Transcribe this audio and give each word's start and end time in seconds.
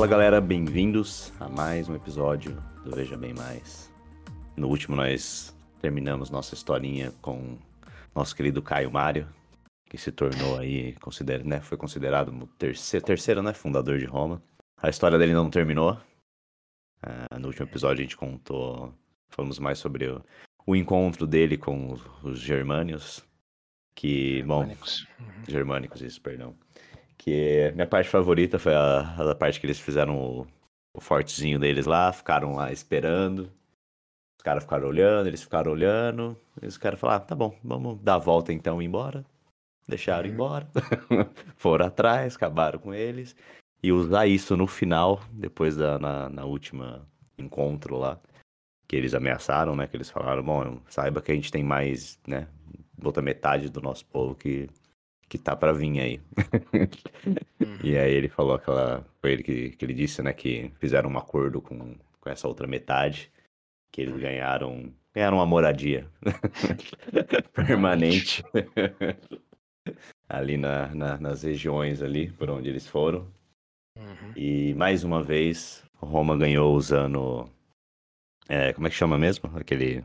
Fala 0.00 0.08
galera, 0.08 0.40
bem-vindos 0.40 1.30
a 1.38 1.46
mais 1.46 1.86
um 1.86 1.94
episódio 1.94 2.56
do 2.82 2.90
Veja 2.90 3.18
Bem 3.18 3.34
Mais. 3.34 3.92
No 4.56 4.66
último 4.66 4.96
nós 4.96 5.54
terminamos 5.78 6.30
nossa 6.30 6.54
historinha 6.54 7.12
com 7.20 7.58
nosso 8.14 8.34
querido 8.34 8.62
Caio 8.62 8.90
Mário, 8.90 9.28
que 9.90 9.98
se 9.98 10.10
tornou 10.10 10.58
aí, 10.58 10.94
considera, 11.02 11.44
né, 11.44 11.60
foi 11.60 11.76
considerado 11.76 12.28
o 12.30 12.46
terceiro, 12.46 13.04
terceiro 13.04 13.42
né, 13.42 13.52
fundador 13.52 13.98
de 13.98 14.06
Roma. 14.06 14.42
A 14.78 14.88
história 14.88 15.18
dele 15.18 15.34
não 15.34 15.50
terminou. 15.50 15.92
Uh, 17.04 17.38
no 17.38 17.48
último 17.48 17.66
episódio 17.66 18.00
a 18.00 18.02
gente 18.02 18.16
contou, 18.16 18.94
falamos 19.28 19.58
mais 19.58 19.78
sobre 19.78 20.08
o, 20.08 20.24
o 20.66 20.74
encontro 20.74 21.26
dele 21.26 21.58
com 21.58 21.92
os, 21.92 22.00
os 22.24 22.40
germânios, 22.40 23.22
que, 23.94 24.42
bom, 24.44 24.60
germânicos, 24.60 25.06
uhum. 25.18 25.44
germânicos 25.46 26.00
isso, 26.00 26.22
perdão. 26.22 26.56
Que 27.20 27.70
minha 27.74 27.86
parte 27.86 28.08
favorita 28.08 28.58
foi 28.58 28.74
a, 28.74 29.30
a 29.30 29.34
parte 29.34 29.60
que 29.60 29.66
eles 29.66 29.78
fizeram 29.78 30.18
o, 30.18 30.46
o 30.94 31.00
fortezinho 31.02 31.58
deles 31.58 31.84
lá, 31.84 32.10
ficaram 32.10 32.54
lá 32.54 32.72
esperando. 32.72 33.52
Os 34.38 34.42
caras 34.42 34.62
ficaram 34.62 34.88
olhando, 34.88 35.26
eles 35.26 35.42
ficaram 35.42 35.70
olhando. 35.70 36.34
E 36.62 36.66
os 36.66 36.78
caras 36.78 36.98
falaram, 36.98 37.22
ah, 37.22 37.26
tá 37.26 37.34
bom, 37.34 37.54
vamos 37.62 38.00
dar 38.00 38.14
a 38.14 38.18
volta 38.18 38.54
então 38.54 38.80
e 38.80 38.86
ir 38.86 38.88
embora. 38.88 39.22
Deixaram 39.86 40.26
uhum. 40.26 40.34
embora. 40.34 40.66
Foram 41.56 41.86
atrás, 41.86 42.36
acabaram 42.36 42.78
com 42.78 42.94
eles. 42.94 43.36
E 43.82 43.92
usar 43.92 44.26
isso 44.26 44.56
no 44.56 44.66
final, 44.66 45.20
depois 45.30 45.76
da 45.76 45.98
na, 45.98 46.30
na 46.30 46.44
última 46.46 47.06
encontro 47.36 47.98
lá, 47.98 48.18
que 48.88 48.96
eles 48.96 49.14
ameaçaram, 49.14 49.76
né? 49.76 49.86
Que 49.86 49.96
eles 49.98 50.08
falaram, 50.08 50.42
bom, 50.42 50.80
saiba 50.88 51.20
que 51.20 51.32
a 51.32 51.34
gente 51.34 51.52
tem 51.52 51.62
mais, 51.62 52.18
né? 52.26 52.48
Outra 53.04 53.22
metade 53.22 53.68
do 53.68 53.82
nosso 53.82 54.06
povo 54.06 54.34
que 54.34 54.70
que 55.30 55.38
tá 55.38 55.54
para 55.54 55.72
vir 55.72 56.00
aí. 56.00 56.20
uhum. 57.60 57.78
E 57.82 57.96
aí 57.96 58.12
ele 58.12 58.28
falou 58.28 58.54
aquela. 58.54 59.06
Foi 59.20 59.32
ele 59.32 59.42
que, 59.42 59.70
que 59.70 59.84
ele 59.84 59.94
disse, 59.94 60.22
né? 60.22 60.34
Que 60.34 60.70
fizeram 60.80 61.08
um 61.08 61.16
acordo 61.16 61.62
com, 61.62 61.94
com 62.20 62.28
essa 62.28 62.48
outra 62.48 62.66
metade. 62.66 63.30
Que 63.92 64.02
eles 64.02 64.16
ganharam. 64.16 64.92
Ganharam 65.14 65.38
uma 65.38 65.46
moradia 65.46 66.06
permanente 67.54 68.44
ali 70.28 70.56
na, 70.56 70.94
na, 70.94 71.18
nas 71.18 71.42
regiões 71.42 72.00
ali 72.00 72.30
por 72.32 72.50
onde 72.50 72.68
eles 72.68 72.86
foram. 72.86 73.26
Uhum. 73.96 74.32
E 74.36 74.74
mais 74.74 75.02
uma 75.02 75.22
vez, 75.22 75.84
Roma 75.96 76.36
ganhou 76.36 76.74
usando. 76.74 77.48
É, 78.48 78.72
como 78.72 78.86
é 78.88 78.90
que 78.90 78.96
chama 78.96 79.16
mesmo? 79.16 79.50
Aquele. 79.56 80.04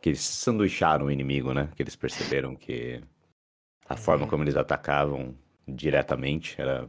Que 0.00 0.08
eles 0.08 0.20
sanduicharam 0.20 1.06
o 1.06 1.10
inimigo, 1.10 1.52
né? 1.52 1.70
Que 1.76 1.82
eles 1.82 1.94
perceberam 1.94 2.56
que 2.56 3.00
a 3.88 3.96
forma 3.96 4.26
como 4.26 4.44
eles 4.44 4.56
atacavam 4.56 5.34
diretamente 5.66 6.60
era. 6.60 6.88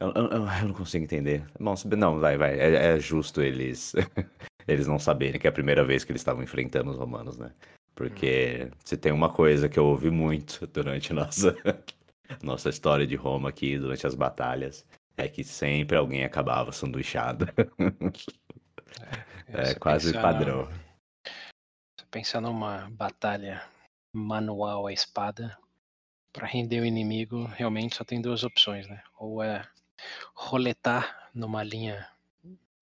Eu, 0.00 0.12
eu, 0.14 0.28
eu 0.30 0.68
não 0.68 0.74
consigo 0.74 1.04
entender. 1.04 1.44
Bom, 1.58 1.74
não, 1.96 2.20
vai, 2.20 2.36
vai. 2.36 2.58
É, 2.58 2.94
é 2.94 3.00
justo 3.00 3.42
eles 3.42 3.94
eles 4.68 4.86
não 4.86 4.98
saberem 4.98 5.40
que 5.40 5.46
é 5.46 5.50
a 5.50 5.52
primeira 5.52 5.84
vez 5.84 6.04
que 6.04 6.12
eles 6.12 6.20
estavam 6.20 6.42
enfrentando 6.42 6.90
os 6.90 6.96
romanos, 6.96 7.38
né? 7.38 7.52
Porque 7.94 8.70
se 8.84 8.96
tem 8.96 9.10
uma 9.10 9.30
coisa 9.30 9.68
que 9.68 9.78
eu 9.78 9.86
ouvi 9.86 10.10
muito 10.10 10.66
durante 10.68 11.12
nossa, 11.12 11.56
nossa 12.42 12.68
história 12.68 13.06
de 13.06 13.16
Roma 13.16 13.48
aqui, 13.48 13.78
durante 13.78 14.06
as 14.06 14.14
batalhas, 14.14 14.86
é 15.16 15.26
que 15.26 15.42
sempre 15.42 15.96
alguém 15.96 16.22
acabava 16.24 16.70
sanduichado. 16.70 17.48
É, 19.48 19.70
é 19.70 19.74
quase 19.74 20.12
pensar, 20.12 20.22
padrão. 20.22 20.68
Se 21.98 22.06
pensar 22.10 22.40
numa 22.40 22.88
batalha 22.90 23.62
manual 24.12 24.86
à 24.86 24.92
espada, 24.92 25.56
para 26.32 26.46
render 26.46 26.80
o 26.80 26.86
inimigo, 26.86 27.44
realmente 27.44 27.96
só 27.96 28.04
tem 28.04 28.20
duas 28.20 28.44
opções, 28.44 28.86
né? 28.86 29.02
Ou 29.18 29.42
é 29.42 29.66
roletar 30.34 31.30
numa 31.34 31.62
linha 31.62 32.06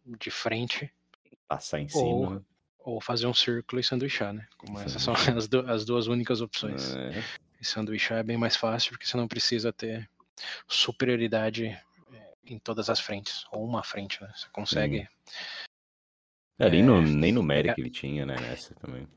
de 0.04 0.30
frente. 0.30 0.92
Passar 1.48 1.80
em 1.80 1.88
ou, 1.94 2.28
cima. 2.28 2.46
Ou 2.80 3.00
fazer 3.00 3.26
um 3.26 3.34
círculo 3.34 3.80
e 3.80 3.84
sanduichar, 3.84 4.32
né? 4.32 4.46
Como 4.56 4.78
essas 4.78 5.02
são 5.02 5.14
as, 5.36 5.48
as 5.68 5.84
duas 5.84 6.06
únicas 6.06 6.40
opções. 6.40 6.94
É. 6.94 7.22
E 7.60 7.64
sanduichar 7.64 8.18
é 8.18 8.22
bem 8.22 8.36
mais 8.36 8.56
fácil 8.56 8.92
porque 8.92 9.06
você 9.06 9.16
não 9.16 9.28
precisa 9.28 9.72
ter 9.72 10.08
superioridade 10.68 11.66
é, 11.66 11.82
em 12.44 12.58
todas 12.58 12.90
as 12.90 13.00
frentes. 13.00 13.44
Ou 13.50 13.64
uma 13.64 13.82
frente, 13.82 14.20
né? 14.20 14.30
Você 14.34 14.46
consegue. 14.52 15.08
É, 16.58 16.70
nem, 16.70 16.82
no, 16.82 17.00
nem 17.00 17.32
numérico 17.32 17.80
ele 17.80 17.90
tinha, 17.90 18.26
né? 18.26 18.36
Nessa 18.40 18.74
também. 18.74 19.08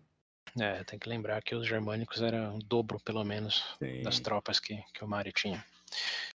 É, 0.57 0.83
tem 0.83 0.97
que 0.97 1.09
lembrar 1.09 1.41
que 1.41 1.55
os 1.55 1.67
germânicos 1.67 2.21
eram 2.21 2.57
o 2.57 2.63
dobro, 2.63 2.99
pelo 3.01 3.23
menos, 3.23 3.75
sim. 3.77 4.01
das 4.01 4.19
tropas 4.19 4.59
que, 4.59 4.81
que 4.93 5.03
o 5.03 5.07
Mário 5.07 5.31
tinha. 5.31 5.63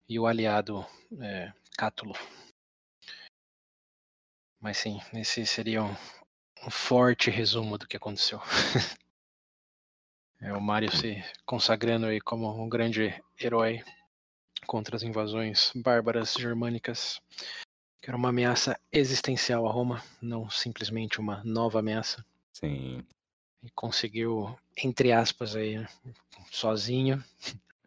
E 0.07 0.19
o 0.19 0.27
aliado 0.27 0.85
é, 1.21 1.51
Cátulo. 1.77 2.13
Mas 4.59 4.77
sim, 4.77 4.99
esse 5.13 5.45
seria 5.45 5.83
um, 5.83 5.95
um 6.65 6.69
forte 6.69 7.29
resumo 7.29 7.77
do 7.77 7.87
que 7.87 7.97
aconteceu. 7.97 8.39
é 10.41 10.53
o 10.53 10.61
Mário 10.61 10.91
se 10.95 11.23
consagrando 11.45 12.05
aí 12.05 12.21
como 12.21 12.49
um 12.49 12.69
grande 12.69 13.21
herói 13.39 13.83
contra 14.65 14.95
as 14.95 15.03
invasões 15.03 15.71
bárbaras 15.75 16.33
germânicas, 16.33 17.19
que 18.01 18.09
era 18.09 18.17
uma 18.17 18.29
ameaça 18.29 18.79
existencial 18.91 19.67
a 19.67 19.71
Roma, 19.71 20.03
não 20.21 20.49
simplesmente 20.49 21.19
uma 21.19 21.43
nova 21.43 21.79
ameaça. 21.79 22.25
Sim 22.53 23.03
e 23.63 23.69
conseguiu, 23.71 24.57
entre 24.77 25.11
aspas, 25.11 25.55
aí, 25.55 25.85
sozinho, 26.51 27.23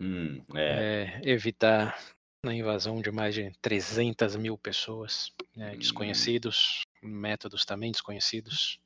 hum, 0.01 0.43
é. 0.55 1.21
É, 1.23 1.31
evitar 1.31 1.99
a 2.43 2.55
invasão 2.55 3.03
de 3.03 3.11
mais 3.11 3.35
de 3.35 3.51
300 3.61 4.37
mil 4.37 4.57
pessoas, 4.57 5.33
né, 5.55 5.73
hum. 5.73 5.79
desconhecidos, 5.79 6.83
métodos 7.03 7.65
também 7.65 7.93
desconhecidos, 7.93 8.81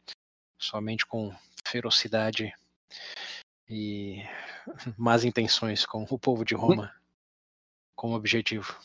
somente 0.59 1.07
com 1.07 1.35
ferocidade 1.65 2.53
e 3.69 4.23
más 4.99 5.25
intenções 5.25 5.87
com 5.87 6.05
o 6.11 6.19
povo 6.19 6.45
de 6.45 6.55
Roma 6.55 6.95
como 7.95 8.15
objetivo. 8.15 8.77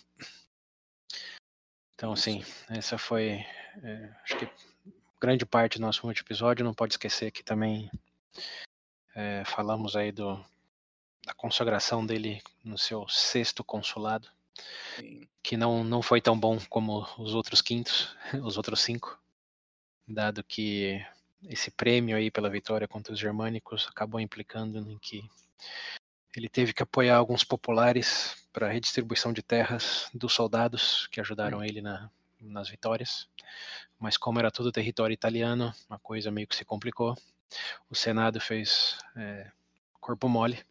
Então, 1.95 2.13
sim, 2.15 2.43
essa 2.69 2.97
foi, 2.97 3.45
é, 3.81 4.13
acho 4.23 4.37
que 4.37 4.74
grande 5.25 5.43
parte 5.43 5.79
do 5.79 5.81
nosso 5.81 6.05
último 6.05 6.23
episódio. 6.23 6.63
Não 6.63 6.73
pode 6.73 6.93
esquecer 6.93 7.31
que 7.31 7.43
também 7.43 7.89
é, 9.15 9.43
falamos 9.43 9.95
aí 9.95 10.11
do, 10.11 10.35
da 11.25 11.33
consagração 11.33 12.05
dele 12.05 12.43
no 12.63 12.77
seu 12.77 13.07
sexto 13.09 13.63
consulado, 13.63 14.27
Sim. 14.99 15.27
que 15.41 15.57
não, 15.57 15.83
não 15.83 16.03
foi 16.03 16.21
tão 16.21 16.39
bom 16.39 16.59
como 16.69 17.07
os 17.17 17.33
outros 17.33 17.59
quintos, 17.59 18.15
os 18.43 18.55
outros 18.55 18.81
cinco, 18.81 19.19
dado 20.07 20.43
que 20.43 21.03
esse 21.49 21.71
prêmio 21.71 22.15
aí 22.15 22.29
pela 22.29 22.49
vitória 22.49 22.87
contra 22.87 23.11
os 23.11 23.19
germânicos 23.19 23.87
acabou 23.89 24.19
implicando 24.19 24.77
em 24.77 24.99
que 24.99 25.27
ele 26.35 26.47
teve 26.47 26.71
que 26.71 26.83
apoiar 26.83 27.17
alguns 27.17 27.43
populares 27.43 28.47
para 28.53 28.67
a 28.67 28.71
redistribuição 28.71 29.33
de 29.33 29.41
terras 29.41 30.07
dos 30.13 30.33
soldados 30.33 31.07
que 31.07 31.19
ajudaram 31.19 31.63
ele 31.63 31.81
na, 31.81 32.11
nas 32.39 32.69
vitórias, 32.69 33.27
mas 33.99 34.17
como 34.17 34.39
era 34.39 34.51
tudo 34.51 34.71
território 34.71 35.13
italiano, 35.13 35.73
a 35.89 35.97
coisa 35.97 36.31
meio 36.31 36.47
que 36.47 36.55
se 36.55 36.65
complicou. 36.65 37.15
O 37.89 37.95
Senado 37.95 38.39
fez 38.39 38.97
é, 39.15 39.51
corpo 39.99 40.27
mole 40.27 40.63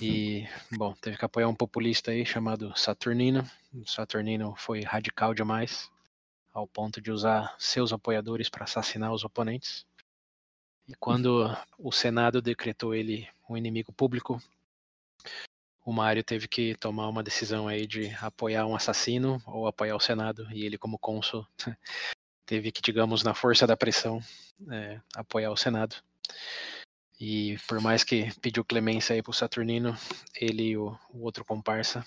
e, 0.00 0.46
bom, 0.72 0.94
teve 0.94 1.16
que 1.16 1.24
apoiar 1.24 1.48
um 1.48 1.54
populista 1.54 2.10
aí 2.10 2.24
chamado 2.24 2.76
Saturnino. 2.76 3.48
O 3.72 3.86
Saturnino 3.86 4.54
foi 4.56 4.82
radical 4.82 5.34
demais, 5.34 5.90
ao 6.52 6.66
ponto 6.66 7.00
de 7.00 7.10
usar 7.10 7.54
seus 7.58 7.92
apoiadores 7.92 8.48
para 8.48 8.64
assassinar 8.64 9.12
os 9.12 9.24
oponentes. 9.24 9.86
E 10.88 10.94
quando 10.96 11.56
o 11.78 11.92
Senado 11.92 12.42
decretou 12.42 12.94
ele 12.94 13.28
um 13.48 13.56
inimigo 13.56 13.92
público, 13.92 14.42
o 15.84 15.92
Mário 15.92 16.24
teve 16.24 16.48
que 16.48 16.74
tomar 16.76 17.08
uma 17.08 17.22
decisão 17.22 17.68
aí 17.68 17.86
de 17.86 18.10
apoiar 18.20 18.66
um 18.66 18.74
assassino 18.74 19.42
ou 19.46 19.66
apoiar 19.66 19.94
o 19.94 20.00
Senado, 20.00 20.48
e 20.50 20.64
ele, 20.64 20.78
como 20.78 20.98
cônsul, 20.98 21.46
teve 22.46 22.72
que, 22.72 22.80
digamos, 22.80 23.22
na 23.22 23.34
força 23.34 23.66
da 23.66 23.76
pressão, 23.76 24.20
é, 24.70 25.00
apoiar 25.14 25.50
o 25.50 25.56
Senado. 25.56 25.96
E 27.20 27.58
por 27.68 27.80
mais 27.80 28.02
que 28.02 28.32
pediu 28.40 28.64
clemência 28.64 29.14
aí 29.14 29.22
pro 29.22 29.32
Saturnino, 29.32 29.96
ele 30.34 30.70
e 30.70 30.76
o, 30.76 30.98
o 31.10 31.22
outro 31.22 31.44
comparsa 31.44 32.04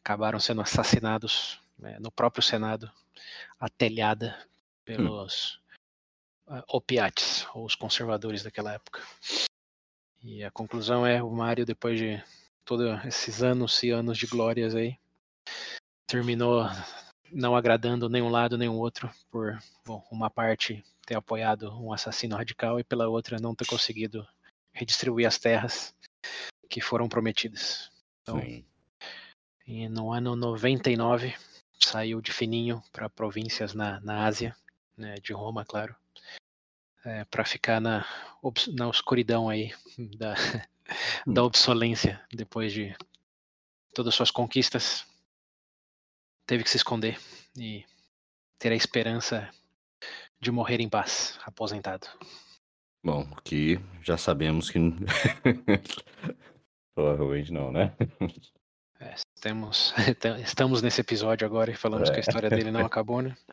acabaram 0.00 0.40
sendo 0.40 0.60
assassinados 0.60 1.60
é, 1.82 1.98
no 1.98 2.10
próprio 2.10 2.42
Senado, 2.42 2.90
atelhada 3.58 4.36
pelos 4.84 5.60
hum. 6.48 6.58
uh, 6.58 6.64
opiates, 6.68 7.46
ou 7.54 7.64
os 7.64 7.74
conservadores 7.74 8.42
daquela 8.42 8.72
época. 8.72 9.00
E 10.22 10.44
a 10.44 10.50
conclusão 10.50 11.04
é, 11.06 11.22
o 11.22 11.30
Mário, 11.30 11.66
depois 11.66 11.98
de 11.98 12.22
todos 12.64 13.04
esses 13.04 13.42
anos 13.42 13.82
e 13.82 13.90
anos 13.90 14.18
de 14.18 14.26
glórias 14.26 14.74
aí. 14.74 14.96
Terminou 16.06 16.64
não 17.32 17.56
agradando 17.56 18.08
nenhum 18.08 18.28
lado 18.28 18.58
nem 18.58 18.68
o 18.68 18.74
outro, 18.74 19.10
por 19.30 19.58
bom, 19.86 20.06
uma 20.10 20.28
parte 20.28 20.84
ter 21.06 21.16
apoiado 21.16 21.72
um 21.80 21.92
assassino 21.92 22.36
radical 22.36 22.78
e 22.78 22.84
pela 22.84 23.08
outra 23.08 23.38
não 23.40 23.54
ter 23.54 23.66
conseguido 23.66 24.26
redistribuir 24.72 25.26
as 25.26 25.38
terras 25.38 25.94
que 26.68 26.80
foram 26.80 27.08
prometidas. 27.08 27.90
Então, 28.22 28.40
Sim. 28.40 28.64
e 29.66 29.88
no 29.88 30.12
ano 30.12 30.36
99, 30.36 31.34
saiu 31.78 32.20
de 32.20 32.32
fininho 32.32 32.82
para 32.92 33.10
províncias 33.10 33.74
na, 33.74 34.00
na 34.00 34.24
Ásia, 34.24 34.56
né, 34.96 35.14
de 35.16 35.32
Roma, 35.32 35.64
claro, 35.64 35.94
é, 37.04 37.24
para 37.24 37.44
ficar 37.44 37.80
na, 37.80 38.04
na 38.74 38.90
escuridão 38.90 39.48
aí 39.48 39.72
da, 40.16 40.34
da 41.26 41.44
obsolência 41.44 42.20
depois 42.32 42.72
de 42.72 42.94
todas 43.94 44.10
as 44.10 44.16
suas 44.16 44.30
conquistas. 44.30 45.06
Teve 46.46 46.64
que 46.64 46.70
se 46.70 46.76
esconder 46.76 47.18
e 47.56 47.84
ter 48.58 48.72
a 48.72 48.76
esperança 48.76 49.48
de 50.40 50.50
morrer 50.50 50.80
em 50.80 50.88
paz, 50.88 51.38
aposentado. 51.44 52.08
Bom, 53.04 53.26
que 53.44 53.80
já 54.02 54.16
sabemos 54.16 54.70
que 54.70 54.78
provavelmente 56.94 57.52
não, 57.52 57.72
né? 57.72 57.96
É, 59.02 59.14
temos, 59.40 59.92
estamos 60.44 60.80
nesse 60.80 61.00
episódio 61.00 61.44
agora 61.44 61.72
e 61.72 61.74
falamos 61.74 62.08
é. 62.08 62.12
que 62.12 62.18
a 62.18 62.20
história 62.20 62.48
dele 62.48 62.70
não 62.70 62.86
acabou, 62.86 63.20
né? 63.20 63.36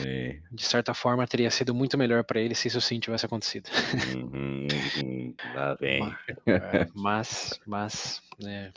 É. 0.00 0.38
De 0.50 0.62
certa 0.62 0.94
forma, 0.94 1.26
teria 1.26 1.50
sido 1.50 1.74
muito 1.74 1.98
melhor 1.98 2.24
para 2.24 2.40
ele 2.40 2.54
se 2.54 2.68
isso 2.68 2.80
sim 2.80 2.98
tivesse 2.98 3.26
acontecido. 3.26 3.68
Uhum, 4.14 4.66
uhum, 5.02 5.34
lá 5.54 5.74
vem. 5.78 6.16
É, 6.46 6.86
mas, 6.94 7.60
mas, 7.66 8.22
é, 8.42 8.72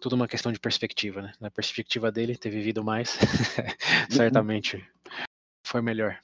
tudo 0.00 0.14
uma 0.14 0.28
questão 0.28 0.52
de 0.52 0.60
perspectiva, 0.60 1.22
né? 1.22 1.32
Na 1.40 1.50
perspectiva 1.50 2.12
dele, 2.12 2.36
ter 2.36 2.50
vivido 2.50 2.84
mais, 2.84 3.18
certamente 4.08 4.84
foi 5.64 5.82
melhor. 5.82 6.16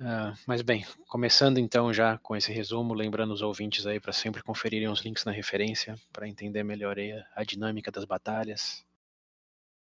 Uh, 0.00 0.36
mas 0.46 0.60
bem, 0.60 0.84
começando 1.06 1.58
então 1.58 1.92
já 1.92 2.18
com 2.18 2.34
esse 2.34 2.52
resumo, 2.52 2.94
lembrando 2.94 3.32
os 3.32 3.42
ouvintes 3.42 3.86
aí 3.86 4.00
para 4.00 4.12
sempre 4.12 4.42
conferirem 4.42 4.88
os 4.88 5.00
links 5.00 5.24
na 5.24 5.30
referência 5.30 5.96
para 6.12 6.28
entender 6.28 6.64
melhor 6.64 6.96
a, 6.98 7.40
a 7.40 7.44
dinâmica 7.44 7.92
das 7.92 8.04
batalhas 8.04 8.84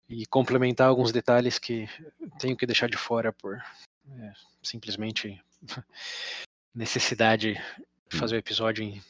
e 0.09 0.26
complementar 0.26 0.88
alguns 0.88 1.12
detalhes 1.12 1.59
que 1.59 1.88
tenho 2.38 2.56
que 2.56 2.67
deixar 2.67 2.91
de 2.91 2.97
fora 2.99 3.32
por 3.32 3.56
é, 3.56 4.32
simplesmente 4.62 5.43
necessidade 6.75 7.55
de 8.11 8.19
fazer 8.19 8.37
o 8.37 8.38
episódio 8.38 8.85
em, 8.85 9.03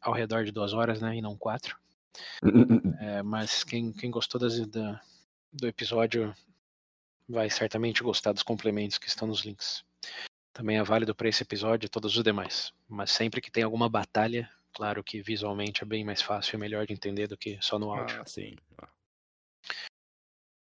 ao 0.00 0.12
redor 0.12 0.44
de 0.44 0.52
duas 0.52 0.74
horas, 0.74 1.00
né, 1.00 1.16
e 1.16 1.22
não 1.22 1.36
quatro. 1.36 1.78
É, 3.02 3.22
mas 3.22 3.64
quem, 3.64 3.94
quem 3.94 4.10
gostou 4.10 4.38
das, 4.38 4.60
da, 4.66 5.00
do 5.50 5.66
episódio 5.66 6.34
vai 7.26 7.48
certamente 7.48 8.02
gostar 8.02 8.32
dos 8.32 8.42
complementos 8.42 8.98
que 8.98 9.08
estão 9.08 9.26
nos 9.26 9.42
links. 9.42 9.82
Também 10.52 10.78
é 10.78 10.82
válido 10.82 11.14
para 11.14 11.28
esse 11.28 11.42
episódio 11.42 11.86
e 11.86 11.90
todos 11.90 12.16
os 12.16 12.24
demais. 12.24 12.72
Mas 12.88 13.10
sempre 13.10 13.40
que 13.40 13.50
tem 13.50 13.62
alguma 13.62 13.88
batalha, 13.88 14.50
claro 14.72 15.02
que 15.02 15.22
visualmente 15.22 15.82
é 15.82 15.86
bem 15.86 16.04
mais 16.04 16.20
fácil 16.20 16.56
e 16.56 16.60
melhor 16.60 16.86
de 16.86 16.92
entender 16.92 17.26
do 17.26 17.36
que 17.36 17.58
só 17.60 17.78
no 17.78 17.92
áudio. 17.92 18.20
Ah, 18.20 18.26
sim. 18.26 18.56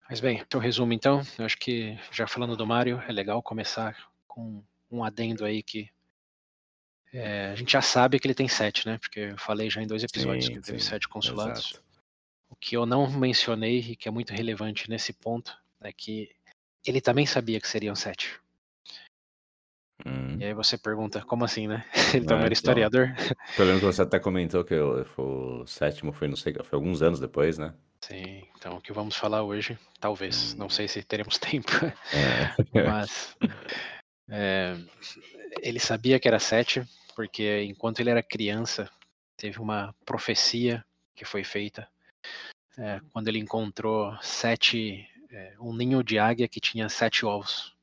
Mas 0.10 0.20
bem, 0.20 0.40
então 0.40 0.60
resumo 0.60 0.94
então. 0.94 1.22
Eu 1.38 1.46
acho 1.46 1.58
que 1.58 1.98
já 2.12 2.28
falando 2.28 2.56
do 2.56 2.66
Mario, 2.66 3.02
é 3.08 3.12
legal 3.12 3.42
começar 3.42 3.96
com 4.28 4.64
um 4.90 5.04
adendo 5.04 5.46
aí 5.46 5.64
que 5.64 5.90
é, 7.14 7.48
a 7.52 7.56
gente 7.56 7.72
já 7.72 7.82
sabe 7.82 8.20
que 8.20 8.28
ele 8.28 8.36
tem 8.36 8.48
sete, 8.48 8.86
né? 8.86 8.98
Porque 8.98 9.20
eu 9.20 9.38
falei 9.38 9.70
já 9.70 9.82
em 9.82 9.88
dois 9.88 10.04
episódios 10.04 10.46
sim, 10.46 10.52
que 10.52 10.58
ele 10.58 10.66
teve 10.66 10.80
sete 10.80 11.08
consulados. 11.08 11.72
Exato. 11.72 11.86
O 12.50 12.56
que 12.56 12.76
eu 12.76 12.86
não 12.86 13.10
mencionei 13.10 13.80
e 13.80 13.96
que 13.96 14.08
é 14.08 14.12
muito 14.12 14.34
relevante 14.34 14.90
nesse 14.90 15.14
ponto 15.14 15.58
é 15.82 15.94
que 15.94 16.30
ele 16.86 17.00
também 17.00 17.26
sabia 17.26 17.60
que 17.60 17.68
seriam 17.68 17.96
sete. 17.96 18.40
Hum. 20.06 20.38
E 20.40 20.46
aí 20.46 20.54
você 20.54 20.78
pergunta, 20.78 21.22
como 21.22 21.44
assim, 21.44 21.68
né? 21.68 21.84
Ele 22.14 22.26
também 22.26 22.44
é, 22.44 22.46
era 22.46 22.54
historiador. 22.54 23.16
Eu 23.58 23.66
lembro 23.66 23.80
que 23.80 23.86
você 23.86 24.02
até 24.02 24.20
comentou 24.20 24.64
que 24.64 24.76
o, 24.76 25.06
o 25.18 25.66
sétimo 25.66 26.12
foi, 26.12 26.28
não 26.28 26.36
sei, 26.36 26.54
foi 26.54 26.78
alguns 26.78 27.02
anos 27.02 27.20
depois, 27.20 27.58
né? 27.58 27.74
Sim, 28.02 28.44
então 28.56 28.78
o 28.78 28.82
que 28.82 28.94
vamos 28.94 29.16
falar 29.16 29.42
hoje, 29.42 29.78
talvez, 30.00 30.54
hum. 30.54 30.58
não 30.60 30.70
sei 30.70 30.88
se 30.88 31.02
teremos 31.02 31.38
tempo, 31.40 31.72
é. 32.14 32.54
mas 32.88 33.36
é, 34.30 34.78
ele 35.62 35.80
sabia 35.80 36.20
que 36.20 36.28
era 36.28 36.40
sete, 36.40 36.84
porque 37.16 37.64
enquanto 37.64 38.00
ele 38.00 38.12
era 38.12 38.22
criança, 38.22 38.88
teve 39.36 39.60
uma 39.60 39.96
profecia 40.06 40.86
que 41.16 41.26
foi 41.26 41.44
feita 41.44 41.88
é, 42.78 43.00
quando 43.12 43.28
ele 43.28 43.40
encontrou 43.40 44.16
sete, 44.22 45.08
é, 45.32 45.54
um 45.60 45.74
ninho 45.74 46.04
de 46.04 46.20
águia 46.20 46.48
que 46.48 46.60
tinha 46.60 46.90
sete 46.90 47.26
ovos. 47.26 47.75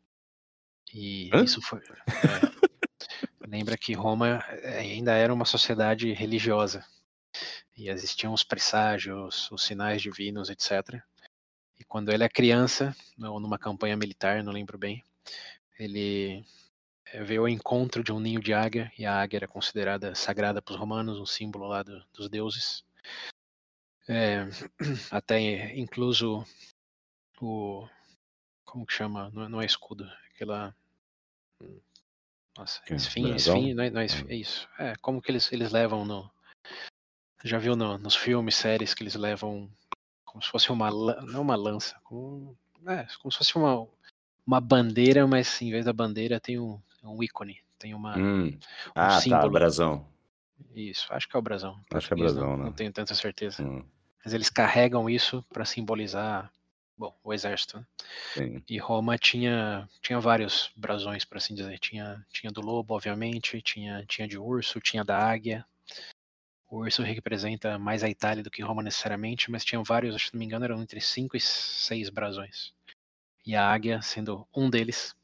E 0.93 1.31
Hã? 1.33 1.43
isso 1.43 1.61
foi. 1.63 1.81
É, 1.81 3.47
lembra 3.47 3.77
que 3.77 3.95
Roma 3.95 4.45
é, 4.49 4.79
ainda 4.79 5.15
era 5.15 5.33
uma 5.33 5.45
sociedade 5.45 6.13
religiosa. 6.13 6.85
E 7.77 7.89
existiam 7.89 8.33
os 8.33 8.45
presságios, 8.45 9.51
os 9.51 9.65
sinais 9.65 10.03
divinos, 10.03 10.51
etc. 10.51 11.03
E 11.79 11.85
quando 11.85 12.13
ele 12.13 12.25
é 12.25 12.29
criança, 12.29 12.95
ou 13.19 13.41
numa 13.41 13.59
campanha 13.59 13.97
militar, 13.97 14.43
não 14.45 14.53
lembro 14.53 14.77
bem, 14.77 15.03
ele 15.79 16.45
é, 17.07 17.23
veio 17.25 17.43
ao 17.43 17.49
encontro 17.49 18.05
de 18.05 18.13
um 18.13 18.21
ninho 18.21 18.41
de 18.41 18.53
águia, 18.53 18.93
e 18.99 19.05
a 19.07 19.21
águia 19.21 19.39
era 19.39 19.49
considerada 19.49 20.15
sagrada 20.15 20.63
para 20.63 20.73
os 20.73 20.79
romanos, 20.79 21.19
um 21.19 21.27
símbolo 21.27 21.67
lá 21.67 21.83
do, 21.83 22.05
dos 22.13 22.29
deuses. 22.29 22.85
É, 24.09 24.47
até 25.11 25.75
incluso 25.77 26.45
o. 27.41 27.89
Como 28.65 28.87
que 28.87 28.93
chama? 28.93 29.31
Não, 29.31 29.49
não 29.49 29.63
é 29.63 29.67
escudo, 29.67 30.09
aquela. 30.35 30.75
Nossa, 32.57 32.81
esfinge, 32.91 33.37
esfinge, 33.37 33.75
não 33.75 33.85
é, 33.85 33.91
não 33.91 34.01
é, 34.01 34.07
é, 34.29 34.35
isso. 34.35 34.69
É, 34.79 34.95
como 35.01 35.23
que 35.23 35.31
eles, 35.31 35.51
eles 35.53 35.73
levam 35.73 36.05
no. 36.05 36.31
Já 37.43 37.59
viu 37.59 37.75
no, 37.75 37.99
nos 37.99 38.15
filmes, 38.15 38.55
séries 38.55 38.95
que 38.95 39.03
eles 39.03 39.15
levam 39.15 39.71
como 40.25 40.43
se 40.43 40.51
fosse 40.51 40.71
uma. 40.71 40.91
Não 40.91 41.43
uma 41.43 41.57
lança, 41.57 41.99
como, 42.05 42.57
é, 42.87 43.07
como 43.21 43.33
se 43.33 43.39
fosse 43.39 43.57
uma, 43.57 43.87
uma 44.47 44.61
bandeira, 44.61 45.27
mas 45.27 45.61
em 45.63 45.71
vez 45.71 45.85
da 45.85 45.93
bandeira 45.93 46.39
tem 46.39 46.59
um, 46.59 46.81
um 47.03 47.23
ícone, 47.23 47.59
tem 47.79 47.95
uma. 47.95 48.19
Hum. 48.19 48.49
Um 48.49 48.61
ah, 48.95 49.21
símbolo. 49.21 49.43
tá, 49.43 49.49
brasão. 49.49 50.07
Isso, 50.75 51.07
acho 51.11 51.29
que 51.29 51.37
é 51.37 51.39
o 51.39 51.43
brasão. 51.43 51.81
Acho 51.93 52.09
que 52.09 52.15
é 52.15 52.17
brasão, 52.17 52.51
não, 52.51 52.57
né? 52.57 52.65
Não 52.65 52.73
tenho 52.73 52.93
tanta 52.93 53.15
certeza. 53.15 53.63
Hum. 53.63 53.85
Mas 54.25 54.35
eles 54.35 54.49
carregam 54.49 55.09
isso 55.09 55.45
para 55.53 55.65
simbolizar 55.65 56.53
bom, 56.97 57.15
o 57.23 57.33
exército. 57.33 57.79
Né? 57.79 57.87
Sim. 58.35 58.63
E 58.69 58.79
Roma 58.79 59.19
tinha, 59.19 59.89
tinha 60.01 60.21
vários 60.21 60.71
brasões, 60.77 61.25
por 61.25 61.37
assim 61.39 61.55
dizer. 61.55 61.79
Tinha, 61.79 62.25
tinha 62.33 62.53
do 62.53 62.61
lobo, 62.61 62.95
obviamente, 62.95 63.61
tinha, 63.63 64.05
tinha 64.07 64.29
de 64.29 64.39
urso, 64.39 64.81
tinha 64.81 65.05
da 65.05 65.19
águia. 65.19 65.65
O 66.71 66.79
urso 66.79 67.03
representa 67.03 67.79
mais 67.79 68.03
a 68.03 68.09
Itália 68.09 68.43
do 68.43 68.51
que 68.51 68.63
Roma 68.63 68.83
necessariamente, 68.83 69.51
mas 69.51 69.65
tinham 69.65 69.85
vários, 69.85 70.15
acho 70.15 70.31
que 70.31 70.35
não 70.35 70.39
me 70.39 70.47
engano, 70.47 70.65
eram 70.65 70.81
entre 70.81 71.01
cinco 71.01 71.37
e 71.37 71.41
seis 71.41 72.09
brasões. 72.09 72.73
E 73.45 73.55
a 73.55 73.69
águia 73.69 74.01
sendo 74.01 74.47
um 74.55 74.71
deles. 74.71 75.15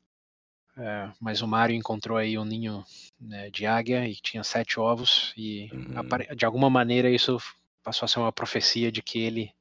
É, 0.77 1.11
mas 1.21 1.43
o 1.43 1.49
Mario 1.49 1.75
encontrou 1.75 2.17
aí 2.17 2.39
um 2.39 2.45
ninho 2.45 2.85
né, 3.21 3.51
de 3.51 3.67
águia 3.67 4.07
e 4.07 4.15
tinha 4.15 4.45
sete 4.45 4.79
ovos 4.79 5.33
e 5.37 5.69
uhum. 5.73 6.37
de 6.37 6.45
alguma 6.45 6.71
maneira 6.71 7.11
isso 7.11 7.37
passou 7.83 8.07
a 8.07 8.09
ser 8.09 8.21
uma 8.21 8.31
profecia 8.31 8.93
de 8.93 9.03
que 9.03 9.19
ele 9.19 9.53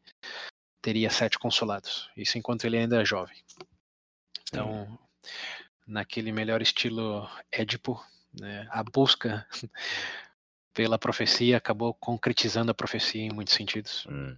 teria 0.87 1.09
sete 1.09 1.37
consolados. 1.37 2.09
Isso 2.15 2.37
enquanto 2.37 2.63
ele 2.63 2.77
ainda 2.77 3.01
é 3.01 3.03
jovem. 3.03 3.35
Então, 4.47 4.97
naquele 5.85 6.31
melhor 6.31 6.61
estilo 6.61 7.29
Édipo, 7.51 8.01
né, 8.39 8.65
a 8.71 8.81
busca 8.83 9.45
pela 10.73 10.97
profecia 10.97 11.57
acabou 11.57 11.93
concretizando 11.93 12.71
a 12.71 12.73
profecia 12.73 13.21
em 13.21 13.33
muitos 13.33 13.53
sentidos. 13.53 14.07
Hum. 14.09 14.37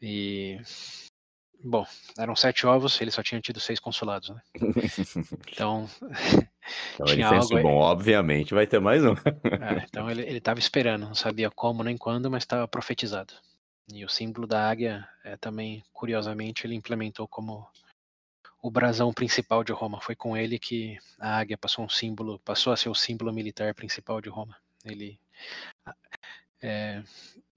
E 0.00 0.58
bom, 1.62 1.86
eram 2.16 2.34
sete 2.34 2.66
ovos, 2.66 2.98
ele 2.98 3.10
só 3.10 3.22
tinha 3.22 3.38
tido 3.38 3.60
seis 3.60 3.78
consolados, 3.78 4.30
né? 4.30 4.40
Então, 5.52 5.86
então 6.94 7.04
tinha 7.04 7.26
ele 7.26 7.36
algo. 7.36 7.60
Bom, 7.60 7.76
obviamente 7.76 8.54
vai 8.54 8.66
ter 8.66 8.80
mais 8.80 9.04
um. 9.04 9.12
é, 9.12 9.84
então 9.86 10.10
ele 10.10 10.38
estava 10.38 10.58
esperando, 10.58 11.08
não 11.08 11.14
sabia 11.14 11.50
como 11.50 11.84
nem 11.84 11.98
quando, 11.98 12.30
mas 12.30 12.44
estava 12.44 12.66
profetizado. 12.66 13.34
E 13.92 14.04
o 14.04 14.08
símbolo 14.08 14.46
da 14.46 14.68
águia 14.68 15.08
é, 15.24 15.36
também, 15.36 15.82
curiosamente, 15.92 16.66
ele 16.66 16.74
implementou 16.74 17.26
como 17.26 17.68
o 18.62 18.70
brasão 18.70 19.12
principal 19.12 19.64
de 19.64 19.72
Roma. 19.72 20.00
Foi 20.00 20.14
com 20.14 20.36
ele 20.36 20.58
que 20.58 20.98
a 21.18 21.38
águia 21.38 21.58
passou 21.58 21.84
um 21.84 21.88
símbolo, 21.88 22.38
passou 22.40 22.72
a 22.72 22.76
ser 22.76 22.88
o 22.88 22.94
símbolo 22.94 23.32
militar 23.32 23.74
principal 23.74 24.20
de 24.20 24.28
Roma. 24.28 24.56
Ele 24.84 25.18
é, 26.60 27.02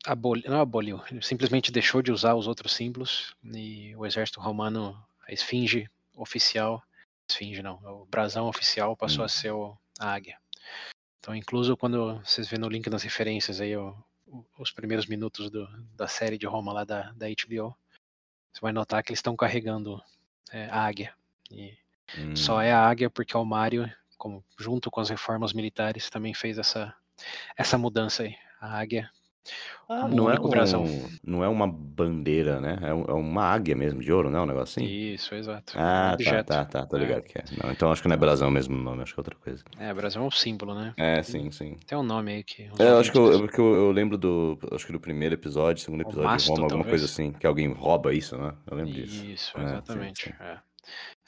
aboliu, 0.06 0.50
não 0.50 0.62
aboliu, 0.62 1.02
ele 1.10 1.22
simplesmente 1.22 1.72
deixou 1.72 2.02
de 2.02 2.12
usar 2.12 2.36
os 2.36 2.48
outros 2.48 2.74
símbolos 2.74 3.36
e 3.44 3.96
o 3.96 4.06
exército 4.06 4.40
romano, 4.40 4.98
a 5.28 5.32
esfinge 5.32 5.90
oficial, 6.16 6.82
esfinge 7.30 7.62
não, 7.62 7.80
o 7.84 8.06
brasão 8.06 8.48
oficial 8.48 8.96
passou 8.96 9.22
hum. 9.22 9.26
a 9.26 9.30
ser 9.30 9.52
o, 9.52 9.78
a 10.00 10.14
águia. 10.14 10.38
Então, 11.20 11.36
incluso 11.36 11.78
quando 11.78 12.20
vocês 12.20 12.48
vêem 12.48 12.60
no 12.60 12.70
link 12.70 12.90
nas 12.90 13.04
referências 13.04 13.62
aí 13.62 13.76
o, 13.76 13.96
os 14.58 14.72
primeiros 14.72 15.06
minutos 15.06 15.50
do, 15.50 15.68
da 15.96 16.08
série 16.08 16.38
de 16.38 16.46
Roma 16.46 16.74
lá 16.74 16.84
da, 16.84 17.12
da 17.12 17.28
HBO, 17.28 17.76
você 18.52 18.62
vai 18.62 18.72
notar 18.72 19.04
que 19.04 19.12
eles 19.12 19.20
estão 19.20 19.36
carregando 19.36 20.02
é, 20.52 20.66
a 20.66 20.86
águia. 20.86 21.14
E 21.52 21.78
hum. 22.18 22.36
só 22.36 22.62
é 22.62 22.72
a 22.72 22.88
águia 22.88 23.10
porque 23.10 23.36
o 23.36 23.46
Mário, 23.46 23.92
como, 24.18 24.44
junto 24.58 24.90
com 24.92 25.00
as 25.02 25.10
reformas 25.10 25.54
militares, 25.54 26.10
também 26.10 26.34
fez 26.34 26.58
essa, 26.58 26.96
essa 27.58 27.78
mudança 27.78 28.24
aí. 28.24 28.36
A 28.60 28.80
águia 28.80 29.10
Ah, 29.90 30.08
não 30.08 30.30
é 30.32 30.40
um 30.40 31.08
não 31.24 31.44
é 31.44 31.48
uma 31.48 31.68
bandeira, 31.68 32.60
né, 32.62 32.78
é 32.82 32.94
um 32.94 33.04
é 33.04 33.14
uma 33.14 33.44
águia 33.44 33.76
mesmo 33.76 34.02
de 34.02 34.12
ouro, 34.12 34.30
não 34.30 34.40
é 34.40 34.42
um 34.44 34.46
negócio 34.46 34.82
assim? 34.82 34.90
Isso, 34.90 35.36
exato. 35.36 35.78
É 35.78 35.82
Ah, 35.82 36.10
tá, 36.12 36.14
objeto. 36.14 36.48
tá, 36.48 36.66
tá, 36.66 36.86
tô 36.86 36.98
É. 36.98 37.00
ligado 37.02 37.24
que 37.24 37.38
é. 37.38 37.44
Não, 37.62 37.72
então 37.72 37.92
acho 37.92 38.02
que 38.02 38.08
não 38.08 38.16
é 38.16 38.18
brasão 38.18 38.50
mesmo 38.50 38.76
o 38.76 38.80
nome, 38.82 39.04
acho 39.04 39.14
que 39.14 39.20
é 39.20 39.22
outra 39.22 39.36
coisa. 39.36 39.64
É, 39.78 39.94
brasão 39.94 40.24
é 40.24 40.28
um 40.28 40.32
símbolo, 40.32 40.74
né? 40.74 40.94
É, 40.98 41.22
sim, 41.22 41.52
sim. 41.52 41.76
Tem 41.86 41.98
um 41.98 42.04
nome 42.04 42.32
aí 42.34 42.44
que 42.44 42.64
É, 42.80 42.90
eu 42.90 42.98
acho 43.00 43.12
que 43.12 43.18
eu 43.18 43.32
eu 43.34 43.40
porque 43.42 43.60
eu 43.60 43.76
eu 43.76 43.92
lembro 43.92 44.18
do 44.18 44.58
acho 44.72 44.86
que 44.86 44.94
do 44.94 45.00
primeiro 45.00 45.36
episódio, 45.36 45.84
segundo 45.84 46.00
O 46.00 46.04
episódio 46.04 46.30
de 46.30 46.34
masto, 46.34 46.50
Roma, 46.52 46.64
alguma 46.66 46.84
coisa 46.86 47.06
assim, 47.06 47.32
que 47.34 47.46
alguém 47.46 47.72
rouba 47.74 48.14
isso, 48.14 48.38
né, 48.38 48.54
eu 48.70 48.78
lembro 48.78 48.94
disso. 48.94 49.24
Isso, 49.26 49.52
É, 49.58 49.60
sim, 49.60 49.66
exatamente. 49.66 50.24
sim. 50.30 50.34
É. 50.40 50.58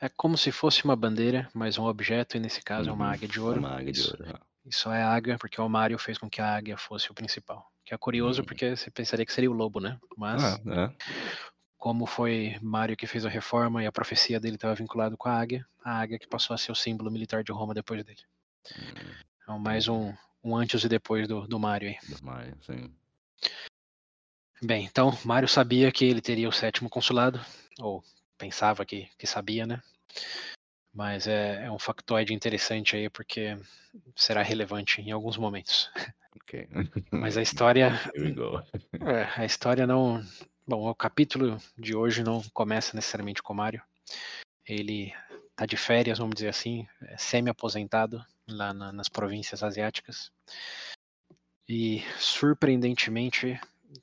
É 0.02 0.10
como 0.10 0.38
se 0.38 0.52
fosse 0.52 0.84
uma 0.84 0.96
bandeira, 0.96 1.48
mas 1.54 1.78
um 1.78 1.86
objeto, 1.86 2.36
e 2.38 2.40
nesse 2.40 2.62
caso 2.62 2.90
é 2.90 2.94
uma 2.94 3.06
Uhum. 3.06 3.12
águia 3.14 3.28
de 3.28 3.40
ouro. 3.40 3.60
Uma 3.60 3.78
águia 3.78 3.94
de 3.94 4.00
Isso- 4.00 4.18
ouro, 4.20 4.32
é. 4.32 4.40
E 4.66 4.74
só 4.74 4.92
é 4.94 5.04
águia 5.04 5.38
porque 5.40 5.62
o 5.62 5.70
Mário 5.70 5.98
fez 6.00 6.18
com 6.18 6.30
que 6.30 6.42
a 6.42 6.56
águia 6.56 6.78
fosse 6.78 7.10
o 7.12 7.14
principal. 7.14 7.72
Que 7.86 7.94
é 7.94 7.98
curioso 7.98 8.42
Hum. 8.42 8.46
porque 8.46 8.76
você 8.76 8.90
pensaria 8.90 9.26
que 9.26 9.32
seria 9.34 9.50
o 9.52 9.54
lobo, 9.54 9.80
né? 9.80 10.00
Mas 10.18 10.44
Ah, 10.44 10.60
é. 10.90 10.96
como 11.78 12.06
foi 12.06 12.58
Mário 12.62 12.98
que 12.98 13.06
fez 13.08 13.26
a 13.26 13.30
reforma 13.30 13.84
e 13.84 13.86
a 13.86 13.92
profecia 13.92 14.40
dele 14.40 14.56
estava 14.56 14.74
vinculado 14.76 15.16
com 15.16 15.30
a 15.30 15.40
águia, 15.40 15.66
a 15.84 16.00
águia 16.00 16.18
que 16.18 16.28
passou 16.28 16.54
a 16.54 16.58
ser 16.58 16.72
o 16.72 16.76
símbolo 16.76 17.12
militar 17.12 17.44
de 17.44 17.52
Roma 17.52 17.74
depois 17.74 18.04
dele. 18.04 18.22
Hum, 18.76 19.14
Então 19.44 19.60
mais 19.60 19.88
um, 19.88 20.12
um 20.44 20.56
antes 20.56 20.84
e 20.84 20.90
depois 20.90 21.28
do, 21.28 21.48
do 21.48 21.60
Mário 21.60 21.90
aí. 21.90 21.98
Maia, 22.24 22.58
sim. 22.62 22.92
Bem, 24.64 24.86
então 24.86 25.16
Mário 25.24 25.48
sabia 25.48 25.92
que 25.92 26.06
ele 26.06 26.22
teria 26.22 26.50
o 26.50 26.52
sétimo 26.52 26.90
consulado, 26.90 27.40
ou 27.80 28.04
pensava 28.38 28.84
que, 28.86 29.08
que 29.18 29.28
sabia, 29.28 29.68
né? 29.68 29.82
Mas 30.96 31.28
é, 31.28 31.66
é 31.66 31.72
um 31.72 31.78
factoide 31.78 32.34
interessante 32.34 32.96
aí 32.96 33.10
porque 33.10 33.58
será 34.16 34.42
relevante 34.42 35.02
em 35.02 35.12
alguns 35.12 35.36
momentos. 35.38 35.92
Ok. 36.38 36.68
Mas 37.12 37.38
a 37.38 37.42
história 37.42 38.00
Here 38.16 38.28
we 38.28 38.32
go. 38.32 38.62
É, 39.06 39.42
a 39.42 39.46
história 39.46 39.86
não. 39.86 40.24
Bom, 40.66 40.90
o 40.90 40.96
capítulo 40.96 41.62
de 41.78 41.96
hoje 41.96 42.24
não 42.24 42.42
começa 42.54 42.96
necessariamente 42.96 43.44
com 43.44 43.52
o 43.52 43.56
Mário. 43.56 43.82
Ele 44.66 45.14
tá 45.56 45.66
de 45.66 45.76
férias, 45.78 46.18
vamos 46.18 46.36
dizer 46.36 46.48
assim, 46.50 46.88
é 47.02 47.18
semi-aposentado 47.18 48.24
lá 48.48 48.74
na- 48.74 48.92
nas 48.92 49.10
províncias 49.10 49.64
asiáticas. 49.64 50.32
E, 51.68 52.04
surpreendentemente, 52.20 53.60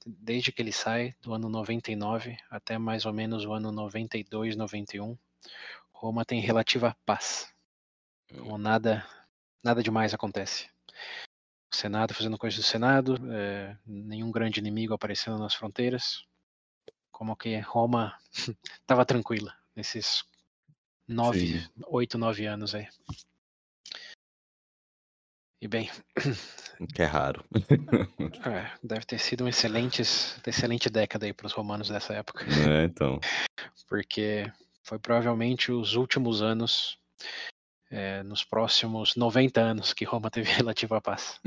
desde 0.06 0.52
que 0.52 0.60
ele 0.60 0.72
sai, 0.72 1.14
do 1.22 1.32
ano 1.32 1.48
99 1.48 2.36
até 2.50 2.76
mais 2.76 3.06
ou 3.06 3.12
menos 3.12 3.44
o 3.44 3.52
ano 3.52 3.70
92, 3.72 4.56
91, 4.56 5.16
Roma 6.02 6.24
tem 6.24 6.40
relativa 6.40 6.96
paz. 7.06 7.48
Então, 8.28 8.58
nada, 8.58 9.06
nada 9.62 9.82
demais 9.84 10.12
acontece. 10.12 10.68
O 11.72 11.76
Senado 11.76 12.12
fazendo 12.12 12.36
coisas 12.36 12.58
do 12.58 12.66
Senado, 12.66 13.16
é, 13.32 13.78
nenhum 13.86 14.32
grande 14.32 14.58
inimigo 14.58 14.92
aparecendo 14.92 15.38
nas 15.38 15.54
fronteiras. 15.54 16.24
Como 17.12 17.36
que 17.36 17.56
Roma 17.60 18.18
estava 18.80 19.06
tranquila 19.06 19.56
nesses 19.76 20.24
nove, 21.06 21.60
Sim. 21.60 21.70
oito, 21.86 22.18
nove 22.18 22.46
anos 22.46 22.74
aí. 22.74 22.88
E 25.60 25.68
bem, 25.68 25.88
Que 26.96 27.02
é 27.02 27.06
raro. 27.06 27.44
é, 28.44 28.76
deve 28.82 29.06
ter 29.06 29.20
sido 29.20 29.44
um 29.44 29.48
excelentes, 29.48 30.36
excelente 30.44 30.90
década 30.90 31.26
aí 31.26 31.32
para 31.32 31.46
os 31.46 31.52
romanos 31.52 31.88
dessa 31.88 32.12
época, 32.14 32.44
É, 32.44 32.84
então. 32.86 33.20
porque 33.88 34.50
foi 34.82 34.98
provavelmente 34.98 35.70
os 35.70 35.94
últimos 35.94 36.42
anos, 36.42 36.98
é, 37.90 38.22
nos 38.22 38.44
próximos 38.44 39.16
90 39.16 39.60
anos, 39.60 39.92
que 39.92 40.04
Roma 40.04 40.30
teve 40.30 40.50
relativa 40.52 41.00
paz. 41.00 41.40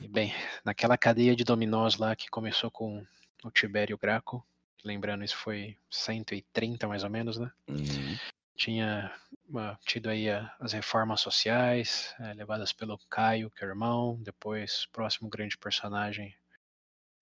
E 0.00 0.08
bem, 0.08 0.34
naquela 0.64 0.98
cadeia 0.98 1.36
de 1.36 1.44
dominós 1.44 1.96
lá 1.96 2.16
que 2.16 2.28
começou 2.28 2.70
com 2.70 3.06
o 3.44 3.50
Tibério 3.50 3.96
Graco, 3.98 4.44
lembrando 4.84 5.24
isso 5.24 5.36
foi 5.36 5.76
130 5.90 6.88
mais 6.88 7.04
ou 7.04 7.10
menos, 7.10 7.38
né? 7.38 7.50
Uhum. 7.68 8.16
Tinha 8.56 9.12
ah, 9.56 9.78
tido 9.86 10.10
aí 10.10 10.28
a- 10.28 10.54
as 10.60 10.72
reformas 10.72 11.20
sociais 11.20 12.14
eh, 12.20 12.34
levadas 12.34 12.72
pelo 12.72 12.98
Caio, 13.08 13.50
que 13.50 13.64
é 13.64 13.66
o 13.66 13.70
irmão, 13.70 14.18
depois 14.22 14.84
o 14.84 14.90
próximo 14.90 15.28
grande 15.30 15.56
personagem 15.56 16.34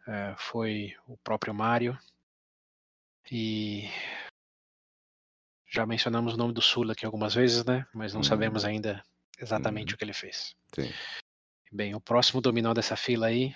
eh, 0.07 0.35
foi 0.37 0.97
o 1.07 1.17
próprio 1.19 1.55
Mário. 1.55 1.97
E 3.31 3.89
já 5.69 5.85
mencionamos 5.87 6.35
o 6.35 6.37
nome 6.37 6.53
do 6.53 6.63
Sula 6.63 6.93
aqui 6.93 7.05
algumas 7.05 7.35
vezes, 7.35 7.65
né? 7.65 7.87
Mas 7.95 8.13
não 8.15 8.21
Uhum. 8.21 8.25
sabemos 8.25 8.65
ainda 8.65 9.03
exatamente 9.39 9.91
Uhum. 9.93 9.95
o 9.95 9.99
que 9.99 10.05
ele 10.05 10.13
fez. 10.13 10.57
Sim. 10.75 10.91
Bem, 11.71 11.95
o 11.95 12.01
próximo 12.01 12.41
dominó 12.41 12.73
dessa 12.73 12.97
fila 12.97 13.27
aí 13.27 13.55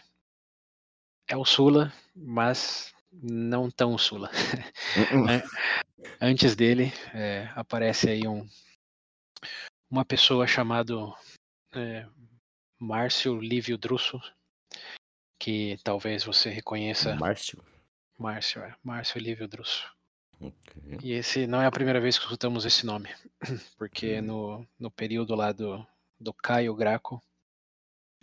é 1.26 1.36
o 1.36 1.44
Sula, 1.44 1.92
mas 2.14 2.92
não 3.10 3.70
tão 3.70 3.96
Sula. 3.96 4.30
Antes 6.20 6.54
dele, 6.54 6.92
é, 7.14 7.50
aparece 7.54 8.10
aí 8.10 8.26
um, 8.26 8.46
uma 9.90 10.04
pessoa 10.04 10.46
chamado 10.46 11.14
é, 11.74 12.06
Márcio 12.78 13.38
Lívio 13.40 13.78
Drusso, 13.78 14.20
que 15.38 15.78
talvez 15.82 16.24
você 16.24 16.50
reconheça. 16.50 17.14
Márcio. 17.16 17.62
Márcio, 18.18 18.62
é, 18.62 18.74
Márcio 18.82 19.20
Lívio 19.20 19.48
Drusso. 19.48 19.90
Ok. 20.42 20.98
E 21.02 21.12
esse 21.12 21.46
não 21.46 21.60
é 21.62 21.66
a 21.66 21.70
primeira 21.70 22.00
vez 22.00 22.18
que 22.18 22.24
escutamos 22.24 22.64
esse 22.64 22.84
nome, 22.84 23.08
porque 23.78 24.18
Hum. 24.20 24.22
no, 24.22 24.68
no 24.78 24.90
período 24.90 25.34
lá 25.34 25.52
do, 25.52 25.84
do 26.18 26.32
Caio 26.34 26.74
Graco, 26.74 27.22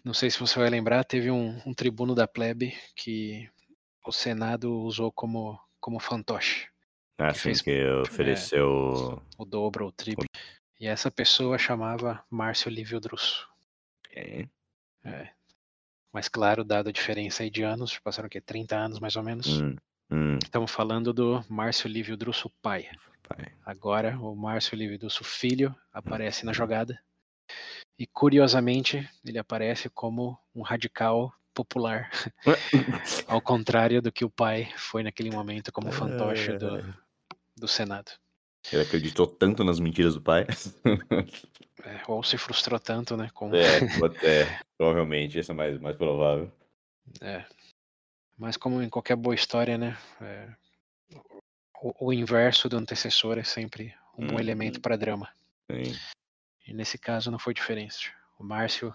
não 0.03 0.13
sei 0.13 0.29
se 0.29 0.39
você 0.39 0.57
vai 0.59 0.69
lembrar, 0.69 1.03
teve 1.03 1.29
um, 1.31 1.61
um 1.65 1.73
tribuno 1.73 2.13
da 2.15 2.27
plebe 2.27 2.77
que 2.95 3.49
o 4.05 4.11
Senado 4.11 4.71
usou 4.81 5.11
como, 5.11 5.59
como 5.79 5.99
fantoche, 5.99 6.67
Ah, 7.17 7.29
Que 7.29 7.35
sim, 7.39 7.41
fez- 7.49 7.61
que 7.61 7.85
ofereceu. 8.01 9.21
o 9.37 9.45
dobro 9.45 9.83
ou 9.85 9.89
o 9.89 9.93
triplo. 9.93 10.25
E 10.79 10.87
essa 10.87 11.11
pessoa 11.11 11.57
chamava 11.57 12.23
Márcio 12.29 12.71
Lívio 12.71 12.99
Drusso. 13.01 13.47
Ok. 14.07 14.49
É. 15.03 15.29
Mas 16.13 16.27
claro, 16.29 16.63
dada 16.63 16.89
a 16.89 16.93
diferença 16.93 17.43
aí 17.43 17.49
de 17.49 17.61
anos, 17.63 17.99
passaram 17.99 18.27
o 18.27 18.29
quê? 18.29 18.39
30 18.41 18.77
anos 18.77 18.99
mais 18.99 19.15
ou 19.17 19.21
menos. 19.23 19.61
Hum, 19.61 19.75
hum, 20.09 20.37
Estamos 20.43 20.71
falando 20.71 21.13
do 21.13 21.43
Márcio 21.49 21.89
Lívio 21.89 22.17
Drusso 22.17 22.49
pai. 22.61 22.89
pai. 23.27 23.51
Agora 23.65 24.17
o 24.19 24.35
Márcio 24.35 24.75
Lívio 24.75 24.99
Drusso 24.99 25.23
filho 25.23 25.75
aparece 25.93 26.45
na 26.45 26.53
jogada. 26.53 26.99
E 27.97 28.07
curiosamente, 28.07 29.07
ele 29.25 29.37
aparece 29.37 29.89
como 29.89 30.37
um 30.55 30.61
radical 30.61 31.33
popular, 31.53 32.09
ao 33.27 33.41
contrário 33.41 34.01
do 34.01 34.11
que 34.11 34.23
o 34.23 34.29
pai 34.29 34.71
foi 34.77 35.03
naquele 35.03 35.29
momento 35.29 35.71
como 35.71 35.91
fantoche 35.91 36.53
do, 36.57 36.81
do 37.57 37.67
Senado. 37.67 38.11
Ele 38.71 38.81
acreditou 38.81 39.27
tanto 39.27 39.63
nas 39.63 39.79
mentiras 39.79 40.13
do 40.13 40.21
pai. 40.21 40.45
É, 41.83 42.01
ou 42.07 42.21
se 42.23 42.37
frustrou 42.37 42.79
tanto, 42.79 43.15
né, 43.15 43.29
com 43.33 43.53
é, 43.55 43.79
é, 44.23 44.59
provavelmente, 44.77 45.39
esse 45.39 45.51
é 45.51 45.53
mais, 45.53 45.79
mais 45.79 45.95
provável. 45.95 46.51
É. 47.21 47.45
Mas 48.39 48.55
como 48.55 48.81
em 48.81 48.89
qualquer 48.89 49.17
boa 49.17 49.35
história, 49.35 49.77
né? 49.77 49.97
é, 50.21 50.49
o, 51.81 52.07
o 52.07 52.13
inverso 52.13 52.69
do 52.69 52.77
antecessor 52.77 53.37
é 53.37 53.43
sempre 53.43 53.93
um 54.17 54.25
bom 54.25 54.35
Uhum. 54.35 54.39
elemento 54.39 54.79
para 54.79 54.95
drama. 54.95 55.29
Sim. 55.69 55.93
E 56.65 56.73
nesse 56.73 56.97
caso 56.97 57.29
não 57.29 57.37
foi 57.37 57.53
diferente. 57.53 58.13
O 58.37 58.43
Márcio, 58.43 58.93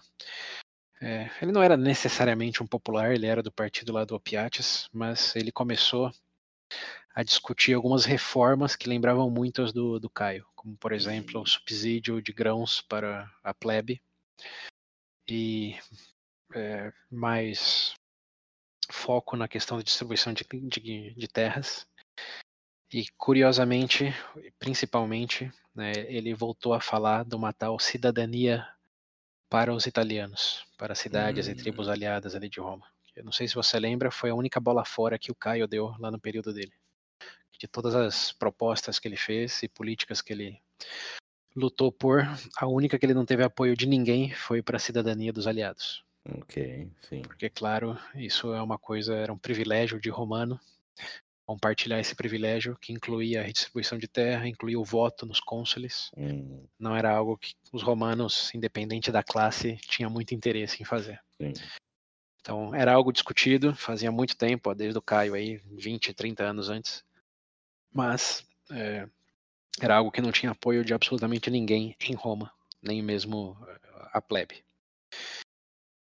é, 0.99 1.29
ele 1.41 1.51
não 1.51 1.61
era 1.61 1.77
necessariamente 1.77 2.63
um 2.63 2.67
popular, 2.67 3.13
ele 3.13 3.27
era 3.27 3.43
do 3.43 3.51
partido 3.51 3.93
lá 3.93 4.03
do 4.03 4.15
Opiates, 4.15 4.89
mas 4.91 5.35
ele 5.35 5.51
começou 5.51 6.11
a 7.13 7.21
discutir 7.23 7.73
algumas 7.73 8.03
reformas 8.03 8.75
que 8.75 8.89
lembravam 8.89 9.29
muito 9.29 9.61
as 9.61 9.71
do, 9.71 9.99
do 9.99 10.09
Caio, 10.09 10.45
como 10.55 10.75
por 10.75 10.91
exemplo 10.91 11.41
o 11.41 11.47
subsídio 11.47 12.21
de 12.21 12.33
grãos 12.33 12.81
para 12.81 13.31
a 13.43 13.53
plebe 13.53 14.01
e 15.27 15.77
é, 16.53 16.91
mais 17.09 17.95
foco 18.91 19.35
na 19.35 19.47
questão 19.47 19.77
da 19.77 19.83
distribuição 19.83 20.33
de, 20.33 20.45
de, 20.45 21.13
de 21.13 21.27
terras. 21.27 21.87
E 22.93 23.05
curiosamente, 23.17 24.13
principalmente, 24.59 25.51
né, 25.73 25.91
ele 26.07 26.33
voltou 26.33 26.73
a 26.73 26.79
falar 26.79 27.25
de 27.25 27.35
uma 27.35 27.51
tal 27.51 27.79
cidadania 27.79 28.67
para 29.49 29.73
os 29.73 29.85
italianos, 29.85 30.65
para 30.77 30.95
cidades 30.95 31.47
e 31.47 31.51
Hum. 31.51 31.55
tribos 31.55 31.89
aliadas 31.89 32.35
ali 32.35 32.47
de 32.47 32.59
Roma. 32.59 32.85
Eu 33.15 33.23
não 33.23 33.31
sei 33.31 33.47
se 33.47 33.55
você 33.55 33.79
lembra, 33.79 34.11
foi 34.11 34.29
a 34.29 34.35
única 34.35 34.59
bola 34.59 34.85
fora 34.85 35.17
que 35.17 35.31
o 35.31 35.35
Caio 35.35 35.67
deu 35.67 35.95
lá 35.99 36.11
no 36.11 36.19
período 36.19 36.53
dele. 36.53 36.73
De 37.59 37.67
todas 37.67 37.95
as 37.95 38.31
propostas 38.31 38.99
que 38.99 39.07
ele 39.07 39.17
fez 39.17 39.63
e 39.63 39.67
políticas 39.67 40.21
que 40.21 40.33
ele 40.33 40.61
lutou 41.55 41.91
por, 41.91 42.21
a 42.57 42.67
única 42.67 42.99
que 42.99 43.05
ele 43.05 43.13
não 43.13 43.25
teve 43.25 43.43
apoio 43.43 43.75
de 43.75 43.87
ninguém 43.87 44.33
foi 44.33 44.61
para 44.61 44.75
a 44.75 44.79
cidadania 44.79 45.31
dos 45.33 45.47
aliados. 45.47 46.04
Ok, 46.29 46.89
sim. 47.01 47.21
Porque, 47.21 47.49
claro, 47.49 47.97
isso 48.15 48.53
é 48.53 48.61
uma 48.61 48.77
coisa, 48.77 49.15
era 49.15 49.31
um 49.31 49.37
privilégio 49.37 49.99
de 49.99 50.09
romano, 50.09 50.59
compartilhar 51.45 51.99
esse 51.99 52.15
privilégio, 52.15 52.75
que 52.81 52.91
incluía 52.91 53.41
a 53.41 53.43
redistribuição 53.43 53.97
de 53.97 54.07
terra, 54.07 54.47
incluía 54.47 54.79
o 54.79 54.83
voto 54.83 55.25
nos 55.25 55.39
cônsules. 55.39 56.09
Hum, 56.17 56.65
Não 56.79 56.95
era 56.95 57.11
algo 57.11 57.37
que 57.37 57.53
os 57.71 57.83
romanos, 57.83 58.53
independente 58.55 59.11
da 59.11 59.21
classe, 59.21 59.77
tinham 59.77 60.09
muito 60.09 60.33
interesse 60.33 60.81
em 60.81 60.85
fazer. 60.85 61.19
sim. 61.39 61.53
Então 62.41 62.75
era 62.75 62.93
algo 62.93 63.11
discutido, 63.11 63.75
fazia 63.75 64.11
muito 64.11 64.37
tempo, 64.37 64.73
desde 64.75 64.99
o 64.99 65.01
Caio 65.01 65.33
aí, 65.33 65.57
20, 65.65 66.13
30 66.13 66.43
anos 66.43 66.69
antes. 66.69 67.03
Mas 67.91 68.45
é, 68.71 69.09
era 69.81 69.95
algo 69.95 70.11
que 70.11 70.21
não 70.21 70.31
tinha 70.31 70.51
apoio 70.51 70.85
de 70.85 70.93
absolutamente 70.93 71.49
ninguém 71.49 71.95
em 72.07 72.13
Roma, 72.13 72.51
nem 72.83 73.01
mesmo 73.01 73.57
a 74.13 74.21
plebe. 74.21 74.63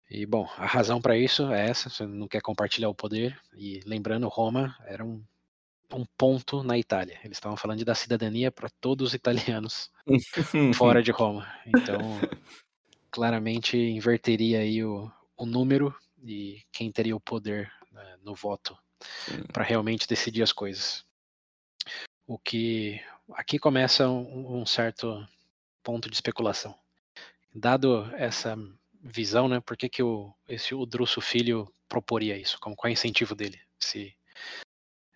E 0.09 0.25
bom, 0.25 0.49
a 0.57 0.65
razão 0.65 1.01
para 1.01 1.17
isso 1.17 1.51
é 1.51 1.69
essa: 1.69 1.89
você 1.89 2.05
não 2.05 2.27
quer 2.27 2.41
compartilhar 2.41 2.89
o 2.89 2.95
poder. 2.95 3.39
E 3.53 3.81
lembrando, 3.85 4.27
Roma 4.27 4.75
era 4.85 5.03
um, 5.03 5.23
um 5.93 6.05
ponto 6.17 6.63
na 6.63 6.77
Itália. 6.77 7.19
Eles 7.23 7.37
estavam 7.37 7.57
falando 7.57 7.79
de 7.79 7.85
dar 7.85 7.95
cidadania 7.95 8.51
para 8.51 8.69
todos 8.81 9.09
os 9.09 9.13
italianos 9.13 9.91
fora 10.75 11.03
de 11.03 11.11
Roma. 11.11 11.47
Então, 11.65 11.99
claramente 13.11 13.77
inverteria 13.77 14.59
aí 14.59 14.83
o, 14.83 15.11
o 15.35 15.45
número 15.45 15.93
e 16.23 16.61
quem 16.71 16.91
teria 16.91 17.15
o 17.15 17.21
poder 17.21 17.71
né, 17.91 18.17
no 18.23 18.33
voto 18.33 18.77
para 19.51 19.63
realmente 19.63 20.07
decidir 20.07 20.41
as 20.41 20.53
coisas. 20.53 21.05
O 22.25 22.37
que 22.37 22.99
aqui 23.33 23.59
começa 23.59 24.09
um, 24.09 24.61
um 24.61 24.65
certo 24.65 25.25
ponto 25.83 26.09
de 26.09 26.15
especulação. 26.15 26.75
Dado 27.53 28.09
essa 28.15 28.57
visão, 29.07 29.47
né? 29.47 29.59
Por 29.59 29.77
que, 29.77 29.89
que 29.89 30.03
o, 30.03 30.33
esse, 30.47 30.75
o 30.75 30.85
Drusso 30.85 31.21
Filho 31.21 31.71
proporia 31.87 32.37
isso? 32.37 32.59
Como, 32.59 32.75
qual 32.75 32.89
é 32.89 32.91
o 32.91 32.93
incentivo 32.93 33.33
dele? 33.33 33.59
Se 33.79 34.15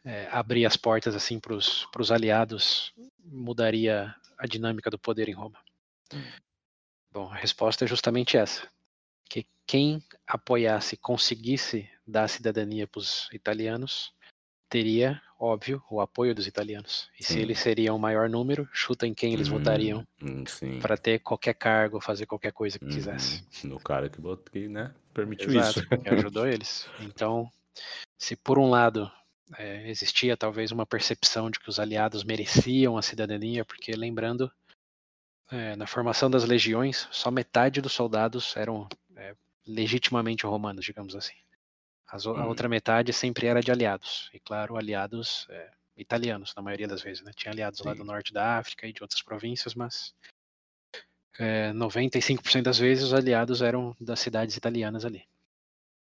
é, 0.04 0.28
abrir 0.32 0.66
as 0.66 0.78
portas 0.78 1.16
assim 1.16 1.40
para 1.40 1.54
os 1.54 2.12
aliados 2.12 2.94
mudaria 3.24 4.16
a 4.38 4.48
dinâmica 4.48 4.90
do 4.90 4.98
poder 4.98 5.30
em 5.30 5.34
Roma? 5.34 5.60
Hum. 6.14 6.24
Bom, 7.12 7.30
a 7.30 7.36
resposta 7.36 7.86
é 7.86 7.88
justamente 7.88 8.38
essa. 8.38 8.68
Que 9.30 9.46
quem 9.68 10.04
apoiasse, 10.26 10.96
conseguisse 10.98 11.90
dar 12.08 12.28
cidadania 12.28 12.88
para 12.88 13.00
os 13.00 13.30
italianos, 13.34 14.14
teria, 14.70 15.22
óbvio, 15.42 15.82
o 15.90 16.00
apoio 16.00 16.36
dos 16.36 16.46
italianos. 16.46 17.10
E 17.20 17.24
sim. 17.24 17.34
se 17.34 17.40
eles 17.40 17.60
seriam 17.60 17.96
o 17.96 18.00
maior 18.00 18.30
número, 18.30 18.70
chuta 18.72 19.08
em 19.08 19.14
quem 19.14 19.34
eles 19.34 19.50
hum, 19.50 19.58
votariam 19.58 20.08
para 20.80 20.96
ter 20.96 21.20
qualquer 21.20 21.56
cargo, 21.56 22.00
fazer 22.00 22.28
qualquer 22.28 22.54
coisa 22.54 22.78
que 22.78 22.86
hum, 22.86 22.90
quisesse. 22.90 23.44
No 23.64 23.80
cara 23.80 24.08
que, 24.08 24.22
que 24.52 24.68
né, 24.68 24.94
permitiu 25.12 25.50
Exato, 25.50 25.80
isso. 25.80 25.88
Que 25.90 26.10
ajudou 26.10 26.46
eles. 26.48 26.88
Então, 27.00 27.52
se 28.20 28.36
por 28.36 28.60
um 28.60 28.70
lado 28.70 29.12
é, 29.58 29.90
existia 29.90 30.38
talvez 30.38 30.72
uma 30.72 30.86
percepção 30.86 31.50
de 31.50 31.60
que 31.60 31.70
os 31.70 31.80
aliados 31.80 32.24
mereciam 32.24 32.96
a 32.96 33.02
cidadania, 33.02 33.66
porque 33.66 33.94
lembrando, 33.94 34.52
é, 35.52 35.76
na 35.76 35.88
formação 35.88 36.30
das 36.30 36.44
legiões, 36.44 37.08
só 37.12 37.32
metade 37.32 37.82
dos 37.82 37.94
soldados 37.94 38.56
eram 38.56 38.88
é, 39.16 39.36
legitimamente 39.68 40.46
romanos, 40.46 40.86
digamos 40.86 41.16
assim. 41.16 41.34
As, 42.12 42.28
a 42.28 42.46
outra 42.46 42.68
metade 42.68 43.14
sempre 43.14 43.48
era 43.48 43.62
de 43.62 43.72
aliados. 43.72 44.30
E 44.34 44.40
claro, 44.40 44.76
aliados 44.76 45.48
é, 45.50 45.72
italianos, 45.96 46.54
na 46.56 46.62
maioria 46.62 46.88
das 46.88 47.02
vezes. 47.02 47.24
Né? 47.24 47.32
Tinha 47.34 47.54
aliados 47.54 47.80
Sim. 47.80 47.88
lá 47.88 47.94
do 47.94 48.04
norte 48.04 48.34
da 48.34 48.58
África 48.58 48.86
e 48.86 48.92
de 48.92 49.02
outras 49.02 49.22
províncias, 49.22 49.74
mas 49.74 50.14
é, 51.40 51.72
95% 51.72 52.64
das 52.64 52.78
vezes 52.78 53.06
os 53.06 53.14
aliados 53.14 53.62
eram 53.62 53.96
das 54.00 54.20
cidades 54.20 54.58
italianas 54.58 55.06
ali. 55.06 55.26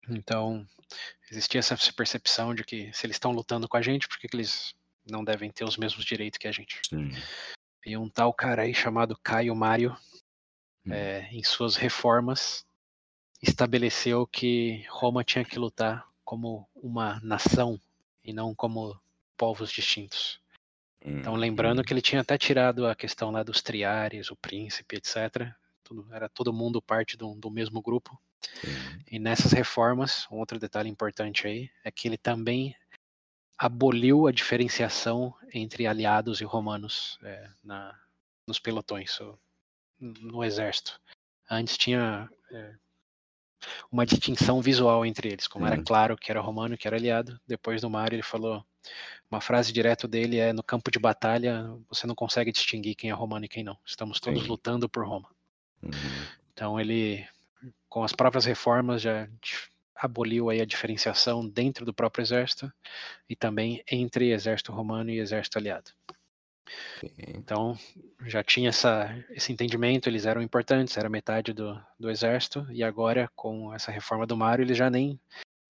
Então, 0.09 0.67
existia 1.31 1.59
essa 1.59 1.77
percepção 1.95 2.53
de 2.53 2.65
que 2.65 2.91
se 2.93 3.05
eles 3.05 3.15
estão 3.15 3.31
lutando 3.31 3.69
com 3.69 3.77
a 3.77 3.81
gente, 3.81 4.07
por 4.07 4.19
que, 4.19 4.27
que 4.27 4.35
eles 4.35 4.75
não 5.09 5.23
devem 5.23 5.49
ter 5.49 5.63
os 5.63 5.77
mesmos 5.77 6.03
direitos 6.03 6.37
que 6.37 6.47
a 6.47 6.51
gente? 6.51 6.81
Sim. 6.89 7.09
E 7.85 7.95
um 7.97 8.09
tal 8.09 8.33
cara 8.33 8.63
aí 8.63 8.73
chamado 8.73 9.17
Caio 9.23 9.55
Mário, 9.55 9.95
hum. 10.85 10.91
é, 10.91 11.29
em 11.31 11.43
suas 11.43 11.77
reformas, 11.77 12.65
estabeleceu 13.43 14.25
que 14.25 14.85
Roma 14.89 15.23
tinha 15.23 15.43
que 15.43 15.59
lutar 15.59 16.07
como 16.23 16.67
uma 16.73 17.19
nação 17.21 17.79
e 18.23 18.31
não 18.31 18.55
como 18.55 18.97
povos 19.37 19.69
distintos. 19.69 20.39
Então, 21.05 21.35
lembrando 21.35 21.79
uhum. 21.79 21.83
que 21.83 21.91
ele 21.91 22.01
tinha 22.01 22.21
até 22.21 22.37
tirado 22.37 22.87
a 22.87 22.95
questão 22.95 23.29
lá 23.29 23.43
dos 23.43 23.61
triares, 23.61 24.31
o 24.31 24.37
príncipe, 24.37 24.95
etc. 24.95 25.53
Tudo, 25.83 26.07
era 26.13 26.29
todo 26.29 26.53
mundo 26.53 26.81
parte 26.81 27.17
do, 27.17 27.35
do 27.35 27.51
mesmo 27.51 27.81
grupo. 27.81 28.17
E 29.11 29.19
nessas 29.19 29.51
reformas, 29.51 30.25
um 30.31 30.37
outro 30.37 30.57
detalhe 30.57 30.89
importante 30.89 31.45
aí 31.45 31.69
é 31.83 31.91
que 31.91 32.07
ele 32.07 32.17
também 32.17 32.73
aboliu 33.57 34.27
a 34.27 34.31
diferenciação 34.31 35.33
entre 35.53 35.85
aliados 35.85 36.39
e 36.39 36.45
romanos 36.45 37.19
é, 37.21 37.49
na, 37.61 37.97
nos 38.47 38.59
pelotões, 38.59 39.19
no 39.99 40.43
exército. 40.43 40.99
Antes 41.49 41.77
tinha 41.77 42.29
é, 42.51 42.75
uma 43.91 44.05
distinção 44.05 44.61
visual 44.61 45.05
entre 45.05 45.29
eles, 45.29 45.47
como 45.47 45.65
era 45.65 45.81
claro 45.81 46.17
que 46.17 46.31
era 46.31 46.41
romano 46.41 46.75
e 46.75 46.77
que 46.77 46.87
era 46.87 46.97
aliado. 46.97 47.39
Depois 47.47 47.81
do 47.81 47.89
Mário 47.89 48.15
ele 48.15 48.23
falou 48.23 48.63
uma 49.29 49.41
frase 49.41 49.71
direto 49.71 50.07
dele 50.07 50.37
é 50.37 50.53
no 50.53 50.61
campo 50.61 50.91
de 50.91 50.99
batalha 50.99 51.65
você 51.89 52.05
não 52.05 52.13
consegue 52.13 52.51
distinguir 52.51 52.95
quem 52.95 53.09
é 53.09 53.13
romano 53.13 53.45
e 53.45 53.49
quem 53.49 53.63
não. 53.63 53.77
Estamos 53.85 54.19
todos 54.19 54.43
Sim. 54.43 54.47
lutando 54.47 54.87
por 54.87 55.07
Roma. 55.07 55.29
Uhum. 55.81 55.91
Então 56.53 56.79
ele 56.79 57.25
com 57.89 58.03
as 58.03 58.13
próprias 58.13 58.45
reformas 58.45 59.01
já 59.01 59.27
aboliu 59.95 60.49
aí 60.49 60.59
a 60.59 60.65
diferenciação 60.65 61.47
dentro 61.47 61.85
do 61.85 61.93
próprio 61.93 62.23
exército 62.23 62.71
e 63.29 63.35
também 63.35 63.83
entre 63.89 64.31
exército 64.31 64.71
romano 64.71 65.09
e 65.09 65.19
exército 65.19 65.57
aliado. 65.57 65.91
Então, 67.35 67.77
já 68.25 68.43
tinha 68.43 68.69
essa, 68.69 69.13
esse 69.29 69.51
entendimento, 69.51 70.07
eles 70.07 70.25
eram 70.25 70.41
importantes, 70.41 70.97
era 70.97 71.09
metade 71.09 71.53
do, 71.53 71.79
do 71.99 72.09
exército, 72.09 72.65
e 72.71 72.83
agora, 72.83 73.29
com 73.35 73.73
essa 73.73 73.91
reforma 73.91 74.25
do 74.25 74.37
Mário, 74.37 74.63
eles 74.63 74.77
já 74.77 74.89
nem 74.89 75.19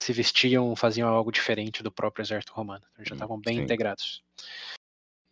se 0.02 0.14
vestiam, 0.14 0.76
faziam 0.76 1.08
algo 1.08 1.32
diferente 1.32 1.82
do 1.82 1.92
próprio 1.92 2.24
exército 2.24 2.54
romano. 2.54 2.86
Então, 2.94 3.06
já 3.06 3.14
hum, 3.14 3.18
estavam 3.18 3.40
bem 3.40 3.58
Sim. 3.58 3.64
integrados. 3.64 4.24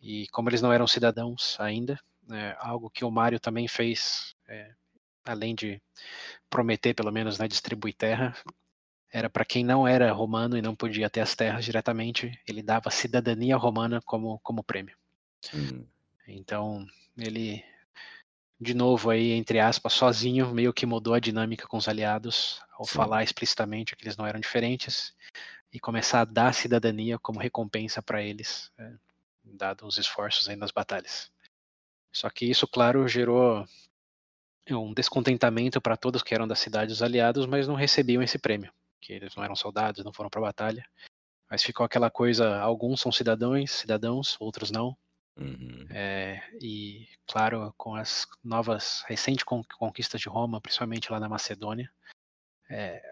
E 0.00 0.26
como 0.28 0.48
eles 0.48 0.62
não 0.62 0.72
eram 0.72 0.86
cidadãos 0.86 1.58
ainda, 1.60 1.98
é, 2.30 2.56
algo 2.58 2.90
que 2.90 3.04
o 3.04 3.10
Mário 3.10 3.38
também 3.38 3.68
fez, 3.68 4.34
é, 4.48 4.72
além 5.24 5.54
de 5.54 5.80
prometer, 6.50 6.94
pelo 6.94 7.12
menos, 7.12 7.38
né, 7.38 7.46
distribuir 7.46 7.94
terra, 7.94 8.34
era 9.12 9.28
para 9.28 9.44
quem 9.44 9.62
não 9.62 9.86
era 9.86 10.10
romano 10.10 10.56
e 10.56 10.62
não 10.62 10.74
podia 10.74 11.10
ter 11.10 11.20
as 11.20 11.34
terras 11.34 11.64
diretamente, 11.64 12.36
ele 12.48 12.62
dava 12.62 12.90
cidadania 12.90 13.56
romana 13.56 14.00
como, 14.02 14.40
como 14.40 14.64
prêmio. 14.64 14.96
Hum. 15.54 15.86
Então, 16.26 16.86
ele, 17.16 17.64
de 18.60 18.74
novo 18.74 19.10
aí, 19.10 19.32
entre 19.32 19.58
aspas, 19.58 19.92
sozinho, 19.92 20.52
meio 20.54 20.72
que 20.72 20.86
mudou 20.86 21.14
a 21.14 21.20
dinâmica 21.20 21.66
com 21.66 21.76
os 21.76 21.88
aliados 21.88 22.62
ao 22.72 22.84
Sim. 22.84 22.94
falar 22.94 23.22
explicitamente 23.22 23.96
que 23.96 24.04
eles 24.04 24.16
não 24.16 24.26
eram 24.26 24.40
diferentes 24.40 25.14
e 25.72 25.80
começar 25.80 26.20
a 26.20 26.24
dar 26.24 26.54
cidadania 26.54 27.18
como 27.18 27.40
recompensa 27.40 28.02
para 28.02 28.22
eles, 28.22 28.70
é, 28.78 28.92
dado 29.44 29.86
os 29.86 29.98
esforços 29.98 30.48
aí 30.48 30.56
nas 30.56 30.70
batalhas. 30.70 31.30
Só 32.12 32.28
que 32.28 32.44
isso, 32.44 32.68
claro, 32.68 33.08
gerou 33.08 33.66
um 34.70 34.92
descontentamento 34.92 35.80
para 35.80 35.96
todos 35.96 36.22
que 36.22 36.34
eram 36.34 36.46
da 36.46 36.54
cidade 36.54 36.88
dos 36.88 37.02
aliados, 37.02 37.46
mas 37.46 37.66
não 37.66 37.74
recebiam 37.74 38.22
esse 38.22 38.38
prêmio, 38.38 38.72
que 39.00 39.12
eles 39.12 39.34
não 39.34 39.42
eram 39.42 39.56
soldados, 39.56 40.04
não 40.04 40.12
foram 40.12 40.30
para 40.30 40.40
a 40.40 40.44
batalha. 40.44 40.84
Mas 41.50 41.62
ficou 41.62 41.84
aquela 41.84 42.10
coisa, 42.10 42.58
alguns 42.60 43.00
são 43.00 43.10
cidadãos, 43.10 43.70
cidadãos, 43.70 44.36
outros 44.38 44.70
não. 44.70 44.96
Uhum. 45.36 45.86
É, 45.90 46.42
e, 46.60 47.06
claro, 47.26 47.72
com 47.76 47.94
as 47.94 48.26
novas, 48.44 49.02
recentes 49.06 49.44
conquistas 49.44 50.20
de 50.20 50.28
Roma, 50.28 50.60
principalmente 50.60 51.10
lá 51.10 51.18
na 51.18 51.28
Macedônia, 51.28 51.90
é, 52.68 53.02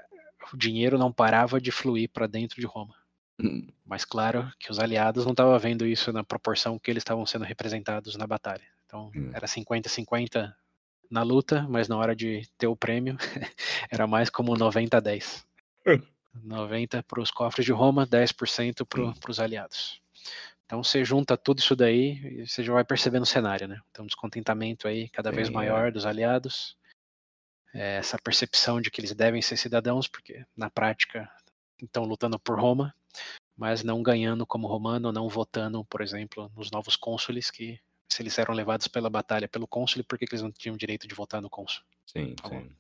o 0.53 0.57
dinheiro 0.57 0.99
não 0.99 1.13
parava 1.13 1.61
de 1.61 1.71
fluir 1.71 2.11
para 2.11 2.27
dentro 2.27 2.61
de 2.61 2.67
Roma. 2.67 2.95
Uhum. 3.41 3.69
Mas, 3.85 4.05
claro, 4.05 4.53
que 4.59 4.71
os 4.71 4.79
aliados 4.79 5.25
não 5.25 5.33
estavam 5.33 5.59
vendo 5.59 5.87
isso 5.87 6.13
na 6.13 6.23
proporção 6.23 6.79
que 6.79 6.91
eles 6.91 7.01
estavam 7.01 7.25
sendo 7.25 7.45
representados 7.45 8.17
na 8.17 8.27
batalha. 8.27 8.65
Então, 8.85 9.11
uhum. 9.15 9.31
era 9.33 9.47
50-50 9.47 10.53
na 11.11 11.23
luta, 11.23 11.67
mas 11.69 11.89
na 11.89 11.97
hora 11.97 12.15
de 12.15 12.47
ter 12.59 12.67
o 12.67 12.77
prêmio, 12.77 13.17
era 13.91 14.07
mais 14.07 14.29
como 14.29 14.53
90-10. 14.53 15.45
90 16.35 17.03
para 17.03 17.21
os 17.21 17.31
cofres 17.31 17.65
de 17.65 17.73
Roma, 17.73 18.07
10% 18.07 18.87
para 18.87 19.31
os 19.31 19.41
aliados. 19.41 20.01
Então 20.71 20.85
você 20.85 21.05
junta 21.05 21.37
tudo 21.37 21.59
isso 21.59 21.75
daí 21.75 22.13
e 22.43 22.47
você 22.47 22.63
já 22.63 22.73
vai 22.73 22.85
percebendo 22.85 23.25
o 23.25 23.27
cenário, 23.27 23.67
né? 23.67 23.81
Então 23.91 24.07
descontentamento 24.07 24.87
aí 24.87 25.09
cada 25.09 25.33
vez 25.33 25.51
maior 25.51 25.89
é. 25.89 25.91
dos 25.91 26.07
aliados, 26.07 26.77
é, 27.75 27.97
essa 27.97 28.17
percepção 28.17 28.81
de 28.81 28.89
que 28.89 29.01
eles 29.01 29.13
devem 29.13 29.43
ser 29.43 29.57
cidadãos, 29.57 30.07
porque 30.07 30.47
na 30.57 30.71
prática 30.71 31.29
estão 31.83 32.05
lutando 32.05 32.39
por 32.39 32.61
Roma, 32.61 32.95
mas 33.57 33.83
não 33.83 34.01
ganhando 34.01 34.47
como 34.47 34.69
romano, 34.69 35.11
não 35.11 35.29
votando, 35.29 35.85
por 35.87 36.03
exemplo, 36.03 36.49
nos 36.55 36.71
novos 36.71 36.95
cônsules 36.95 37.51
que 37.51 37.81
se 38.09 38.23
eles 38.23 38.39
eram 38.39 38.55
levados 38.55 38.87
pela 38.87 39.11
batalha 39.11 39.49
pelo 39.49 39.67
cônsul, 39.67 40.05
por 40.05 40.17
que 40.17 40.25
eles 40.25 40.43
não 40.43 40.53
tinham 40.53 40.77
direito 40.77 41.09
de 41.09 41.17
votar 41.17 41.43
no 41.43 41.51
cônsul? 41.51 41.83
Sim, 42.07 42.37
tá 42.37 42.49
sim. 42.49 42.71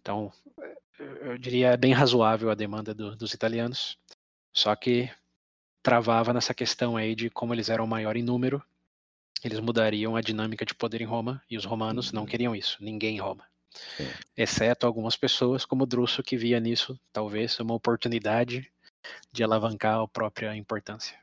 Então, 0.00 0.32
eu 1.00 1.36
diria 1.36 1.76
bem 1.76 1.92
razoável 1.92 2.48
a 2.48 2.54
demanda 2.54 2.94
do, 2.94 3.16
dos 3.16 3.34
italianos, 3.34 3.98
só 4.52 4.76
que 4.76 5.10
travava 5.82 6.32
nessa 6.32 6.54
questão 6.54 6.96
aí 6.96 7.14
de 7.14 7.28
como 7.28 7.54
eles 7.54 7.68
eram 7.68 7.86
maior 7.86 8.16
em 8.16 8.22
número, 8.22 8.62
eles 9.44 9.58
mudariam 9.58 10.14
a 10.14 10.20
dinâmica 10.20 10.64
de 10.64 10.74
poder 10.74 11.00
em 11.00 11.06
Roma 11.06 11.42
e 11.50 11.56
os 11.56 11.64
romanos 11.64 12.12
não 12.12 12.22
uhum. 12.22 12.28
queriam 12.28 12.54
isso, 12.54 12.78
ninguém 12.80 13.16
em 13.16 13.20
Roma. 13.20 13.44
Sim. 13.96 14.06
exceto 14.36 14.86
algumas 14.86 15.16
pessoas, 15.16 15.64
como 15.64 15.84
o 15.84 15.86
Drusso, 15.86 16.22
que 16.22 16.36
via 16.36 16.60
nisso 16.60 17.00
talvez 17.10 17.58
uma 17.58 17.72
oportunidade 17.72 18.70
de 19.32 19.42
alavancar 19.42 19.98
a 19.98 20.06
própria 20.06 20.54
importância. 20.54 21.18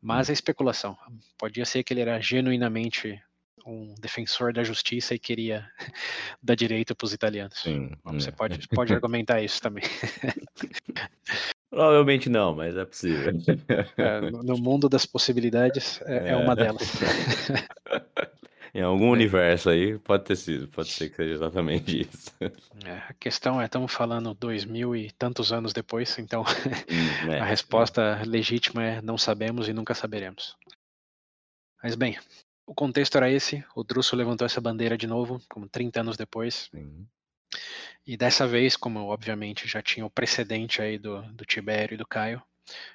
Mas 0.00 0.28
hum. 0.28 0.30
é 0.30 0.34
especulação. 0.34 0.96
Podia 1.36 1.64
ser 1.64 1.82
que 1.82 1.92
ele 1.92 2.02
era 2.02 2.20
genuinamente 2.20 3.20
um 3.66 3.94
defensor 3.98 4.52
da 4.52 4.62
justiça 4.62 5.14
e 5.14 5.18
queria 5.18 5.68
dar 6.40 6.54
direito 6.54 6.94
para 6.94 7.04
os 7.04 7.12
italianos. 7.12 7.60
Sim, 7.60 7.90
Você 8.04 8.28
é. 8.28 8.32
pode, 8.32 8.68
pode 8.68 8.94
argumentar 8.94 9.42
isso 9.42 9.60
também. 9.60 9.82
Provavelmente 11.70 12.28
não, 12.28 12.54
mas 12.54 12.76
é 12.76 12.84
possível. 12.84 13.32
É, 13.96 14.30
no 14.30 14.56
mundo 14.56 14.88
das 14.88 15.04
possibilidades, 15.06 16.00
é, 16.02 16.28
é. 16.28 16.28
é 16.30 16.36
uma 16.36 16.54
delas. 16.54 16.82
Em 18.76 18.82
algum 18.82 19.06
é. 19.06 19.12
universo 19.12 19.70
aí, 19.70 19.98
pode 19.98 20.24
ter 20.24 20.36
sido, 20.36 20.68
pode 20.68 20.90
ser 20.90 21.08
que 21.08 21.16
seja 21.16 21.32
exatamente 21.32 22.02
isso. 22.02 22.30
É, 22.84 22.92
a 23.08 23.14
questão 23.14 23.58
é, 23.58 23.64
estamos 23.64 23.90
falando 23.90 24.34
dois 24.34 24.66
mil 24.66 24.94
e 24.94 25.10
tantos 25.12 25.50
anos 25.50 25.72
depois, 25.72 26.18
então 26.18 26.42
hum, 26.42 27.32
é, 27.32 27.40
a 27.40 27.44
resposta 27.44 28.22
legítima 28.26 28.84
é 28.84 29.00
não 29.00 29.16
sabemos 29.16 29.66
e 29.66 29.72
nunca 29.72 29.94
saberemos. 29.94 30.54
Mas 31.82 31.94
bem, 31.94 32.18
o 32.66 32.74
contexto 32.74 33.16
era 33.16 33.30
esse, 33.30 33.64
o 33.74 33.82
Drusso 33.82 34.14
levantou 34.14 34.44
essa 34.44 34.60
bandeira 34.60 34.98
de 34.98 35.06
novo, 35.06 35.40
como 35.48 35.66
30 35.66 36.00
anos 36.00 36.16
depois. 36.18 36.68
Sim. 36.70 37.06
E 38.06 38.16
dessa 38.16 38.46
vez, 38.46 38.76
como 38.76 39.08
obviamente 39.08 39.66
já 39.66 39.82
tinha 39.82 40.06
o 40.06 40.10
precedente 40.10 40.80
aí 40.80 40.98
do, 40.98 41.22
do 41.32 41.44
Tibério 41.44 41.94
e 41.94 41.98
do 41.98 42.06
Caio, 42.06 42.42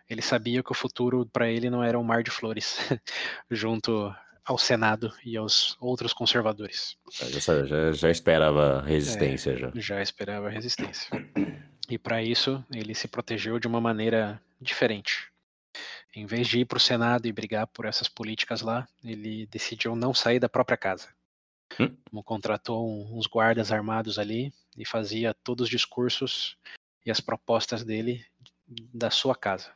ele 0.10 0.22
sabia 0.22 0.64
que 0.64 0.72
o 0.72 0.76
futuro 0.76 1.26
para 1.26 1.50
ele 1.50 1.70
não 1.70 1.84
era 1.84 2.00
um 2.00 2.04
mar 2.04 2.24
de 2.24 2.32
flores, 2.32 2.78
junto 3.50 4.14
ao 4.46 4.58
Senado 4.58 5.14
e 5.24 5.38
aos 5.38 5.78
outros 5.80 6.14
conservadores. 6.14 6.98
Já, 7.12 7.66
já, 7.66 7.92
já 7.92 8.10
esperava 8.10 8.82
resistência. 8.82 9.52
É, 9.52 9.58
já. 9.58 9.72
já 9.76 10.02
esperava 10.02 10.50
resistência. 10.50 11.10
E 11.90 11.98
para 11.98 12.24
isso, 12.24 12.64
ele 12.74 12.96
se 12.96 13.08
protegeu 13.08 13.60
de 13.60 13.68
uma 13.68 13.82
maneira 13.82 14.42
diferente. 14.60 15.32
Em 16.14 16.26
vez 16.26 16.48
de 16.48 16.60
ir 16.60 16.66
para 16.66 16.78
o 16.78 16.82
Senado 16.82 17.28
e 17.28 17.32
brigar 17.32 17.68
por 17.68 17.86
essas 17.86 18.10
políticas 18.10 18.62
lá, 18.62 18.88
ele 19.04 19.46
decidiu 19.48 19.96
não 19.96 20.14
sair 20.14 20.40
da 20.40 20.50
própria 20.50 20.78
casa. 20.78 21.08
Hum? 21.80 21.96
Contratou 22.24 23.18
uns 23.18 23.28
guardas 23.28 23.72
armados 23.72 24.20
ali 24.20 24.54
e 24.78 24.86
fazia 24.86 25.34
todos 25.34 25.66
os 25.66 25.70
discursos 25.70 26.58
e 27.06 27.12
as 27.12 27.20
propostas 27.20 27.84
dele 27.84 28.24
da 28.68 29.10
sua 29.10 29.36
casa. 29.36 29.72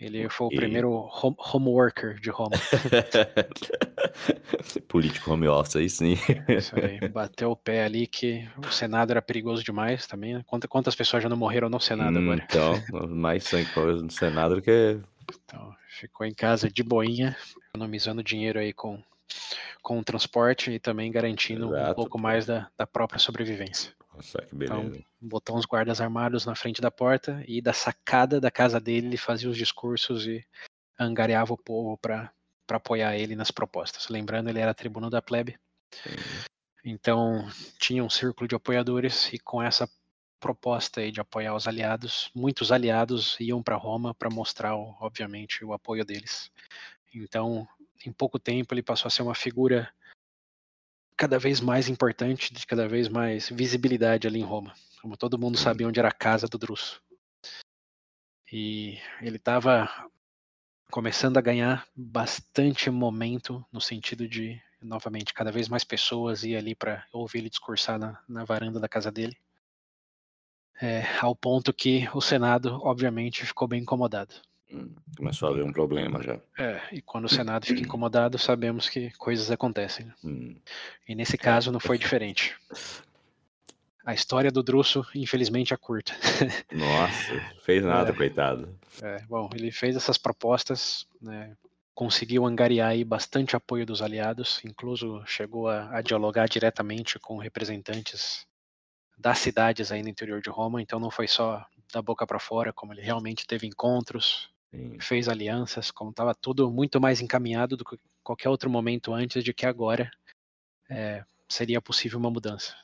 Ele 0.00 0.28
foi 0.30 0.46
o 0.46 0.50
primeiro 0.50 0.90
home, 0.90 1.36
homeworker 1.52 2.18
de 2.18 2.30
Roma. 2.30 2.56
Político 4.88 5.30
home 5.30 5.46
office, 5.46 5.76
aí 5.76 5.90
sim. 5.90 6.14
Isso 6.48 6.74
aí, 6.74 7.06
bateu 7.10 7.50
o 7.50 7.56
pé 7.56 7.84
ali 7.84 8.06
que 8.06 8.48
o 8.66 8.72
Senado 8.72 9.10
era 9.10 9.20
perigoso 9.20 9.62
demais 9.62 10.06
também. 10.06 10.32
Né? 10.34 10.42
Quantas, 10.46 10.70
quantas 10.70 10.94
pessoas 10.94 11.22
já 11.22 11.28
não 11.28 11.36
morreram 11.36 11.68
no 11.68 11.78
Senado 11.78 12.18
hum, 12.18 12.22
agora? 12.22 12.46
Então, 12.48 12.82
mais 13.08 13.44
sangue 13.44 13.68
no 13.76 14.10
Senado 14.10 14.56
do 14.56 14.62
que. 14.62 14.98
Então, 15.44 15.76
ficou 15.86 16.26
em 16.26 16.32
casa 16.32 16.70
de 16.70 16.82
boinha, 16.82 17.36
economizando 17.68 18.24
dinheiro 18.24 18.58
aí 18.58 18.72
com, 18.72 19.02
com 19.82 19.98
o 19.98 20.04
transporte 20.04 20.70
e 20.70 20.78
também 20.78 21.10
garantindo 21.10 21.74
Exato, 21.74 21.92
um 21.92 21.94
pouco 21.94 22.18
mais 22.18 22.46
da, 22.46 22.70
da 22.76 22.86
própria 22.86 23.18
sobrevivência. 23.18 23.92
Nossa, 24.14 24.42
que 24.42 24.54
então, 24.54 24.82
beleza. 24.82 25.04
Então, 25.22 25.56
uns 25.56 25.64
guardas 25.64 26.00
armados 26.00 26.44
na 26.44 26.54
frente 26.54 26.80
da 26.80 26.90
porta 26.90 27.42
e 27.46 27.60
da 27.60 27.72
sacada 27.72 28.40
da 28.40 28.50
casa 28.50 28.80
dele 28.80 29.06
ele 29.06 29.16
fazia 29.16 29.48
os 29.48 29.56
discursos 29.56 30.26
e 30.26 30.44
angariava 30.98 31.52
o 31.54 31.58
povo 31.58 31.96
para 31.96 32.32
apoiar 32.70 33.16
ele 33.16 33.34
nas 33.34 33.50
propostas. 33.50 34.08
Lembrando, 34.08 34.48
ele 34.48 34.60
era 34.60 34.74
tribuno 34.74 35.08
da 35.08 35.22
plebe. 35.22 35.58
Sim. 35.90 36.10
Então, 36.84 37.46
tinha 37.78 38.02
um 38.02 38.10
círculo 38.10 38.48
de 38.48 38.54
apoiadores 38.54 39.32
e 39.32 39.38
com 39.38 39.62
essa 39.62 39.88
proposta 40.40 41.00
aí 41.00 41.12
de 41.12 41.20
apoiar 41.20 41.54
os 41.54 41.68
aliados, 41.68 42.30
muitos 42.34 42.72
aliados 42.72 43.36
iam 43.38 43.62
para 43.62 43.76
Roma 43.76 44.14
para 44.14 44.30
mostrar, 44.30 44.74
obviamente, 44.74 45.62
o 45.64 45.74
apoio 45.74 46.04
deles. 46.04 46.50
Então, 47.14 47.68
em 48.04 48.12
pouco 48.12 48.38
tempo, 48.38 48.74
ele 48.74 48.82
passou 48.82 49.08
a 49.08 49.10
ser 49.10 49.22
uma 49.22 49.34
figura 49.34 49.92
cada 51.16 51.38
vez 51.38 51.60
mais 51.60 51.88
importante, 51.88 52.52
de 52.52 52.66
cada 52.66 52.88
vez 52.88 53.08
mais 53.08 53.48
visibilidade 53.50 54.26
ali 54.26 54.40
em 54.40 54.44
Roma. 54.44 54.74
Como 55.02 55.16
todo 55.16 55.38
mundo 55.38 55.58
sabia 55.58 55.86
onde 55.86 55.98
era 55.98 56.08
a 56.08 56.14
casa 56.14 56.46
do 56.46 56.56
Druso. 56.56 57.02
E 58.50 58.98
ele 59.20 59.36
estava 59.36 59.88
começando 60.90 61.36
a 61.36 61.42
ganhar 61.42 61.86
bastante 61.94 62.90
momento 62.90 63.64
no 63.70 63.80
sentido 63.80 64.26
de, 64.26 64.60
novamente, 64.82 65.32
cada 65.32 65.52
vez 65.52 65.68
mais 65.68 65.84
pessoas 65.84 66.42
iam 66.42 66.58
ali 66.58 66.74
para 66.74 67.06
ouvir 67.12 67.38
ele 67.38 67.50
discursar 67.50 67.98
na, 67.98 68.18
na, 68.28 68.44
varanda 68.44 68.80
da 68.80 68.88
casa 68.88 69.12
dele. 69.12 69.36
É, 70.80 71.02
ao 71.20 71.36
ponto 71.36 71.72
que 71.72 72.08
o 72.14 72.20
Senado, 72.20 72.80
obviamente, 72.82 73.44
ficou 73.44 73.68
bem 73.68 73.82
incomodado. 73.82 74.34
Hum, 74.72 74.94
começou 75.16 75.48
a 75.48 75.52
haver 75.52 75.64
um 75.64 75.72
problema 75.72 76.22
já. 76.22 76.38
É, 76.58 76.80
e 76.92 77.02
quando 77.02 77.24
o 77.24 77.28
Senado 77.28 77.66
fica 77.66 77.80
incomodado, 77.80 78.38
sabemos 78.38 78.88
que 78.88 79.10
coisas 79.12 79.50
acontecem. 79.50 80.06
Né? 80.06 80.14
Hum. 80.24 80.56
E 81.08 81.14
nesse 81.14 81.36
caso 81.36 81.72
não 81.72 81.80
foi 81.80 81.98
diferente. 81.98 82.56
A 84.04 84.14
história 84.14 84.50
do 84.50 84.62
Drusso, 84.62 85.04
infelizmente, 85.14 85.74
é 85.74 85.76
curta. 85.76 86.12
Nossa, 86.72 87.40
fez 87.64 87.84
nada, 87.84 88.10
é, 88.10 88.12
coitado. 88.14 88.68
É, 89.02 89.22
bom, 89.28 89.50
ele 89.54 89.70
fez 89.70 89.96
essas 89.96 90.16
propostas, 90.16 91.06
né, 91.20 91.56
conseguiu 91.94 92.46
angariar 92.46 92.90
aí 92.90 93.04
bastante 93.04 93.54
apoio 93.54 93.84
dos 93.84 94.00
aliados, 94.00 94.60
incluso 94.64 95.22
chegou 95.26 95.68
a, 95.68 95.98
a 95.98 96.00
dialogar 96.00 96.48
diretamente 96.48 97.18
com 97.18 97.36
representantes 97.36 98.46
das 99.18 99.38
cidades 99.38 99.92
aí 99.92 100.02
no 100.02 100.08
interior 100.08 100.40
de 100.40 100.48
Roma, 100.48 100.80
então 100.80 100.98
não 100.98 101.10
foi 101.10 101.28
só 101.28 101.64
da 101.92 102.00
boca 102.00 102.26
para 102.26 102.38
fora, 102.38 102.72
como 102.72 102.92
ele 102.92 103.02
realmente 103.02 103.46
teve 103.46 103.66
encontros. 103.66 104.49
Fez 105.00 105.28
alianças, 105.28 105.90
como 105.90 106.10
estava 106.10 106.34
tudo 106.34 106.70
muito 106.70 107.00
mais 107.00 107.20
encaminhado 107.20 107.76
do 107.76 107.84
que 107.84 107.98
qualquer 108.22 108.48
outro 108.48 108.70
momento 108.70 109.12
antes 109.12 109.42
de 109.42 109.52
que 109.52 109.66
agora 109.66 110.10
é, 110.88 111.24
seria 111.48 111.80
possível 111.80 112.18
uma 112.18 112.30
mudança. 112.30 112.74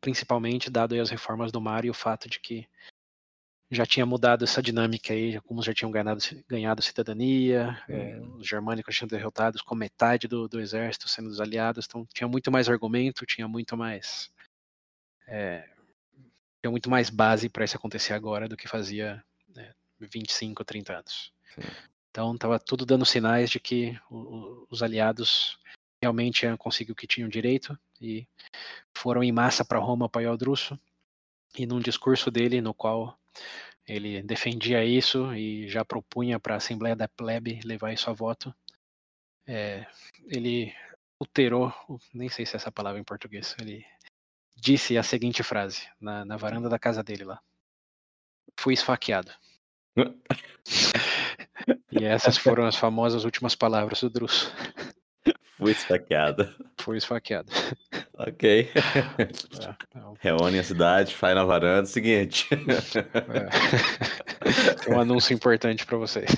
Principalmente 0.00 0.70
dado 0.70 0.94
as 0.94 1.10
reformas 1.10 1.52
do 1.52 1.60
mar 1.60 1.84
e 1.84 1.90
o 1.90 1.94
fato 1.94 2.28
de 2.28 2.40
que 2.40 2.66
já 3.70 3.84
tinha 3.84 4.06
mudado 4.06 4.44
essa 4.44 4.62
dinâmica 4.62 5.12
aí, 5.12 5.36
alguns 5.36 5.64
já 5.64 5.74
tinham 5.74 5.90
ganhado, 5.90 6.20
ganhado 6.48 6.82
cidadania, 6.82 7.82
é, 7.88 8.20
os 8.38 8.46
germânicos 8.46 8.94
tinham 8.94 9.08
derrotados 9.08 9.62
com 9.62 9.74
metade 9.74 10.28
do, 10.28 10.48
do 10.48 10.60
exército 10.60 11.08
sendo 11.08 11.28
dos 11.28 11.40
aliados, 11.40 11.86
então 11.86 12.06
tinha 12.14 12.28
muito 12.28 12.52
mais 12.52 12.68
argumento, 12.68 13.26
tinha 13.26 13.48
muito 13.48 13.76
mais 13.76 14.30
é, 15.26 15.68
tinha 16.60 16.70
muito 16.70 16.88
mais 16.88 17.10
base 17.10 17.48
para 17.48 17.64
isso 17.64 17.76
acontecer 17.76 18.12
agora 18.12 18.48
do 18.48 18.56
que 18.56 18.68
fazia 18.68 19.22
né, 19.54 19.74
25, 20.00 20.64
30 20.64 20.98
anos. 20.98 21.33
Então 22.10 22.34
estava 22.34 22.58
tudo 22.58 22.86
dando 22.86 23.04
sinais 23.04 23.50
de 23.50 23.58
que 23.58 23.98
o, 24.10 24.66
os 24.70 24.82
aliados 24.82 25.58
realmente 26.00 26.46
conseguiram 26.58 26.92
o 26.92 26.96
que 26.96 27.06
tinham 27.06 27.28
direito 27.28 27.78
e 28.00 28.26
foram 28.96 29.22
em 29.22 29.32
massa 29.32 29.64
para 29.64 29.78
Roma 29.78 30.06
apoiar 30.06 30.32
o 30.32 30.36
Druso. 30.36 30.78
E 31.56 31.66
num 31.66 31.80
discurso 31.80 32.30
dele, 32.30 32.60
no 32.60 32.74
qual 32.74 33.18
ele 33.86 34.22
defendia 34.22 34.84
isso 34.84 35.34
e 35.34 35.68
já 35.68 35.84
propunha 35.84 36.38
para 36.38 36.54
a 36.54 36.56
Assembleia 36.56 36.96
da 36.96 37.08
Plebe 37.08 37.60
levar 37.64 37.92
isso 37.92 38.10
a 38.10 38.12
voto, 38.12 38.54
é, 39.46 39.86
ele 40.26 40.74
alterou, 41.20 41.72
nem 42.12 42.28
sei 42.28 42.46
se 42.46 42.54
é 42.54 42.56
essa 42.56 42.72
palavra 42.72 43.00
em 43.00 43.04
português, 43.04 43.54
ele 43.60 43.84
disse 44.56 44.96
a 44.96 45.02
seguinte 45.02 45.42
frase 45.42 45.88
na, 46.00 46.24
na 46.24 46.36
varanda 46.36 46.68
da 46.68 46.78
casa 46.78 47.02
dele 47.02 47.24
lá: 47.24 47.40
Fui 48.56 48.74
esfaqueado. 48.74 49.32
e 51.90 52.04
essas 52.04 52.36
foram 52.36 52.66
as 52.66 52.76
famosas 52.76 53.24
últimas 53.24 53.54
palavras 53.54 54.00
do 54.00 54.10
Druso. 54.10 54.52
Fui 55.56 55.72
esfaqueado. 55.72 56.52
Fui 56.80 56.98
esfaqueado. 56.98 57.50
Ok. 58.18 58.68
É, 59.18 59.28
então... 59.88 60.14
Reúne 60.20 60.58
a 60.58 60.64
cidade, 60.64 61.14
faz 61.14 61.34
na 61.34 61.44
varanda. 61.44 61.86
Seguinte. 61.86 62.46
É. 62.52 62.58
Tem 64.84 64.94
um 64.94 65.00
anúncio 65.00 65.32
importante 65.32 65.86
para 65.86 65.96
vocês. 65.96 66.28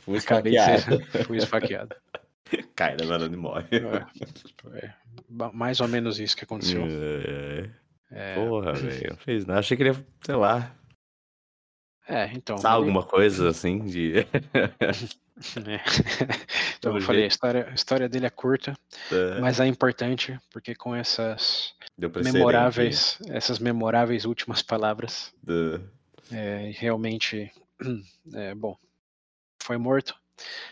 Fui 0.00 0.18
esfaqueado. 0.18 1.00
Fui 1.26 1.38
esfaqueado. 1.38 1.96
Cai 2.74 2.96
na 2.96 3.06
varanda 3.06 3.34
e 3.34 3.38
morre. 3.38 3.66
É, 3.72 4.84
é, 4.84 4.92
mais 5.52 5.80
ou 5.80 5.88
menos 5.88 6.18
isso 6.18 6.36
que 6.36 6.44
aconteceu. 6.44 6.84
É. 6.86 7.70
é. 8.10 8.34
Porra, 8.34 8.72
velho. 8.72 9.10
Não 9.10 9.16
fez 9.16 9.44
nada. 9.44 9.60
Achei 9.60 9.76
que 9.76 9.82
ele 9.82 9.90
ia, 9.90 10.06
sei 10.24 10.34
lá, 10.34 10.74
é, 12.08 12.32
então. 12.32 12.56
Sabe 12.56 12.74
ele... 12.74 12.84
alguma 12.84 13.04
coisa 13.04 13.50
assim 13.50 13.84
de. 13.84 14.14
é. 14.24 14.26
Então, 16.78 16.94
eu 16.94 17.02
falei, 17.02 17.24
a 17.24 17.26
história, 17.26 17.68
a 17.68 17.74
história 17.74 18.08
dele 18.08 18.26
é 18.26 18.30
curta, 18.30 18.72
é. 19.10 19.40
mas 19.40 19.58
é 19.58 19.66
importante, 19.66 20.38
porque 20.48 20.76
com 20.76 20.94
essas 20.94 21.74
memoráveis, 22.22 23.18
essas 23.28 23.58
memoráveis 23.58 24.24
últimas 24.24 24.62
palavras, 24.62 25.34
é, 26.30 26.70
realmente, 26.76 27.52
é, 28.32 28.54
bom, 28.54 28.76
foi 29.60 29.76
morto. 29.76 30.14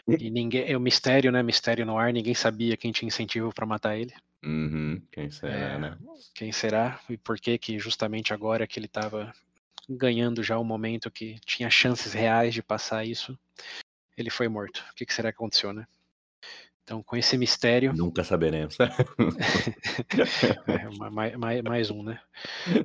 E 0.06 0.30
ninguém, 0.30 0.70
é 0.70 0.76
o 0.76 0.80
mistério, 0.80 1.32
né? 1.32 1.42
Mistério 1.42 1.84
no 1.84 1.98
ar, 1.98 2.12
ninguém 2.12 2.34
sabia 2.34 2.76
quem 2.76 2.92
tinha 2.92 3.08
incentivo 3.08 3.52
para 3.52 3.66
matar 3.66 3.98
ele. 3.98 4.14
Uhum. 4.44 5.02
Quem 5.10 5.28
será, 5.28 5.54
É, 5.54 5.78
né? 5.78 5.98
Quem 6.34 6.52
será 6.52 7.00
e 7.10 7.16
por 7.16 7.36
que 7.36 7.58
que 7.58 7.78
justamente 7.80 8.32
agora 8.32 8.64
que 8.64 8.78
ele 8.78 8.86
estava 8.86 9.34
ganhando 9.88 10.42
já 10.42 10.58
o 10.58 10.64
momento 10.64 11.10
que 11.10 11.38
tinha 11.44 11.70
chances 11.70 12.12
reais 12.12 12.52
de 12.54 12.62
passar 12.62 13.04
isso, 13.04 13.38
ele 14.16 14.30
foi 14.30 14.48
morto. 14.48 14.84
O 14.90 14.94
que, 14.94 15.06
que 15.06 15.12
será 15.14 15.30
que 15.30 15.36
aconteceu, 15.36 15.72
né? 15.72 15.86
Então, 16.82 17.02
com 17.02 17.16
esse 17.16 17.36
mistério, 17.36 17.92
Nunca 17.92 18.22
saberemos. 18.22 18.76
é, 20.68 20.88
ma- 20.96 21.10
ma- 21.10 21.36
ma- 21.36 21.62
mais 21.68 21.90
um, 21.90 22.02
né? 22.02 22.20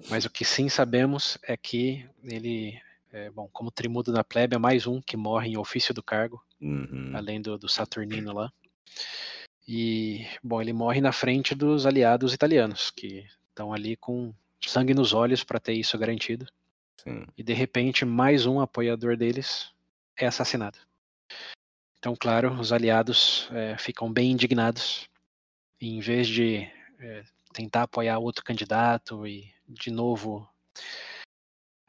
Mas 0.09 0.25
o 0.25 0.29
que 0.29 0.43
sim 0.43 0.69
sabemos 0.69 1.37
é 1.43 1.55
que 1.55 2.03
ele, 2.23 2.81
é, 3.11 3.29
bom, 3.29 3.47
como 3.53 3.69
trimudo 3.69 4.11
da 4.11 4.23
plebe, 4.23 4.55
é 4.55 4.59
mais 4.59 4.87
um 4.87 4.99
que 5.01 5.15
morre 5.15 5.49
em 5.49 5.57
ofício 5.57 5.93
do 5.93 6.01
cargo, 6.03 6.43
Uhum. 6.59 7.11
além 7.15 7.41
do, 7.41 7.57
do 7.57 7.67
Saturnino 7.69 8.33
lá. 8.33 8.51
E, 9.67 10.25
bom, 10.43 10.61
ele 10.61 10.73
morre 10.73 10.99
na 11.01 11.11
frente 11.11 11.53
dos 11.55 11.85
aliados 11.85 12.33
italianos, 12.33 12.91
que 12.91 13.25
estão 13.49 13.73
ali 13.73 13.95
com 13.95 14.33
sangue 14.59 14.93
nos 14.93 15.13
olhos 15.13 15.43
para 15.43 15.59
ter 15.59 15.73
isso 15.73 15.97
garantido. 15.97 16.45
Sim. 17.03 17.25
E 17.37 17.43
de 17.43 17.53
repente, 17.53 18.05
mais 18.05 18.45
um 18.45 18.59
apoiador 18.59 19.17
deles 19.17 19.71
é 20.17 20.27
assassinado. 20.27 20.77
Então, 21.97 22.15
claro, 22.15 22.59
os 22.59 22.71
aliados 22.71 23.47
é, 23.51 23.77
ficam 23.77 24.11
bem 24.11 24.31
indignados. 24.31 25.07
E, 25.79 25.89
em 25.89 25.99
vez 25.99 26.27
de 26.27 26.67
é, 26.99 27.23
tentar 27.53 27.83
apoiar 27.83 28.19
outro 28.19 28.43
candidato 28.43 29.25
e, 29.25 29.51
de 29.67 29.91
novo, 29.91 30.47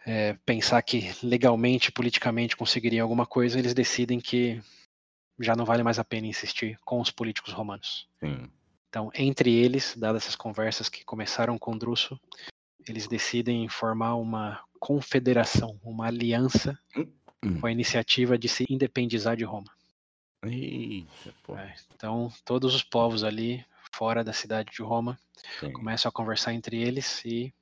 é, 0.06 0.34
pensar 0.46 0.80
que 0.82 1.10
legalmente, 1.22 1.92
politicamente 1.92 2.56
conseguiriam 2.56 3.04
alguma 3.04 3.26
coisa, 3.26 3.58
eles 3.58 3.74
decidem 3.74 4.20
que 4.20 4.62
já 5.40 5.54
não 5.54 5.64
vale 5.64 5.82
mais 5.82 5.98
a 5.98 6.04
pena 6.04 6.26
insistir 6.26 6.78
com 6.84 7.00
os 7.00 7.10
políticos 7.10 7.52
romanos. 7.52 8.08
Sim. 8.20 8.50
Então, 8.88 9.10
entre 9.14 9.50
eles, 9.50 9.96
dadas 9.96 10.24
essas 10.24 10.36
conversas 10.36 10.88
que 10.88 11.04
começaram 11.04 11.58
com 11.58 11.76
Druso, 11.76 12.20
eles 12.88 13.06
decidem 13.06 13.68
formar 13.68 14.14
uma 14.16 14.62
confederação, 14.78 15.78
uma 15.82 16.06
aliança 16.06 16.78
Hum. 17.44 17.60
com 17.60 17.66
a 17.66 17.72
iniciativa 17.72 18.38
de 18.38 18.48
se 18.48 18.64
independizar 18.70 19.36
de 19.36 19.44
Roma. 19.44 19.70
Eita, 20.44 21.34
pô. 21.42 21.56
É, 21.56 21.74
Então, 21.94 22.32
todos 22.44 22.74
os 22.74 22.82
povos 22.82 23.24
ali 23.24 23.64
fora 23.92 24.22
da 24.22 24.32
cidade 24.32 24.70
de 24.72 24.82
Roma 24.82 25.18
Sim. 25.58 25.72
começam 25.72 26.08
a 26.08 26.12
conversar 26.12 26.54
entre 26.54 26.80
eles 26.80 27.24
e, 27.24 27.52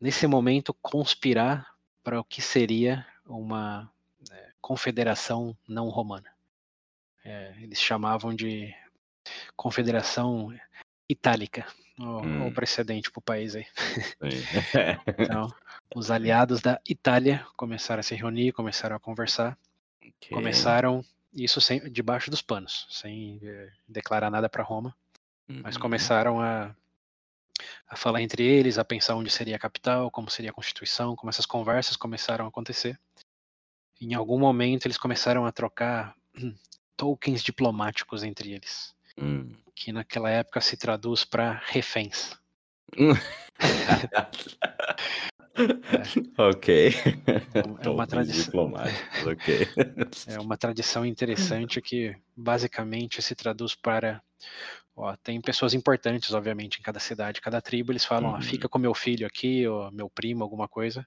nesse 0.00 0.26
momento, 0.26 0.74
conspirar 0.82 1.74
para 2.02 2.20
o 2.20 2.24
que 2.24 2.42
seria 2.42 3.06
uma 3.26 3.90
é, 4.30 4.50
confederação 4.60 5.56
não 5.66 5.88
romana. 5.88 6.30
É, 7.24 7.54
eles 7.60 7.80
chamavam 7.80 8.34
de 8.34 8.74
confederação 9.56 10.54
itálica, 11.08 11.66
o, 12.00 12.22
Hum. 12.24 12.46
o 12.48 12.52
precedente 12.52 13.10
para 13.10 13.18
o 13.18 13.22
país 13.22 13.54
aí. 13.56 13.66
Então, 15.18 15.52
os 15.94 16.10
aliados 16.10 16.60
da 16.60 16.80
Itália 16.88 17.46
começaram 17.56 18.00
a 18.00 18.02
se 18.02 18.14
reunir, 18.14 18.52
começaram 18.52 18.96
a 18.96 19.00
conversar, 19.00 19.58
Ok. 20.02 20.34
começaram 20.34 21.04
isso 21.32 21.60
sem, 21.60 21.80
debaixo 21.90 22.30
dos 22.30 22.42
panos, 22.42 22.86
sem 22.90 23.38
eh, 23.42 23.70
declarar 23.88 24.30
nada 24.30 24.48
para 24.48 24.62
Roma, 24.62 24.96
mas 25.46 25.76
Uhum. 25.76 25.82
começaram 25.82 26.40
a, 26.40 26.74
a 27.88 27.96
falar 27.96 28.22
entre 28.22 28.42
eles, 28.42 28.78
a 28.78 28.84
pensar 28.84 29.14
onde 29.14 29.30
seria 29.30 29.56
a 29.56 29.58
capital, 29.58 30.10
como 30.10 30.30
seria 30.30 30.50
a 30.50 30.54
Constituição, 30.54 31.14
como 31.16 31.30
essas 31.30 31.46
conversas 31.46 31.96
começaram 31.96 32.44
a 32.46 32.48
acontecer. 32.48 32.98
Em 34.00 34.14
algum 34.14 34.38
momento 34.38 34.86
eles 34.86 34.96
começaram 34.98 35.44
a 35.44 35.52
trocar 35.52 36.16
hum, 36.36 36.54
tokens 36.96 37.42
diplomáticos 37.42 38.22
entre 38.22 38.52
eles, 38.52 38.94
Hum. 39.20 39.52
que 39.74 39.92
naquela 39.92 40.30
época 40.30 40.60
se 40.60 40.76
traduz 40.76 41.24
para 41.24 41.60
reféns. 41.66 42.38
Ok. 46.38 46.92
É 47.54 47.62
uma 47.62 48.06
Tokens 48.06 48.08
tradição- 48.08 48.44
diplomáticos, 48.44 49.26
ok. 49.26 49.66
É 50.26 50.38
uma 50.38 50.56
tradição 50.56 51.04
interessante 51.06 51.80
que 51.80 52.14
basicamente 52.36 53.22
se 53.22 53.34
traduz 53.34 53.74
para. 53.74 54.22
Ó, 54.94 55.16
tem 55.16 55.40
pessoas 55.40 55.72
importantes, 55.72 56.32
obviamente, 56.34 56.78
em 56.78 56.82
cada 56.82 57.00
cidade, 57.00 57.40
cada 57.40 57.60
tribo. 57.60 57.92
Eles 57.92 58.04
falam: 58.04 58.34
Uhum. 58.34 58.42
fica 58.42 58.68
com 58.68 58.78
meu 58.78 58.94
filho 58.94 59.26
aqui, 59.26 59.66
ou 59.66 59.90
meu 59.90 60.10
primo, 60.10 60.42
alguma 60.42 60.68
coisa, 60.68 61.06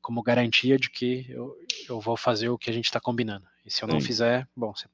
como 0.00 0.22
garantia 0.22 0.78
de 0.78 0.90
que 0.90 1.26
eu, 1.28 1.56
eu 1.88 2.00
vou 2.00 2.16
fazer 2.16 2.48
o 2.48 2.58
que 2.58 2.70
a 2.70 2.72
gente 2.72 2.86
está 2.86 3.00
combinando. 3.00 3.46
E 3.64 3.70
se 3.70 3.82
eu 3.82 3.88
não 3.88 4.00
Sim. 4.00 4.06
fizer, 4.06 4.46
bom, 4.54 4.74
você 4.74 4.86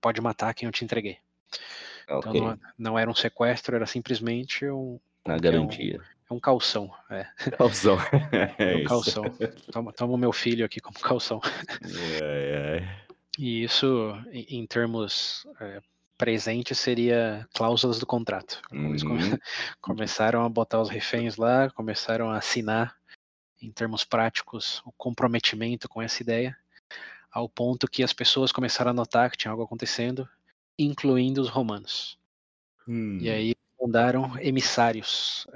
pode 0.00 0.20
matar 0.20 0.54
quem 0.54 0.66
eu 0.66 0.72
te 0.72 0.84
entreguei. 0.84 1.18
Então 2.08 2.30
Ok. 2.30 2.40
não, 2.40 2.58
não 2.78 2.98
era 2.98 3.10
um 3.10 3.14
sequestro, 3.14 3.76
era 3.76 3.86
simplesmente 3.86 4.66
um, 4.68 4.98
Na 5.26 5.36
garantia. 5.38 6.00
é 6.30 6.32
um 6.34 6.40
calção. 6.40 6.90
É, 7.10 7.26
Calção. 7.56 7.98
é 8.58 8.72
É 8.74 8.76
um 8.76 8.84
calção. 8.84 9.24
Toma, 9.70 9.92
toma 9.92 10.14
o 10.14 10.18
meu 10.18 10.32
filho 10.32 10.64
aqui 10.64 10.80
como 10.80 10.98
calção. 10.98 11.40
Ai, 11.44 12.80
ai. 12.82 12.98
E 13.38 13.62
isso, 13.62 13.86
em, 14.32 14.58
em 14.62 14.66
termos 14.66 15.46
é, 15.60 15.80
presentes, 16.16 16.78
seria 16.78 17.46
cláusulas 17.54 17.98
do 17.98 18.06
contrato. 18.06 18.60
Eles 18.72 19.02
Uhum. 19.02 19.08
começaram 19.80 20.44
a 20.44 20.48
botar 20.48 20.80
os 20.80 20.88
reféns 20.88 21.36
lá, 21.36 21.70
começaram 21.70 22.30
a 22.30 22.38
assinar, 22.38 22.96
em 23.60 23.70
termos 23.70 24.02
práticos, 24.04 24.80
o 24.84 24.92
comprometimento 24.92 25.88
com 25.88 26.00
essa 26.02 26.22
ideia, 26.22 26.56
ao 27.30 27.48
ponto 27.48 27.86
que 27.88 28.02
as 28.02 28.12
pessoas 28.12 28.50
começaram 28.50 28.90
a 28.90 28.94
notar 28.94 29.30
que 29.30 29.36
tinha 29.36 29.50
algo 29.52 29.62
acontecendo, 29.62 30.28
incluindo 30.78 31.40
os 31.40 31.48
romanos. 31.48 32.18
Hum. 32.86 33.18
E 33.20 33.28
aí 33.28 33.54
mandaram 33.80 34.38
emissários 34.40 35.46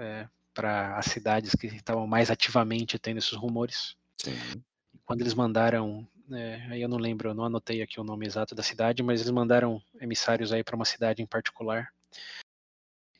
para 0.54 0.96
as 0.98 1.06
cidades 1.06 1.54
que 1.54 1.66
estavam 1.68 2.06
mais 2.06 2.30
ativamente 2.30 2.98
tendo 2.98 3.18
esses 3.18 3.32
rumores 3.32 3.96
Sim. 4.22 4.62
quando 5.04 5.22
eles 5.22 5.34
mandaram, 5.34 6.06
é, 6.30 6.66
aí 6.70 6.82
eu 6.82 6.88
não 6.88 6.98
lembro, 6.98 7.30
eu 7.30 7.34
não 7.34 7.44
anotei 7.44 7.82
aqui 7.82 8.00
o 8.00 8.04
nome 8.04 8.26
exato 8.26 8.54
da 8.54 8.62
cidade, 8.62 9.02
mas 9.02 9.20
eles 9.20 9.32
mandaram 9.32 9.82
emissários 10.00 10.52
aí 10.52 10.62
para 10.62 10.76
uma 10.76 10.84
cidade 10.84 11.22
em 11.22 11.26
particular. 11.26 11.92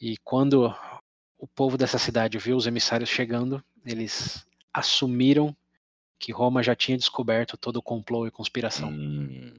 E 0.00 0.16
quando 0.18 0.74
o 1.38 1.46
povo 1.46 1.76
dessa 1.76 1.98
cidade 1.98 2.38
viu 2.38 2.56
os 2.56 2.66
emissários 2.66 3.08
chegando, 3.08 3.62
eles 3.84 4.46
assumiram 4.72 5.56
que 6.18 6.32
Roma 6.32 6.62
já 6.62 6.74
tinha 6.74 6.96
descoberto 6.96 7.56
todo 7.56 7.76
o 7.78 7.82
complô 7.82 8.26
e 8.26 8.30
conspiração. 8.30 8.90
Hum. 8.90 9.52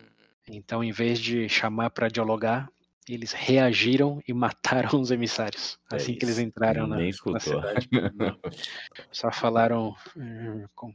Então, 0.50 0.84
em 0.84 0.92
vez 0.92 1.20
de 1.20 1.48
chamar 1.48 1.90
para 1.90 2.08
dialogar, 2.10 2.70
eles 3.08 3.32
reagiram 3.34 4.22
e 4.28 4.34
mataram 4.34 4.90
os 5.02 5.12
emissários 5.12 5.78
É 5.92 5.96
assim 5.98 6.16
que 6.16 6.26
eles 6.26 6.40
entraram 6.40 6.88
na, 6.88 6.96
Nem 6.98 7.06
na 7.06 7.10
escutou. 7.10 7.40
cidade. 7.40 7.90
Não. 8.16 8.38
Só 9.12 9.32
falaram, 9.32 9.96
"Hum, 10.16 10.66
com- 10.76 10.92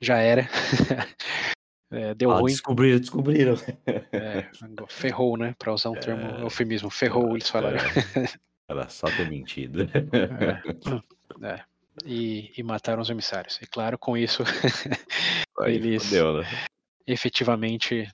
já 0.00 0.18
era. 0.18 0.48
É, 1.94 2.14
deu 2.14 2.30
Ah, 2.30 2.38
ruim, 2.38 2.52
descobriram, 2.52 2.98
descobriram. 2.98 3.54
é, 4.12 4.48
ferrou, 4.88 5.36
né? 5.36 5.54
Para 5.58 5.74
usar 5.74 5.90
um 5.90 5.94
termo 5.94 6.38
É. 6.38 6.42
eufemismo, 6.42 6.88
ferrou, 6.88 7.32
eles 7.36 7.50
falaram. 7.50 7.76
Era 8.66 8.88
só 8.88 9.08
ter 9.08 9.28
mentido. 9.28 9.82
É, 11.42 11.60
e, 12.06 12.50
e 12.56 12.62
mataram 12.62 13.02
os 13.02 13.10
emissários. 13.10 13.58
E 13.60 13.66
claro, 13.66 13.98
com 13.98 14.16
isso, 14.16 14.42
Aí 15.60 15.74
Eles- 15.74 16.04
fodeu, 16.06 16.38
né? 16.40 16.48
Efetivamente 17.06 18.10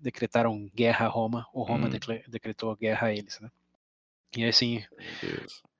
decretaram 0.00 0.68
guerra 0.74 1.06
a 1.06 1.08
Roma, 1.08 1.46
ou 1.52 1.64
Roma 1.64 1.86
Hum. 1.86 1.90
decre- 1.90 2.24
decretou 2.28 2.76
guerra 2.76 3.08
a 3.08 3.12
eles, 3.12 3.38
né? 3.40 3.50
E 4.36 4.44
assim, 4.44 4.84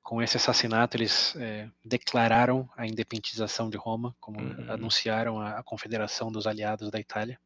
com 0.03 0.21
esse 0.21 0.37
assassinato, 0.37 0.97
eles 0.97 1.37
é, 1.37 1.69
declararam 1.85 2.69
a 2.77 2.87
independização 2.87 3.71
de 3.71 3.77
Roma, 3.77 4.15
como 4.21 4.41
Uhum. 4.41 4.65
anunciaram 4.69 5.41
a, 5.41 5.59
a 5.59 5.63
confederação 5.63 6.33
dos 6.33 6.47
aliados 6.47 6.91
da 6.91 6.99
Itália, 6.99 7.39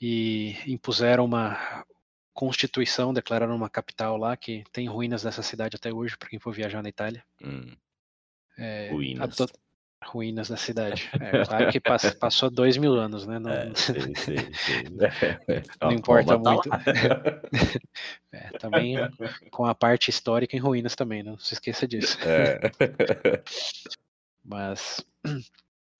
e 0.00 0.56
impuseram 0.66 1.24
uma 1.24 1.84
constituição, 2.32 3.12
declararam 3.12 3.54
uma 3.54 3.68
capital 3.68 4.16
lá, 4.16 4.36
que 4.36 4.64
tem 4.72 4.88
ruínas 4.88 5.22
dessa 5.22 5.42
cidade 5.42 5.76
até 5.76 5.92
hoje, 5.92 6.16
para 6.16 6.28
quem 6.28 6.38
for 6.38 6.52
viajar 6.52 6.82
na 6.82 6.88
Itália. 6.88 7.24
Hum. 7.42 7.76
É, 8.56 8.88
Ruínas. 8.90 9.36
Ruínas 10.04 10.48
da 10.48 10.56
cidade. 10.56 11.08
É, 11.20 11.44
claro 11.44 11.70
que 11.70 11.80
pass- 11.80 12.14
passou 12.14 12.50
dois 12.50 12.76
mil 12.76 12.94
anos, 12.94 13.26
né? 13.26 13.38
Não, 13.38 13.50
É, 13.50 13.74
sei, 13.74 14.14
sei, 14.14 14.54
sei. 14.54 14.92
Não 15.80 15.90
A 15.90 15.92
importa 15.94 16.36
Roma 16.36 16.44
tá 16.44 16.50
muito. 16.52 16.70
é, 18.32 18.50
também 18.58 18.96
com 19.50 19.66
a 19.66 19.74
parte 19.74 20.10
histórica 20.10 20.56
em 20.56 20.60
ruínas 20.60 20.94
também, 20.94 21.22
não 21.22 21.38
se 21.38 21.54
esqueça 21.54 21.86
disso. 21.86 22.16
É. 22.24 22.60
mas 24.44 25.04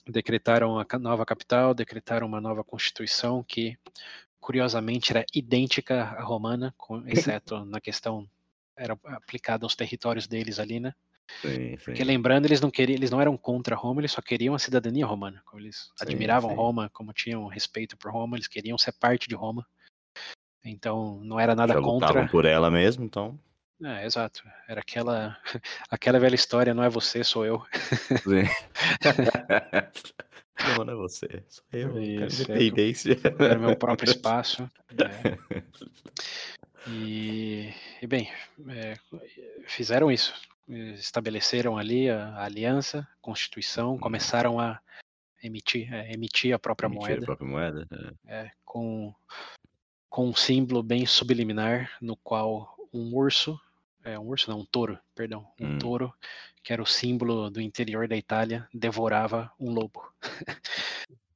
decretaram 0.07 0.79
a 0.79 0.99
nova 0.99 1.27
capital, 1.27 1.75
decretaram 1.75 2.27
uma 2.27 2.41
nova 2.41 2.65
constituição 2.65 3.43
que, 3.43 3.77
curiosamente, 4.41 5.11
era 5.13 5.25
idêntica 5.35 6.03
à 6.05 6.23
romana, 6.23 6.75
com- 6.79 7.07
exceto 7.07 7.65
na 7.65 7.81
questão 7.81 8.29
era 8.77 8.97
aplicada 9.07 9.67
aos 9.67 9.75
territórios 9.75 10.27
deles 10.27 10.59
ali, 10.61 10.79
né? 10.81 10.95
Sim, 11.41 11.77
sim. 11.77 11.85
Porque 11.85 12.03
lembrando, 12.03 12.47
eles 12.47 12.61
não 12.61 12.71
queriam, 12.71 12.97
eles 12.97 13.11
não 13.11 13.21
eram 13.21 13.37
contra 13.37 13.77
Roma, 13.77 14.01
eles 14.01 14.13
só 14.13 14.23
queriam 14.23 14.55
a 14.55 14.59
cidadania 14.59 15.07
romana. 15.07 15.43
Como 15.45 15.63
Eles 15.63 15.91
Sim, 15.97 16.01
admiravam. 16.01 16.55
Roma, 16.55 16.91
como 16.93 17.13
tinham 17.13 17.47
respeito 17.47 17.97
por 17.97 18.11
Roma, 18.11 18.37
eles 18.37 18.49
queriam 18.49 18.79
ser 18.79 18.93
parte 18.93 19.29
de 19.29 19.35
Roma. 19.35 19.67
Então 20.65 21.21
não 21.23 21.39
era 21.39 21.55
nada 21.55 21.75
Já 21.75 21.79
lutavam 21.79 22.15
contra. 22.15 22.29
por 22.29 22.45
ela 22.45 22.71
mesmo, 22.71 23.05
então. 23.05 23.39
É, 23.83 24.05
exato. 24.05 24.43
Era 24.67 24.81
aquela, 24.81 25.39
aquela 25.91 26.19
velha 26.19 26.35
história, 26.35 26.75
não 26.75 26.83
é 26.83 26.89
você, 26.89 27.23
sou 27.23 27.47
eu. 27.47 27.63
Não, 30.77 30.85
não 30.85 30.93
é 30.93 30.97
você, 30.97 31.45
sou 31.49 31.65
eu. 31.73 32.03
Isso, 32.03 32.51
é, 32.51 32.57
independência. 32.57 33.17
Meu 33.61 33.77
próprio 33.77 34.11
espaço. 34.11 34.69
é. 34.99 35.39
E, 36.89 37.73
e 38.03 38.07
bem, 38.09 38.29
é, 38.69 38.95
fizeram 39.69 40.11
isso. 40.11 40.35
Estabeleceram 40.69 41.79
ali 41.79 42.11
a, 42.11 42.29
a 42.35 42.45
aliança, 42.45 43.07
Constituição, 43.23 43.95
Hum. 43.95 43.99
começaram 43.99 44.61
a 44.61 44.79
emitir, 45.43 45.93
é, 45.93 46.13
emitir 46.13 46.55
a 46.55 46.59
própria 46.59 46.87
Emitir 46.87 47.05
a 47.05 47.09
moeda. 47.09 47.25
própria 47.27 47.49
moeda. 47.49 47.87
é. 48.27 48.41
é, 48.47 48.51
com, 48.65 49.15
com 50.11 50.29
um 50.29 50.35
símbolo 50.35 50.83
bem 50.83 51.07
subliminar, 51.07 51.91
no 52.03 52.17
qual 52.17 52.77
um 52.93 53.15
urso, 53.15 53.59
é, 54.05 54.19
um 54.19 54.27
urso 54.27 54.51
não, 54.51 54.61
um 54.61 54.65
touro, 54.67 54.99
perdão, 55.15 55.51
um 55.59 55.69
Hum. 55.75 55.79
touro, 55.79 56.13
que 56.63 56.73
era 56.73 56.83
o 56.83 56.87
símbolo 56.87 57.49
do 57.51 57.61
interior 57.63 58.07
da 58.07 58.17
Itália, 58.17 58.69
devorava 58.75 59.51
um 59.59 59.71
lobo. 59.71 60.03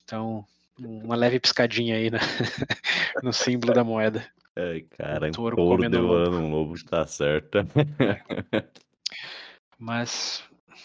então, 0.04 0.46
uma 0.78 1.16
leve 1.16 1.40
piscadinha 1.40 1.96
aí 1.96 2.10
na- 2.10 2.18
no 3.22 3.32
símbolo 3.32 3.72
da 3.72 3.82
moeda. 3.82 4.26
Ai, 4.54 4.82
cara, 4.90 5.28
um 5.28 5.30
touro 5.32 5.56
touro 5.56 5.76
comendo 5.76 5.96
devorando 6.02 6.36
um 6.38 6.50
lobo, 6.50 6.74
tá 6.84 7.06
certo. 7.06 7.58
Mas, 9.78 10.42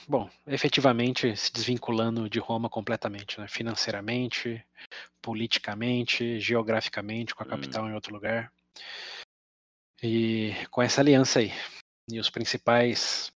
bom, 0.07 0.29
efetivamente 0.45 1.35
se 1.35 1.51
desvinculando 1.51 2.29
de 2.29 2.39
Roma 2.39 2.69
completamente, 2.69 3.39
né? 3.39 3.47
financeiramente, 3.47 4.63
politicamente, 5.21 6.39
geograficamente, 6.39 7.35
com 7.35 7.43
a 7.43 7.45
Hum. 7.45 7.49
capital 7.49 7.87
em 7.87 7.93
outro 7.93 8.13
lugar. 8.13 8.51
E 10.01 10.53
com 10.71 10.81
essa 10.81 11.01
aliança 11.01 11.39
aí. 11.39 11.51
E 12.09 12.19
os 12.19 12.29
principais 12.29 13.31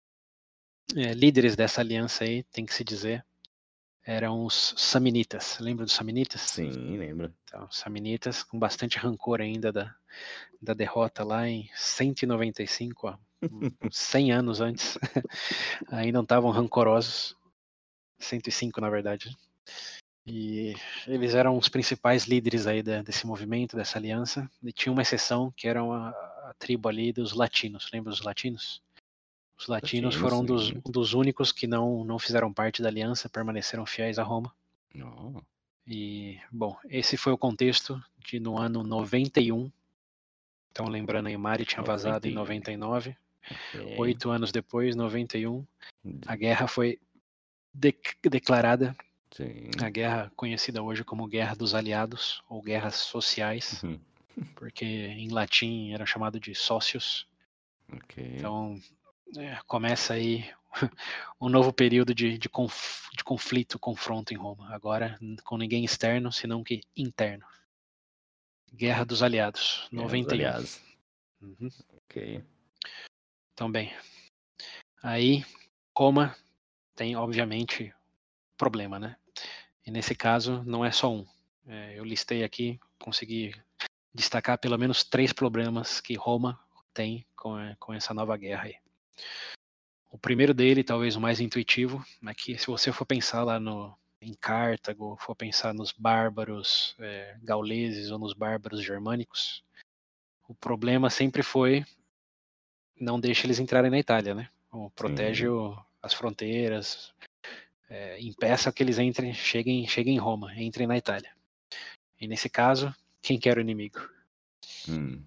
eh, 0.96 1.14
líderes 1.14 1.56
dessa 1.56 1.80
aliança 1.80 2.24
aí, 2.24 2.42
tem 2.44 2.66
que 2.66 2.74
se 2.74 2.84
dizer, 2.84 3.24
eram 4.04 4.44
os 4.44 4.74
Samnitas. 4.76 5.58
Lembra 5.60 5.84
dos 5.84 5.94
Samnitas? 5.94 6.40
Sim, 6.42 6.96
lembra. 6.98 7.32
Então, 7.44 7.70
Samnitas, 7.70 8.42
com 8.42 8.58
bastante 8.58 8.98
rancor 8.98 9.40
ainda 9.40 9.72
da, 9.72 9.94
da 10.60 10.74
derrota 10.74 11.22
lá 11.24 11.48
em 11.48 11.68
195, 11.74 13.08
ó, 13.08 13.12
um- 13.12 13.18
100 13.90 14.32
anos 14.32 14.60
antes, 14.60 14.98
ainda 15.90 16.18
não 16.18 16.22
estavam 16.22 16.50
rancorosos. 16.50 17.36
105, 18.18 18.80
na 18.80 18.90
verdade. 18.90 19.34
E 20.26 20.74
eles 21.06 21.34
eram 21.34 21.56
os 21.56 21.68
principais 21.68 22.24
líderes 22.24 22.66
aí 22.66 22.82
desse 22.82 23.26
movimento, 23.26 23.76
dessa 23.76 23.98
aliança. 23.98 24.48
E 24.62 24.72
tinha 24.72 24.92
uma 24.92 25.02
exceção, 25.02 25.50
que 25.56 25.66
era 25.66 25.82
a, 25.82 26.08
a 26.50 26.54
tribo 26.58 26.88
ali 26.88 27.12
dos 27.12 27.32
latinos. 27.32 27.88
Lembra 27.92 28.10
dos 28.10 28.20
latinos? 28.20 28.82
Os 29.58 29.66
latinos 29.66 30.14
Latinos, 30.14 30.14
foram 30.14 30.44
dos, 30.44 30.70
dos 30.84 31.12
únicos 31.12 31.52
que 31.52 31.66
não, 31.66 32.02
não 32.04 32.18
fizeram 32.18 32.52
parte 32.52 32.80
da 32.80 32.88
aliança, 32.88 33.28
permaneceram 33.28 33.84
fiéis 33.84 34.18
a 34.18 34.22
Roma. 34.22 34.54
Não. 34.94 35.42
E, 35.86 36.38
bom, 36.50 36.76
esse 36.88 37.16
foi 37.16 37.32
o 37.32 37.38
contexto 37.38 38.02
de 38.24 38.40
no 38.40 38.56
ano 38.56 38.82
91. 38.82 39.70
Então, 40.70 40.86
lembrando 40.86 41.26
aí, 41.26 41.36
Mari 41.36 41.66
tinha 41.66 41.82
vazado 41.82 42.26
em 42.26 42.32
91. 42.32 42.78
99. 42.78 43.16
Oito 43.98 44.30
anos 44.30 44.52
depois, 44.52 44.94
91, 44.94 45.66
a 46.26 46.36
guerra 46.36 46.66
foi 46.68 46.98
dec- 47.74 48.16
declarada. 48.22 48.94
Sim. 49.32 49.70
A 49.80 49.88
guerra 49.88 50.32
conhecida 50.36 50.82
hoje 50.82 51.04
como 51.04 51.26
Guerra 51.26 51.54
dos 51.54 51.74
Aliados, 51.74 52.42
ou 52.48 52.60
Guerras 52.62 52.96
Sociais, 52.96 53.82
Uhum. 53.82 53.98
porque 54.56 54.84
em 54.84 55.28
latim 55.30 55.92
era 55.92 56.04
chamado 56.06 56.38
de 56.40 56.54
sócios. 56.54 57.26
Ok. 57.92 58.34
Então, 58.38 58.80
é, 59.36 59.58
começa 59.66 60.14
aí 60.14 60.48
um 61.40 61.48
novo 61.48 61.72
período 61.72 62.14
de, 62.14 62.38
de, 62.38 62.48
conf- 62.48 63.08
de 63.16 63.22
conflito, 63.24 63.78
confronto 63.78 64.32
em 64.34 64.36
Roma. 64.36 64.72
Agora 64.74 65.18
com 65.44 65.56
ninguém 65.56 65.84
externo, 65.84 66.32
senão 66.32 66.62
que 66.64 66.80
interno. 66.96 67.44
Guerra 68.72 69.04
dos 69.04 69.22
Aliados, 69.22 69.88
Guerra 69.92 70.02
dos 70.04 70.12
91. 70.12 70.32
Aliados. 70.34 70.80
Uhum. 71.42 71.70
Ok. 72.08 72.42
Então, 73.52 73.70
bem. 73.70 73.94
Aí, 75.02 75.44
Roma 75.96 76.36
tem, 76.94 77.16
obviamente, 77.16 77.94
problema, 78.56 78.98
né? 78.98 79.16
E 79.86 79.90
nesse 79.90 80.14
caso, 80.14 80.62
não 80.64 80.84
é 80.84 80.90
só 80.90 81.12
um. 81.12 81.26
É, 81.66 81.98
eu 81.98 82.04
listei 82.04 82.44
aqui, 82.44 82.78
consegui 82.98 83.54
destacar 84.14 84.58
pelo 84.58 84.78
menos 84.78 85.04
três 85.04 85.32
problemas 85.32 86.00
que 86.00 86.14
Roma 86.14 86.58
tem 86.92 87.26
com, 87.36 87.56
com 87.78 87.94
essa 87.94 88.12
nova 88.12 88.36
guerra 88.36 88.64
aí. 88.64 88.76
O 90.10 90.18
primeiro 90.18 90.52
dele, 90.52 90.82
talvez 90.82 91.16
o 91.16 91.20
mais 91.20 91.40
intuitivo, 91.40 92.04
é 92.26 92.34
que 92.34 92.58
se 92.58 92.66
você 92.66 92.92
for 92.92 93.06
pensar 93.06 93.44
lá 93.44 93.60
no, 93.60 93.96
em 94.20 94.34
Cartago, 94.34 95.16
for 95.20 95.34
pensar 95.34 95.72
nos 95.72 95.92
bárbaros 95.92 96.96
eh, 96.98 97.36
gauleses 97.42 98.10
ou 98.10 98.18
nos 98.18 98.34
bárbaros 98.34 98.82
germânicos, 98.82 99.64
o 100.48 100.54
problema 100.54 101.08
sempre 101.08 101.42
foi 101.42 101.84
não 103.00 103.18
deixa 103.18 103.46
eles 103.46 103.58
entrarem 103.58 103.90
na 103.90 103.98
Itália, 103.98 104.34
né? 104.34 104.48
Ou 104.70 104.90
protege 104.90 105.46
Sim. 105.46 105.50
o- 105.50 105.76
as 106.02 106.12
fronteiras, 106.12 107.12
é, 107.88 108.20
impeça 108.20 108.70
que 108.70 108.82
eles 108.82 108.98
entrem, 108.98 109.32
cheguem, 109.34 109.86
cheguem 109.88 110.14
em 110.14 110.18
Roma, 110.18 110.52
entrem 110.54 110.86
na 110.86 110.96
Itália. 110.96 111.30
E 112.20 112.28
nesse 112.28 112.48
caso, 112.48 112.94
quem 113.22 113.38
que 113.38 113.48
era 113.48 113.58
o 113.58 113.62
inimigo? 113.62 113.98
Hum. 114.88 115.22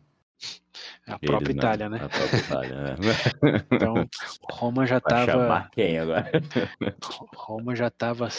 A 1.05 1.17
Eles 1.21 1.29
própria 1.29 1.53
não, 1.53 1.59
Itália, 1.63 1.89
né? 1.89 1.97
A 2.01 2.09
própria 2.09 2.39
Itália, 2.39 2.75
né? 2.81 2.95
Então, 3.73 4.09
Roma 4.49 4.85
já 4.85 4.97
estava 4.97 5.69
quem 5.73 5.97
agora? 5.97 6.31
Roma 7.35 7.75
já 7.75 7.87
estava 7.87 8.29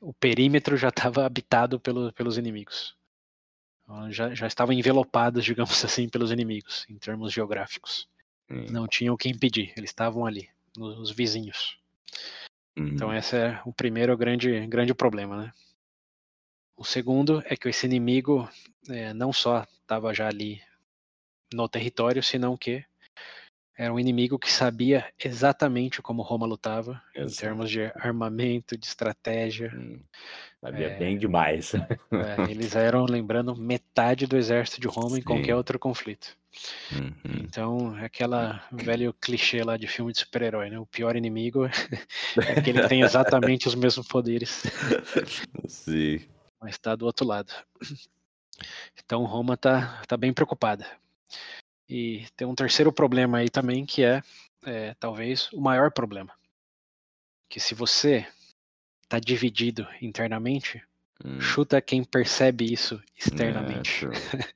o 0.00 0.12
perímetro 0.12 0.76
já 0.76 0.88
estava 0.88 1.24
habitado 1.24 1.78
pelo, 1.78 2.12
pelos 2.12 2.36
inimigos. 2.36 2.96
Então, 3.92 4.10
Já, 4.10 4.34
já 4.34 4.46
estavam 4.46 4.74
envelopados, 4.74 5.44
digamos 5.44 5.84
assim, 5.84 6.08
pelos 6.08 6.32
inimigos, 6.32 6.86
em 6.88 6.96
termos 6.96 7.32
geográficos. 7.32 8.08
Hum, 8.50 8.66
Não 8.70 8.88
tinham 8.88 9.14
o 9.14 9.18
que 9.18 9.28
impedir, 9.28 9.72
eles 9.76 9.90
estavam 9.90 10.24
ali, 10.24 10.48
nos 10.76 11.10
vizinhos. 11.10 11.78
Então 12.74 13.08
hum, 13.08 13.14
esse 13.14 13.36
é 13.36 13.60
o 13.66 13.72
primeiro 13.72 14.16
grande, 14.16 14.66
grande 14.66 14.94
problema, 14.94 15.36
né? 15.36 15.52
O 16.74 16.84
segundo 16.84 17.42
é 17.44 17.54
que 17.54 17.68
esse 17.68 17.84
inimigo 17.84 18.48
eh, 18.88 19.12
não 19.12 19.30
só 19.30 19.66
estava 19.82 20.14
já 20.14 20.26
ali 20.26 20.60
no 21.52 21.68
território, 21.68 22.22
senão 22.22 22.56
que 22.56 22.82
era 23.76 23.92
um 23.92 23.98
inimigo 23.98 24.38
que 24.38 24.52
sabia 24.52 25.06
exatamente 25.22 26.02
como 26.02 26.22
Roma 26.22 26.46
lutava, 26.46 27.02
em 27.16 27.22
Exato. 27.22 27.40
termos 27.40 27.70
de 27.70 27.82
armamento, 27.96 28.76
de 28.76 28.86
estratégia. 28.86 29.72
hum. 29.74 30.00
Sabia 30.60 30.86
É. 30.88 30.98
bem 30.98 31.18
demais. 31.18 31.74
É, 31.74 32.48
eles 32.48 32.76
eram, 32.76 33.04
lembrando, 33.04 33.56
metade 33.56 34.26
do 34.28 34.36
exército 34.36 34.80
de 34.80 34.86
Roma 34.86 35.18
em 35.18 35.22
qualquer 35.22 35.46
Sim. 35.46 35.52
outro 35.54 35.76
conflito. 35.78 36.36
Uhum. 36.92 37.12
Então, 37.42 37.96
aquela 37.96 38.62
velho 38.70 39.12
clichê 39.14 39.64
lá 39.64 39.76
de 39.76 39.88
filme 39.88 40.12
de 40.12 40.20
super-herói, 40.20 40.70
né? 40.70 40.78
O 40.78 40.86
pior 40.86 41.16
inimigo 41.16 41.64
é 42.46 42.52
aquele 42.58 42.82
que 42.82 42.88
tem 42.88 43.00
exatamente 43.00 43.66
os 43.66 43.74
mesmos 43.74 44.06
poderes, 44.06 44.62
Sim. 45.66 46.20
mas 46.60 46.72
está 46.74 46.94
do 46.94 47.06
outro 47.06 47.26
lado. 47.26 47.52
Então, 49.02 49.24
Roma 49.24 49.56
tá, 49.56 50.02
tá 50.06 50.16
bem 50.16 50.32
preocupada. 50.32 50.86
E 51.94 52.24
tem 52.34 52.46
um 52.46 52.54
terceiro 52.54 52.90
problema 52.90 53.36
aí 53.36 53.50
também, 53.50 53.84
que 53.84 54.02
é, 54.02 54.22
é 54.64 54.94
talvez 54.98 55.52
o 55.52 55.60
maior 55.60 55.90
problema. 55.92 56.32
Que 57.50 57.60
se 57.60 57.74
você 57.74 58.26
tá 59.06 59.18
dividido 59.18 59.86
internamente, 60.00 60.82
Hum. 61.22 61.38
chuta 61.38 61.80
quem 61.82 62.02
percebe 62.02 62.72
isso 62.72 62.98
externamente. 63.14 64.06
É. 64.06 64.08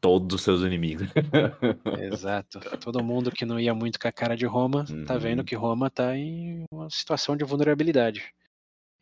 Todos 0.00 0.34
os 0.34 0.42
seus 0.42 0.60
inimigos. 0.62 1.08
Exato. 2.12 2.58
Todo 2.80 3.02
mundo 3.02 3.30
que 3.30 3.46
não 3.46 3.58
ia 3.60 3.72
muito 3.74 3.98
com 3.98 4.08
a 4.08 4.12
cara 4.12 4.36
de 4.36 4.44
Roma 4.44 4.84
tá 5.06 5.16
vendo 5.16 5.38
Uhum. 5.38 5.44
que 5.44 5.54
Roma 5.54 5.88
tá 5.88 6.16
em 6.16 6.64
uma 6.70 6.90
situação 6.90 7.36
de 7.36 7.44
vulnerabilidade. 7.44 8.34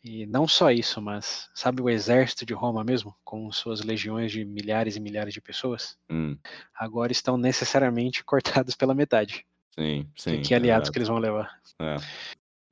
E 0.05 0.27
não 0.27 0.47
só 0.47 0.71
isso, 0.71 1.01
mas 1.01 1.49
sabe 1.55 1.81
o 1.81 1.89
exército 1.89 2.45
de 2.45 2.53
Roma 2.53 2.85
mesmo, 2.85 3.17
com 3.25 3.51
suas 3.51 3.81
legiões 3.81 4.31
de 4.31 4.45
milhares 4.45 4.97
e 4.97 5.01
milhares 5.01 5.33
de 5.33 5.41
pessoas, 5.41 5.97
Hum, 6.11 6.37
agora 6.75 7.11
estão 7.11 7.39
necessariamente 7.39 8.23
cortados 8.65 8.75
pela 8.77 8.95
metade. 8.95 9.47
sim, 9.75 10.07
sim. 10.15 10.43
que 10.43 10.55
aliados 10.55 10.87
exato. 10.89 10.93
que 10.93 10.99
eles 10.99 11.09
vão 11.09 11.17
levar? 11.19 11.59
É. 11.81 11.97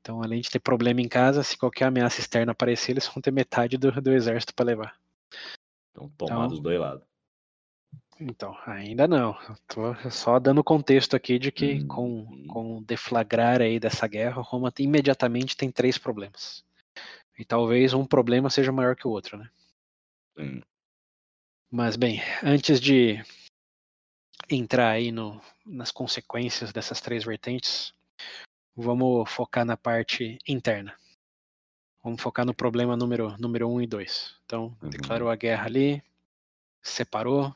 Então, 0.03 0.23
além 0.23 0.41
de 0.43 0.51
ter 0.51 0.59
problema 0.59 1.01
em 1.01 1.09
casa, 1.09 1.43
se 1.43 1.57
qualquer 1.57 1.87
ameaça 1.87 2.21
externa 2.21 2.53
aparecer, 2.53 2.91
eles 2.93 3.07
vão 3.07 3.23
ter 3.23 3.31
metade 3.31 3.79
do, 3.79 3.91
do 4.03 4.13
exército 4.13 4.55
para 4.55 4.67
levar. 4.67 4.95
Então, 5.93 6.11
tomar 6.19 6.35
Então- 6.35 6.49
dos 6.49 6.61
dois 6.61 6.79
lados. 6.79 7.05
Então, 8.21 8.57
ainda 8.67 9.09
não. 9.09 9.37
Tô 9.67 9.95
só 10.11 10.39
dando 10.39 10.63
contexto 10.63 11.17
aqui 11.17 11.39
de 11.39 11.51
que 11.51 11.85
com, 11.87 12.21
Uhum. 12.21 12.47
com 12.47 12.77
o 12.79 12.81
deflagrar 12.85 13.61
aí 13.61 13.81
dessa 13.81 14.07
guerra, 14.07 14.43
Roma 14.43 14.73
imediatamente 14.79 15.57
tem 15.57 15.71
três 15.73 15.99
problemas. 15.99 16.63
E 17.39 17.45
talvez 17.45 17.93
um 17.95 18.05
problema 18.05 18.51
seja 18.51 18.73
maior 18.73 18.95
que 18.95 19.07
o 19.07 19.11
outro, 19.11 19.37
né? 19.37 19.51
Sim. 20.37 20.63
Mas 21.71 21.97
bem, 21.97 22.21
antes 22.43 22.81
de 22.81 23.25
entrar 24.51 24.91
aí 24.91 25.11
no, 25.11 25.41
nas 25.65 25.91
consequências 25.91 26.73
dessas 26.73 27.01
três 27.01 27.25
vertentes, 27.25 27.95
vamos 28.77 29.31
focar 29.31 29.65
na 29.65 29.77
parte 29.77 30.39
interna. 30.47 30.95
Vamos 32.03 32.21
focar 32.21 32.45
no 32.45 32.53
problema 32.53 32.97
número, 32.97 33.37
número 33.39 33.69
um 33.69 33.81
e 33.81 33.87
dois. 33.87 34.37
Então, 34.45 34.77
Uhum. 34.83 34.91
declarou 34.91 35.31
a 35.31 35.37
guerra 35.37 35.67
ali, 35.67 36.03
separou. 36.83 37.47
O 37.47 37.55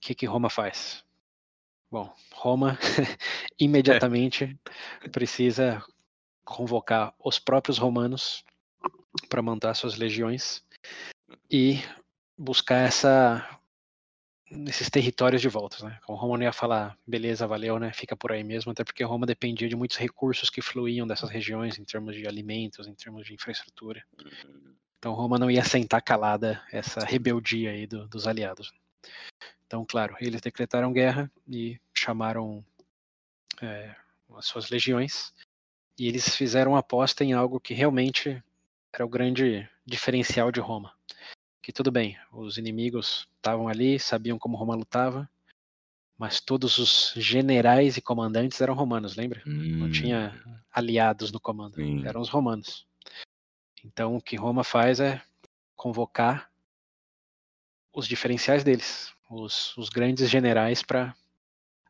que, 0.00 0.14
que 0.14 0.26
Roma 0.26 0.50
faz? 0.50 1.04
Bom, 1.90 2.12
Roma 2.32 2.76
imediatamente 3.58 4.58
precisa 5.12 5.82
convocar 6.44 7.14
os 7.18 7.38
próprios 7.38 7.78
romanos 7.78 8.44
para 9.28 9.42
montar 9.42 9.74
suas 9.74 9.96
legiões 9.96 10.62
e 11.50 11.80
buscar 12.36 12.86
essa 12.86 13.60
esses 14.66 14.88
territórios 14.88 15.42
de 15.42 15.48
volta, 15.48 15.84
né? 15.84 15.98
Como 16.06 16.16
Roma 16.16 16.36
não 16.38 16.44
ia 16.44 16.52
falar, 16.52 16.96
beleza, 17.04 17.48
valeu, 17.48 17.80
né? 17.80 17.92
Fica 17.92 18.16
por 18.16 18.30
aí 18.30 18.44
mesmo, 18.44 18.70
até 18.70 18.84
porque 18.84 19.02
Roma 19.02 19.26
dependia 19.26 19.68
de 19.68 19.74
muitos 19.74 19.96
recursos 19.96 20.48
que 20.48 20.62
fluíam 20.62 21.06
dessas 21.06 21.30
regiões 21.30 21.78
em 21.78 21.84
termos 21.84 22.14
de 22.14 22.28
alimentos, 22.28 22.86
em 22.86 22.94
termos 22.94 23.26
de 23.26 23.34
infraestrutura. 23.34 24.04
Então 24.98 25.14
Roma 25.14 25.38
não 25.38 25.50
ia 25.50 25.64
sentar 25.64 26.00
calada 26.00 26.62
essa 26.70 27.04
rebeldia 27.04 27.70
aí 27.70 27.86
do- 27.86 28.06
dos 28.06 28.26
aliados. 28.26 28.72
Então, 29.66 29.84
claro, 29.84 30.16
eles 30.20 30.40
decretaram 30.40 30.92
guerra 30.92 31.30
e 31.48 31.80
chamaram 31.92 32.64
é, 33.60 33.94
as 34.36 34.46
suas 34.46 34.70
legiões 34.70 35.34
e 35.98 36.06
eles 36.06 36.36
fizeram 36.36 36.76
aposta 36.76 37.24
em 37.24 37.32
algo 37.32 37.58
que 37.58 37.74
realmente 37.74 38.42
era 38.96 39.04
o 39.04 39.08
grande 39.10 39.68
diferencial 39.84 40.50
de 40.50 40.58
Roma. 40.58 40.90
Que 41.62 41.70
tudo 41.70 41.92
bem, 41.92 42.18
os 42.32 42.56
inimigos 42.56 43.28
estavam 43.36 43.68
ali, 43.68 43.98
sabiam 44.00 44.38
como 44.38 44.56
Roma 44.56 44.74
lutava, 44.74 45.28
mas 46.16 46.40
todos 46.40 46.78
os 46.78 47.12
generais 47.14 47.98
e 47.98 48.00
comandantes 48.00 48.58
eram 48.60 48.72
romanos, 48.72 49.14
lembra? 49.14 49.42
Não 49.44 49.86
Hum, 49.86 49.90
tinha 49.90 50.42
aliados 50.72 51.30
no 51.30 51.38
comando, 51.38 51.74
Sim. 51.74 52.06
eram 52.06 52.22
os 52.22 52.30
romanos. 52.30 52.86
Então 53.84 54.16
o 54.16 54.22
que 54.22 54.34
Roma 54.34 54.64
faz 54.64 54.98
é 54.98 55.22
convocar 55.74 56.50
os 57.92 58.08
diferenciais 58.08 58.64
deles, 58.64 59.12
os, 59.30 59.76
os 59.76 59.90
grandes 59.90 60.30
generais 60.30 60.82
para 60.82 61.14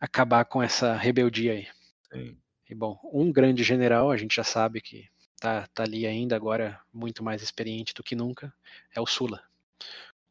acabar 0.00 0.44
com 0.44 0.60
essa 0.60 0.96
rebeldia 0.96 1.52
aí. 1.52 1.68
sim. 2.12 2.36
E 2.68 2.74
bom, 2.74 2.98
um 3.12 3.30
grande 3.32 3.62
general, 3.62 4.10
a 4.10 4.16
gente 4.16 4.34
já 4.34 4.42
sabe 4.42 4.80
que 4.80 5.08
tá, 5.46 5.68
tá 5.72 5.82
ali 5.84 6.04
ainda 6.04 6.34
agora 6.34 6.80
muito 6.92 7.22
mais 7.22 7.40
experiente 7.40 7.94
do 7.94 8.02
que 8.02 8.16
nunca, 8.16 8.52
é 8.92 9.00
o 9.00 9.06
Sula. 9.06 9.44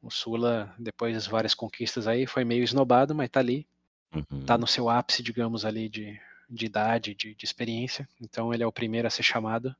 O 0.01 0.11
Sula, 0.11 0.75
depois 0.77 1.13
das 1.13 1.25
várias 1.25 1.55
conquistas 1.55 2.05
aí, 2.05 2.27
foi 2.27 2.43
meio 2.43 2.63
esnobado, 2.65 3.15
mas 3.15 3.29
tá 3.29 3.39
ali, 3.39 3.65
Uhum. 4.13 4.45
tá 4.45 4.57
no 4.57 4.67
seu 4.67 4.89
ápice, 4.89 5.23
digamos 5.23 5.63
ali, 5.65 5.87
de, 5.87 6.19
de 6.49 6.65
idade, 6.65 7.15
de, 7.15 7.33
de 7.33 7.45
experiência. 7.45 8.07
Então 8.19 8.53
ele 8.53 8.63
é 8.63 8.67
o 8.67 8.71
primeiro 8.71 9.07
a 9.07 9.11
ser 9.11 9.23
chamado 9.23 9.73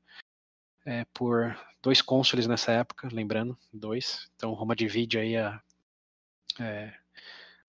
é, 0.86 1.04
por 1.12 1.58
dois 1.82 2.00
cônsules 2.00 2.46
nessa 2.46 2.72
época, 2.72 3.08
lembrando, 3.12 3.56
dois. 3.72 4.30
Então 4.36 4.52
Roma 4.54 4.74
divide 4.74 5.18
aí 5.18 5.36
a, 5.36 5.60
é, 6.58 6.94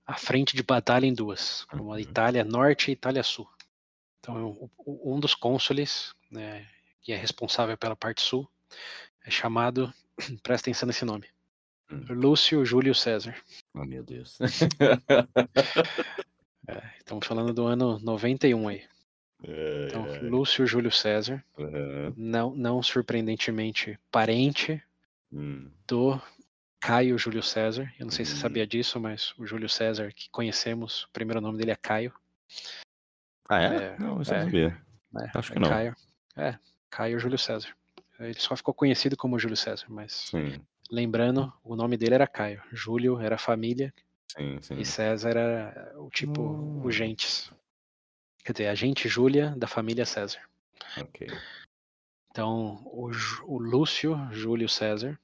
a 0.06 0.18
frente 0.18 0.56
de 0.56 0.64
batalha 0.64 1.06
em 1.06 1.14
duas, 1.14 1.66
como 1.66 1.92
a 1.92 1.96
Uhum. 1.96 2.00
Itália 2.02 2.44
Norte 2.46 2.92
e 2.92 2.94
Itália 2.94 3.24
Sul. 3.24 3.50
Então 4.20 4.70
um 4.86 5.20
dos 5.20 5.36
cônsules, 5.36 6.14
né, 6.32 6.66
que 7.08 7.14
é 7.14 7.16
responsável 7.16 7.78
pela 7.78 7.96
parte 7.96 8.22
sul, 8.22 8.46
é 9.24 9.32
chamado, 9.32 9.94
presta 10.44 10.66
atenção 10.70 10.88
nesse 10.88 11.06
nome, 11.06 11.26
Hum. 11.90 12.04
Lúcio 12.10 12.66
Júlio 12.66 12.94
César. 12.94 13.34
Oh, 13.74 13.86
meu 13.86 14.04
Deus. 14.04 14.38
É, 16.70 16.84
estamos 16.98 17.26
falando 17.26 17.54
do 17.54 17.66
ano 17.66 17.98
91 18.00 18.68
aí. 18.68 18.84
Então. 19.42 20.06
Lúcio 20.22 20.68
Júlio 20.68 20.92
César, 20.92 21.42
Aham. 21.58 22.14
não, 22.18 22.54
não 22.54 22.84
surpreendentemente 22.84 23.98
parente 24.12 24.84
Hum. 25.32 25.72
do 25.88 26.22
Caio 26.82 27.18
Júlio 27.18 27.42
César. 27.42 27.90
Eu 27.98 28.08
não 28.08 28.12
sei 28.12 28.26
se 28.26 28.32
você 28.32 28.38
Hum. 28.40 28.42
sabia 28.42 28.68
disso, 28.68 29.00
mas 29.00 29.34
o 29.38 29.46
Júlio 29.48 29.70
César 29.70 30.12
que 30.12 30.30
conhecemos, 30.30 31.04
o 31.06 31.10
primeiro 31.12 31.40
nome 31.40 31.58
dele 31.58 31.72
é 31.72 31.76
Caio. 31.78 32.14
Ah, 33.48 33.62
é? 33.62 33.76
É, 33.78 33.98
Não, 33.98 34.16
eu 34.16 34.22
é. 34.22 34.26
sabia. 34.26 34.82
né? 35.14 35.32
Acho 35.34 35.52
É 35.52 35.54
que 35.54 35.60
não. 35.62 35.70
Caio. 35.70 35.96
É, 36.36 36.60
Caio 36.98 37.20
Júlio 37.20 37.38
César. 37.38 37.70
Ele 38.20 38.40
só 38.40 38.56
ficou 38.56 38.74
conhecido 38.74 39.16
como 39.16 39.38
Júlio 39.38 39.56
César, 39.56 39.86
mas 39.88 40.14
Sim, 40.32 40.60
lembrando, 40.90 41.54
o 41.64 41.76
nome 41.76 41.96
dele 41.96 42.16
era 42.16 42.26
Caio. 42.26 42.60
Júlio 42.72 43.20
era 43.22 43.38
família 43.38 43.94
sim, 44.36 44.58
sim. 44.64 44.80
e 44.80 44.84
César 44.84 45.30
era 45.38 45.94
o 45.98 46.10
tipo, 46.10 46.42
Hum. 46.42 46.82
o 46.84 46.90
gentes. 46.90 47.52
Quer 48.44 48.52
dizer, 48.54 48.68
a 48.70 48.74
gente 48.74 49.08
Júlia 49.08 49.54
da 49.56 49.68
família 49.68 50.08
César. 50.08 50.42
Ok. 51.00 51.28
Então, 52.32 52.82
o, 52.86 53.12
o 53.44 53.60
Lúcio 53.60 54.18
Júlio 54.32 54.68
César 54.68 55.20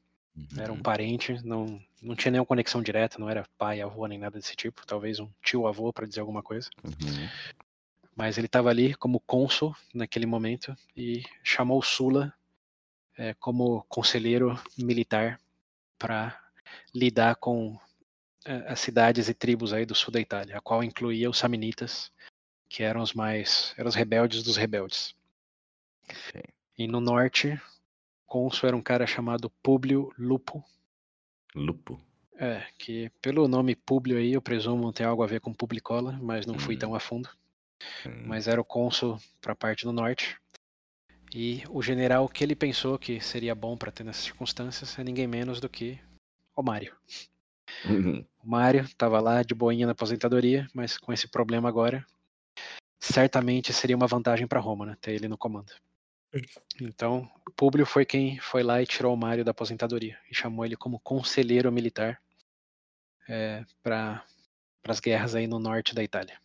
era 0.55 0.71
um 0.71 0.76
Uhum. 0.76 0.82
parente, 0.84 1.43
não, 1.43 1.82
não 2.03 2.15
tinha 2.15 2.32
nenhuma 2.34 2.45
conexão 2.45 2.84
direta, 2.84 3.17
não 3.17 3.28
era 3.30 3.47
pai, 3.57 3.82
avô, 3.82 4.05
nem 4.05 4.19
nada 4.19 4.38
desse 4.38 4.55
tipo, 4.55 4.86
talvez 4.86 5.19
um 5.19 5.28
tio-avô 5.41 5.91
para 5.91 6.05
dizer 6.05 6.19
alguma 6.19 6.43
coisa. 6.43 6.69
Uhum. 6.84 7.28
Mas 8.16 8.38
ele 8.38 8.45
estava 8.47 8.70
ali 8.70 8.93
como 8.93 9.20
cônsul 9.20 9.76
naquele 9.93 10.26
momento 10.26 10.76
e 10.95 11.24
chamou 11.43 11.82
Sula 11.82 12.34
eh, 13.18 13.34
como 13.39 13.84
conselheiro 13.89 14.59
militar 14.78 15.39
para 15.97 16.39
lidar 16.93 17.36
com 17.38 17.80
eh, 18.45 18.66
as 18.68 18.80
cidades 18.80 19.30
e 19.30 19.34
tribos 19.34 19.74
aí 19.74 19.86
do 19.86 19.95
sul 19.95 20.11
da 20.11 20.20
Itália, 20.20 20.57
a 20.57 20.61
qual 20.61 20.84
incluía 20.84 21.30
os 21.30 21.38
samnitas, 21.39 22.11
que 22.70 22.84
eram 22.84 23.01
os 23.01 23.14
mais, 23.14 23.74
eram 23.78 23.89
os 23.89 23.95
rebeldes 23.95 24.43
dos 24.43 24.57
rebeldes. 24.57 25.16
E 26.78 26.88
no 26.88 26.99
norte, 26.99 27.59
cônsul 28.28 28.68
era 28.68 28.76
um 28.78 28.82
cara 28.82 29.07
chamado 29.07 29.49
Públio 29.61 30.11
Lupo, 30.18 30.64
Lupo. 31.55 31.99
é, 32.38 32.66
que 32.78 33.09
pelo 33.22 33.47
nome 33.47 33.76
Públio 33.76 34.18
aí 34.18 34.34
eu 34.34 34.41
presumo 34.41 34.91
tem 34.91 35.05
algo 35.05 35.24
a 35.24 35.28
ver 35.28 35.39
com 35.39 35.53
Publicola, 35.53 36.11
mas 36.22 36.45
não 36.45 36.57
fui 36.59 36.76
Hum. 36.76 36.80
tão 36.80 36.95
a 36.95 36.99
fundo. 36.99 37.30
Hum. 38.05 38.23
mas 38.25 38.47
era 38.47 38.59
o 38.59 38.65
cônsul 38.65 39.19
para 39.41 39.53
a 39.53 39.55
parte 39.55 39.86
do 39.86 39.93
norte. 39.93 40.38
E 41.34 41.63
o 41.69 41.81
general 41.81 42.29
que 42.29 42.43
ele 42.43 42.55
pensou 42.55 42.99
que 42.99 43.19
seria 43.19 43.55
bom 43.55 43.75
para 43.75 43.91
ter 43.91 44.03
nessas 44.03 44.23
circunstâncias 44.23 44.97
é 44.99 45.03
ninguém 45.03 45.25
menos 45.25 45.59
do 45.59 45.67
que 45.67 45.99
o 46.55 46.61
Mário. 46.61 46.95
Uhum. 47.86 48.23
O 48.43 48.47
Mário 48.47 48.81
estava 48.81 49.19
lá 49.19 49.41
de 49.41 49.55
boinha 49.55 49.86
na 49.88 49.93
aposentadoria, 49.93 50.67
mas 50.73 50.97
com 50.97 51.11
esse 51.11 51.27
problema 51.27 51.67
agora, 51.67 52.05
certamente 52.99 53.73
seria 53.73 53.95
uma 53.95 54.05
vantagem 54.05 54.45
para 54.45 54.59
Roma, 54.59 54.86
né, 54.86 54.97
ter 55.01 55.13
ele 55.13 55.27
no 55.27 55.38
comando. 55.38 55.73
Então, 56.79 57.29
Públio 57.55 57.86
foi 57.86 58.05
quem 58.05 58.39
foi 58.39 58.63
lá 58.63 58.81
e 58.81 58.88
tirou 58.88 59.13
o 59.13 59.17
Mário 59.17 59.43
da 59.43 59.51
aposentadoria 59.51 60.17
e 60.29 60.36
chamou 60.36 60.65
ele 60.65 60.75
como 60.75 60.99
conselheiro 60.99 61.71
militar 61.71 62.21
para 63.81 64.23
as 64.88 64.99
guerras 64.99 65.36
aí 65.36 65.47
no 65.47 65.59
norte 65.59 65.95
da 65.95 66.03
Itália. 66.03 66.38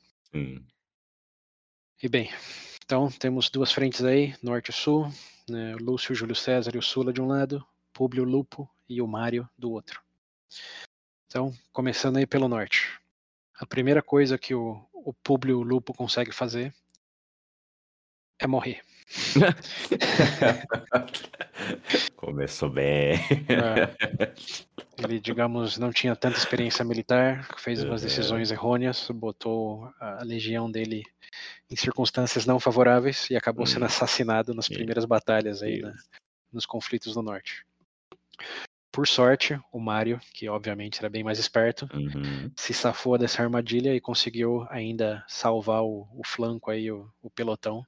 E 2.01 2.09
bem, 2.09 2.31
então 2.85 3.11
temos 3.11 3.51
duas 3.51 3.73
frentes 3.73 4.05
aí, 4.05 4.33
norte 4.43 4.71
e 4.71 4.73
sul, 4.73 5.11
né, 5.49 5.75
Lúcio, 5.81 6.15
Júlio 6.15 6.37
César 6.37 6.71
e 6.75 6.79
o 6.79 6.83
Sula 6.83 7.13
de 7.13 7.21
um 7.21 7.27
lado, 7.27 7.65
Públio 7.93 8.23
Lupo 8.25 8.71
e 8.89 9.03
o 9.03 9.07
Mário 9.07 9.49
do 9.59 9.73
outro. 9.73 10.01
Então, 11.27 11.53
começando 11.73 12.17
aí 12.19 12.27
pelo 12.27 12.47
norte. 12.49 12.89
A 13.59 13.67
primeira 13.67 14.01
coisa 14.01 14.39
que 14.39 14.55
o, 14.55 14.81
o 14.93 15.13
Públio 15.13 15.61
Lupo 15.63 15.93
consegue 15.93 16.31
fazer 16.31 16.73
é 18.39 18.47
morrer. 18.47 18.81
Começou 22.15 22.71
bem. 22.71 23.15
É. 23.49 24.33
Ele, 25.03 25.19
digamos, 25.19 25.79
não 25.79 25.91
tinha 25.91 26.15
tanta 26.15 26.39
experiência 26.39 26.85
militar, 26.85 27.49
fez 27.59 27.83
umas 27.83 28.03
Uhum. 28.03 28.09
decisões 28.09 28.53
errôneas, 28.53 29.09
botou 29.11 29.93
a 29.99 30.23
legião 30.23 30.71
dele 30.71 31.03
em 31.71 31.77
circunstâncias 31.77 32.47
não 32.47 32.59
favoráveis 32.59 33.29
e 33.31 33.37
acabou 33.37 33.67
sendo 33.67 33.83
Hum. 33.83 33.87
assassinado 33.87 34.55
nas 34.55 34.69
primeiras 34.69 35.05
batalhas 35.05 35.63
aí, 35.63 35.83
né, 35.83 35.95
nos 36.53 36.65
conflitos 36.65 37.15
do 37.15 37.23
norte. 37.23 37.67
Por 38.91 39.07
sorte, 39.07 39.61
o 39.71 39.79
Mário, 39.79 40.21
que 40.33 40.49
obviamente 40.49 40.99
era 40.99 41.11
bem 41.11 41.23
mais 41.23 41.39
esperto, 41.39 41.89
Uhum. 41.93 42.51
se 42.57 42.73
safou 42.73 43.19
dessa 43.19 43.43
armadilha 43.43 43.95
e 43.95 44.01
conseguiu 44.01 44.67
ainda 44.71 45.25
salvar 45.29 45.83
o, 45.83 46.09
o 46.13 46.23
flanco 46.25 46.71
aí, 46.71 46.91
o, 46.91 47.09
o 47.23 47.31
pelotão, 47.31 47.87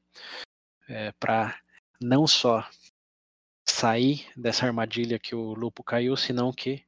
para 1.19 1.59
não 2.01 2.27
só 2.27 2.69
sair 3.69 4.27
dessa 4.37 4.67
armadilha 4.67 5.19
que 5.19 5.35
o 5.35 5.55
Lupo 5.55 5.83
caiu, 5.83 6.17
senão 6.17 6.53
que 6.53 6.85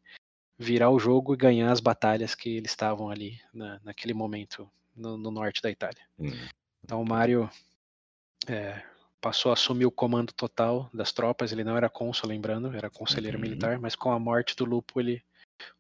virar 0.58 0.90
o 0.90 0.98
jogo 0.98 1.34
e 1.34 1.36
ganhar 1.36 1.72
as 1.72 1.80
batalhas 1.80 2.34
que 2.34 2.50
eles 2.50 2.70
estavam 2.70 3.08
ali 3.10 3.40
na, 3.52 3.80
naquele 3.82 4.14
momento 4.14 4.70
no, 4.94 5.16
no 5.16 5.30
norte 5.30 5.62
da 5.62 5.70
Itália. 5.70 6.02
Hum. 6.18 6.48
Então 6.84 7.00
o 7.00 7.08
Mário 7.08 7.48
é, 8.48 8.82
passou 9.20 9.50
a 9.50 9.54
assumir 9.54 9.86
o 9.86 9.90
comando 9.90 10.32
total 10.32 10.90
das 10.92 11.12
tropas. 11.12 11.52
Ele 11.52 11.64
não 11.64 11.76
era 11.76 11.88
cônsul, 11.88 12.28
lembrando, 12.28 12.74
era 12.74 12.90
conselheiro 12.90 13.38
Uhum. 13.38 13.42
militar, 13.42 13.78
mas 13.78 13.94
com 13.94 14.10
a 14.10 14.18
morte 14.18 14.56
do 14.56 14.64
Lupo 14.64 15.00
ele 15.00 15.22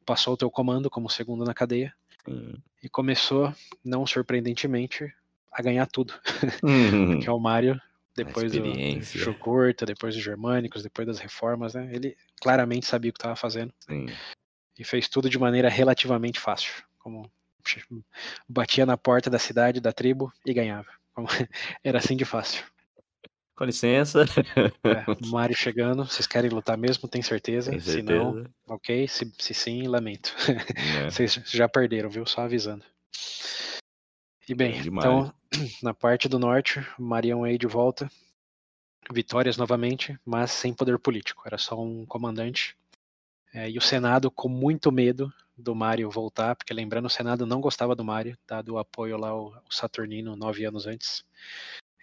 passou 0.06 0.34
o 0.34 0.36
teu 0.36 0.50
comando 0.50 0.88
como 0.88 1.10
segundo 1.10 1.44
na 1.44 1.52
cadeia 1.52 1.92
Sim. 2.24 2.54
e 2.82 2.88
começou, 2.88 3.52
não 3.84 4.06
surpreendentemente, 4.06 5.12
a 5.50 5.60
ganhar 5.60 5.86
tudo. 5.86 6.14
Uhum. 6.62 7.18
que 7.26 7.28
é 7.28 7.32
o 7.32 7.38
Mário, 7.40 7.80
depois 8.14 8.52
do. 8.52 8.62
Jogurta, 9.18 9.84
depois 9.84 10.14
dos 10.14 10.22
Germânicos, 10.22 10.82
depois 10.82 11.06
das 11.06 11.18
reformas, 11.18 11.74
né? 11.74 11.90
Ele 11.92 12.16
claramente 12.40 12.86
sabia 12.86 13.10
o 13.10 13.12
que 13.12 13.18
estava 13.18 13.36
fazendo 13.36 13.72
Sim. 13.80 14.06
e 14.78 14.84
fez 14.84 15.08
tudo 15.08 15.28
de 15.28 15.38
maneira 15.38 15.68
relativamente 15.68 16.38
fácil. 16.38 16.72
Como 16.98 17.30
batia 18.48 18.86
na 18.86 18.96
porta 18.96 19.30
da 19.30 19.38
cidade, 19.38 19.80
da 19.80 19.92
tribo 19.92 20.32
e 20.44 20.52
ganhava. 20.52 20.88
Era 21.84 21.98
assim 21.98 22.16
de 22.16 22.24
fácil. 22.24 22.64
Com 23.54 23.64
licença. 23.64 24.24
É, 24.24 25.26
Mário 25.28 25.54
chegando, 25.54 26.04
vocês 26.06 26.26
querem 26.26 26.50
lutar 26.50 26.76
mesmo? 26.76 27.08
Tem 27.08 27.22
certeza? 27.22 27.70
Tem 27.70 27.80
Se 27.80 28.02
não, 28.02 28.34
certeza? 28.34 28.54
ok. 28.66 29.08
Se, 29.08 29.32
se 29.38 29.54
sim, 29.54 29.86
lamento. 29.86 30.34
Né? 30.48 31.10
Vocês 31.10 31.40
já 31.46 31.68
perderam, 31.68 32.08
viu? 32.08 32.26
Só 32.26 32.42
avisando. 32.42 32.84
E 34.48 34.54
bem, 34.54 34.80
demais. 34.80 35.06
então, 35.06 35.32
na 35.82 35.94
parte 35.94 36.28
do 36.28 36.38
norte, 36.38 36.84
Marião 36.98 37.44
aí 37.44 37.58
de 37.58 37.66
volta. 37.66 38.10
Vitórias 39.12 39.56
novamente, 39.56 40.18
mas 40.24 40.50
sem 40.50 40.72
poder 40.72 40.98
político. 40.98 41.42
Era 41.46 41.58
só 41.58 41.80
um 41.80 42.06
comandante. 42.06 42.76
É, 43.52 43.68
e 43.68 43.76
o 43.76 43.82
Senado 43.82 44.30
com 44.30 44.48
muito 44.48 44.90
medo 44.90 45.32
do 45.56 45.74
Mário 45.74 46.10
voltar, 46.10 46.56
porque 46.56 46.72
lembrando, 46.72 47.06
o 47.06 47.10
Senado 47.10 47.46
não 47.46 47.60
gostava 47.60 47.94
do 47.94 48.04
Mário, 48.04 48.36
dado 48.46 48.74
o 48.74 48.78
apoio 48.78 49.16
lá 49.16 49.28
ao, 49.28 49.54
ao 49.54 49.70
Saturnino 49.70 50.34
nove 50.36 50.64
anos 50.64 50.86
antes. 50.86 51.24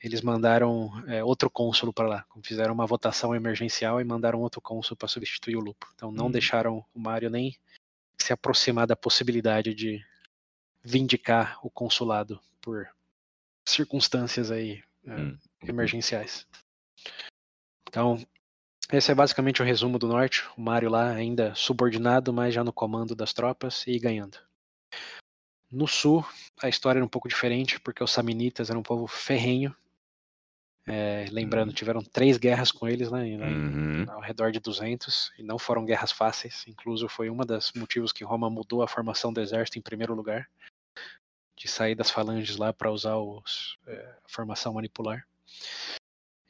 Eles 0.02 0.22
mandaram 0.22 0.92
é, 1.08 1.24
outro 1.24 1.50
cônsulo 1.50 1.92
para 1.92 2.08
lá. 2.08 2.26
Fizeram 2.42 2.74
uma 2.74 2.86
votação 2.86 3.36
emergencial 3.36 4.00
e 4.00 4.04
mandaram 4.04 4.40
outro 4.40 4.62
cônsul 4.62 4.96
para 4.96 5.08
substituir 5.10 5.58
o 5.58 5.62
Lupo. 5.62 5.88
Então 5.94 6.12
não 6.12 6.28
Hum. 6.28 6.32
deixaram 6.32 6.86
o 6.94 7.00
Mário 7.00 7.30
nem 7.30 7.58
se 8.18 8.32
aproximar 8.32 8.88
da 8.88 8.96
possibilidade 8.96 9.74
de 9.74 10.06
vindicar 10.82 11.60
o 11.62 11.70
consulado 11.70 12.40
por 12.62 12.88
circunstâncias 13.68 14.52
aí 14.52 14.82
é, 15.06 15.16
Hum. 15.16 15.38
emergenciais. 15.64 16.48
Então, 17.88 18.24
esse 18.92 19.12
é 19.12 19.16
basicamente 19.16 19.62
o 19.62 19.66
resumo 19.66 20.00
do 20.00 20.08
norte. 20.08 20.44
O 20.58 20.62
Mário 20.62 20.90
lá 20.90 21.12
ainda 21.12 21.54
subordinado, 21.56 22.34
mas 22.34 22.54
já 22.54 22.64
no 22.64 22.74
comando 22.74 23.16
das 23.16 23.34
tropas 23.34 23.86
e 23.86 24.00
ganhando. 24.00 24.38
No 25.72 25.88
sul, 25.88 26.26
a 26.62 26.68
história 26.68 26.98
era 26.98 27.06
um 27.06 27.10
pouco 27.10 27.30
diferente, 27.30 27.80
porque 27.80 28.04
os 28.04 28.12
Samnitas 28.12 28.70
eram 28.70 28.80
um 28.80 28.84
povo 28.84 29.06
ferrenho. 29.06 29.76
É, 30.88 31.28
lembrando, 31.32 31.70
Hum. 31.70 31.74
tiveram 31.76 32.02
três 32.02 32.38
guerras 32.38 32.72
com 32.72 32.88
eles, 32.88 33.12
né, 33.12 33.24
Uhum. 33.24 34.06
ao 34.10 34.20
redor 34.20 34.52
de 34.52 34.60
200, 34.60 35.32
e 35.38 35.44
não 35.44 35.60
foram 35.60 35.86
guerras 35.86 36.12
fáceis. 36.12 36.66
Incluso 36.68 37.08
foi 37.08 37.30
uma 37.30 37.46
das 37.46 37.72
motivos 37.74 38.12
que 38.12 38.24
Roma 38.24 38.50
mudou 38.50 38.82
a 38.82 38.88
formação 38.88 39.32
do 39.32 39.40
exército 39.40 39.78
em 39.78 39.84
primeiro 39.84 40.16
lugar, 40.16 40.50
de 41.56 41.68
sair 41.68 41.94
das 41.94 42.10
falanges 42.10 42.58
lá 42.58 42.74
para 42.74 42.92
usar 42.92 43.18
os, 43.18 43.78
é, 43.86 44.16
a 44.26 44.30
formação 44.30 44.74
manipular. 44.74 45.28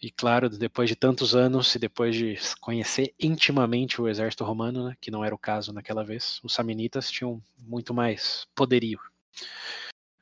E 0.02 0.10
claro, 0.10 0.50
depois 0.50 0.89
de 0.89 0.95
tantos 0.95 1.36
anos 1.36 1.76
e 1.76 1.80
depois 1.80 2.16
de 2.16 2.38
conhecer 2.62 3.14
intimamente 3.20 4.02
o 4.02 4.08
exército 4.08 4.45
romano, 4.45 4.88
né, 4.88 4.97
que 5.02 5.12
não 5.12 5.26
era 5.26 5.36
o 5.36 5.38
caso 5.38 5.74
naquela 5.74 6.06
vez, 6.06 6.39
os 6.41 6.54
samnitas 6.54 7.12
tinham 7.12 7.41
muito 7.58 7.93
mais 7.93 8.47
poderio. 8.56 9.00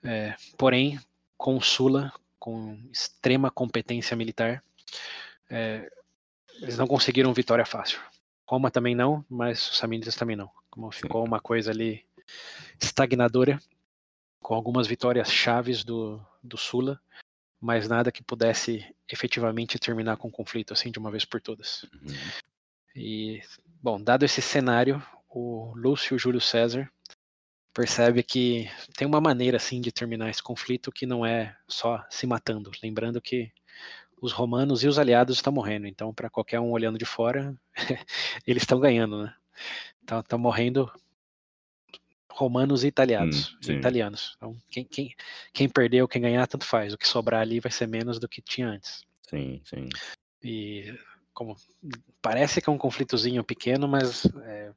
É, 0.03 0.35
porém, 0.57 0.99
com 1.37 1.61
Sula, 1.61 2.11
com 2.39 2.79
extrema 2.91 3.51
competência 3.51 4.17
militar, 4.17 4.63
é, 5.49 5.87
eles 6.59 6.77
não 6.77 6.87
conseguiram 6.87 7.33
vitória 7.33 7.65
fácil. 7.65 7.99
Roma 8.47 8.71
também 8.71 8.95
não, 8.95 9.23
mas 9.29 9.69
os 9.69 9.77
samnitas 9.77 10.15
também 10.15 10.35
não. 10.35 10.49
Como 10.71 10.89
ficou 10.91 11.23
uma 11.23 11.39
coisa 11.39 11.69
ali 11.69 12.03
estagnadora, 12.81 13.61
com 14.41 14.55
algumas 14.55 14.87
vitórias 14.87 15.31
chaves 15.31 15.83
do, 15.83 16.19
do 16.41 16.57
Sula, 16.57 16.99
mas 17.59 17.87
nada 17.87 18.11
que 18.11 18.23
pudesse 18.23 18.85
efetivamente 19.11 19.79
terminar 19.79 20.17
com 20.17 20.27
o 20.27 20.31
conflito 20.31 20.73
assim 20.73 20.91
de 20.91 20.99
uma 20.99 21.11
vez 21.11 21.25
por 21.25 21.41
todas. 21.41 21.83
Uhum. 21.83 22.15
E, 22.95 23.41
bom, 23.81 24.01
dado 24.01 24.23
esse 24.23 24.41
cenário, 24.41 25.01
o 25.29 25.73
Lúcio 25.75 26.17
Júlio 26.17 26.41
César 26.41 26.89
percebe 27.73 28.23
que 28.23 28.67
tem 28.95 29.07
uma 29.07 29.21
maneira 29.21 29.57
assim 29.57 29.79
de 29.79 29.91
terminar 29.91 30.29
esse 30.29 30.41
conflito 30.41 30.91
que 30.91 31.05
não 31.05 31.25
é 31.25 31.55
só 31.67 32.03
se 32.09 32.25
matando. 32.25 32.71
Lembrando 32.81 33.21
que 33.21 33.51
os 34.19 34.31
romanos 34.31 34.83
e 34.83 34.87
os 34.87 34.97
aliados 34.97 35.37
estão 35.37 35.53
morrendo, 35.53 35.85
então 35.85 36.11
para 36.13 36.29
qualquer 36.29 36.59
um 36.59 36.71
olhando 36.71 36.97
de 36.97 37.05
fora, 37.05 37.55
eles 38.47 38.63
estão 38.63 38.79
ganhando, 38.79 39.23
né? 39.23 39.35
Então 40.03 40.19
estão 40.19 40.39
morrendo 40.39 40.91
romanos 42.37 42.83
e 42.83 42.87
italianos, 42.87 43.57
Hum, 43.67 43.71
italianos. 43.71 44.33
Então 44.37 44.55
quem, 44.69 44.85
quem, 44.85 45.15
quem 45.53 45.67
perdeu, 45.67 46.07
quem 46.07 46.21
ganhar, 46.21 46.45
tanto 46.47 46.65
faz. 46.65 46.93
O 46.93 46.97
que 46.97 47.07
sobrar 47.07 47.41
ali 47.41 47.59
vai 47.59 47.71
ser 47.71 47.87
menos 47.87 48.19
do 48.19 48.29
que 48.29 48.41
tinha 48.41 48.67
antes. 48.67 49.03
Sim, 49.29 49.59
sim. 49.65 49.89
E 50.43 50.93
como 51.33 51.55
parece 52.21 52.61
que 52.61 52.69
é 52.69 52.71
um 52.71 52.77
conflitozinho 52.77 53.43
pequeno, 53.43 53.87
mas 53.87 54.25
é, 54.43 54.71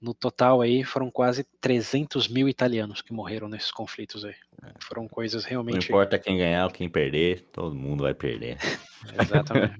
no 0.00 0.14
total 0.14 0.60
aí 0.60 0.84
foram 0.84 1.10
quase 1.10 1.44
300 1.60 2.28
mil 2.28 2.48
italianos 2.48 3.02
que 3.02 3.12
morreram 3.12 3.48
nesses 3.48 3.70
conflitos 3.70 4.24
aí. 4.24 4.34
Foram 4.80 5.08
coisas 5.08 5.42
Não 5.44 5.50
realmente. 5.50 5.86
importa 5.86 6.18
quem 6.18 6.38
ganhar 6.38 6.64
ou 6.64 6.70
quem 6.70 6.88
perder, 6.88 7.42
todo 7.52 7.74
mundo 7.74 8.04
vai 8.04 8.14
perder. 8.14 8.58
Exatamente. 9.14 9.78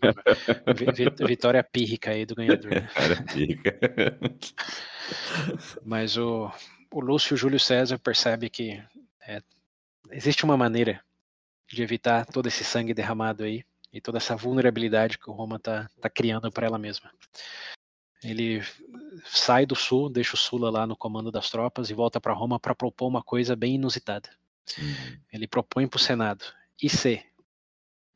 Vi- 0.75 0.93
vi- 0.93 1.27
Vitória 1.27 1.63
pírrica 1.63 2.11
aí 2.11 2.25
do 2.27 2.35
ganhador. 2.35 2.73
né? 2.73 2.89
Cara, 2.95 3.17
fica. 3.29 3.79
Mas 5.85 6.17
o, 6.17 6.51
o 6.91 7.01
Lúcio 7.01 7.37
Júlio 7.37 7.61
César 7.61 7.99
percebe 7.99 8.49
que 8.49 8.83
é, 9.27 9.43
existe 10.11 10.45
uma 10.45 10.57
maneira 10.57 11.05
de 11.69 11.83
evitar 11.83 12.27
todo 12.27 12.47
esse 12.47 12.65
sangue 12.65 12.95
derramado 12.95 13.45
aí 13.45 13.65
e 13.93 14.01
toda 14.01 14.19
essa 14.19 14.37
vulnerabilidade 14.37 15.19
que 15.19 15.29
o 15.29 15.33
Roma 15.33 15.57
está 15.57 15.89
tá 16.01 16.09
criando 16.09 16.51
para 16.51 16.67
ela 16.67 16.79
mesma. 16.79 17.11
Ele 18.23 18.63
sai 19.25 19.67
do 19.67 19.75
sul, 19.75 20.09
deixa 20.09 20.35
o 20.35 20.39
Sula 20.39 20.71
lá 20.71 20.87
no 20.87 20.97
comando 20.97 21.31
das 21.31 21.51
tropas 21.51 21.91
e 21.91 21.95
volta 21.95 22.21
para 22.21 22.33
Roma 22.33 22.59
para 22.59 22.75
propor 22.75 23.07
uma 23.07 23.23
coisa 23.23 23.55
bem 23.55 23.75
inusitada. 23.75 24.29
Uhum. 24.79 25.21
Ele 25.33 25.47
propõe 25.47 25.87
para 25.87 25.97
o 25.97 26.01
Senado: 26.01 26.45
e 26.83 26.89
se, 26.89 27.25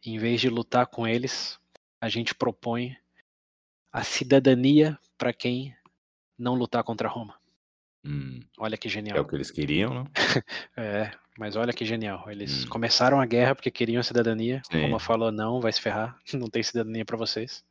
em 0.04 0.18
vez 0.18 0.40
de 0.40 0.48
lutar 0.48 0.86
com 0.86 1.06
eles, 1.06 1.58
a 2.00 2.08
gente 2.08 2.34
propõe 2.34 2.96
a 3.92 4.02
cidadania 4.02 4.98
para 5.16 5.32
quem 5.32 5.76
não 6.38 6.54
lutar 6.54 6.82
contra 6.82 7.08
Roma? 7.08 7.39
Hum, 8.04 8.40
Olha 8.58 8.76
que 8.78 8.88
É 8.88 8.90
genial. 8.90 9.20
o 9.20 9.24
que 9.26 9.34
eles 9.34 9.50
queriam, 9.50 9.92
não? 9.92 10.04
É, 10.76 11.10
mas 11.38 11.56
olha 11.56 11.72
que 11.72 11.84
genial. 11.84 12.24
Eles 12.30 12.64
Hum. 12.64 12.68
começaram 12.68 13.20
a 13.20 13.26
guerra 13.26 13.54
porque 13.54 13.70
queriam 13.70 14.02
cidadania. 14.02 14.62
Sim. 14.70 14.82
Roma 14.82 14.98
falou: 14.98 15.30
não, 15.30 15.60
vai 15.60 15.72
se 15.72 15.80
ferrar, 15.80 16.16
não 16.34 16.48
tem 16.48 16.62
cidadania 16.62 17.04
para 17.04 17.16
vocês. 17.16 17.62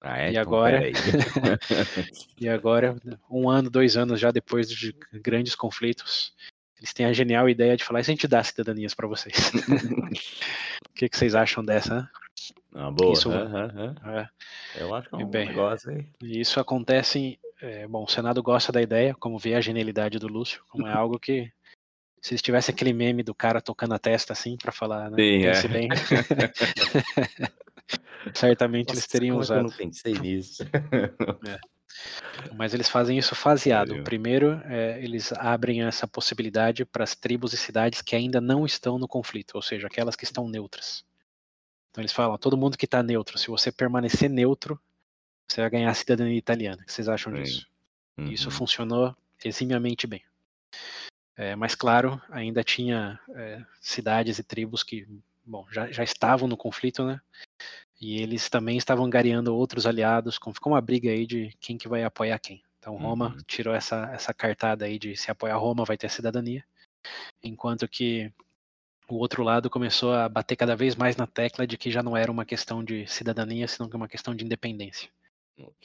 Ah, 0.00 0.18
é? 0.18 0.26
E 0.28 0.30
Então, 0.30 0.42
agora? 0.42 0.80
E 2.40 2.48
agora, 2.48 2.96
um 3.30 3.48
ano, 3.48 3.70
dois 3.70 3.96
anos 3.96 4.18
já 4.20 4.30
depois 4.30 4.68
de 4.68 4.94
grandes 5.12 5.54
conflitos, 5.54 6.32
eles 6.78 6.92
têm 6.92 7.06
a 7.06 7.12
genial 7.12 7.48
ideia 7.48 7.76
de 7.76 7.84
falar: 7.84 8.00
e 8.00 8.04
se 8.04 8.10
a 8.10 8.14
gente 8.14 8.26
dá 8.26 8.42
cidadanias 8.42 8.92
para 8.94 9.06
vocês? 9.06 9.34
O 10.88 10.92
que, 10.94 11.08
que 11.08 11.16
vocês 11.16 11.34
acham 11.34 11.64
dessa? 11.64 12.02
né? 12.02 12.08
Ah, 12.74 12.90
boa. 12.90 13.12
Isso- 13.12 13.30
aham, 13.30 13.94
aham. 14.04 14.20
É, 14.74 14.82
Eu 14.82 14.94
acho 14.94 15.08
que 15.08 15.14
é 15.14 15.18
um 15.18 15.28
bem, 15.30 15.46
negócio 15.46 15.90
aí. 15.90 16.06
E 16.22 16.40
isso 16.40 16.58
acontece. 16.58 17.18
em- 17.18 17.38
é, 17.64 17.88
bom, 17.88 18.04
o 18.04 18.08
Senado 18.08 18.42
gosta 18.42 18.70
da 18.70 18.82
ideia, 18.82 19.14
como 19.14 19.38
vê 19.38 19.54
a 19.54 19.60
genialidade 19.60 20.18
do 20.18 20.28
Lúcio, 20.28 20.62
como 20.68 20.86
é 20.86 20.92
algo 20.92 21.18
que. 21.18 21.50
Se 22.20 22.32
eles 22.32 22.42
tivessem 22.42 22.72
aquele 22.72 22.92
meme 22.92 23.22
do 23.22 23.34
cara 23.34 23.60
tocando 23.60 23.94
a 23.94 23.98
testa 23.98 24.32
assim 24.32 24.56
pra 24.56 24.72
falar, 24.72 25.10
né? 25.10 25.16
Sim, 25.16 25.42
pense 25.42 25.66
é. 25.66 25.68
bem. 25.68 25.88
Certamente 28.34 28.90
eles 28.90 29.00
Nossa, 29.00 29.08
teriam 29.08 29.34
como 29.34 29.44
é 29.44 29.46
que 29.46 29.52
eu 29.52 29.56
usado. 29.56 29.68
não 29.68 29.76
pensei 29.76 30.14
nisso. 30.14 30.64
Mas 32.56 32.72
eles 32.72 32.88
fazem 32.88 33.18
isso 33.18 33.34
faseado. 33.34 34.02
Primeiro, 34.02 34.60
é, 34.64 35.02
eles 35.02 35.32
abrem 35.32 35.82
essa 35.82 36.08
possibilidade 36.08 36.84
para 36.84 37.04
as 37.04 37.14
tribos 37.14 37.52
e 37.52 37.58
cidades 37.58 38.00
que 38.00 38.16
ainda 38.16 38.40
não 38.40 38.64
estão 38.64 38.98
no 38.98 39.06
conflito, 39.06 39.54
ou 39.54 39.62
seja, 39.62 39.86
aquelas 39.86 40.16
que 40.16 40.24
estão 40.24 40.48
neutras. 40.48 41.04
Então 41.90 42.02
eles 42.02 42.12
falam: 42.12 42.38
todo 42.38 42.56
mundo 42.56 42.78
que 42.78 42.86
está 42.86 43.02
neutro, 43.02 43.38
se 43.38 43.48
você 43.48 43.70
permanecer 43.70 44.28
neutro, 44.28 44.80
você 45.48 45.60
vai 45.60 45.70
ganhar 45.70 45.90
a 45.90 45.94
cidadania 45.94 46.36
italiana. 46.36 46.82
O 46.82 46.86
que 46.86 46.92
vocês 46.92 47.08
acham 47.08 47.32
Sim. 47.34 47.42
disso? 47.42 47.66
E 48.18 48.32
Isso 48.32 48.48
Uhum. 48.50 48.56
funcionou 48.56 49.16
eximiamente 49.44 50.06
bem. 50.06 50.22
É, 51.36 51.56
mas, 51.56 51.74
claro, 51.74 52.20
ainda 52.30 52.62
tinha 52.62 53.18
é, 53.30 53.64
cidades 53.80 54.38
e 54.38 54.44
tribos 54.44 54.82
que, 54.82 55.06
bom, 55.44 55.66
já, 55.70 55.90
já 55.90 56.04
estavam 56.04 56.46
no 56.46 56.56
conflito, 56.56 57.04
né? 57.04 57.20
E 58.00 58.20
eles 58.20 58.48
também 58.48 58.76
estavam 58.76 59.08
gareando 59.08 59.54
outros 59.54 59.86
aliados, 59.86 60.36
ficou 60.36 60.72
uma 60.72 60.80
briga 60.80 61.10
aí 61.10 61.26
de 61.26 61.52
quem 61.60 61.76
que 61.76 61.88
vai 61.88 62.04
apoiar 62.04 62.38
quem. 62.38 62.62
Então 62.78 62.96
Roma 62.96 63.30
Uhum. 63.30 63.42
tirou 63.46 63.74
essa, 63.74 64.10
essa 64.12 64.34
cartada 64.34 64.84
aí 64.84 64.98
de 64.98 65.16
se 65.16 65.30
apoiar 65.30 65.56
Roma 65.56 65.84
vai 65.84 65.96
ter 65.96 66.06
a 66.06 66.10
cidadania, 66.10 66.64
enquanto 67.42 67.88
que 67.88 68.30
o 69.08 69.16
outro 69.16 69.42
lado 69.42 69.70
começou 69.70 70.12
a 70.12 70.28
bater 70.28 70.56
cada 70.56 70.76
vez 70.76 70.94
mais 70.94 71.16
na 71.16 71.26
tecla 71.26 71.66
de 71.66 71.76
que 71.76 71.90
já 71.90 72.02
não 72.02 72.16
era 72.16 72.30
uma 72.30 72.44
questão 72.44 72.84
de 72.84 73.06
cidadania, 73.06 73.66
senão 73.66 73.88
que 73.88 73.96
uma 73.96 74.08
questão 74.08 74.34
de 74.34 74.44
independência. 74.44 75.10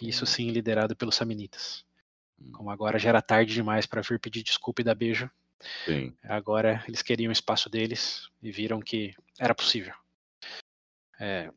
Isso 0.01 0.25
sim 0.25 0.49
liderado 0.49 0.95
pelos 0.95 1.15
Samnitas. 1.15 1.85
Hum. 2.41 2.51
Como 2.51 2.69
agora 2.69 2.97
já 2.97 3.09
era 3.09 3.21
tarde 3.21 3.53
demais 3.53 3.85
para 3.85 4.01
vir 4.01 4.19
pedir 4.19 4.43
desculpa 4.43 4.81
e 4.81 4.83
dar 4.83 4.95
beijo, 4.95 5.29
Sim. 5.85 6.13
Agora 6.23 6.83
eles 6.87 7.01
queriam 7.01 7.29
o 7.29 7.33
espaço 7.33 7.69
deles 7.69 8.29
e 8.41 8.51
viram 8.51 8.79
que 8.79 9.13
era 9.37 9.53
possível. 9.53 9.93
É, 11.19 11.51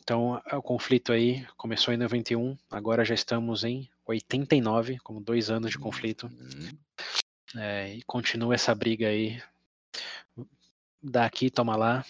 então 0.00 0.40
o 0.52 0.62
conflito 0.62 1.12
aí 1.12 1.46
começou 1.56 1.92
em 1.92 1.96
91, 1.96 2.56
agora 2.70 3.04
já 3.04 3.14
estamos 3.14 3.64
em 3.64 3.88
89, 4.06 4.98
como 5.00 5.20
dois 5.20 5.50
anos 5.50 5.72
de 5.72 5.78
conflito. 5.78 6.26
Uhum. 6.26 6.78
É, 7.56 7.94
e 7.94 8.02
continua 8.02 8.54
essa 8.54 8.74
briga 8.74 9.08
aí, 9.08 9.42
daqui 11.02 11.50
toma 11.50 11.76
lá, 11.76 12.04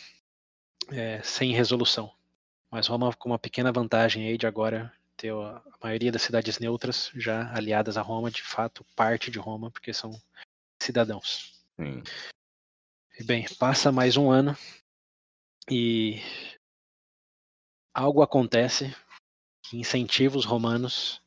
é, 0.90 1.20
sem 1.22 1.52
resolução. 1.52 2.12
Mas 2.70 2.86
Roma 2.86 3.12
com 3.14 3.30
uma 3.30 3.38
pequena 3.38 3.72
vantagem 3.72 4.28
aí 4.28 4.38
de 4.38 4.46
agora 4.46 4.92
ter 5.22 5.32
a 5.32 5.62
maioria 5.80 6.10
das 6.10 6.22
cidades 6.22 6.58
neutras 6.58 7.12
já 7.14 7.54
aliadas 7.54 7.96
a 7.96 8.02
Roma, 8.02 8.28
de 8.28 8.42
fato 8.42 8.84
parte 8.96 9.30
de 9.30 9.38
Roma, 9.38 9.70
porque 9.70 9.92
são 9.92 10.20
cidadãos. 10.82 11.62
Sim. 11.76 12.02
E 13.20 13.22
bem, 13.22 13.46
passa 13.56 13.92
mais 13.92 14.16
um 14.16 14.32
ano 14.32 14.56
e 15.70 16.16
algo 17.94 18.20
acontece 18.20 18.92
que 19.62 19.76
incentiva 19.76 20.36
os 20.36 20.44
romanos 20.44 21.22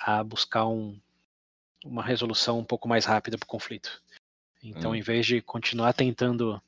a 0.00 0.24
buscar 0.24 0.66
um, 0.66 1.00
uma 1.84 2.02
resolução 2.02 2.58
um 2.58 2.64
pouco 2.64 2.88
mais 2.88 3.04
rápida 3.04 3.38
para 3.38 3.46
o 3.46 3.48
conflito. 3.48 4.02
Então, 4.60 4.90
Hum. 4.90 4.96
em 4.96 5.00
vez 5.00 5.24
de 5.24 5.40
continuar 5.40 5.92
tentando 5.92 6.60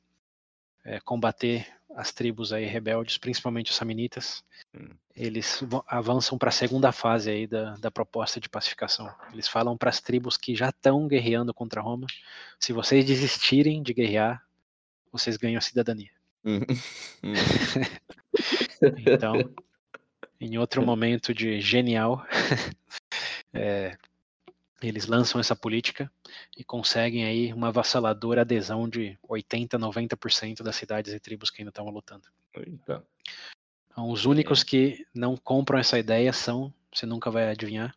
é, 0.85 1.01
combater 1.01 1.67
as 2.01 2.13
tribos 2.13 2.53
aí 2.53 2.65
rebeldes, 2.65 3.19
principalmente 3.19 3.71
os 3.71 3.77
samnitas, 3.77 4.43
Hum. 4.75 4.89
eles 5.17 5.63
avançam 5.87 6.39
para 6.39 6.49
a 6.49 6.53
segunda 6.53 6.93
fase 6.93 7.31
aí 7.31 7.47
da, 7.47 7.77
da 7.77 7.91
proposta 7.91 8.41
de 8.41 8.49
pacificação. 8.49 9.13
Eles 9.33 9.49
falam 9.49 9.77
para 9.77 9.91
as 9.91 10.01
tribos 10.01 10.37
que 10.37 10.55
já 10.55 10.69
estão 10.69 11.07
guerreando 11.07 11.53
contra 11.53 11.81
Roma: 11.81 12.07
se 12.59 12.73
vocês 12.73 13.05
desistirem 13.05 13.83
de 13.83 13.93
guerrear, 13.93 14.43
vocês 15.13 15.37
ganham 15.37 15.59
a 15.59 15.63
cidadania. 15.63 16.11
Hum. 16.45 16.61
Hum. 17.23 17.33
Então, 19.07 19.53
em 20.41 20.57
outro 20.57 20.83
momento 20.83 21.35
de 21.35 21.61
genial, 21.61 22.25
é, 23.53 23.97
eles 24.81 25.07
lançam 25.07 25.41
essa 25.41 25.55
política 25.55 26.11
e 26.57 26.65
conseguem 26.65 27.25
aí 27.25 27.53
uma 27.53 27.69
avassaladora 27.69 28.43
adesão 28.43 28.89
de 28.89 29.19
80, 29.29 29.79
90% 29.79 30.63
das 30.63 30.77
cidades 30.77 31.13
e 31.13 31.21
tribos 31.21 31.51
que 31.51 31.63
ainda 31.63 31.71
estavam 31.71 31.93
lutando. 31.93 32.27
Eita. 32.55 33.05
Então, 33.91 34.11
os 34.11 34.25
únicos 34.25 34.63
que 34.63 35.05
não 35.15 35.37
compram 35.37 35.79
essa 35.79 35.99
ideia 35.99 36.33
são, 36.33 36.73
você 36.93 37.07
nunca 37.07 37.31
vai 37.31 37.49
adivinhar, 37.51 37.95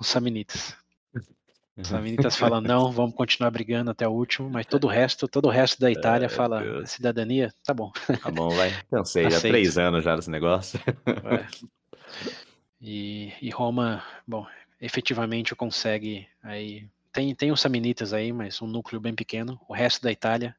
os 0.00 0.06
samnitas. 0.06 0.76
Os 1.76 1.88
samnitas 1.88 2.36
falam 2.36 2.60
não, 2.60 2.92
vamos 2.92 3.16
continuar 3.16 3.50
brigando 3.50 3.90
até 3.90 4.06
o 4.06 4.12
último, 4.12 4.48
mas 4.48 4.64
todo 4.64 4.84
o 4.84 4.88
resto, 4.88 5.26
todo 5.26 5.46
o 5.46 5.50
resto 5.50 5.80
da 5.80 5.90
Itália 5.90 6.28
Ai, 6.28 6.32
fala 6.32 6.60
Deus. 6.60 6.88
cidadania, 6.88 7.52
tá 7.64 7.74
bom. 7.74 7.90
Tá 8.22 8.30
bom, 8.30 8.48
vai. 8.50 8.70
Cansei, 8.88 9.28
já 9.28 9.40
três 9.40 9.76
anos 9.76 10.04
já 10.04 10.14
desse 10.14 10.30
negócio. 10.30 10.78
É. 11.04 11.46
E, 12.86 13.32
e 13.40 13.48
Roma, 13.48 14.04
bom, 14.26 14.46
efetivamente 14.78 15.54
consegue 15.54 16.28
aí. 16.42 16.86
Tem, 17.14 17.32
tem 17.34 17.52
os 17.52 17.60
samnitas 17.60 18.12
aí, 18.12 18.32
mas 18.32 18.60
um 18.60 18.66
núcleo 18.66 19.00
bem 19.00 19.14
pequeno. 19.14 19.58
O 19.68 19.72
resto 19.72 20.02
da 20.02 20.10
Itália 20.10 20.54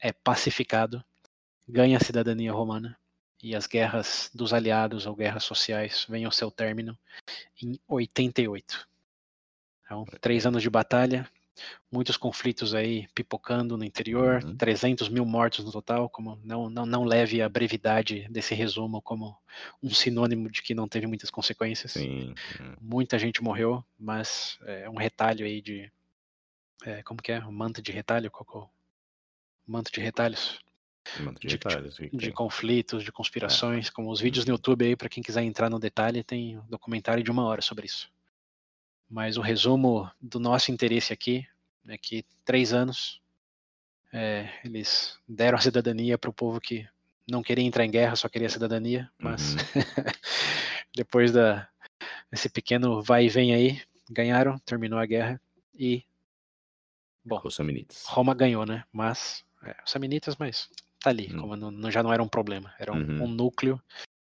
é 0.00 0.12
pacificado, 0.12 1.04
ganha 1.68 1.98
a 1.98 2.00
cidadania 2.00 2.52
romana 2.52 2.96
e 3.42 3.56
as 3.56 3.66
guerras 3.66 4.30
dos 4.32 4.52
aliados 4.52 5.04
ou 5.04 5.16
guerras 5.16 5.42
sociais 5.42 6.06
vêm 6.08 6.24
ao 6.24 6.30
seu 6.30 6.48
término 6.48 6.96
em 7.60 7.78
88. 7.88 8.88
Então, 9.84 10.04
três 10.20 10.46
anos 10.46 10.62
de 10.62 10.70
batalha, 10.70 11.28
muitos 11.90 12.16
conflitos 12.16 12.74
aí 12.74 13.08
pipocando 13.14 13.76
no 13.76 13.84
interior, 13.84 14.44
Uhum. 14.44 14.56
300 14.56 15.08
mil 15.08 15.24
mortos 15.24 15.64
no 15.64 15.72
total. 15.72 16.08
Como 16.08 16.38
não, 16.44 16.70
não, 16.70 16.86
não 16.86 17.04
leve 17.04 17.42
a 17.42 17.48
brevidade 17.48 18.28
desse 18.30 18.54
resumo 18.54 19.02
como 19.02 19.36
um 19.82 19.90
sinônimo 19.90 20.50
de 20.50 20.62
que 20.62 20.74
não 20.74 20.86
teve 20.86 21.06
muitas 21.06 21.30
consequências. 21.30 21.92
Sim. 21.92 22.34
Muita 22.80 23.18
gente 23.18 23.42
morreu, 23.42 23.84
mas 23.98 24.58
é 24.66 24.88
um 24.88 24.96
retalho 24.96 25.44
aí 25.44 25.60
de. 25.60 25.90
É, 26.84 27.02
como 27.02 27.20
que 27.22 27.32
é? 27.32 27.44
Um 27.44 27.52
manto 27.52 27.80
de 27.82 27.92
retalho? 27.92 28.30
Qual 28.30 28.44
que 28.44 28.56
é 28.56 28.60
o 28.60 28.68
manto 29.66 29.90
de 29.92 30.00
retalhos? 30.00 30.58
Manda 31.20 31.38
de 31.40 31.46
De- 31.48 31.54
o 31.56 31.58
que 31.58 32.10
De 32.10 32.26
tem? 32.26 32.32
conflitos, 32.32 33.04
de 33.04 33.12
conspirações, 33.12 33.88
como 33.90 34.10
os 34.10 34.20
vídeos 34.20 34.44
no 34.44 34.52
YouTube 34.54 34.84
aí, 34.84 34.96
para 34.96 35.08
quem 35.08 35.22
quiser 35.22 35.42
entrar 35.42 35.70
no 35.70 35.78
detalhe, 35.78 36.22
tem 36.24 36.58
um 36.58 36.66
documentário 36.66 37.22
de 37.22 37.30
uma 37.30 37.44
hora 37.44 37.62
sobre 37.62 37.86
isso. 37.86 38.10
Mas 39.08 39.36
o 39.36 39.40
resumo 39.40 40.10
do 40.20 40.40
nosso 40.40 40.72
interesse 40.72 41.12
aqui 41.12 41.46
é 41.86 41.96
que 41.96 42.24
três 42.44 42.72
anos 42.72 43.20
é, 44.12 44.50
eles 44.64 45.18
deram 45.28 45.56
a 45.56 45.60
cidadania 45.60 46.18
para 46.18 46.30
o 46.30 46.34
povo 46.34 46.60
que 46.60 46.86
não 47.28 47.42
queria 47.42 47.64
entrar 47.64 47.84
em 47.84 47.90
guerra, 47.90 48.16
só 48.16 48.28
queria 48.28 48.48
cidadania, 48.48 49.10
mas 49.18 49.54
Uhum. 49.54 49.58
depois 50.94 51.32
da 51.32 51.68
esse 52.32 52.48
pequeno 52.48 53.02
vai 53.02 53.26
e 53.26 53.28
vem 53.28 53.54
aí, 53.54 53.80
ganharam, 54.10 54.58
terminou 54.60 54.98
a 54.98 55.06
guerra 55.06 55.40
e 55.74 56.04
bom, 57.26 57.40
Os 57.44 57.54
Samnitas. 57.56 58.04
Roma 58.06 58.34
ganhou, 58.34 58.64
né? 58.64 58.84
Mas 58.92 59.44
é, 59.62 59.74
os 59.84 59.90
samnitas, 59.90 60.36
mas 60.36 60.70
tá 61.00 61.10
ali, 61.10 61.28
Hum. 61.34 61.40
como 61.40 61.56
não, 61.56 61.90
já 61.90 62.02
não 62.02 62.12
era 62.12 62.22
um 62.22 62.28
problema, 62.28 62.72
era 62.78 62.92
um, 62.92 62.96
Uhum. 62.98 63.24
um 63.24 63.28
núcleo. 63.28 63.82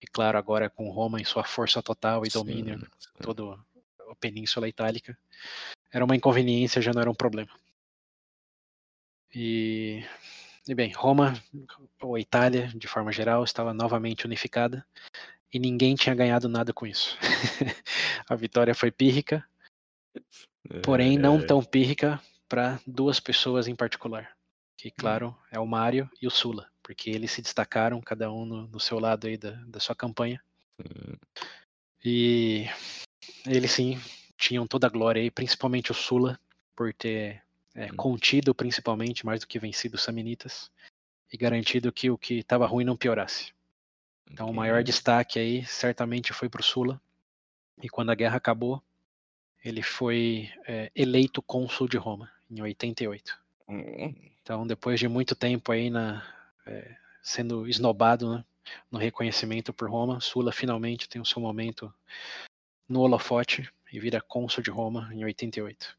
E 0.01 0.07
claro, 0.07 0.37
agora 0.37 0.69
com 0.69 0.89
Roma 0.89 1.19
em 1.19 1.25
sua 1.25 1.43
força 1.43 1.81
total 1.81 2.25
e 2.25 2.29
domínio, 2.29 2.79
Sim, 2.79 2.85
sim. 2.99 3.09
toda 3.21 3.59
a 4.11 4.15
Península 4.19 4.67
Itálica, 4.67 5.17
era 5.91 6.05
uma 6.05 6.15
inconveniência, 6.15 6.81
já 6.81 6.91
não 6.93 7.01
era 7.01 7.09
um 7.11 7.15
problema. 7.15 7.51
E, 9.33 10.03
e 10.67 10.73
bem, 10.75 10.91
Roma, 10.93 11.33
ou 12.01 12.17
Itália, 12.17 12.67
de 12.75 12.87
forma 12.87 13.11
geral, 13.11 13.43
estava 13.43 13.73
novamente 13.73 14.25
unificada 14.25 14.85
e 15.51 15.59
ninguém 15.59 15.95
tinha 15.95 16.15
ganhado 16.15 16.47
nada 16.47 16.71
com 16.73 16.85
isso. 16.85 17.17
a 18.29 18.35
vitória 18.35 18.73
foi 18.75 18.91
pírrica, 18.91 19.43
porém 20.83 21.17
É, 21.17 21.19
não 21.19 21.39
é. 21.39 21.45
tão 21.45 21.63
pírrica 21.63 22.21
para 22.47 22.79
duas 22.85 23.19
pessoas 23.19 23.67
em 23.67 23.75
particular, 23.75 24.35
que 24.77 24.91
claro 24.91 25.35
é 25.51 25.59
o 25.59 25.65
Mário 25.65 26.09
e 26.21 26.27
o 26.27 26.31
Sula, 26.31 26.69
porque 26.83 27.09
eles 27.09 27.31
se 27.31 27.41
destacaram 27.41 28.01
cada 28.01 28.31
um 28.31 28.45
no, 28.45 28.67
no 28.67 28.79
seu 28.79 28.99
lado 28.99 29.27
aí 29.27 29.37
da, 29.37 29.51
da 29.67 29.79
sua 29.79 29.95
campanha 29.95 30.41
Sim. 30.81 31.17
e 32.03 32.65
eles 33.45 33.71
sim 33.71 33.99
tinham 34.37 34.67
toda 34.67 34.87
a 34.87 34.89
glória 34.89 35.21
aí, 35.21 35.31
principalmente 35.31 35.91
o 35.91 35.95
Sula 35.95 36.39
por 36.75 36.93
ter 36.93 37.41
é, 37.73 37.91
Hum. 37.91 37.95
contido 37.97 38.55
principalmente 38.55 39.25
mais 39.25 39.41
do 39.41 39.47
que 39.47 39.59
vencido 39.59 39.95
os 39.95 40.03
Samnitas 40.03 40.71
e 41.31 41.37
garantido 41.37 41.91
que 41.91 42.09
o 42.09 42.17
que 42.17 42.35
estava 42.35 42.65
ruim 42.65 42.85
não 42.85 42.95
piorasse. 42.95 43.53
Então 44.31 44.47
o 44.47 44.49
Ok. 44.49 44.57
maior 44.57 44.83
destaque 44.83 45.39
aí 45.39 45.65
certamente 45.65 46.31
foi 46.31 46.47
para 46.47 46.61
o 46.61 46.63
Sula 46.63 47.01
e 47.81 47.89
quando 47.89 48.11
a 48.11 48.15
guerra 48.15 48.37
acabou 48.37 48.81
ele 49.63 49.81
foi 49.81 50.51
é, 50.67 50.91
eleito 50.95 51.41
cônsul 51.41 51.87
de 51.87 51.97
Roma 51.97 52.31
em 52.49 52.61
88. 52.61 53.37
Hum, 53.67 54.13
Então, 54.41 54.65
depois 54.67 54.99
de 54.99 55.07
muito 55.07 55.35
tempo 55.35 55.71
aí 55.71 55.89
na, 55.89 56.23
é, 56.65 56.95
sendo 57.21 57.67
esnobado 57.67 58.35
né, 58.35 58.45
no 58.91 58.99
reconhecimento 58.99 59.73
por 59.73 59.89
Roma, 59.89 60.19
Sula 60.21 60.51
finalmente 60.51 61.09
tem 61.09 61.21
o 61.21 61.25
seu 61.25 61.41
momento 61.41 61.91
no 62.87 63.01
holofote 63.01 63.67
e 63.91 63.99
vira 63.99 64.21
cônsul 64.21 64.61
de 64.63 64.69
Roma 64.69 65.09
em 65.13 65.23
88. 65.25 65.97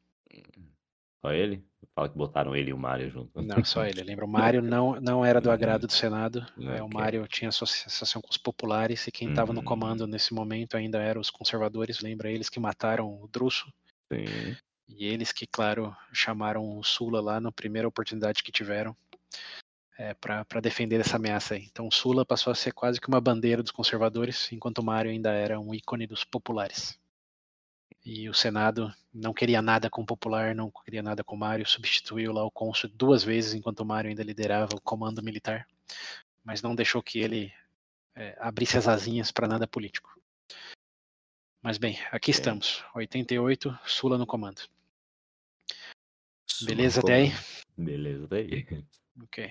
Só 1.24 1.32
ele? 1.32 1.64
Fala 1.94 2.08
que 2.08 2.16
botaram 2.16 2.54
ele 2.54 2.70
e 2.70 2.72
o 2.74 2.78
Mario 2.78 3.10
junto. 3.10 3.40
Não 3.42 3.64
só 3.64 3.84
ele, 3.86 4.02
lembra? 4.02 4.24
O 4.24 4.28
Mário 4.30 4.62
não, 4.62 5.00
não 5.00 5.24
era 5.24 5.40
do 5.40 5.50
agrado 5.50 5.86
do 5.86 5.92
Senado. 5.92 6.46
é, 6.76 6.82
o. 6.82 6.88
Mário 6.88 7.26
tinha 7.26 7.48
associação 7.48 8.20
com 8.20 8.28
os 8.30 8.36
populares 8.36 9.06
e 9.06 9.10
quem 9.10 9.30
estava 9.30 9.52
no 9.52 9.60
Uhum. 9.60 9.64
comando 9.64 10.06
nesse 10.06 10.34
momento 10.34 10.76
ainda 10.76 11.00
eram 11.02 11.20
os 11.20 11.30
conservadores. 11.30 12.00
Lembra 12.00 12.30
eles 12.30 12.48
que 12.50 12.60
mataram 12.60 13.08
o 13.22 13.26
Druso? 13.28 13.72
Sim. 14.12 14.56
E 14.88 15.04
eles 15.04 15.32
que, 15.32 15.46
claro, 15.46 15.94
chamaram 16.12 16.78
o 16.78 16.82
Sula 16.82 17.20
lá 17.20 17.40
na 17.40 17.50
primeira 17.50 17.88
oportunidade 17.88 18.42
que 18.42 18.52
tiveram 18.52 18.96
é, 19.98 20.14
para 20.14 20.60
defender 20.60 21.00
essa 21.00 21.16
ameaça 21.16 21.54
aí. 21.54 21.64
Então 21.64 21.88
o 21.88 21.92
Sula 21.92 22.24
passou 22.24 22.50
a 22.50 22.54
ser 22.54 22.72
quase 22.72 23.00
que 23.00 23.08
uma 23.08 23.20
bandeira 23.20 23.62
dos 23.62 23.72
conservadores, 23.72 24.50
enquanto 24.52 24.78
o 24.78 24.84
Mário 24.84 25.10
ainda 25.10 25.32
era 25.32 25.58
um 25.58 25.74
ícone 25.74 26.06
dos 26.06 26.24
populares. 26.24 26.98
E 28.04 28.28
o 28.28 28.34
Senado 28.34 28.94
não 29.12 29.34
queria 29.34 29.60
nada 29.60 29.90
com 29.90 30.02
o 30.02 30.06
popular, 30.06 30.54
não 30.54 30.70
queria 30.70 31.02
nada 31.02 31.24
com 31.24 31.34
o 31.34 31.38
Mário, 31.38 31.66
substituiu 31.66 32.32
lá 32.32 32.44
o 32.44 32.50
cônsul 32.50 32.88
duas 32.94 33.24
vezes 33.24 33.54
enquanto 33.54 33.80
o 33.80 33.86
Mário 33.86 34.08
ainda 34.08 34.22
liderava 34.22 34.76
o 34.76 34.80
comando 34.80 35.22
militar, 35.22 35.66
mas 36.44 36.62
não 36.62 36.74
deixou 36.74 37.02
que 37.02 37.18
ele 37.18 37.52
é, 38.14 38.36
abrisse 38.38 38.78
as 38.78 38.86
asinhas 38.86 39.32
para 39.32 39.48
nada 39.48 39.66
político. 39.66 40.16
Mas 41.60 41.78
bem, 41.78 41.98
aqui 42.12 42.30
Ok. 42.30 42.34
estamos, 42.34 42.84
88, 42.94 43.76
Sula 43.84 44.16
no 44.16 44.26
comando. 44.26 44.62
Suma 46.46 46.68
Beleza 46.68 47.00
até 47.00 47.14
aí? 47.14 47.32
Beleza 47.76 48.24
até 48.24 48.36
aí. 48.38 48.66
Ok. 49.22 49.50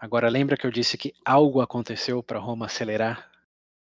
Agora 0.00 0.30
lembra 0.30 0.56
que 0.56 0.66
eu 0.66 0.70
disse 0.70 0.96
que 0.96 1.12
algo 1.22 1.60
aconteceu 1.60 2.22
para 2.22 2.38
Roma 2.38 2.64
acelerar 2.64 3.30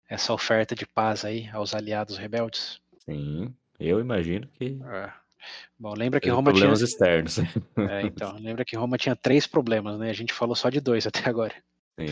essa 0.09 0.33
oferta 0.33 0.75
de 0.75 0.85
paz 0.85 1.23
aí 1.23 1.47
aos 1.53 1.73
aliados 1.73 2.17
rebeldes? 2.17 2.81
Sim. 3.05 3.55
Eu 3.79 4.01
imagino 4.01 4.45
que. 4.49 4.77
É, 4.91 5.13
Bom, 5.79 5.93
lembra 5.93 6.19
que 6.19 6.27
Roma 6.29 6.51
tinha. 6.51 6.59
problemas 6.59 6.81
externos. 6.81 7.37
É, 7.39 8.01
então, 8.03 8.35
lembra 8.43 8.65
que 8.65 8.75
Roma 8.75 8.97
tinha 8.97 9.15
três 9.15 9.47
problemas, 9.47 9.97
né? 9.97 10.09
A 10.09 10.13
gente 10.13 10.33
falou 10.33 10.53
só 10.53 10.69
de 10.69 10.81
dois 10.81 11.07
até 11.07 11.29
agora. 11.29 11.55
Sim. 11.97 12.07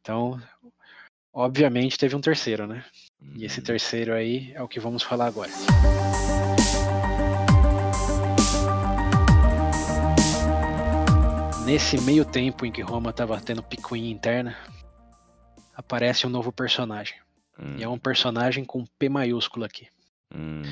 Então, 0.00 0.40
obviamente 1.32 1.98
teve 1.98 2.14
um 2.14 2.20
terceiro, 2.20 2.64
né? 2.68 2.84
E 3.34 3.44
esse 3.44 3.58
Uhum. 3.58 3.66
terceiro 3.66 4.14
aí 4.14 4.52
é 4.54 4.62
o 4.62 4.68
que 4.68 4.78
vamos 4.78 5.02
falar 5.02 5.26
agora. 5.26 5.50
Nesse 11.68 12.00
meio 12.00 12.24
tempo 12.24 12.64
em 12.64 12.72
que 12.72 12.80
Roma 12.80 13.10
estava 13.10 13.38
tendo 13.40 13.62
picuinha 13.62 14.10
interna, 14.10 14.56
aparece 15.74 16.26
um 16.26 16.30
novo 16.30 16.50
personagem. 16.50 17.18
Hum, 17.58 17.76
E 17.78 17.82
é 17.82 17.88
um 17.88 17.98
personagem 17.98 18.64
com 18.64 18.86
P 18.98 19.08
maiúsculo 19.10 19.66
aqui. 19.66 19.86
hum. 20.34 20.62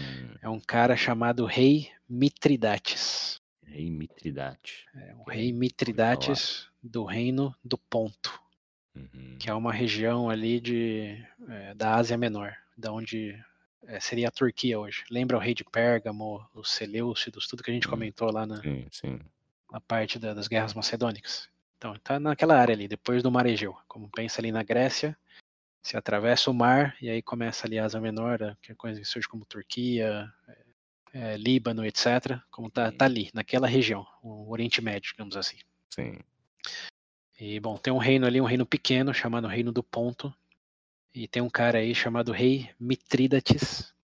É 0.41 0.49
um 0.49 0.59
cara 0.59 0.97
chamado 0.97 1.45
Rei 1.45 1.91
Mitridates. 2.09 3.41
Rei 3.63 3.91
Mitridate. 3.91 4.87
É 4.95 5.15
Ok, 5.21 5.35
rei 5.35 5.53
Mitridates 5.53 6.67
do 6.83 7.05
reino 7.05 7.55
do 7.63 7.77
Ponto, 7.77 8.41
Uhum. 8.95 9.37
que 9.39 9.51
é 9.51 9.55
uma 9.55 9.73
região 9.75 10.31
ali 10.31 10.59
de, 10.59 11.23
é, 11.49 11.75
da 11.75 11.97
Ásia 11.97 12.17
Menor, 12.17 12.55
da 12.75 12.91
onde 12.91 13.39
é, 13.87 14.01
seria 14.01 14.29
a 14.29 14.31
Turquia 14.31 14.79
hoje. 14.79 15.05
Lembra 15.11 15.37
o 15.37 15.41
rei 15.41 15.53
de 15.53 15.63
Pérgamo, 15.65 16.43
os 16.55 16.71
Seleucidos, 16.71 17.47
tudo 17.47 17.63
que 17.63 17.71
a 17.71 17.75
gente 17.75 17.87
Hum. 17.87 17.91
comentou 17.91 18.33
lá 18.33 18.47
na, 18.47 18.63
Sim, 18.63 18.87
sim. 18.91 19.21
Na 19.77 19.81
parte 19.81 20.19
da- 20.19 20.33
das 20.33 20.49
guerras 20.49 20.73
macedônicas. 20.73 21.51
Então, 21.77 21.95
tá 22.03 22.19
naquela 22.19 22.59
área 22.59 22.75
ali, 22.75 22.89
depois 22.89 23.23
do 23.23 23.31
Mar 23.31 23.45
Egeu. 23.45 23.77
Como 23.87 24.09
pensa 24.09 24.41
ali 24.41 24.51
na 24.51 24.63
Grécia, 24.63 25.15
se 25.83 25.99
atravessa 25.99 26.51
o 26.51 26.55
mar 26.55 26.97
e 26.99 27.11
aí 27.11 27.21
começa 27.21 27.67
ali 27.67 27.79
a 27.79 27.85
Ásia 27.85 28.01
Menor, 28.01 28.43
a- 28.43 28.57
que 28.63 28.73
é 28.73 28.75
coisa 28.75 28.99
que 28.99 29.07
surge 29.07 29.29
como 29.29 29.45
Turquia, 29.45 30.33
é, 31.13 31.35
é, 31.35 31.37
Líbano, 31.37 31.85
etc. 31.85 32.41
Como 32.51 32.71
tá, 32.71 32.91
tá 32.91 33.05
ali, 33.05 33.31
naquela 33.35 33.67
região, 33.67 34.07
o 34.23 34.51
Oriente 34.51 34.81
Médio, 34.81 35.11
digamos 35.13 35.37
assim. 35.37 35.59
Sim. 35.91 36.19
E, 37.39 37.61
bom, 37.61 37.77
tem 37.77 37.93
um 37.93 37.99
reino 37.99 38.27
ali, 38.27 38.41
um 38.41 38.47
reino 38.47 38.65
pequeno, 38.65 39.13
chamado 39.13 39.47
Reino 39.47 39.71
do 39.71 39.83
Ponto. 39.83 40.35
E 41.15 41.29
tem 41.29 41.43
um 41.43 41.51
cara 41.51 41.79
aí 41.79 41.95
chamado 41.95 42.33
Rei 42.33 42.71
Mitrídates. 42.81 43.95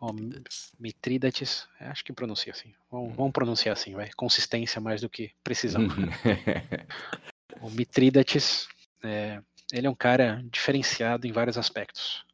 Ó, 0.00 0.12
Mitridates. 0.12 0.72
Mitrídates, 0.78 1.68
é, 1.80 1.86
acho 1.86 2.04
que 2.04 2.12
pronuncia 2.12 2.52
assim. 2.52 2.72
Vamos, 2.90 3.10
Hum. 3.10 3.14
vamos 3.14 3.32
pronunciar 3.32 3.72
assim, 3.72 3.94
vai. 3.94 4.10
Consistência 4.14 4.80
mais 4.80 5.00
do 5.00 5.08
que 5.08 5.32
precisão. 5.42 5.82
O 7.60 7.70
Mitrídates, 7.70 8.66
é, 9.04 9.40
ele 9.72 9.86
é 9.86 9.90
um 9.90 9.94
cara 9.94 10.42
diferenciado 10.50 11.26
em 11.26 11.32
vários 11.32 11.56
aspectos. 11.56 12.24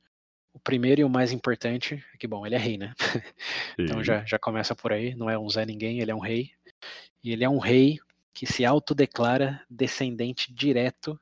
O 0.55 0.59
primeiro 0.59 1.01
e 1.03 1.05
o 1.05 1.09
mais 1.09 1.33
importante 1.33 2.03
é 2.15 2.17
que, 2.17 2.27
bom, 2.27 2.47
ele 2.47 2.55
é 2.55 2.59
rei, 2.59 2.79
né? 2.79 2.95
Então 3.79 4.03
já, 4.03 4.25
já 4.25 4.39
começa 4.39 4.75
por 4.75 4.93
aí, 4.93 5.15
não 5.15 5.29
é 5.29 5.39
um 5.39 5.49
Zé 5.51 5.67
Ninguém, 5.67 6.01
ele 6.01 6.11
é 6.11 6.15
um 6.15 6.21
rei. 6.21 6.51
E 7.23 7.33
ele 7.33 7.45
é 7.45 7.49
um 7.49 7.59
rei 7.59 7.99
que 8.33 8.47
se 8.47 8.65
autodeclara 8.65 9.61
descendente 9.69 10.53
direto 10.53 11.21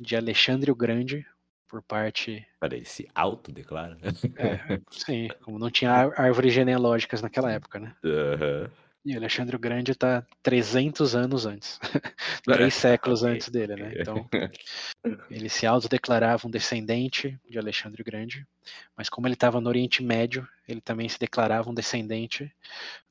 de 0.00 0.16
Alexandre 0.16 0.70
o 0.70 0.74
Grande, 0.74 1.24
por 1.68 1.82
parte. 1.82 2.46
Peraí, 2.60 2.84
se 2.84 3.08
autodeclara? 3.14 3.98
É, 4.36 4.80
sim, 4.90 5.28
como 5.42 5.58
não 5.58 5.70
tinha 5.70 5.90
ár- 5.90 6.14
árvores 6.16 6.52
genealógicas 6.52 7.22
naquela 7.22 7.52
época, 7.52 7.78
né? 7.78 7.94
Aham. 8.04 8.70
E 9.04 9.14
Alexandre 9.16 9.54
o 9.54 9.58
Grande 9.58 9.92
está 9.92 10.26
300 10.42 11.14
anos 11.14 11.46
antes, 11.46 11.78
três 12.44 12.74
séculos 12.74 13.22
antes 13.22 13.48
dele, 13.48 13.76
né? 13.76 13.92
Então 13.96 14.28
ele 15.30 15.48
se 15.48 15.64
autodeclarava 15.64 16.48
um 16.48 16.50
descendente 16.50 17.38
de 17.48 17.56
Alexandre 17.56 18.02
o 18.02 18.04
Grande, 18.04 18.44
mas 18.96 19.08
como 19.08 19.28
ele 19.28 19.34
estava 19.34 19.60
no 19.60 19.68
Oriente 19.68 20.02
Médio, 20.02 20.48
ele 20.66 20.80
também 20.80 21.08
se 21.08 21.20
declarava 21.20 21.70
um 21.70 21.74
descendente 21.74 22.52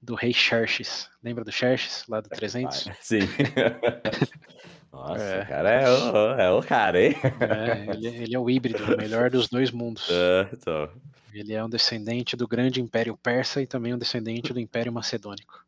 do 0.01 0.15
rei 0.15 0.33
Xerxes. 0.33 1.09
Lembra 1.23 1.45
do 1.45 1.51
Xerxes, 1.51 2.05
lá 2.09 2.19
do 2.19 2.27
300? 2.27 2.89
Sim. 2.99 3.19
Nossa, 4.95 5.23
É. 5.23 5.45
cara 5.45 5.69
é 5.71 5.89
o, 5.89 6.39
é 6.39 6.51
o 6.51 6.61
cara, 6.63 7.03
hein? 7.03 7.15
É, 7.41 7.93
ele, 7.93 8.07
ele 8.07 8.35
é 8.35 8.39
o 8.39 8.49
híbrido, 8.49 8.81
o 8.81 8.97
melhor 8.97 9.29
dos 9.29 9.49
dois 9.49 9.69
mundos. 9.69 10.09
Ah, 10.09 10.49
então. 10.53 10.89
Ele 11.33 11.53
é 11.53 11.61
um 11.61 11.69
descendente 11.69 12.37
do 12.37 12.47
grande 12.47 12.81
Império 12.81 13.17
Persa 13.17 13.61
e 13.61 13.67
também 13.67 13.93
um 13.93 13.97
descendente 13.97 14.53
do 14.53 14.59
Império 14.59 14.93
Macedônico. 14.93 15.65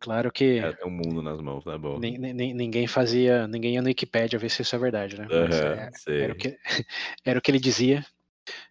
Claro 0.00 0.32
que 0.32 0.60
cara 0.60 0.74
tem 0.74 0.88
um 0.88 0.90
mundo 0.90 1.22
nas 1.22 1.40
mãos, 1.40 1.64
tá 1.64 1.78
bom. 1.78 2.00
nin- 2.00 2.18
nin- 2.18 2.52
ninguém 2.52 2.88
fazia, 2.88 3.46
ninguém 3.46 3.74
ia 3.74 3.80
no 3.82 3.86
Wikipédia 3.88 4.38
ver 4.38 4.50
se 4.50 4.62
isso 4.62 4.74
é 4.74 4.78
verdade, 4.78 5.16
né? 5.16 5.26
Aham, 5.30 5.54
é- 5.54 5.90
sei. 5.94 6.22
era, 6.22 6.32
o 6.32 6.36
que, 6.36 6.58
era 7.24 7.38
o 7.38 7.42
que 7.42 7.50
ele 7.50 7.60
dizia 7.60 8.04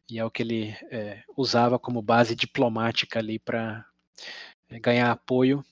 e 0.10 0.20
é 0.20 0.26
o 0.26 0.30
que 0.30 0.44
ele 0.44 0.76
é, 0.92 1.24
usava 1.38 1.80
como 1.80 2.02
base 2.02 2.36
diplomática 2.36 3.20
ali 3.20 3.40
para 3.40 3.86
ganhar 4.82 5.12
apoio, 5.12 5.64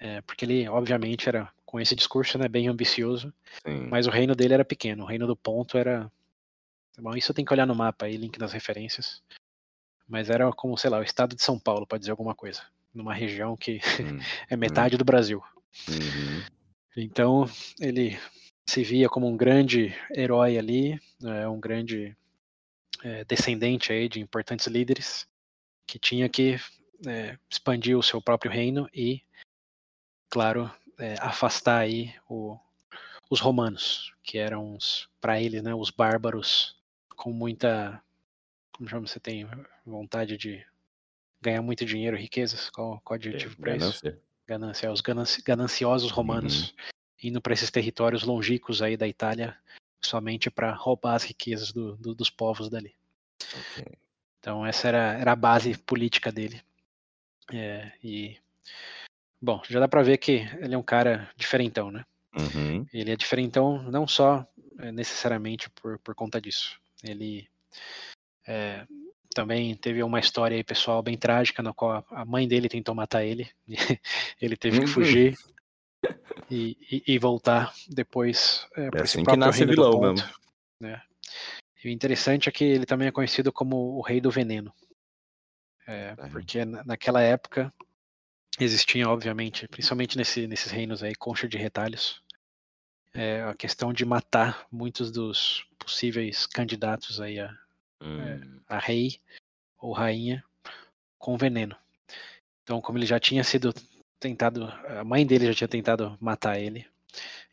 é, 0.00 0.22
porque 0.22 0.44
ele, 0.46 0.66
obviamente, 0.68 1.28
era 1.28 1.50
com 1.76 1.80
esse 1.80 1.94
discurso 1.94 2.38
né, 2.38 2.48
bem 2.48 2.68
ambicioso, 2.68 3.30
Sim. 3.62 3.86
mas 3.90 4.06
o 4.06 4.10
reino 4.10 4.34
dele 4.34 4.54
era 4.54 4.64
pequeno. 4.64 5.04
O 5.04 5.06
reino 5.06 5.26
do 5.26 5.36
Ponto 5.36 5.76
era. 5.76 6.10
Bom, 6.98 7.14
isso 7.14 7.30
eu 7.30 7.34
tenho 7.34 7.44
que 7.44 7.52
olhar 7.52 7.66
no 7.66 7.74
mapa 7.74 8.06
aí, 8.06 8.16
link 8.16 8.38
nas 8.38 8.50
referências. 8.50 9.22
Mas 10.08 10.30
era 10.30 10.50
como, 10.52 10.78
sei 10.78 10.88
lá, 10.88 10.98
o 10.98 11.02
estado 11.02 11.36
de 11.36 11.42
São 11.42 11.58
Paulo, 11.58 11.86
para 11.86 11.98
dizer 11.98 12.12
alguma 12.12 12.34
coisa. 12.34 12.62
Numa 12.94 13.12
região 13.12 13.54
que 13.58 13.78
é 14.48 14.56
metade 14.56 14.96
do 14.96 15.04
Brasil. 15.04 15.42
uhum. 15.86 16.42
Então, 16.96 17.44
ele 17.78 18.18
se 18.66 18.82
via 18.82 19.10
como 19.10 19.28
um 19.28 19.36
grande 19.36 19.94
herói 20.14 20.56
ali, 20.56 20.98
é, 21.22 21.46
um 21.46 21.60
grande 21.60 22.16
é, 23.04 23.22
descendente 23.26 23.92
aí 23.92 24.08
de 24.08 24.18
importantes 24.18 24.66
líderes, 24.66 25.28
que 25.86 25.98
tinha 25.98 26.26
que 26.26 26.58
é, 27.06 27.38
expandir 27.50 27.98
o 27.98 28.02
seu 28.02 28.22
próprio 28.22 28.50
reino 28.50 28.88
e, 28.94 29.20
claro, 30.30 30.72
é, 30.98 31.14
afastar 31.20 31.78
aí 31.78 32.14
o- 32.28 32.58
os 33.30 33.40
romanos, 33.40 34.14
que 34.22 34.38
eram, 34.38 34.76
para 35.20 35.40
ele, 35.40 35.60
né, 35.62 35.74
os 35.74 35.90
bárbaros 35.90 36.76
com 37.16 37.32
muita, 37.32 38.02
como 38.72 38.88
chama, 38.88 39.06
você 39.06 39.18
tem 39.20 39.48
vontade 39.84 40.36
de 40.36 40.64
ganhar 41.40 41.62
muito 41.62 41.84
dinheiro, 41.84 42.16
riquezas, 42.16 42.70
qual, 42.70 43.00
qual 43.04 43.16
adjetivo 43.16 43.56
para 43.56 43.76
isso? 43.76 44.00
Ganância. 44.46 44.92
os 44.92 45.00
gananci- 45.00 45.42
gananciosos 45.42 46.10
romanos 46.12 46.72
indo 47.22 47.40
para 47.40 47.52
esses 47.52 47.70
territórios 47.70 48.22
longínquos 48.22 48.80
aí 48.80 48.96
da 48.96 49.08
Itália 49.08 49.58
somente 50.00 50.48
para 50.50 50.72
roubar 50.72 51.14
as 51.16 51.24
riquezas 51.24 51.72
do- 51.72 51.96
do- 51.96 52.14
dos 52.14 52.30
povos 52.30 52.68
dali. 52.70 52.94
Ok. 53.42 53.84
Então 54.38 54.64
essa 54.64 54.86
era, 54.86 55.14
era 55.18 55.32
a 55.32 55.36
base 55.36 55.76
política 55.78 56.30
dele. 56.30 56.62
É, 57.52 57.90
e 58.04 58.38
bom, 59.40 59.60
já 59.68 59.80
dá 59.80 59.88
para 59.88 60.02
ver 60.02 60.18
que 60.18 60.46
ele 60.60 60.74
é 60.74 60.78
um 60.78 60.82
cara 60.82 61.30
diferentão, 61.36 61.90
né? 61.90 62.04
Uhum. 62.34 62.86
Ele 62.92 63.10
é 63.10 63.16
diferentão 63.16 63.82
não 63.90 64.06
só 64.06 64.46
é, 64.78 64.92
necessariamente 64.92 65.70
por, 65.70 65.98
por 66.00 66.14
conta 66.14 66.40
disso. 66.40 66.78
Ele 67.02 67.48
é, 68.46 68.86
também 69.34 69.74
teve 69.74 70.02
uma 70.02 70.20
história 70.20 70.56
aí 70.56 70.62
pessoal 70.64 71.02
bem 71.02 71.16
trágica, 71.16 71.62
na 71.62 71.72
qual 71.72 72.04
a- 72.10 72.24
mãe 72.24 72.46
dele 72.46 72.68
tentou 72.68 72.94
matar 72.94 73.24
ele. 73.24 73.50
ele 74.40 74.56
teve 74.56 74.78
que 74.80 74.86
Uhum. 74.86 74.92
fugir 74.92 75.34
e, 76.50 76.76
e- 76.90 77.14
e 77.14 77.18
voltar 77.18 77.72
depois 77.88 78.66
é, 78.76 78.82
É 78.86 78.88
esse 78.96 79.02
assim 79.02 79.24
que 79.24 79.36
nasce 79.36 79.64
vilão 79.64 79.92
ponto. 79.92 80.22
mesmo. 80.22 80.34
né? 80.80 81.02
E 81.84 81.88
o 81.88 81.90
interessante 81.90 82.48
é 82.48 82.52
que 82.52 82.64
ele 82.64 82.86
também 82.86 83.08
é 83.08 83.12
conhecido 83.12 83.52
como 83.52 83.76
o 83.96 84.00
rei 84.00 84.20
do 84.20 84.30
veneno. 84.30 84.72
É, 85.86 86.14
Aham. 86.18 86.30
porque 86.30 86.64
na- 86.64 86.82
naquela 86.84 87.22
época 87.22 87.72
existia, 88.58 89.08
obviamente, 89.08 89.66
principalmente 89.68 90.16
nesse- 90.16 90.46
nesses 90.46 90.70
reinos 90.72 91.02
aí, 91.02 91.14
concha 91.14 91.48
de 91.48 91.56
retalhos, 91.56 92.22
é, 93.14 93.42
a 93.42 93.54
questão 93.54 93.92
de 93.92 94.04
matar 94.04 94.66
muitos 94.70 95.10
dos 95.10 95.66
possíveis 95.78 96.46
candidatos 96.46 97.20
aí 97.20 97.38
a, 97.38 97.56
Hum, 98.00 98.60
a 98.68 98.78
rei 98.78 99.20
ou 99.78 99.92
rainha 99.92 100.44
com 101.18 101.36
veneno. 101.36 101.74
Então, 102.62 102.80
como 102.80 102.98
ele 102.98 103.06
já 103.06 103.18
tinha 103.18 103.42
sido 103.42 103.72
tentado, 104.20 104.66
a 104.66 105.02
mãe 105.04 105.26
dele 105.26 105.46
já 105.46 105.54
tinha 105.54 105.68
tentado 105.68 106.16
matar 106.20 106.58
ele, 106.60 106.86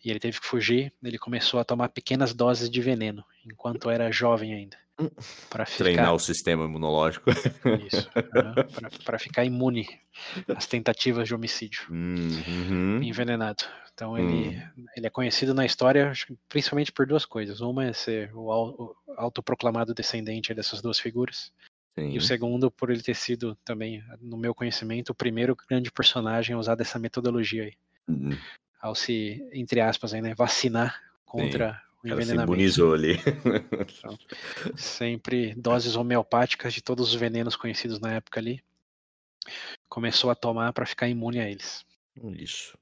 e 0.03 0.09
ele 0.09 0.19
teve 0.19 0.39
que 0.39 0.45
fugir, 0.45 0.91
ele 1.01 1.17
começou 1.17 1.59
a 1.59 1.63
tomar 1.63 1.89
pequenas 1.89 2.33
doses 2.33 2.69
de 2.69 2.81
veneno, 2.81 3.23
enquanto 3.45 3.89
era 3.89 4.11
jovem 4.11 4.53
ainda, 4.53 4.77
Hum. 4.99 5.09
para 5.49 5.65
Treinar 5.65 6.05
ficar 6.05 6.13
o 6.13 6.19
sistema 6.19 6.65
imunológico. 6.65 7.29
isso, 7.85 8.09
para 9.03 9.17
ficar 9.17 9.43
imune 9.43 9.87
às 10.55 10.67
tentativas 10.67 11.27
de 11.27 11.33
homicídio, 11.33 11.87
Hum, 11.89 12.27
uhum. 12.47 13.03
envenenado. 13.03 13.63
Então 13.93 14.17
ele, 14.17 14.55
ele 14.95 15.05
é 15.07 15.09
conhecido 15.09 15.53
na 15.53 15.65
história 15.65 16.11
principalmente 16.49 16.91
por 16.91 17.05
duas 17.07 17.25
coisas. 17.25 17.61
Uma 17.61 17.85
é 17.85 17.93
ser 17.93 18.31
o, 18.35 18.51
au- 18.51 18.95
o 19.07 19.13
autoproclamado 19.17 19.93
descendente 19.93 20.53
dessas 20.53 20.81
duas 20.81 20.99
figuras, 20.99 21.51
Sim. 21.95 22.09
E 22.09 22.17
o 22.17 22.21
segundo, 22.21 22.71
por 22.71 22.89
ele 22.89 23.03
ter 23.03 23.13
sido 23.15 23.55
também, 23.63 24.03
no 24.19 24.35
meu 24.35 24.55
conhecimento, 24.55 25.11
o 25.11 25.15
primeiro 25.15 25.55
grande 25.69 25.91
personagem 25.91 26.55
a 26.55 26.57
usar 26.57 26.73
dessa 26.73 26.97
metodologia 26.97 27.65
aí. 27.65 27.73
Hum, 28.09 28.31
Ao 28.81 28.95
se, 28.95 29.47
entre 29.53 29.79
aspas, 29.79 30.11
aí, 30.11 30.19
né, 30.19 30.33
vacinar 30.33 30.99
contra 31.23 31.79
O 32.03 32.09
cara 32.09 32.25
se 32.25 32.35
imunizou 32.35 32.93
ali. 32.93 33.17
Sempre 34.75 35.53
doses 35.55 35.95
homeopáticas 35.95 36.73
de 36.73 36.81
todos 36.81 37.09
os 37.09 37.15
venenos 37.15 37.55
conhecidos 37.55 37.99
na 37.99 38.13
época 38.13 38.39
ali. 38.39 38.61
começou 39.87 40.29
a 40.29 40.35
tomar 40.35 40.73
para 40.73 40.85
ficar 40.85 41.07
imune 41.07 41.39
a 41.39 41.49
eles. 41.49 41.85
Isso. 42.37 42.77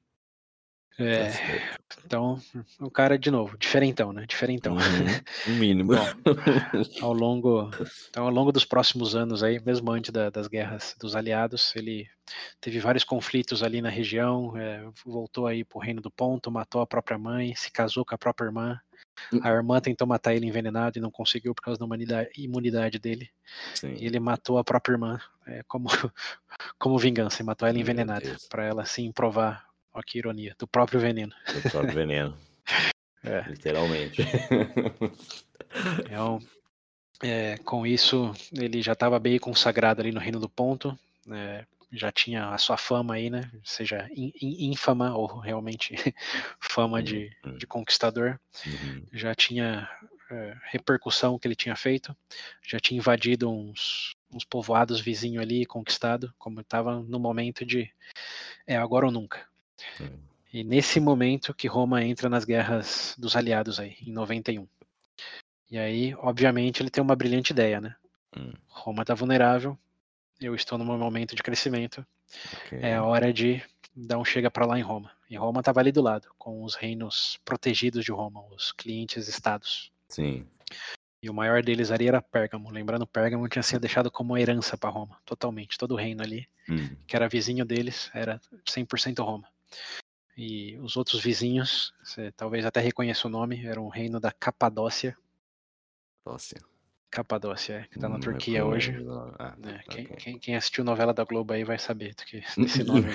É, 0.99 1.29
Tá 1.29 2.01
então, 2.05 2.39
o 2.79 2.91
cara, 2.91 3.17
de 3.17 3.31
novo, 3.31 3.57
diferentão, 3.57 4.11
né? 4.13 4.25
Diferentão. 4.27 4.75
Uhum, 4.75 5.55
mínimo. 5.57 5.93
Bom, 5.95 6.05
ao 7.01 7.13
longo, 7.13 7.71
então, 8.09 8.25
ao 8.25 8.29
longo 8.29 8.51
dos 8.51 8.65
próximos 8.65 9.15
anos 9.15 9.41
aí, 9.41 9.59
mesmo 9.63 9.89
antes 9.91 10.11
da, 10.11 10.29
das 10.29 10.47
guerras 10.47 10.95
dos 10.99 11.15
aliados, 11.15 11.73
ele 11.75 12.07
teve 12.59 12.79
vários 12.79 13.03
conflitos 13.03 13.63
ali 13.63 13.81
na 13.81 13.89
região, 13.89 14.55
é, 14.57 14.85
voltou 15.05 15.47
aí 15.47 15.63
pro 15.63 15.79
reino 15.79 16.01
do 16.01 16.11
Ponto, 16.11 16.51
matou 16.51 16.81
a 16.81 16.87
própria 16.87 17.17
mãe, 17.17 17.55
se 17.55 17.71
casou 17.71 18.05
com 18.05 18.13
a 18.13 18.17
própria 18.17 18.45
irmã. 18.45 18.79
A 19.41 19.49
irmã 19.49 19.79
tentou 19.79 20.07
matar 20.07 20.33
ele 20.33 20.45
envenenado 20.45 20.97
e 20.97 21.01
não 21.01 21.11
conseguiu 21.11 21.53
por 21.53 21.61
causa 21.61 21.79
da 21.79 22.27
imunidade 22.37 22.99
dele. 22.99 23.29
Sim. 23.75 23.95
E 23.97 24.05
ele 24.05 24.19
matou 24.19 24.57
a 24.57 24.63
própria 24.63 24.93
irmã 24.93 25.19
é, 25.47 25.63
como, 25.67 25.87
como 26.77 26.97
vingança, 26.97 27.41
e 27.41 27.45
matou 27.45 27.67
ela 27.67 27.79
envenenada, 27.79 28.37
para 28.49 28.65
ela 28.65 28.81
assim 28.81 29.11
provar, 29.11 29.65
ó 29.93 30.01
que 30.01 30.17
ironia, 30.17 30.55
do 30.57 30.67
próprio 30.67 30.99
veneno. 30.99 31.33
O 31.65 31.69
próprio 31.69 31.93
veneno. 31.93 32.37
É. 33.23 33.43
Literalmente. 33.47 34.23
Então, 35.99 36.39
é, 37.23 37.57
com 37.59 37.85
isso, 37.85 38.33
ele 38.51 38.81
já 38.81 38.91
estava 38.91 39.17
bem 39.19 39.39
consagrado 39.39 40.01
ali 40.01 40.11
no 40.11 40.19
Reino 40.19 40.39
do 40.39 40.49
Ponto, 40.49 40.97
né, 41.25 41.65
já 41.91 42.11
tinha 42.11 42.49
a 42.49 42.57
sua 42.57 42.77
fama 42.77 43.15
aí, 43.15 43.29
né? 43.29 43.49
Seja 43.63 44.07
in- 44.15 44.31
in- 44.41 44.71
ínfama 44.71 45.15
ou 45.15 45.27
realmente 45.39 45.93
fama 46.59 47.01
de, 47.03 47.31
Uhum, 47.45 47.57
de 47.57 47.67
conquistador. 47.67 48.39
uhum. 48.65 49.03
Já 49.11 49.35
tinha 49.35 49.89
é, 50.29 50.55
repercussão 50.71 51.37
que 51.37 51.47
ele 51.47 51.55
tinha 51.55 51.75
feito, 51.75 52.15
já 52.65 52.79
tinha 52.79 52.97
invadido 52.97 53.51
uns, 53.51 54.15
uns 54.33 54.45
povoados 54.45 55.01
vizinhos 55.01 55.41
ali, 55.43 55.65
conquistado, 55.65 56.33
como 56.37 56.61
estava 56.61 56.99
no 57.01 57.19
momento 57.19 57.65
de 57.65 57.91
é 58.65 58.77
agora 58.77 59.05
ou 59.05 59.11
nunca. 59.11 59.45
Sim. 59.97 60.09
E 60.53 60.63
nesse 60.63 60.99
momento 60.99 61.53
que 61.53 61.67
Roma 61.67 62.03
entra 62.03 62.29
nas 62.29 62.45
guerras 62.45 63.15
dos 63.17 63.35
aliados 63.35 63.79
aí, 63.79 63.97
em 64.05 64.11
91. 64.11 64.67
E 65.69 65.77
aí, 65.77 66.13
obviamente, 66.15 66.81
ele 66.81 66.89
tem 66.89 67.01
uma 67.01 67.15
brilhante 67.15 67.51
ideia, 67.53 67.79
né? 67.79 67.95
Hum, 68.37 68.51
Roma 68.67 69.03
está 69.03 69.13
vulnerável, 69.13 69.77
eu 70.41 70.55
estou 70.55 70.77
num 70.77 70.85
momento 70.85 71.35
de 71.35 71.43
crescimento, 71.43 72.05
ok. 72.53 72.79
é 72.81 72.95
a 72.95 73.03
hora 73.03 73.31
de 73.31 73.63
dar 73.95 74.17
um 74.17 74.25
chega 74.25 74.49
para 74.49 74.65
lá 74.65 74.77
em 74.79 74.81
Roma. 74.81 75.11
E 75.29 75.37
Roma 75.37 75.59
estava 75.61 75.79
ali 75.79 75.91
do 75.91 76.01
lado, 76.01 76.27
com 76.37 76.63
os 76.63 76.75
reinos 76.75 77.39
protegidos 77.45 78.03
de 78.03 78.11
Roma, 78.11 78.43
os 78.53 78.71
clientes 78.71 79.27
estados. 79.27 79.91
Sim. 80.09 80.45
E 81.23 81.29
o 81.29 81.33
maior 81.33 81.61
deles 81.61 81.91
ali 81.91 82.07
era 82.07 82.21
Pérgamo. 82.21 82.71
Lembrando, 82.71 83.05
Pérgamo 83.05 83.47
tinha 83.47 83.61
sido 83.61 83.81
deixado 83.81 84.09
como 84.09 84.37
herança 84.37 84.77
para 84.77 84.89
Roma, 84.89 85.19
totalmente. 85.23 85.77
Todo 85.77 85.91
o 85.93 85.97
reino 85.97 86.23
ali, 86.23 86.49
Hum, 86.67 86.95
que 87.07 87.15
era 87.15 87.29
vizinho 87.29 87.65
deles, 87.65 88.09
era 88.13 88.39
100% 88.65 89.23
Roma. 89.23 89.47
E 90.35 90.77
os 90.79 90.97
outros 90.97 91.21
vizinhos, 91.21 91.93
você 92.03 92.31
talvez 92.31 92.65
até 92.65 92.79
reconheça 92.79 93.27
o 93.27 93.31
nome, 93.31 93.65
era 93.65 93.79
um 93.79 93.89
reino 93.89 94.19
da 94.19 94.31
Capadócia. 94.31 95.15
Nossa. 96.25 96.55
Capadócia, 97.11 97.73
é, 97.73 97.83
que 97.87 97.97
está 97.97 98.07
na 98.07 98.15
Hum, 98.15 98.19
Turquia 98.21 98.59
eu 98.59 98.65
não 98.65 98.71
hoje. 98.71 98.95
Ah, 99.37 99.51
tá, 99.61 99.77
Quem, 99.89 100.05
ok. 100.05 100.15
quem- 100.17 100.39
quem 100.39 100.55
assistiu 100.55 100.83
novela 100.83 101.13
da 101.13 101.23
Globo 101.25 101.53
aí 101.53 101.63
vai 101.63 101.77
saber 101.77 102.15
do 102.15 102.23
que, 102.23 102.41
desse 102.57 102.83
nome. 102.83 103.09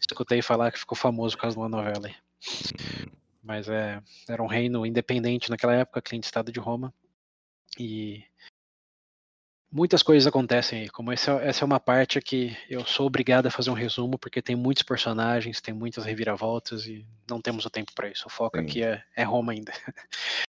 Escutei 0.00 0.42
falar 0.42 0.72
que 0.72 0.78
ficou 0.78 0.96
famoso 0.96 1.36
por 1.36 1.42
causa 1.42 1.54
de 1.56 1.62
uma 1.62 1.68
novela 1.68 2.08
aí. 2.08 2.14
Hum, 2.74 3.06
Mas 3.42 3.68
é, 3.68 4.02
era 4.28 4.42
um 4.42 4.46
reino 4.46 4.84
independente 4.84 5.48
naquela 5.48 5.74
época, 5.74 6.02
cliente 6.02 6.26
estado 6.26 6.50
de 6.50 6.58
Roma. 6.58 6.92
E 7.78 8.24
muitas 9.70 10.02
coisas 10.02 10.26
acontecem 10.26 10.80
aí. 10.82 10.88
Como 10.88 11.12
essa, 11.12 11.32
essa 11.42 11.64
é 11.64 11.66
uma 11.66 11.78
parte 11.78 12.20
que 12.20 12.56
eu 12.68 12.84
sou 12.84 13.06
obrigado 13.06 13.46
a 13.46 13.50
fazer 13.50 13.70
um 13.70 13.74
resumo, 13.74 14.18
porque 14.18 14.42
tem 14.42 14.56
muitos 14.56 14.82
personagens, 14.82 15.60
tem 15.60 15.74
muitas 15.74 16.04
reviravoltas 16.04 16.86
e 16.86 17.06
não 17.28 17.40
temos 17.40 17.64
o 17.66 17.70
tempo 17.70 17.92
para 17.94 18.08
isso. 18.08 18.26
O 18.26 18.30
foco 18.30 18.56
Sim. 18.56 18.64
aqui 18.64 18.82
é, 18.82 19.04
é 19.14 19.22
Roma 19.22 19.52
ainda. 19.52 19.72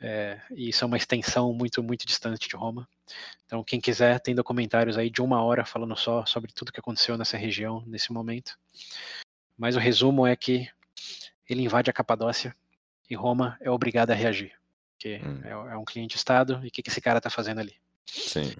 É, 0.00 0.40
e 0.50 0.68
isso 0.68 0.84
é 0.84 0.86
uma 0.86 0.96
extensão 0.96 1.52
muito, 1.52 1.82
muito 1.82 2.06
distante 2.06 2.48
de 2.48 2.56
Roma. 2.56 2.88
Então, 3.46 3.62
quem 3.64 3.80
quiser, 3.80 4.20
tem 4.20 4.34
documentários 4.34 4.98
aí 4.98 5.08
de 5.08 5.22
uma 5.22 5.42
hora 5.42 5.64
falando 5.64 5.96
só 5.96 6.24
sobre 6.26 6.52
tudo 6.52 6.72
que 6.72 6.80
aconteceu 6.80 7.16
nessa 7.16 7.36
região, 7.36 7.82
nesse 7.86 8.12
momento. 8.12 8.58
Mas 9.56 9.74
o 9.76 9.78
resumo 9.78 10.26
é 10.26 10.36
que 10.36 10.68
ele 11.48 11.62
invade 11.62 11.88
a 11.88 11.92
Capadócia 11.92 12.54
e 13.08 13.14
Roma 13.14 13.56
é 13.60 13.70
obrigada 13.70 14.12
a 14.12 14.16
reagir. 14.16 14.52
Porque 14.92 15.20
Hum. 15.24 15.40
é, 15.44 15.50
é 15.50 15.76
um 15.76 15.84
cliente-estado 15.84 16.60
e 16.64 16.68
o 16.68 16.70
que, 16.70 16.82
que 16.82 16.90
esse 16.90 17.00
cara 17.00 17.20
tá 17.20 17.30
fazendo 17.30 17.60
ali? 17.60 17.76
Sim. 18.04 18.54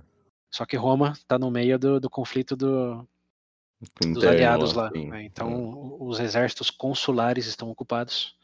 Só 0.50 0.64
que 0.64 0.76
Roma 0.76 1.12
tá 1.26 1.38
no 1.38 1.50
meio 1.50 1.78
do, 1.78 2.00
do 2.00 2.08
conflito 2.08 2.56
do- 2.56 3.06
dos 4.00 4.06
Interno, 4.06 4.28
aliados 4.28 4.72
lá. 4.72 4.90
né? 4.90 5.24
Então, 5.24 5.52
o- 5.52 6.06
os 6.08 6.18
exércitos 6.20 6.70
consulares 6.70 7.46
estão 7.46 7.68
ocupados 7.70 8.34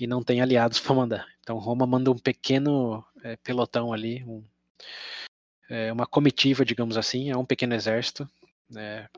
e 0.00 0.06
não 0.06 0.22
tem 0.22 0.40
aliados 0.40 0.80
para 0.80 0.94
mandar. 0.94 1.28
Então, 1.40 1.58
Roma 1.58 1.86
manda 1.86 2.10
um 2.10 2.18
pequeno 2.18 3.04
eh, 3.22 3.36
pelotão 3.36 3.92
ali, 3.92 4.24
um- 4.24 4.44
eh, 5.68 5.92
uma 5.92 6.06
comitiva, 6.06 6.64
digamos 6.64 6.96
assim, 6.96 7.30
é 7.30 7.36
um 7.36 7.44
pequeno 7.44 7.74
exército, 7.74 8.28
né, 8.68 9.08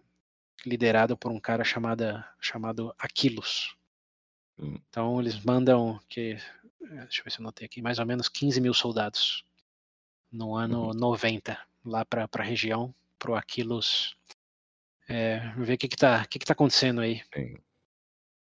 liderado 0.67 1.17
por 1.17 1.31
um 1.31 1.41
cara 1.41 1.65
chamada, 1.65 2.27
chamado 2.41 2.95
Aquilos. 2.99 3.77
Hum. 4.59 4.79
Então, 4.89 5.21
eles 5.21 5.43
mandam 5.45 6.01
que, 6.09 6.33
eh, 6.83 7.05
deixa 7.05 7.21
eu 7.21 7.25
ver 7.25 7.31
se 7.31 7.39
eu 7.39 7.45
notei 7.45 7.67
aqui, 7.67 7.81
mais 7.81 7.99
ou 7.99 8.07
menos 8.07 8.29
15 8.29 8.61
mil 8.61 8.75
soldados 8.75 9.45
no 10.31 10.55
ano 10.55 10.87
Uhum. 10.87 10.95
90, 10.95 11.59
lá 11.85 12.05
para 12.05 12.29
a 12.33 12.43
região, 12.43 12.95
para 13.19 13.33
o 13.33 13.35
Aquilos 13.35 14.17
é, 15.09 15.53
ver 15.57 15.75
o 15.75 15.79
que 15.79 15.89
que 15.89 15.97
tá, 15.97 16.23
o 16.25 16.29
que 16.29 16.39
que 16.39 16.47
tá 16.47 16.53
acontecendo 16.53 17.01
aí 17.01 17.23
Sim. 17.35 17.57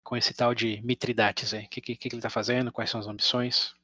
Com 0.04 0.18
esse 0.18 0.34
tal 0.34 0.54
de 0.56 0.82
Mitridates 0.82 1.54
aí. 1.54 1.66
O 1.66 1.70
que, 1.70 1.82
que, 1.82 1.96
que 1.96 2.08
ele 2.10 2.22
tá 2.22 2.30
fazendo, 2.30 2.72
quais 2.72 2.90
são 2.90 3.00
as 3.00 3.08
ambições. 3.08 3.76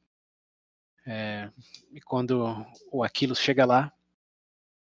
É, 1.06 1.48
e 1.92 2.00
quando 2.00 2.66
o 2.90 3.04
Aquilos 3.04 3.38
chega 3.38 3.64
lá, 3.64 3.92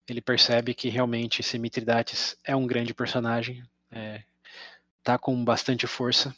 ele 0.08 0.20
percebe 0.20 0.74
que 0.74 0.88
realmente 0.88 1.40
esse 1.40 1.58
Mitridates 1.58 2.36
é 2.42 2.56
um 2.56 2.66
grande 2.66 2.92
personagem, 2.92 3.62
é, 3.90 4.22
tá 5.02 5.18
com 5.18 5.44
bastante 5.44 5.86
força 5.86 6.34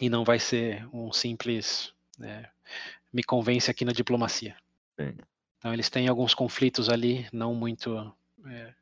e 0.00 0.08
não 0.08 0.24
vai 0.24 0.38
ser 0.38 0.86
um 0.92 1.12
simples 1.12 1.92
é, 2.20 2.48
me 3.12 3.22
convence 3.22 3.70
aqui 3.70 3.84
na 3.84 3.92
diplomacia. 3.92 4.56
Sim. 4.98 5.16
Então 5.58 5.72
eles 5.72 5.88
têm 5.88 6.08
alguns 6.08 6.34
conflitos 6.34 6.88
ali, 6.88 7.26
não 7.32 7.54
muito 7.54 8.14
é, 8.46 8.74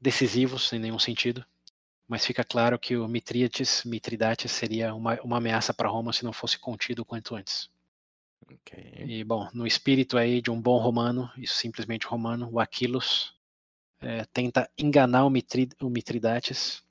decisivos 0.00 0.72
em 0.72 0.78
nenhum 0.78 0.98
sentido, 0.98 1.44
mas 2.10 2.26
fica 2.26 2.42
claro 2.42 2.76
que 2.76 2.96
o 2.96 3.06
Mitríates, 3.06 3.84
Mitridates 3.84 4.50
seria 4.50 4.92
uma, 4.92 5.14
uma 5.22 5.36
ameaça 5.36 5.72
para 5.72 5.88
Roma 5.88 6.12
se 6.12 6.24
não 6.24 6.32
fosse 6.32 6.58
contido 6.58 7.02
o 7.02 7.04
quanto 7.04 7.36
antes. 7.36 7.70
Ok. 8.52 9.04
E 9.06 9.22
bom, 9.22 9.48
no 9.54 9.64
espírito 9.64 10.18
aí 10.18 10.42
de 10.42 10.50
um 10.50 10.60
bom 10.60 10.76
romano, 10.78 11.30
isso 11.38 11.54
simplesmente 11.54 12.08
romano, 12.08 12.48
o 12.50 12.58
Aquilos 12.58 13.32
é, 14.00 14.24
tenta 14.32 14.68
enganar 14.76 15.24
o, 15.24 15.30
Mitri, 15.30 15.68
o 15.80 15.88
Mitridates 15.88 16.82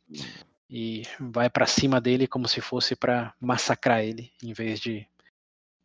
e 0.70 1.04
vai 1.20 1.50
para 1.50 1.68
cima 1.68 2.00
dele 2.00 2.26
como 2.26 2.48
se 2.48 2.62
fosse 2.62 2.96
para 2.96 3.34
massacrar 3.42 4.02
ele, 4.02 4.32
em 4.42 4.54
vez 4.54 4.80
de 4.80 5.06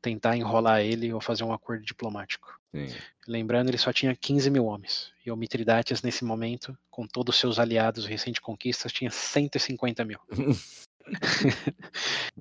tentar 0.05 0.37
enrolar 0.37 0.83
ele 0.83 1.13
ou 1.13 1.21
fazer 1.21 1.43
um 1.45 1.53
acordo 1.53 1.83
diplomático. 1.85 2.61
Sim. 2.75 2.87
Lembrando, 3.27 3.71
ele 3.71 3.79
só 3.79 3.93
tinha 3.93 4.15
15 4.15 4.51
mil 4.51 4.67
homens. 4.67 5.11
E 5.25 5.31
o 5.31 5.37
Mitridates, 5.37 6.03
nesse 6.03 6.25
momento, 6.25 6.77
com 6.91 7.07
todos 7.07 7.35
os 7.35 7.41
seus 7.41 7.59
aliados 7.59 8.05
recentes 8.05 8.41
conquistas, 8.41 8.93
tinha 8.93 9.11
150 9.11 10.05
mil. 10.05 10.19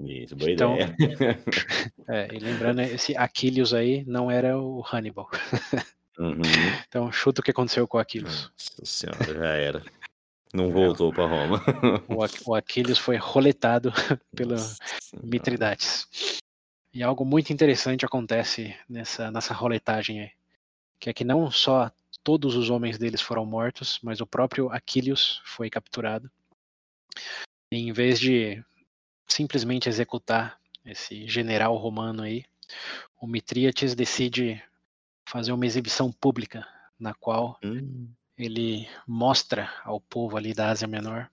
Isso, 0.06 0.36
boa 0.36 0.52
Então- 0.52 0.76
ideia. 0.76 0.96
É, 2.08 2.28
e 2.34 2.40
lembrando, 2.40 2.82
esse 2.82 3.16
Aquiles 3.16 3.74
aí 3.74 4.04
não 4.06 4.30
era 4.30 4.60
o 4.60 4.84
Hannibal. 4.92 5.30
Uhum. 6.16 6.42
Então, 6.88 7.12
chuta 7.12 7.42
o 7.42 7.44
que 7.44 7.50
aconteceu 7.50 7.88
com 7.88 7.98
o 7.98 8.00
Aquiles. 8.00 8.52
Nossa 8.78 8.86
senhora, 8.86 9.34
já 9.34 9.48
era. 9.56 9.84
Não 10.54 10.70
voltou 10.72 11.12
pra 11.12 11.26
Roma. 11.26 11.60
O, 12.08 12.24
Aqu- 12.24 12.52
o 12.52 12.54
Aquiles 12.54 13.00
foi 13.00 13.16
roletado 13.18 13.92
pelo 14.36 14.52
Nossa 14.52 14.78
senhora. 15.02 15.28
Mitridates. 15.28 16.08
E 16.94 17.02
algo 17.02 17.26
muito 17.26 17.52
interessante 17.52 18.06
acontece 18.06 18.76
nessa, 18.88 19.32
nessa 19.32 19.54
roletagem 19.54 20.22
aí. 20.22 20.32
Que 21.00 21.10
é 21.10 21.14
que 21.14 21.24
não 21.24 21.50
só 21.50 21.92
todos 22.24 22.56
os 22.56 22.70
homens 22.70 22.98
deles 22.98 23.20
foram 23.20 23.46
mortos, 23.46 24.00
mas 24.04 24.22
o 24.22 24.28
próprio 24.28 24.70
Aquiles 24.70 25.42
foi 25.44 25.70
capturado. 25.70 26.30
E 27.72 27.78
em 27.78 27.92
vez 27.92 28.20
de 28.20 28.64
simplesmente 29.28 29.90
executar 29.90 30.60
esse 30.86 31.28
general 31.28 31.76
romano 31.78 32.22
aí, 32.22 32.46
o 33.20 33.26
Mitríates 33.26 33.96
decide 33.96 34.62
fazer 35.26 35.52
uma 35.52 35.66
exibição 35.66 36.12
pública 36.12 36.68
na 37.00 37.14
qual 37.14 37.58
Hum, 37.64 38.08
ele 38.38 38.88
mostra 39.08 39.70
ao 39.84 40.00
povo 40.00 40.38
ali 40.38 40.54
da 40.54 40.70
Ásia 40.70 40.88
Menor 40.88 41.30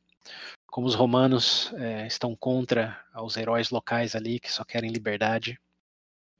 como 0.71 0.87
os 0.87 0.95
romanos 0.95 1.73
eh, 1.75 2.07
estão 2.07 2.35
contra 2.37 2.99
os 3.17 3.37
heróis 3.37 3.71
locais 3.71 4.15
ali 4.15 4.39
que 4.39 4.53
só 4.53 4.65
querem 4.65 4.91
liberdade 4.91 5.61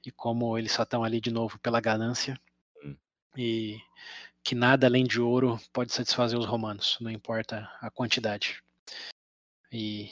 e 0.05 0.11
como 0.11 0.57
eles 0.57 0.71
só 0.71 0.83
estão 0.83 1.03
ali 1.03 1.19
de 1.19 1.31
novo 1.31 1.59
pela 1.59 1.81
ganância. 1.81 2.39
Hum. 2.83 2.95
e 3.37 3.79
que 4.43 4.55
nada 4.55 4.87
além 4.87 5.05
de 5.05 5.21
ouro 5.21 5.59
pode 5.71 5.93
satisfazer 5.93 6.39
os 6.39 6.45
romanos, 6.45 6.97
não 6.99 7.11
importa 7.11 7.69
a 7.79 7.91
quantidade. 7.91 8.63
E 9.71 10.09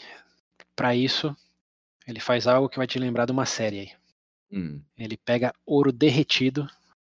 para 0.75 0.95
isso, 0.95 1.35
ele 2.07 2.19
faz 2.19 2.45
algo 2.45 2.69
que 2.69 2.77
vai 2.77 2.85
te 2.85 2.99
lembrar 2.99 3.25
de 3.25 3.31
uma 3.31 3.45
série 3.45 3.79
aí. 3.79 3.91
Hum. 4.51 4.81
Ele 4.97 5.17
pega 5.17 5.53
ouro 5.65 5.91
derretido, 5.91 6.69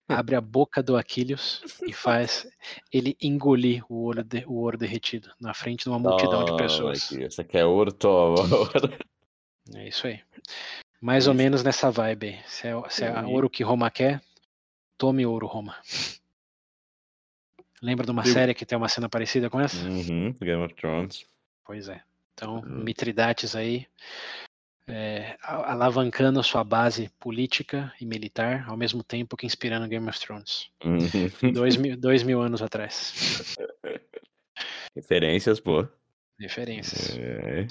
abre 0.07 0.35
a 0.35 0.41
boca 0.41 0.81
do 0.81 0.95
Aquiles 0.97 1.61
e 1.85 1.91
faz 1.93 2.47
ele 2.91 3.17
engolir 3.21 3.83
o 3.91 3.95
ouro, 4.03 4.23
de, 4.23 4.43
o 4.45 4.53
ouro 4.53 4.77
derretido 4.77 5.31
na 5.39 5.53
frente 5.53 5.83
de 5.83 5.89
uma 5.89 5.99
multidão 5.99 6.43
de 6.45 6.55
pessoas. 6.55 7.11
Isso 7.11 7.41
aqui 7.41 7.57
é 7.57 7.65
ouro, 7.65 7.91
toma. 7.91 8.43
É 9.75 9.87
isso 9.87 10.07
aí. 10.07 10.21
Mais 11.01 11.27
ou 11.27 11.33
menos 11.33 11.61
nessa 11.63 11.91
vibe 11.91 12.27
aí. 12.27 12.39
Se 12.47 12.67
é, 12.67 12.89
se 12.89 13.03
é 13.05 13.21
ouro 13.25 13.49
que 13.49 13.63
Roma 13.63 13.91
quer, 13.91 14.21
tome 14.97 15.25
ouro, 15.25 15.45
Roma. 15.45 15.75
Lembra 17.81 18.05
de 18.05 18.11
uma 18.11 18.23
Eu- 18.25 18.33
série 18.33 18.53
que 18.55 18.65
tem 18.65 18.77
uma 18.77 18.89
cena 18.89 19.07
parecida 19.07 19.49
com 19.49 19.59
essa? 19.61 19.77
Uhum, 19.85 20.33
Game 20.41 20.63
of 20.63 20.73
Thrones. 20.73 21.25
Pois 21.65 21.87
é. 21.89 22.01
Então, 22.33 22.55
Uhum. 22.59 22.83
Mitridates 22.83 23.55
aí, 23.55 23.85
é, 24.87 25.37
a- 25.41 25.73
alavancando 25.73 26.41
sua 26.43 26.63
base 26.63 27.09
política 27.19 27.93
e 27.99 28.05
militar, 28.05 28.65
ao 28.69 28.77
mesmo 28.77 29.03
tempo 29.03 29.35
que 29.35 29.45
inspirando 29.45 29.87
Game 29.87 30.07
of 30.09 30.19
Thrones. 30.19 30.69
Uhum. 30.83 31.51
Dois 31.53 31.75
mil, 31.75 31.97
dois 31.97 32.23
mil 32.23 32.41
anos 32.41 32.61
atrás. 32.61 33.55
Referências, 34.95 35.59
pô. 35.59 35.87
Referências. 36.39 37.15
É. 37.17 37.67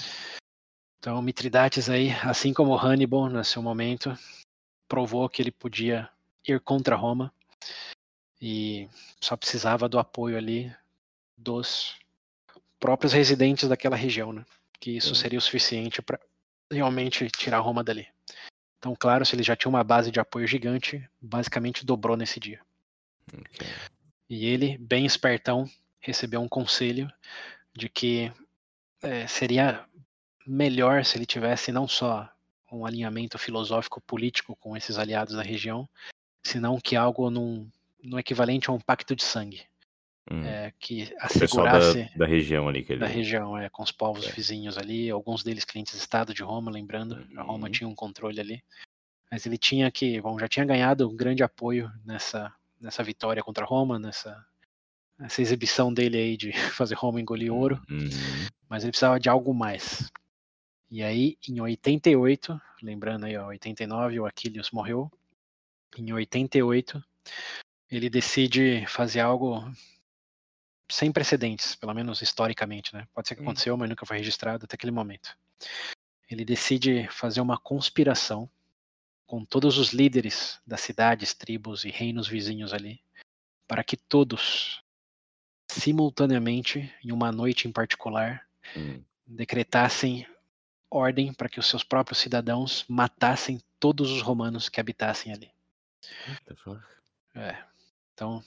Então, 0.99 1.21
Mitridates 1.21 1.89
aí, 1.89 2.11
assim 2.23 2.53
como 2.53 2.77
Hannibal, 2.77 3.29
no 3.29 3.43
seu 3.43 3.61
momento, 3.61 4.17
provou 4.87 5.27
que 5.29 5.41
ele 5.41 5.51
podia 5.51 6.09
ir 6.47 6.59
contra 6.61 6.95
Roma 6.95 7.33
e 8.41 8.87
só 9.19 9.35
precisava 9.35 9.89
do 9.89 9.99
apoio 9.99 10.37
ali 10.37 10.73
dos 11.35 11.95
próprios 12.79 13.13
residentes 13.13 13.67
daquela 13.67 13.95
região, 13.95 14.31
né? 14.31 14.45
Que 14.79 14.91
isso 14.97 15.13
seria 15.15 15.39
o 15.39 15.41
suficiente 15.41 16.01
para 16.01 16.19
realmente 16.71 17.27
tirar 17.29 17.59
Roma 17.59 17.83
dali. 17.83 18.07
Então, 18.77 18.95
claro, 18.97 19.25
se 19.25 19.35
ele 19.35 19.43
já 19.43 19.55
tinha 19.55 19.69
uma 19.69 19.83
base 19.83 20.11
de 20.11 20.19
apoio 20.19 20.47
gigante, 20.47 21.07
basicamente 21.19 21.85
dobrou 21.85 22.15
nesse 22.15 22.39
dia. 22.39 22.61
Ok. 23.33 23.67
E 24.29 24.45
ele, 24.45 24.77
bem 24.77 25.05
espertão, 25.05 25.69
recebeu 25.99 26.41
um 26.41 26.47
conselho 26.47 27.11
de 27.73 27.89
que 27.89 28.31
eh, 29.01 29.27
seria 29.27 29.85
melhor 30.45 31.03
se 31.03 31.17
ele 31.17 31.25
tivesse 31.25 31.71
não 31.71 31.87
só 31.87 32.29
um 32.71 32.85
alinhamento 32.85 33.37
filosófico 33.37 34.01
político 34.01 34.55
com 34.57 34.75
esses 34.75 34.97
aliados 34.97 35.35
da 35.35 35.41
região, 35.41 35.87
senão 36.43 36.79
que 36.79 36.95
algo 36.95 37.29
num, 37.29 37.69
no 38.03 38.19
equivalente 38.19 38.69
a 38.69 38.73
um 38.73 38.79
pacto 38.79 39.15
de 39.15 39.23
sangue, 39.23 39.65
Hum. 40.29 40.43
eh, 40.45 40.73
que 40.79 41.05
pessoal 41.39 41.65
da, 41.65 41.77
assegurasse 41.77 42.17
da 42.17 42.25
região 42.25 42.67
ali 42.67 42.85
ele. 42.87 42.99
da 42.99 43.07
região, 43.07 43.57
é, 43.57 43.69
com 43.69 43.83
os 43.83 43.91
povos 43.91 44.27
É. 44.27 44.31
vizinhos 44.31 44.77
ali, 44.77 45.09
alguns 45.09 45.43
deles 45.43 45.63
clientes-estado 45.65 46.33
de 46.33 46.43
Roma, 46.43 46.69
lembrando, 46.71 47.25
a 47.37 47.41
Roma 47.43 47.67
Uhum. 47.67 47.71
tinha 47.71 47.87
um 47.87 47.95
controle 47.95 48.39
ali. 48.39 48.63
Mas 49.31 49.45
ele 49.45 49.57
tinha 49.57 49.89
que, 49.91 50.19
bom, 50.21 50.37
já 50.39 50.47
tinha 50.47 50.65
ganhado 50.65 51.09
um 51.09 51.15
grande 51.15 51.43
apoio 51.43 51.91
nessa, 52.05 52.53
nessa 52.79 53.03
vitória 53.03 53.43
contra 53.43 53.65
Roma, 53.65 53.99
nessa, 53.99 54.45
nessa 55.17 55.41
exibição 55.41 55.93
dele 55.93 56.17
aí 56.17 56.37
de 56.37 56.51
fazer 56.81 56.95
Roma 56.95 57.19
engolir 57.21 57.53
ouro, 57.53 57.81
Uhum. 57.89 58.09
mas 58.69 58.83
ele 58.83 58.91
precisava 58.91 59.19
de 59.19 59.29
algo 59.29 59.53
mais. 59.53 60.11
E 60.89 61.03
aí, 61.03 61.37
em 61.47 61.59
88, 61.59 62.59
lembrando 62.81 63.25
aí, 63.25 63.35
ó, 63.37 63.47
89, 63.47 64.19
o 64.21 64.25
Aquiles 64.25 64.71
morreu. 64.71 65.11
Em 65.97 66.13
88, 66.13 67.03
ele 67.91 68.09
decide 68.09 68.85
fazer 68.87 69.19
algo 69.19 69.69
sem 70.89 71.11
precedentes, 71.11 71.75
pelo 71.75 71.93
menos 71.93 72.21
historicamente, 72.21 72.93
né? 72.93 73.07
Pode 73.13 73.27
ser 73.27 73.35
que 73.35 73.41
Hum. 73.41 73.45
aconteceu, 73.45 73.77
mas 73.77 73.89
nunca 73.89 74.05
foi 74.05 74.17
registrado 74.17 74.65
até 74.65 74.75
aquele 74.75 74.91
momento. 74.91 75.37
Ele 76.29 76.43
decide 76.45 77.07
fazer 77.09 77.41
uma 77.41 77.57
conspiração 77.57 78.49
com 79.25 79.43
todos 79.43 79.77
os 79.77 79.91
líderes 79.91 80.59
das 80.65 80.81
cidades, 80.81 81.33
tribos 81.33 81.83
e 81.83 81.89
reinos 81.89 82.27
vizinhos 82.27 82.73
ali, 82.73 83.01
para 83.67 83.83
que 83.83 83.97
todos, 83.97 84.81
simultaneamente, 85.69 86.93
em 87.03 87.11
uma 87.11 87.31
noite 87.31 87.67
em 87.67 87.71
particular, 87.71 88.47
Hum. 88.75 89.03
decretassem 89.25 90.25
ordem 90.89 91.33
para 91.33 91.49
que 91.49 91.59
os 91.59 91.67
seus 91.67 91.83
próprios 91.83 92.19
cidadãos 92.19 92.85
matassem 92.87 93.61
todos 93.79 94.11
os 94.11 94.21
romanos 94.21 94.69
que 94.69 94.79
habitassem 94.79 95.33
ali. 95.33 95.51
É. 97.35 97.63
Então, 98.13 98.43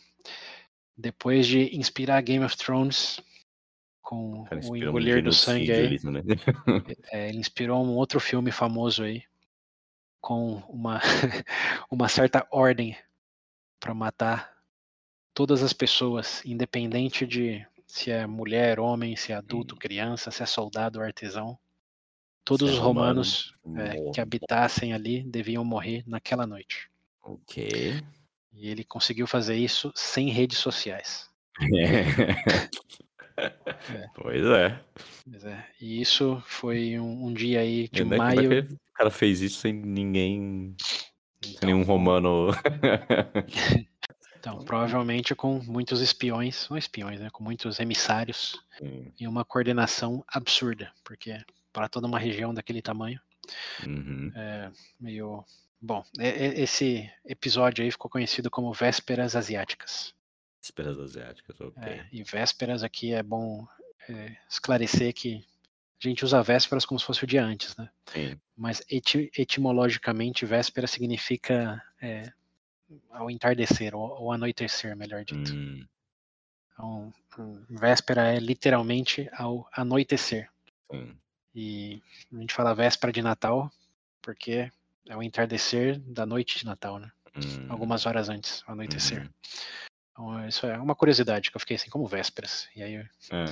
depois 1.01 1.47
de 1.47 1.77
inspirar 1.77 2.21
Game 2.23 2.45
of 2.45 2.57
Thrones 2.57 3.21
com 4.03 4.41
O 4.41 4.45
cara 4.45 4.57
o 4.57 4.59
inspirou 4.59 4.89
engolir 4.89 5.23
do 5.23 5.33
sangue 5.33 5.73
aí, 5.73 5.99
né? 6.05 6.23
é, 7.13 7.29
ele 7.29 7.39
inspirou 7.39 7.85
um 7.85 7.97
outro 7.97 8.21
filme 8.21 8.51
famoso 8.51 9.03
aí 9.03 9.23
com 10.21 10.57
uma 10.69 11.01
uma 11.91 12.09
certa 12.09 12.47
ordem 12.51 12.97
para 13.79 13.95
matar 13.95 14.55
todas 15.33 15.63
as 15.63 15.73
pessoas, 15.73 16.45
independente 16.45 17.27
de 17.27 17.67
se 17.87 18.11
é 18.11 18.27
mulher, 18.27 18.79
homem, 18.79 19.17
se 19.17 19.33
é 19.33 19.35
adulto, 19.35 19.75
criança, 19.75 20.31
se 20.31 20.43
é 20.43 20.47
soldado 20.47 20.99
ou 20.99 21.05
artesão. 21.05 21.59
Todos 22.45 22.69
Se 22.69 22.75
é 22.75 22.79
os 22.79 22.85
romano, 22.85 23.23
romanos 23.23 23.55
é, 23.77 24.13
que 24.13 24.21
habitassem 24.21 24.93
ali 24.93 25.23
deviam 25.23 25.65
morrer 25.65 26.05
naquela 26.07 26.47
noite. 26.47 26.91
Ok. 27.23 28.03
E 28.53 28.69
ele 28.69 28.85
conseguiu 28.85 29.27
fazer 29.27 29.57
isso 29.57 29.93
sem 29.95 30.29
redes 30.31 30.59
sociais. 30.59 31.29
Pois 34.15 34.45
é. 34.45 34.81
Pois 35.25 35.45
é, 35.45 35.67
E 35.81 36.01
isso 36.01 36.43
foi 36.47 36.99
um, 36.99 37.27
um 37.27 37.33
dia 37.33 37.61
aí 37.61 37.89
de 37.89 38.03
é 38.03 38.05
maio. 38.05 38.53
é 38.53 38.61
o 38.61 38.93
cara 38.95 39.11
fez 39.11 39.41
isso 39.41 39.61
sem 39.61 39.73
ninguém. 39.73 40.75
Sem 41.43 41.53
Então, 41.55 41.67
nenhum 41.69 41.83
romano. 41.83 42.49
então, 44.39 44.59
provavelmente 44.65 45.35
com 45.35 45.59
muitos 45.63 46.01
espiões, 46.03 46.69
não 46.69 46.77
espiões, 46.77 47.21
né? 47.21 47.31
Com 47.33 47.43
muitos 47.43 47.81
emissários 47.81 48.61
Hum, 48.83 49.13
e 49.19 49.29
uma 49.29 49.45
coordenação 49.45 50.25
absurda, 50.27 50.91
porque 51.05 51.39
para 51.73 51.89
toda 51.89 52.07
uma 52.07 52.19
região 52.19 52.53
daquele 52.55 52.81
tamanho, 52.81 53.21
uhum. 53.87 54.33
é 54.35 54.71
meio. 54.99 55.45
Bom, 55.81 56.05
esse 56.19 57.11
episódio 57.25 57.83
aí 57.85 57.91
ficou 57.91 58.11
conhecido 58.11 58.51
como 58.51 58.73
Vésperas 58.73 59.35
Asiáticas. 59.35 60.15
Esperas 60.63 60.99
asiáticas, 60.99 61.59
ok. 61.59 61.83
É, 61.83 62.07
e 62.13 62.23
vésperas 62.23 62.83
aqui 62.83 63.15
é 63.15 63.23
bom 63.23 63.67
é, 64.09 64.37
esclarecer 64.49 65.15
que 65.15 65.43
a 66.05 66.07
gente 66.09 66.23
usa 66.23 66.43
vésperas 66.43 66.85
como 66.85 67.01
se 67.01 67.07
fosse 67.07 67.25
o 67.25 67.27
dia 67.27 67.43
antes, 67.43 67.75
né? 67.77 67.89
Sim. 68.13 68.39
Mas 68.55 68.83
eti- 68.91 69.31
etimologicamente, 69.39 70.45
véspera 70.45 70.87
significa 70.87 71.83
é, 72.01 72.31
ao 73.11 73.31
entardecer, 73.31 73.95
ou, 73.95 74.03
ou 74.03 74.33
anoitecer, 74.33 74.95
melhor 74.95 75.25
dito. 75.25 75.55
Hum, 75.55 75.87
Então, 76.75 77.15
véspera 77.71 78.31
é 78.35 78.39
literalmente 78.39 79.31
ao 79.33 79.67
anoitecer. 79.73 80.51
sim. 80.91 81.17
E 81.55 82.01
a 82.33 82.37
gente 82.39 82.55
fala 82.55 82.75
véspera 82.75 83.13
de 83.13 83.23
Natal 83.23 83.73
porque 84.23 84.71
é 85.11 85.17
o 85.17 85.23
entardecer 85.23 85.99
da 86.01 86.25
noite 86.25 86.61
de 86.61 86.65
Natal, 86.65 87.01
né? 87.01 87.11
Hum, 87.37 87.67
Algumas 87.69 88.07
horas 88.07 88.29
antes, 88.29 88.63
ao 88.67 88.75
anoitecer. 88.75 89.23
uhum. 89.23 89.29
Então, 90.13 90.49
isso 90.49 90.67
é 90.67 90.79
uma 90.79 90.95
curiosidade 90.95 91.51
que 91.51 91.57
eu 91.57 91.61
fiquei 91.61 91.75
assim, 91.77 91.91
como 91.91 92.07
vésperas. 92.07 92.69
E 92.77 92.83
aí 92.83 92.95
eu 92.95 93.05
É, 93.33 93.45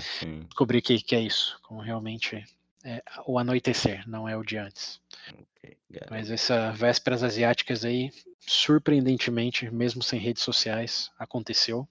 descobri 0.47 0.81
que, 0.81 1.01
que 1.03 1.17
é 1.17 1.21
isso, 1.21 1.59
como 1.63 1.81
realmente 1.81 2.45
é 2.85 3.03
o 3.27 3.39
anoitecer, 3.41 4.09
não 4.09 4.29
é 4.29 4.37
o 4.37 4.45
dia 4.45 4.65
antes. 4.65 5.01
Ok, 5.33 5.77
got 5.91 6.03
it. 6.03 6.11
Mas 6.11 6.31
essa 6.31 6.71
vésperas 6.71 7.25
asiáticas 7.25 7.85
aí, 7.85 8.13
surpreendentemente, 8.39 9.69
mesmo 9.69 10.01
sem 10.03 10.21
redes 10.21 10.45
sociais, 10.45 11.11
aconteceu. 11.19 11.89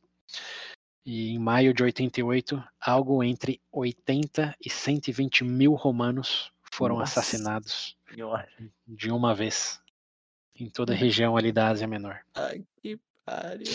E 1.06 1.30
em 1.32 1.40
maio 1.40 1.74
de 1.74 1.84
88, 1.84 2.64
algo 2.80 3.22
entre 3.22 3.62
80 3.72 4.56
e 4.64 4.70
120 4.70 5.44
mil 5.44 5.74
romanos 5.74 6.52
foram 6.72 7.00
Nossa. 7.00 7.20
assassinados. 7.20 7.97
De 8.88 9.12
uma 9.12 9.34
vez 9.34 9.82
em 10.56 10.70
toda 10.70 10.94
a 10.94 10.96
Uhum. 10.96 11.02
região 11.02 11.38
ali 11.38 11.52
da 11.52 11.68
Ásia 11.70 11.88
Menor. 11.88 12.22
Ai, 12.36 12.64
que 12.82 13.00
pariu. 13.26 13.72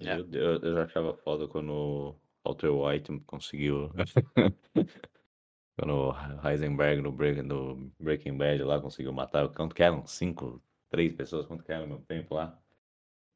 É. 0.00 0.16
Eu, 0.16 0.28
eu, 0.32 0.60
eu 0.60 0.74
já 0.74 0.84
achava 0.84 1.14
foda 1.18 1.46
quando 1.48 1.70
o 1.72 2.16
Walter 2.44 2.70
White 2.70 3.20
conseguiu. 3.26 3.90
quando 5.78 5.94
o 5.94 6.46
Heisenberg 6.48 7.00
no, 7.00 7.12
Break, 7.12 7.42
no 7.42 7.90
Breaking 8.00 8.36
Bad 8.36 8.62
lá 8.64 8.80
conseguiu 8.80 9.12
matar. 9.12 9.48
Quanto 9.48 9.74
que 9.74 9.82
eram? 9.82 10.06
Cinco? 10.06 10.62
Três 10.90 11.14
pessoas? 11.14 11.46
Quanto 11.46 11.64
que 11.64 11.72
era 11.72 11.82
no 11.82 11.88
mesmo 11.88 12.04
tempo 12.04 12.34
lá? 12.34 12.58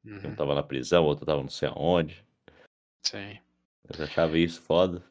Um 0.05 0.11
Uhum, 0.11 0.35
tava 0.35 0.55
na 0.55 0.63
prisão, 0.63 1.03
o 1.03 1.07
outro 1.07 1.25
tava 1.25 1.41
não 1.41 1.49
sei 1.49 1.67
aonde. 1.69 2.23
sim. 3.01 3.39
Eu 3.89 3.97
já 3.97 4.03
achava 4.03 4.37
isso 4.37 4.61
foda. 4.61 5.01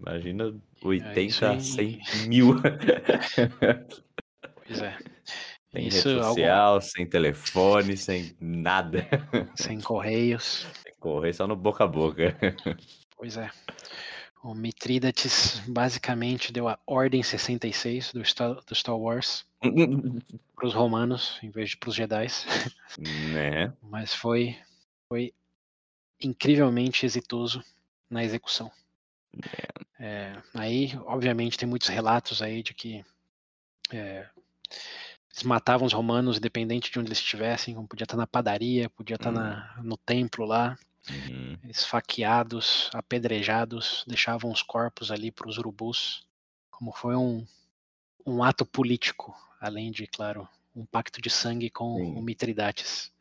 Imagina 0.00 0.54
80 0.82 1.48
a 1.48 1.52
aí- 1.52 1.60
100 1.60 2.02
mil. 2.28 2.54
Pois 4.66 4.82
é. 4.82 4.98
Sem 5.72 5.88
Isso, 5.88 6.08
rede 6.08 6.20
algo- 6.20 6.34
social, 6.34 6.80
sem 6.80 7.06
telefone, 7.06 7.96
sem 7.96 8.36
nada. 8.40 9.06
Sem 9.54 9.80
correios. 9.80 10.66
Correr 11.00 11.32
só 11.32 11.46
no 11.46 11.54
boca 11.56 11.84
a 11.84 11.86
boca. 11.86 12.36
Pois 13.16 13.36
é. 13.36 13.50
O 14.42 14.54
Mitrídates 14.54 15.60
basicamente 15.66 16.52
deu 16.52 16.68
a 16.68 16.78
Ordem 16.86 17.22
66 17.22 18.12
do 18.12 18.24
Star, 18.24 18.54
do 18.64 18.74
Star 18.74 18.96
Wars 18.96 19.44
para 20.54 20.66
os 20.66 20.72
romanos, 20.74 21.38
em 21.42 21.50
vez 21.50 21.70
de 21.70 21.76
para 21.76 21.88
os 21.90 21.94
Jedi. 21.96 22.26
né? 23.32 23.72
Mas 23.82 24.14
foi, 24.14 24.56
foi 25.08 25.32
incrivelmente 26.20 27.04
exitoso 27.04 27.62
na 28.08 28.22
execução. 28.24 28.70
É, 29.98 30.32
aí, 30.54 30.92
obviamente, 31.06 31.58
tem 31.58 31.68
muitos 31.68 31.88
relatos 31.88 32.40
aí 32.40 32.62
de 32.62 32.72
que 32.72 33.04
é, 33.92 34.26
eles 35.32 35.42
matavam 35.42 35.86
os 35.86 35.92
romanos, 35.92 36.38
independente 36.38 36.90
de 36.90 36.98
onde 36.98 37.08
eles 37.08 37.18
estivessem, 37.18 37.74
podia 37.86 38.04
estar 38.04 38.16
na 38.16 38.26
padaria, 38.26 38.88
podia 38.90 39.16
estar 39.16 39.30
na, 39.30 39.80
no 39.82 39.96
templo 39.96 40.44
lá, 40.44 40.76
Uhum. 41.10 41.56
esfaqueados, 41.64 42.90
apedrejados, 42.92 44.04
deixavam 44.06 44.50
os 44.50 44.62
corpos 44.62 45.10
ali 45.10 45.30
para 45.30 45.48
os 45.48 45.58
urubus, 45.58 46.26
como 46.70 46.92
foi 46.92 47.14
um, 47.14 47.46
um 48.26 48.42
ato 48.42 48.66
político, 48.66 49.34
além 49.60 49.90
de, 49.90 50.06
claro, 50.06 50.48
um 50.74 50.84
pacto 50.84 51.20
de 51.20 51.30
sangue 51.30 51.70
com 51.70 51.94
Sim. 51.94 52.14
o 52.16 52.22
Mitridates, 52.22 53.12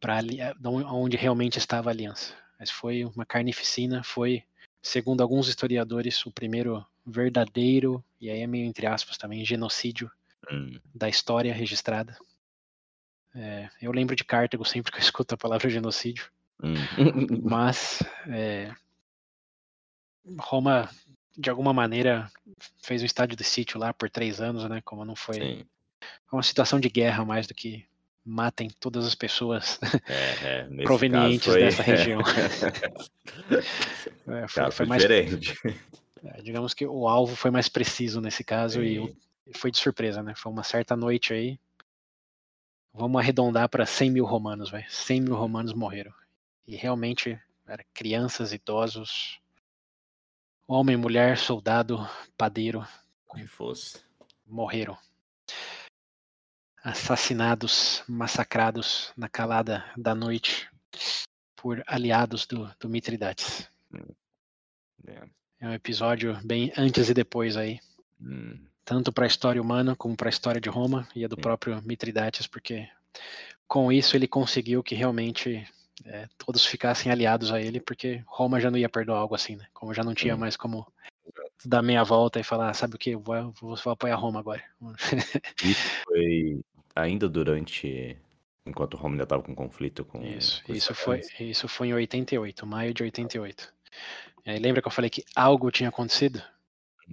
para 0.00 0.20
onde 0.92 1.16
realmente 1.16 1.58
estava 1.58 1.90
a 1.90 1.92
aliança. 1.92 2.36
Mas 2.58 2.70
foi 2.70 3.04
uma 3.04 3.24
carnificina, 3.24 4.02
foi, 4.02 4.44
segundo 4.82 5.22
alguns 5.22 5.48
historiadores, 5.48 6.24
o 6.26 6.30
primeiro 6.30 6.86
verdadeiro, 7.06 8.04
e 8.20 8.28
aí 8.28 8.40
é 8.40 8.46
meio 8.46 8.66
entre 8.66 8.86
aspas 8.86 9.16
também, 9.16 9.44
genocídio 9.44 10.10
Hum. 10.50 10.78
da 10.94 11.08
história 11.08 11.52
registrada. 11.52 12.16
É, 13.34 13.68
eu 13.82 13.92
lembro 13.92 14.16
de 14.16 14.24
Cartago 14.24 14.64
sempre 14.64 14.90
que 14.92 14.98
eu 14.98 15.02
escuto 15.02 15.34
a 15.34 15.38
palavra 15.38 15.68
genocídio. 15.68 16.30
Hum. 16.62 16.74
Mas 17.42 18.02
é, 18.28 18.74
Roma, 20.40 20.90
de 21.36 21.48
alguma 21.50 21.72
maneira, 21.72 22.30
fez 22.82 23.02
um 23.02 23.06
estádio 23.06 23.36
de 23.36 23.44
sítio 23.44 23.78
lá 23.78 23.92
por 23.92 24.10
três 24.10 24.40
anos, 24.40 24.68
né? 24.68 24.80
Como 24.84 25.04
não 25.04 25.14
foi 25.16 25.34
Sim. 25.34 25.64
uma 26.32 26.42
situação 26.42 26.80
de 26.80 26.88
guerra 26.88 27.24
mais 27.24 27.46
do 27.46 27.54
que 27.54 27.86
matem 28.24 28.68
todas 28.80 29.06
as 29.06 29.14
pessoas 29.14 29.78
É, 30.06 30.68
é, 30.68 30.68
Provenientes 30.84 31.46
foi- 31.46 31.60
dessa 31.60 31.82
região. 31.82 32.20
É, 34.26 34.46
foi, 34.46 34.70
foi 34.70 34.86
mais, 34.86 35.00
diferente. 35.02 35.54
é, 36.22 36.42
digamos 36.42 36.74
que 36.74 36.86
o 36.86 37.08
alvo 37.08 37.34
foi 37.34 37.50
mais 37.50 37.68
preciso 37.68 38.20
nesse 38.20 38.44
caso 38.44 38.82
e 38.82 38.98
o- 38.98 39.16
foi 39.54 39.70
de 39.70 39.78
surpresa, 39.78 40.22
né? 40.22 40.34
Foi 40.34 40.50
uma 40.52 40.62
certa 40.62 40.96
noite 40.96 41.32
aí. 41.32 41.58
Vamos 42.92 43.20
arredondar 43.20 43.68
para 43.68 43.86
100 43.86 44.10
mil 44.10 44.24
romanos, 44.24 44.70
velho. 44.70 44.90
100 44.90 45.20
mil 45.20 45.34
romanos 45.36 45.72
morreram. 45.72 46.12
E 46.66 46.76
realmente, 46.76 47.40
era 47.66 47.84
crianças, 47.94 48.52
idosos, 48.52 49.40
homem, 50.66 50.96
mulher, 50.96 51.38
soldado, 51.38 51.98
padeiro, 52.36 52.86
Que 53.34 53.46
fosse. 53.46 54.02
morreram. 54.46 54.98
Assassinados, 56.82 58.02
massacrados 58.08 59.12
na 59.16 59.28
calada 59.28 59.84
da 59.96 60.14
noite 60.14 60.70
por 61.56 61.82
aliados 61.86 62.46
do, 62.46 62.70
do 62.78 62.88
Mitridates. 62.88 63.70
É. 65.06 65.28
É 65.60 65.68
um 65.68 65.72
episódio 65.72 66.38
bem 66.44 66.72
antes 66.76 67.08
e 67.08 67.14
depois 67.14 67.56
aí, 67.56 67.80
Hum. 68.20 68.67
Tanto 68.88 69.12
para 69.12 69.24
a 69.24 69.26
história 69.26 69.60
humana 69.60 69.94
como 69.94 70.16
para 70.16 70.28
a 70.28 70.30
história 70.30 70.58
de 70.58 70.70
Roma 70.70 71.06
e 71.14 71.22
a 71.22 71.28
do 71.28 71.34
Sim. 71.34 71.42
próprio 71.42 71.82
Mitridates, 71.84 72.46
porque 72.46 72.88
com 73.66 73.92
isso 73.92 74.16
ele 74.16 74.26
conseguiu 74.26 74.82
que 74.82 74.94
realmente 74.94 75.68
é, 76.06 76.26
todos 76.38 76.64
ficassem 76.64 77.12
aliados 77.12 77.52
a 77.52 77.60
ele, 77.60 77.80
porque 77.80 78.24
Roma 78.26 78.58
já 78.58 78.70
não 78.70 78.78
ia 78.78 78.88
perdoar 78.88 79.18
algo 79.18 79.34
assim, 79.34 79.56
né? 79.56 79.66
Como 79.74 79.92
já 79.92 80.02
não 80.02 80.14
tinha 80.14 80.32
Sim. 80.32 80.40
mais 80.40 80.56
como 80.56 80.90
dar 81.66 81.82
meia 81.82 82.02
volta 82.02 82.40
e 82.40 82.42
falar, 82.42 82.70
"Ah, 82.70 82.74
sabe 82.74 82.94
o 82.94 82.98
que, 82.98 83.14
vou, 83.14 83.52
vou, 83.60 83.76
vou 83.76 83.92
apoiar 83.92 84.16
Roma 84.16 84.40
agora. 84.40 84.64
Isso 85.62 85.90
foi 86.04 86.60
ainda 86.96 87.28
durante. 87.28 88.16
Enquanto 88.64 88.96
Roma 88.96 89.16
ainda 89.16 89.24
estava 89.24 89.42
com 89.42 89.54
conflito 89.54 90.02
com. 90.02 90.22
Isso, 90.22 90.62
com 90.64 90.72
isso 90.72 90.94
foi, 90.94 91.20
isso 91.40 91.68
foi 91.68 91.88
em 91.88 91.94
88, 91.94 92.66
maio 92.66 92.94
de 92.94 93.02
88. 93.02 93.70
E 94.46 94.50
aí 94.50 94.58
lembra 94.58 94.80
que 94.80 94.88
eu 94.88 94.92
falei 94.92 95.10
que 95.10 95.24
algo 95.36 95.70
tinha 95.70 95.90
acontecido? 95.90 96.42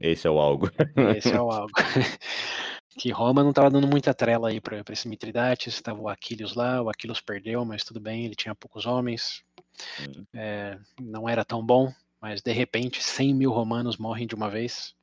Esse 0.01 0.27
é 0.27 0.29
o 0.29 0.39
algo. 0.39 0.69
Esse 1.15 1.33
é 1.33 1.41
o 1.41 1.49
algo. 1.51 1.71
que 2.97 3.11
Roma 3.11 3.43
não 3.43 3.49
estava 3.49 3.69
dando 3.69 3.87
muita 3.87 4.13
trela 4.13 4.49
aí 4.49 4.61
para 4.61 4.81
esse 4.89 5.07
Mitridates, 5.07 5.73
estava 5.73 5.99
o 5.99 6.09
Aquiles 6.09 6.53
lá, 6.53 6.81
o 6.81 6.89
Aquiles 6.89 7.19
perdeu, 7.19 7.65
mas 7.65 7.83
tudo 7.83 7.99
bem, 7.99 8.25
ele 8.25 8.35
tinha 8.35 8.55
poucos 8.55 8.85
homens, 8.85 9.43
Hum. 9.99 10.25
é, 10.33 10.77
não 10.99 11.27
era 11.27 11.43
tão 11.43 11.65
bom, 11.65 11.93
mas 12.21 12.41
de 12.41 12.51
repente 12.51 13.01
100 13.01 13.33
mil 13.33 13.51
romanos 13.51 13.97
morrem 13.97 14.27
de 14.27 14.35
uma 14.35 14.49
vez, 14.49 14.95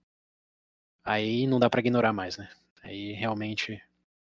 aí 1.04 1.46
não 1.46 1.58
dá 1.58 1.68
para 1.68 1.80
ignorar 1.80 2.12
mais, 2.12 2.36
né? 2.36 2.48
Aí 2.82 3.12
realmente 3.12 3.80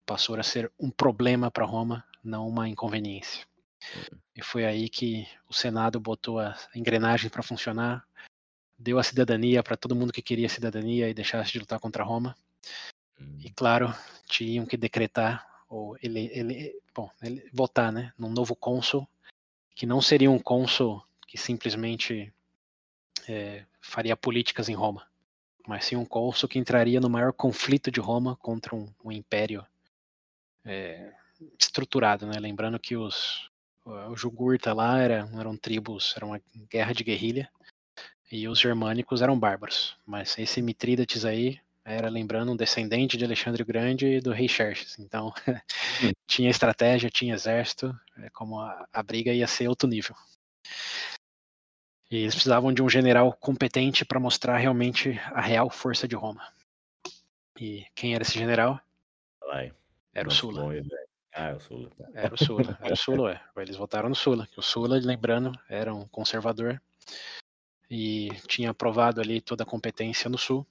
passou 0.04 0.38
a 0.38 0.42
ser 0.42 0.70
um 0.78 0.90
problema 0.90 1.50
para 1.50 1.64
Roma, 1.64 2.04
não 2.22 2.48
uma 2.48 2.68
inconveniência. 2.68 3.46
E 4.34 4.42
foi 4.42 4.64
aí 4.64 4.88
que 4.88 5.26
o 5.48 5.54
Senado 5.54 5.98
botou 6.00 6.38
a 6.38 6.56
engrenagem 6.74 7.30
para 7.30 7.42
funcionar, 7.42 8.04
deu 8.78 8.98
a 8.98 9.02
cidadania 9.02 9.62
para 9.62 9.76
todo 9.76 9.96
mundo 9.96 10.12
que 10.12 10.22
queria 10.22 10.48
cidadania 10.48 11.08
e 11.08 11.14
deixasse 11.14 11.52
de 11.52 11.58
lutar 11.58 11.80
contra 11.80 12.04
Roma. 12.04 12.36
Hum. 13.20 13.38
E 13.44 13.50
claro, 13.50 13.94
tinham 14.26 14.66
que 14.66 14.76
decretar 14.76 15.46
ou 15.68 15.96
ele, 16.02 16.30
ele, 16.32 16.80
bom, 16.94 17.10
ele 17.22 17.48
votar, 17.52 17.90
né, 17.90 18.12
num 18.18 18.30
novo 18.30 18.54
cônsul 18.54 19.08
que 19.74 19.86
não 19.86 20.00
seria 20.00 20.30
um 20.30 20.38
cônsul 20.38 21.02
que 21.26 21.36
simplesmente 21.36 22.32
é, 23.28 23.64
faria 23.80 24.16
políticas 24.16 24.68
em 24.68 24.74
Roma, 24.74 25.06
mas 25.66 25.84
sim 25.84 25.96
um 25.96 26.04
cônsul 26.04 26.48
que 26.48 26.58
entraria 26.58 27.00
no 27.00 27.10
maior 27.10 27.32
conflito 27.32 27.90
de 27.90 28.00
Roma 28.00 28.36
contra 28.36 28.74
um, 28.74 28.88
um 29.04 29.12
império 29.12 29.66
é, 30.64 31.12
estruturado, 31.58 32.26
né? 32.26 32.38
Lembrando 32.38 32.78
que 32.78 32.96
os 32.96 33.50
o 33.84 34.16
Jugurta 34.16 34.72
lá 34.72 34.98
era, 34.98 35.30
eram 35.38 35.56
tribos, 35.56 36.12
era 36.16 36.26
uma 36.26 36.40
guerra 36.68 36.92
de 36.92 37.04
guerrilha 37.04 37.48
e 38.30 38.48
os 38.48 38.58
germânicos 38.58 39.22
eram 39.22 39.38
bárbaros, 39.38 39.96
mas 40.04 40.36
esse 40.38 40.60
Mitrídates 40.60 41.24
aí 41.24 41.60
era 41.84 42.08
lembrando 42.08 42.50
um 42.50 42.56
descendente 42.56 43.16
de 43.16 43.24
Alexandre 43.24 43.62
o 43.62 43.66
Grande 43.66 44.06
e 44.06 44.20
do 44.20 44.32
rei 44.32 44.48
Xerxes. 44.48 44.98
Então 44.98 45.32
tinha 46.26 46.50
estratégia, 46.50 47.08
tinha 47.08 47.34
exército, 47.34 47.96
é 48.18 48.28
como 48.30 48.58
a, 48.58 48.88
a 48.92 49.02
briga 49.02 49.32
ia 49.32 49.46
ser 49.46 49.68
outro 49.68 49.88
nível. 49.88 50.16
E 52.10 52.18
eles 52.18 52.34
precisavam 52.34 52.72
de 52.72 52.82
um 52.82 52.88
general 52.88 53.32
competente 53.32 54.04
para 54.04 54.20
mostrar 54.20 54.56
realmente 54.56 55.20
a 55.32 55.40
real 55.40 55.70
força 55.70 56.06
de 56.08 56.16
Roma. 56.16 56.42
E 57.58 57.84
quem 57.94 58.14
era 58.14 58.22
esse 58.22 58.38
general? 58.38 58.80
Vai. 59.40 59.72
Era 60.12 60.28
o 60.28 60.30
Sula. 60.30 60.68
velho. 60.68 60.86
Ah, 61.32 61.48
é 61.48 61.54
o 61.54 61.60
Sula. 61.60 61.90
tá. 61.90 62.08
Era 62.14 62.34
o 62.34 62.38
Sula. 62.38 62.78
Era 62.80 62.94
o 62.94 62.96
Sula, 62.96 63.32
é. 63.32 63.62
Eles 63.62 63.76
votaram 63.76 64.08
no 64.08 64.14
Sula. 64.14 64.48
O 64.56 64.62
Sula, 64.62 64.98
lembrando, 64.98 65.52
era 65.68 65.94
um 65.94 66.06
conservador 66.08 66.80
e 67.90 68.28
tinha 68.46 68.70
aprovado 68.70 69.20
ali 69.20 69.40
toda 69.40 69.62
a 69.62 69.66
competência 69.66 70.28
no 70.28 70.38
Sul 70.38 70.66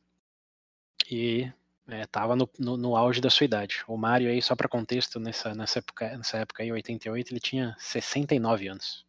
e 1.09 1.51
estava 1.87 2.35
no, 2.35 2.49
no, 2.59 2.77
no 2.77 2.95
auge 2.97 3.21
da 3.21 3.29
sua 3.29 3.45
idade. 3.45 3.83
O 3.87 3.97
Mário 3.97 4.29
aí, 4.29 4.41
só 4.41 4.55
para 4.55 4.67
contexto, 4.67 5.19
nessa, 5.19 5.53
nessa 5.53 5.79
época, 5.79 6.17
nessa 6.17 6.37
época 6.37 6.63
aí, 6.63 6.71
88, 6.71 7.31
ele 7.31 7.39
tinha 7.39 7.75
69 7.79 8.67
anos. 8.67 9.05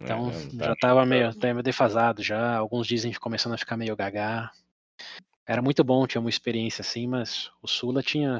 Então 0.00 0.30
É, 0.30 0.32
tá- 0.58 0.66
já 0.66 0.72
estava 0.72 1.06
meio, 1.06 1.34
tá 1.34 1.52
meio 1.52 1.62
defasado 1.62 2.22
já. 2.22 2.56
Alguns 2.56 2.86
dizem 2.86 3.12
que 3.12 3.18
começando 3.20 3.54
a 3.54 3.58
ficar 3.58 3.76
meio 3.76 3.96
gagá. 3.96 4.50
Era 5.44 5.60
muito 5.60 5.82
bom, 5.82 6.06
tinha 6.06 6.20
uma 6.20 6.30
experiência 6.30 6.82
assim, 6.82 7.06
mas 7.06 7.50
o 7.60 7.66
Sula 7.66 8.02
tinha, 8.02 8.38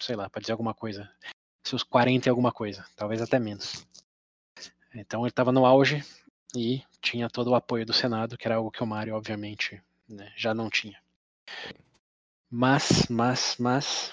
sei 0.00 0.16
lá, 0.16 0.28
para 0.28 0.40
dizer 0.40 0.52
alguma 0.52 0.74
coisa, 0.74 1.08
seus 1.62 1.84
40 1.84 2.28
e 2.28 2.30
alguma 2.30 2.50
coisa, 2.50 2.84
talvez 2.96 3.22
até 3.22 3.38
menos. 3.38 3.86
Então 4.92 5.20
ele 5.22 5.30
estava 5.30 5.52
no 5.52 5.64
auge 5.64 6.04
e 6.54 6.82
tinha 7.00 7.30
todo 7.30 7.50
o 7.50 7.54
apoio 7.54 7.86
do 7.86 7.92
Senado, 7.92 8.36
que 8.36 8.46
era 8.46 8.56
algo 8.56 8.70
que 8.70 8.82
o 8.82 8.86
Mário, 8.86 9.14
obviamente, 9.14 9.82
né, 10.08 10.32
já 10.36 10.54
não 10.54 10.68
tinha. 10.68 11.00
Mas, 12.50 13.06
mas, 13.08 13.56
mas, 13.58 14.12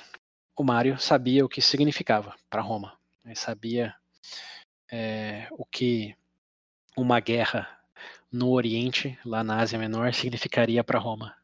o 0.56 0.64
Mário 0.64 0.98
sabia 1.00 1.46
o 1.46 1.50
que 1.50 1.62
significava 1.62 2.36
para 2.50 2.62
Roma. 2.62 2.98
Ele 3.26 3.36
sabia 3.36 3.96
é, 4.92 5.48
o 5.52 5.66
que 5.66 6.16
uma 6.96 7.20
guerra 7.20 7.68
no 8.32 8.52
Oriente, 8.52 9.18
lá 9.26 9.44
na 9.44 9.58
Ásia 9.58 9.80
Menor, 9.80 10.14
significaria 10.14 10.84
para 10.84 11.00
Roma. 11.00 11.36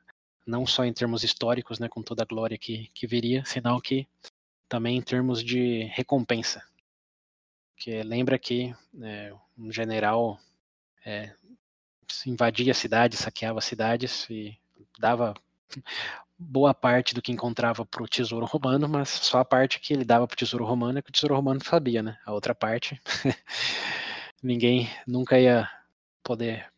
Não 0.46 0.66
só 0.66 0.86
em 0.86 0.94
termos 0.94 1.24
históricos, 1.24 1.80
né, 1.80 1.90
com 1.90 2.02
toda 2.02 2.24
a 2.24 2.26
glória 2.26 2.58
que, 2.58 2.90
que 2.94 3.08
viria, 3.08 3.44
senão 3.46 3.80
que 3.80 4.08
também 4.70 4.98
em 4.98 5.02
termos 5.02 5.44
de 5.44 5.84
recompensa. 5.94 6.64
Que 7.76 8.04
lembra 8.04 8.40
que 8.40 8.74
é, 9.02 9.34
um 9.58 9.72
general 9.72 10.40
é, 11.06 11.34
invadia 12.26 12.74
cidades, 12.74 13.20
saqueava 13.20 13.62
cidades 13.62 14.28
e 14.30 14.58
dava 14.98 15.34
boa 16.38 16.74
parte 16.74 17.14
do 17.14 17.22
que 17.22 17.32
encontrava 17.32 17.86
para 17.86 18.04
o 18.04 18.08
tesouro 18.08 18.46
romano, 18.46 18.90
mas 18.90 19.10
só 19.10 19.40
a 19.40 19.46
parte 19.46 19.80
que 19.80 19.94
ele 19.94 20.04
dava 20.04 20.28
para 20.28 20.34
o 20.34 20.38
tesouro 20.38 20.66
romano 20.66 21.00
é 21.00 21.02
que 21.02 21.10
o 21.10 21.14
tesouro 21.14 21.36
romano 21.36 21.64
sabia, 21.64 22.04
né? 22.04 22.18
A 22.26 22.34
outra 22.34 22.54
parte, 22.54 23.00
ninguém 24.44 24.90
nunca 25.08 25.40
ia 25.40 25.70
poder 26.24 26.70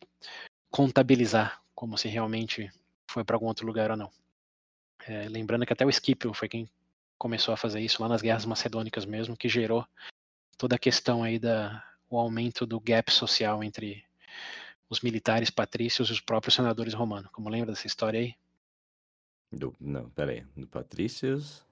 contabilizar 0.69 1.61
como 1.73 1.97
se 1.97 2.07
realmente 2.07 2.71
foi 3.09 3.23
para 3.23 3.35
algum 3.35 3.47
outro 3.47 3.65
lugar 3.65 3.89
ou 3.91 3.97
não. 3.97 4.11
É, 5.07 5.27
lembrando 5.29 5.65
que 5.65 5.73
até 5.73 5.85
o 5.85 5.91
Scipio 5.91 6.33
foi 6.33 6.49
quem 6.49 6.69
começou 7.17 7.53
a 7.53 7.57
fazer 7.57 7.79
isso 7.79 8.01
lá 8.01 8.09
nas 8.09 8.21
guerras 8.21 8.45
macedônicas 8.45 9.05
mesmo, 9.05 9.37
que 9.37 9.49
gerou 9.49 9.87
toda 10.57 10.75
a 10.75 10.79
questão 10.79 11.23
aí 11.23 11.39
da 11.39 11.83
o 12.09 12.17
aumento 12.17 12.65
do 12.65 12.79
gap 12.79 13.11
social 13.11 13.61
entre 13.63 14.06
os 14.89 15.01
militares 15.01 15.49
patrícios 15.49 16.09
e 16.09 16.13
os 16.13 16.21
próprios 16.21 16.55
senadores 16.55 16.93
romanos. 16.93 17.29
Como 17.31 17.49
lembra 17.49 17.71
dessa 17.71 17.87
história 17.87 18.19
aí? 18.19 18.35
Do, 19.51 19.75
não, 19.79 20.09
peraí. 20.09 20.45
Do 20.55 20.67
Patrícios? 20.67 21.65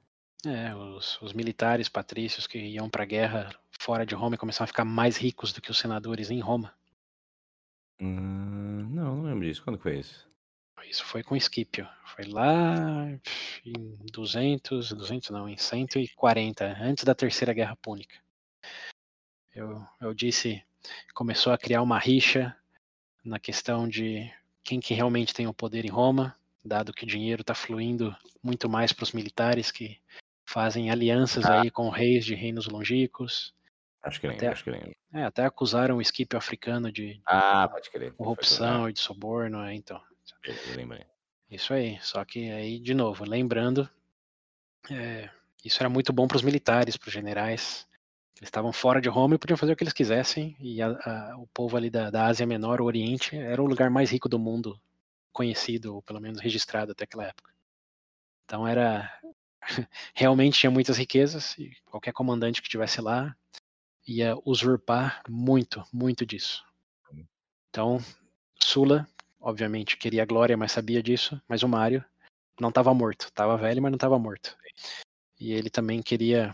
É, 0.46 0.76
os, 0.76 1.22
os 1.22 1.34
militares 1.34 1.90
patrícios 1.90 2.46
que 2.48 2.60
iam 2.60 2.90
para 2.90 3.04
a 3.04 3.08
guerra 3.08 3.56
fora 3.80 4.06
de 4.06 4.16
Roma 4.16 4.36
e 4.36 4.38
começaram 4.38 4.66
a 4.66 4.68
ficar 4.68 4.86
mais 4.86 5.18
ricos 5.18 5.52
do 5.52 5.62
que 5.62 5.72
os 5.72 5.78
senadores 5.78 6.30
em 6.30 6.40
Roma. 6.40 6.74
Hum, 8.00 8.88
não, 8.92 9.16
não 9.16 9.24
lembro 9.24 9.48
disso. 9.48 9.64
Quando 9.64 9.80
foi 9.80 10.00
isso? 10.00 10.30
Isso 10.90 11.04
foi 11.06 11.24
com 11.24 11.40
Scipio. 11.40 11.88
Foi 12.06 12.26
lá 12.26 13.10
em 13.66 13.98
200, 14.12 14.92
200 14.92 15.30
não, 15.32 15.50
em 15.50 15.58
140, 15.58 16.78
antes 16.80 17.04
da 17.04 17.16
Terceira 17.16 17.54
Guerra 17.54 17.76
Púnica. 17.76 18.16
Eu, 19.54 19.86
eu 20.00 20.14
disse, 20.14 20.64
começou 21.14 21.54
a 21.54 21.58
criar 21.58 21.82
uma 21.82 22.00
rixa 22.00 22.56
na 23.24 23.40
questão 23.40 23.88
de 23.88 24.32
quem 24.64 24.80
que 24.80 24.94
realmente 24.94 25.34
tem 25.34 25.48
o 25.48 25.54
poder 25.54 25.86
em 25.86 25.90
Roma, 25.90 26.36
dado 26.64 26.94
que 26.94 27.04
o 27.04 27.08
dinheiro 27.08 27.42
está 27.42 27.54
fluindo 27.54 28.16
muito 28.42 28.70
mais 28.70 28.92
para 28.92 29.04
os 29.04 29.12
militares 29.12 29.72
que 29.72 30.00
fazem 30.46 30.92
alianças 30.92 31.46
ah. 31.46 31.62
aí 31.62 31.72
com 31.72 31.90
reis 31.90 32.26
de 32.26 32.36
reinos 32.36 32.68
longínquos. 32.68 33.54
Acho 34.04 34.20
que 34.20 34.28
lembro, 34.28 34.46
até, 34.46 34.52
acho 34.52 34.64
que 34.64 34.70
lembro. 34.70 34.96
É, 35.14 35.24
até 35.24 35.44
acusaram 35.46 35.98
o 35.98 36.02
esquipe 36.02 36.36
africano 36.36 36.92
de 36.92 37.20
ah, 37.26 37.68
corrupção 38.16 38.88
e 38.88 38.94
de 38.94 39.00
soborno, 39.00 39.64
é, 39.64 39.74
então. 39.74 40.00
Isso 41.50 41.74
aí, 41.74 41.98
só 42.02 42.24
que 42.24 42.52
aí, 42.52 42.80
de 42.80 42.94
novo, 42.94 43.24
lembrando, 43.24 43.90
é, 44.92 45.30
isso 45.64 45.82
era 45.82 45.90
muito 45.90 46.14
bom 46.14 46.28
para 46.28 46.38
os 46.38 46.44
militares, 46.44 46.98
para 46.98 47.08
os 47.08 47.14
generais. 47.14 47.88
Eles 48.38 48.50
estavam 48.50 48.74
fora 48.74 49.00
de 49.00 49.08
Roma 49.08 49.36
e 49.36 49.38
podiam 49.38 49.58
fazer 49.58 49.74
o 49.74 49.76
que 49.76 49.84
eles 49.84 49.94
quisessem, 49.94 50.56
e 50.60 50.82
a, 50.82 50.88
a, 50.88 51.38
o 51.38 51.48
povo 51.48 51.78
ali 51.78 51.90
da, 51.90 52.10
da 52.10 52.26
Ásia 52.26 52.46
Menor, 52.46 52.82
o 52.82 52.86
Oriente, 52.86 53.36
era 53.36 53.62
o 53.62 53.66
lugar 53.66 53.90
mais 53.90 54.12
rico 54.12 54.28
do 54.28 54.38
mundo 54.38 54.80
conhecido, 55.32 55.96
ou 55.96 56.02
pelo 56.02 56.20
menos 56.20 56.42
registrado 56.42 56.92
até 56.92 57.06
aquela 57.06 57.26
época. 57.26 57.54
Então 58.46 58.68
era 58.68 59.10
realmente 60.14 60.60
tinha 60.60 60.72
muitas 60.72 60.98
riquezas 60.98 61.58
e 61.58 61.76
qualquer 61.86 62.14
comandante 62.14 62.62
que 62.62 62.70
tivesse 62.70 63.02
lá 63.02 63.36
ia 64.08 64.36
usurpar 64.46 65.24
muito, 65.28 65.84
muito 65.92 66.26
disso. 66.26 66.64
Então, 67.70 68.00
Sula, 68.60 69.08
obviamente, 69.40 69.98
queria 69.98 70.24
a 70.24 70.26
glória, 70.26 70.56
mas 70.56 70.72
sabia 70.72 71.02
disso, 71.02 71.42
mas 71.48 71.64
o 71.64 71.68
Mário 71.68 72.04
não 72.60 72.70
estava 72.70 72.94
morto, 72.94 73.26
estava 73.26 73.58
velho, 73.58 73.82
mas 73.82 73.92
não 73.92 73.98
estava 73.98 74.20
morto. 74.20 74.56
E 75.40 75.52
ele 75.52 75.70
também 75.70 76.02
queria 76.02 76.54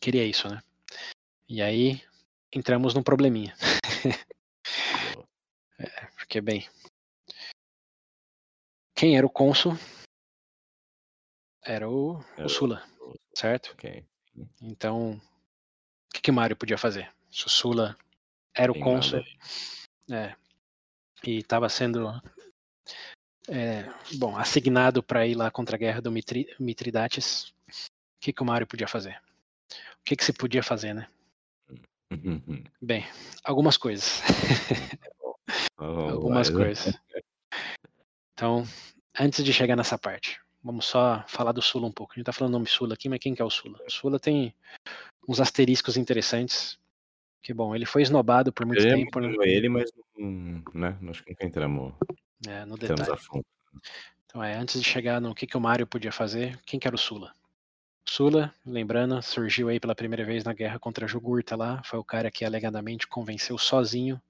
queria 0.00 0.24
isso, 0.24 0.48
né? 0.48 0.60
E 1.50 1.60
aí 1.60 2.00
entramos 2.52 2.94
num 2.94 3.02
probleminha. 3.02 3.52
é, 5.80 6.06
porque 6.14 6.40
bem, 6.40 6.68
quem 8.94 9.16
era 9.16 9.26
o 9.26 9.30
cônsul? 9.30 9.72
Era 11.64 11.90
o, 11.90 12.20
o 12.38 12.48
Sula, 12.48 12.86
certo? 13.34 13.72
Okay. 13.72 14.06
Então, 14.62 15.14
o 15.14 15.20
que, 16.14 16.20
que 16.22 16.30
Mário 16.30 16.56
podia 16.56 16.78
fazer? 16.78 17.12
Se 17.28 17.46
o 17.46 17.50
Sula 17.50 17.98
era 18.54 18.70
o 18.70 18.78
cônsul, 18.78 19.18
é, 20.08 20.36
e 21.24 21.38
estava 21.38 21.68
sendo 21.68 22.08
é, 23.48 23.92
bom, 24.18 24.36
assignado 24.36 25.02
para 25.02 25.26
ir 25.26 25.34
lá 25.34 25.50
contra 25.50 25.74
a 25.74 25.78
guerra 25.78 26.00
do 26.00 26.12
Mitri, 26.12 26.46
Mitridates, 26.60 27.52
o 27.68 28.20
que, 28.20 28.32
que 28.32 28.42
o 28.42 28.46
Mário 28.46 28.68
podia 28.68 28.86
fazer? 28.86 29.20
O 29.98 30.04
que, 30.04 30.14
que 30.14 30.24
se 30.24 30.32
podia 30.32 30.62
fazer, 30.62 30.94
né? 30.94 31.10
Bem, 32.80 33.06
algumas 33.44 33.76
coisas. 33.76 34.22
algumas 35.76 36.50
coisas. 36.50 36.98
Então, 38.32 38.64
antes 39.18 39.44
de 39.44 39.52
chegar 39.52 39.76
nessa 39.76 39.98
parte, 39.98 40.40
vamos 40.62 40.86
só 40.86 41.24
falar 41.28 41.52
do 41.52 41.62
Sula 41.62 41.86
um 41.86 41.92
pouco. 41.92 42.12
A 42.12 42.16
gente 42.16 42.26
tá 42.26 42.32
falando 42.32 42.54
o 42.54 42.58
nome 42.58 42.68
Sula 42.68 42.94
aqui, 42.94 43.08
mas 43.08 43.18
quem 43.18 43.34
que 43.34 43.42
é 43.42 43.44
o 43.44 43.50
Sula? 43.50 43.78
O 43.86 43.90
Sula 43.90 44.18
tem 44.18 44.54
uns 45.28 45.40
asteriscos 45.40 45.96
interessantes. 45.96 46.78
Que 47.42 47.54
bom, 47.54 47.74
ele 47.74 47.86
foi 47.86 48.02
esnobado 48.02 48.52
por 48.52 48.66
muito 48.66 48.82
eu 48.82 48.94
tempo. 48.94 49.20
Né? 49.20 49.34
ele, 49.46 49.68
mas 49.68 49.90
né, 50.74 50.96
acho 51.08 51.22
que 51.24 51.30
nunca 51.30 51.46
entramos, 51.46 51.94
é, 52.46 52.64
no 52.64 52.76
detalhe. 52.76 53.10
Então, 54.26 54.42
é, 54.42 54.54
antes 54.56 54.80
de 54.80 54.86
chegar 54.86 55.20
no 55.20 55.34
que, 55.34 55.46
que 55.46 55.56
o 55.56 55.60
Mario 55.60 55.86
podia 55.86 56.12
fazer, 56.12 56.58
quem 56.64 56.78
que 56.78 56.86
era 56.86 56.94
o 56.94 56.98
Sula? 56.98 57.34
Sula, 58.10 58.52
lembrando, 58.66 59.22
surgiu 59.22 59.68
aí 59.68 59.78
pela 59.78 59.94
primeira 59.94 60.24
vez 60.24 60.42
na 60.42 60.52
guerra 60.52 60.80
contra 60.80 61.06
Jugurta 61.06 61.54
lá, 61.54 61.80
foi 61.84 61.96
o 61.96 62.02
cara 62.02 62.28
que 62.28 62.44
alegadamente 62.44 63.06
convenceu 63.06 63.56
sozinho 63.56 64.20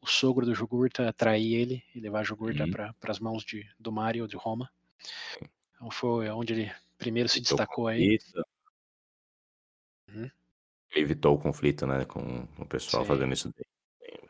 o 0.00 0.06
sogro 0.06 0.46
do 0.46 0.54
Jugurta 0.54 1.08
atrair 1.08 1.52
ele 1.52 1.84
e 1.92 1.98
levar 1.98 2.22
Jugurta 2.22 2.62
uhum. 2.62 2.70
para 2.70 2.94
as 3.08 3.18
mãos 3.18 3.44
de, 3.44 3.68
do 3.76 3.90
Mario 3.90 4.28
de 4.28 4.36
Roma. 4.36 4.70
Então 5.74 5.90
foi 5.90 6.30
onde 6.30 6.52
ele 6.52 6.72
primeiro 6.96 7.28
se 7.28 7.40
destacou 7.40 7.88
aí. 7.88 8.20
Uhum. 10.08 10.30
Evitou 10.94 11.34
o 11.34 11.38
conflito, 11.38 11.88
né, 11.88 12.04
com 12.04 12.46
o 12.56 12.66
pessoal 12.66 13.02
Sim. 13.02 13.08
fazendo 13.08 13.32
isso 13.32 13.52
daí. 13.52 14.28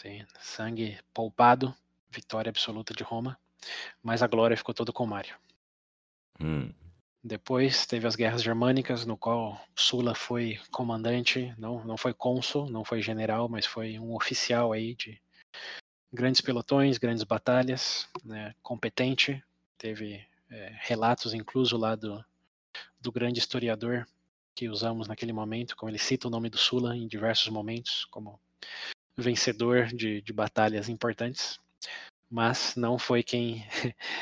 Sim, 0.00 0.26
sangue 0.40 0.98
poupado, 1.14 1.72
vitória 2.10 2.50
absoluta 2.50 2.92
de 2.92 3.04
Roma, 3.04 3.38
mas 4.02 4.20
a 4.20 4.26
glória 4.26 4.56
ficou 4.56 4.74
toda 4.74 4.92
com 4.92 5.06
Mário. 5.06 5.36
Hum. 6.40 6.72
Depois 7.24 7.86
teve 7.86 8.06
as 8.06 8.16
guerras 8.16 8.42
germânicas, 8.42 9.06
no 9.06 9.16
qual 9.16 9.60
Sula 9.76 10.12
foi 10.12 10.58
comandante, 10.72 11.54
não, 11.56 11.84
não 11.84 11.96
foi 11.96 12.12
cônsul, 12.12 12.68
não 12.68 12.84
foi 12.84 13.00
general, 13.00 13.48
mas 13.48 13.64
foi 13.64 13.96
um 13.96 14.14
oficial 14.14 14.72
aí 14.72 14.94
de 14.96 15.20
grandes 16.12 16.40
pelotões, 16.40 16.98
grandes 16.98 17.22
batalhas, 17.22 18.08
né, 18.24 18.54
competente. 18.60 19.42
Teve 19.78 20.26
é, 20.50 20.76
relatos 20.80 21.32
incluso 21.32 21.76
lá 21.76 21.94
do, 21.94 22.24
do 23.00 23.12
grande 23.12 23.38
historiador 23.38 24.04
que 24.52 24.68
usamos 24.68 25.06
naquele 25.06 25.32
momento, 25.32 25.76
como 25.76 25.90
ele 25.90 25.98
cita 25.98 26.26
o 26.26 26.30
nome 26.30 26.50
do 26.50 26.58
Sula 26.58 26.96
em 26.96 27.06
diversos 27.06 27.48
momentos, 27.48 28.04
como 28.06 28.40
vencedor 29.16 29.86
de, 29.86 30.20
de 30.20 30.32
batalhas 30.32 30.88
importantes, 30.88 31.58
mas 32.28 32.74
não 32.74 32.98
foi 32.98 33.22
quem, 33.22 33.64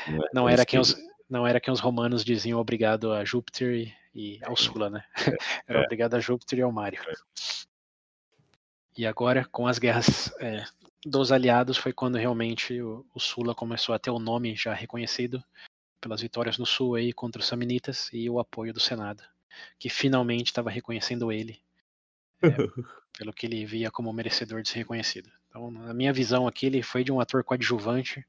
não, 0.07 0.23
é 0.23 0.29
não 0.33 0.49
era 0.49 0.65
quem 0.65 0.79
os 0.79 0.95
não 1.31 1.47
era 1.47 1.61
quem 1.61 1.73
os 1.73 1.79
romanos 1.79 2.25
diziam 2.25 2.59
obrigado 2.59 3.13
a 3.13 3.23
Júpiter 3.23 3.73
e, 3.73 3.93
e 4.13 4.39
ao 4.43 4.57
Sula, 4.57 4.89
né? 4.89 5.05
É, 5.25 5.37
era 5.65 5.79
é. 5.81 5.83
obrigado 5.85 6.13
a 6.15 6.19
Júpiter 6.19 6.59
e 6.59 6.61
ao 6.61 6.71
Mário. 6.73 7.01
É. 7.07 7.13
E 8.97 9.05
agora, 9.05 9.45
com 9.45 9.65
as 9.65 9.79
guerras 9.79 10.29
é, 10.41 10.65
dos 11.05 11.31
aliados, 11.31 11.77
foi 11.77 11.93
quando 11.93 12.17
realmente 12.17 12.81
o, 12.81 13.05
o, 13.15 13.19
Sula 13.19 13.55
começou 13.55 13.95
a 13.95 13.99
ter 13.99 14.11
o 14.11 14.19
nome 14.19 14.53
já 14.57 14.73
reconhecido 14.73 15.41
pelas 16.01 16.21
vitórias 16.21 16.57
no 16.57 16.65
Sul 16.65 16.95
aí 16.95 17.13
contra 17.13 17.39
os 17.39 17.47
Samnitas 17.47 18.09
e 18.11 18.29
o 18.29 18.37
apoio 18.37 18.73
do 18.73 18.81
Senado, 18.81 19.23
que 19.79 19.89
finalmente 19.89 20.47
estava 20.47 20.69
reconhecendo 20.69 21.31
ele 21.31 21.61
é, 22.43 22.49
pelo 23.17 23.31
que 23.31 23.45
ele 23.45 23.65
via 23.65 23.89
como 23.89 24.11
merecedor 24.11 24.61
de 24.61 24.67
ser 24.67 24.79
reconhecido. 24.79 25.31
Então, 25.47 25.71
na 25.71 25.93
minha 25.93 26.11
visão 26.11 26.45
aqui, 26.45 26.65
ele 26.65 26.83
foi 26.83 27.05
de 27.05 27.11
um 27.11 27.21
ator 27.21 27.41
coadjuvante 27.41 28.25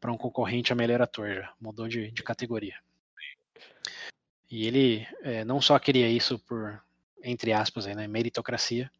para 0.00 0.12
um 0.12 0.16
concorrente 0.16 0.72
a 0.72 0.76
melhor 0.76 1.02
ator 1.02 1.34
já, 1.34 1.52
mudou 1.60 1.88
de, 1.88 2.10
de 2.10 2.22
categoria. 2.22 2.76
E 4.50 4.66
ele 4.66 5.06
é, 5.22 5.44
não 5.44 5.60
só 5.60 5.78
queria 5.78 6.08
isso 6.08 6.38
por, 6.38 6.82
entre 7.22 7.52
aspas, 7.52 7.86
aí, 7.86 7.94
né, 7.94 8.06
meritocracia, 8.06 8.90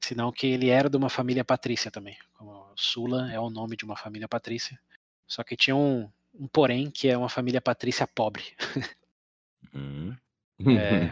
senão 0.00 0.32
que 0.32 0.46
ele 0.46 0.70
era 0.70 0.88
de 0.88 0.96
uma 0.96 1.10
família 1.10 1.44
patrícia 1.44 1.90
também. 1.90 2.16
Como 2.34 2.72
Sula 2.76 3.30
é 3.30 3.38
o 3.38 3.50
nome 3.50 3.76
de 3.76 3.84
uma 3.84 3.96
família 3.96 4.26
patrícia, 4.26 4.78
só 5.26 5.44
que 5.44 5.56
tinha 5.56 5.76
um, 5.76 6.10
um 6.34 6.48
porém 6.48 6.90
que 6.90 7.08
é 7.08 7.18
uma 7.18 7.28
família 7.28 7.60
patrícia 7.60 8.06
pobre. 8.06 8.44
Hum. 9.74 10.16
é, 10.60 11.10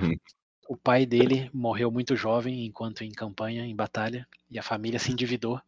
o 0.69 0.77
pai 0.77 1.05
dele 1.05 1.51
morreu 1.55 1.91
muito 1.91 2.17
jovem 2.17 2.65
enquanto 2.65 3.05
em 3.05 3.11
campanha, 3.13 3.67
em 3.67 3.77
batalha, 3.77 4.27
e 4.51 4.59
a 4.59 4.63
família 4.63 4.99
se 4.99 5.13
endividou 5.13 5.61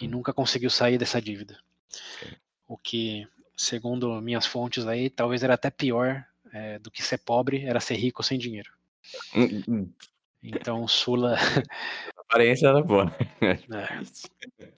e 0.00 0.06
hum. 0.06 0.10
nunca 0.10 0.32
conseguiu 0.32 0.70
sair 0.70 0.98
dessa 0.98 1.20
dívida 1.20 1.58
o 2.66 2.76
que, 2.76 3.26
segundo 3.56 4.20
minhas 4.20 4.46
fontes 4.46 4.86
aí, 4.86 5.10
talvez 5.10 5.42
era 5.42 5.54
até 5.54 5.70
pior 5.70 6.24
é, 6.52 6.78
do 6.78 6.90
que 6.90 7.02
ser 7.02 7.18
pobre, 7.18 7.64
era 7.64 7.80
ser 7.80 7.96
rico 7.96 8.22
sem 8.22 8.38
dinheiro. 8.38 8.70
Hum, 9.34 9.62
hum. 9.68 9.92
Então, 10.42 10.86
Sula. 10.86 11.36
A 11.36 11.38
aparência 12.20 12.68
era 12.68 12.82
boa. 12.82 13.10
É. 14.64 14.74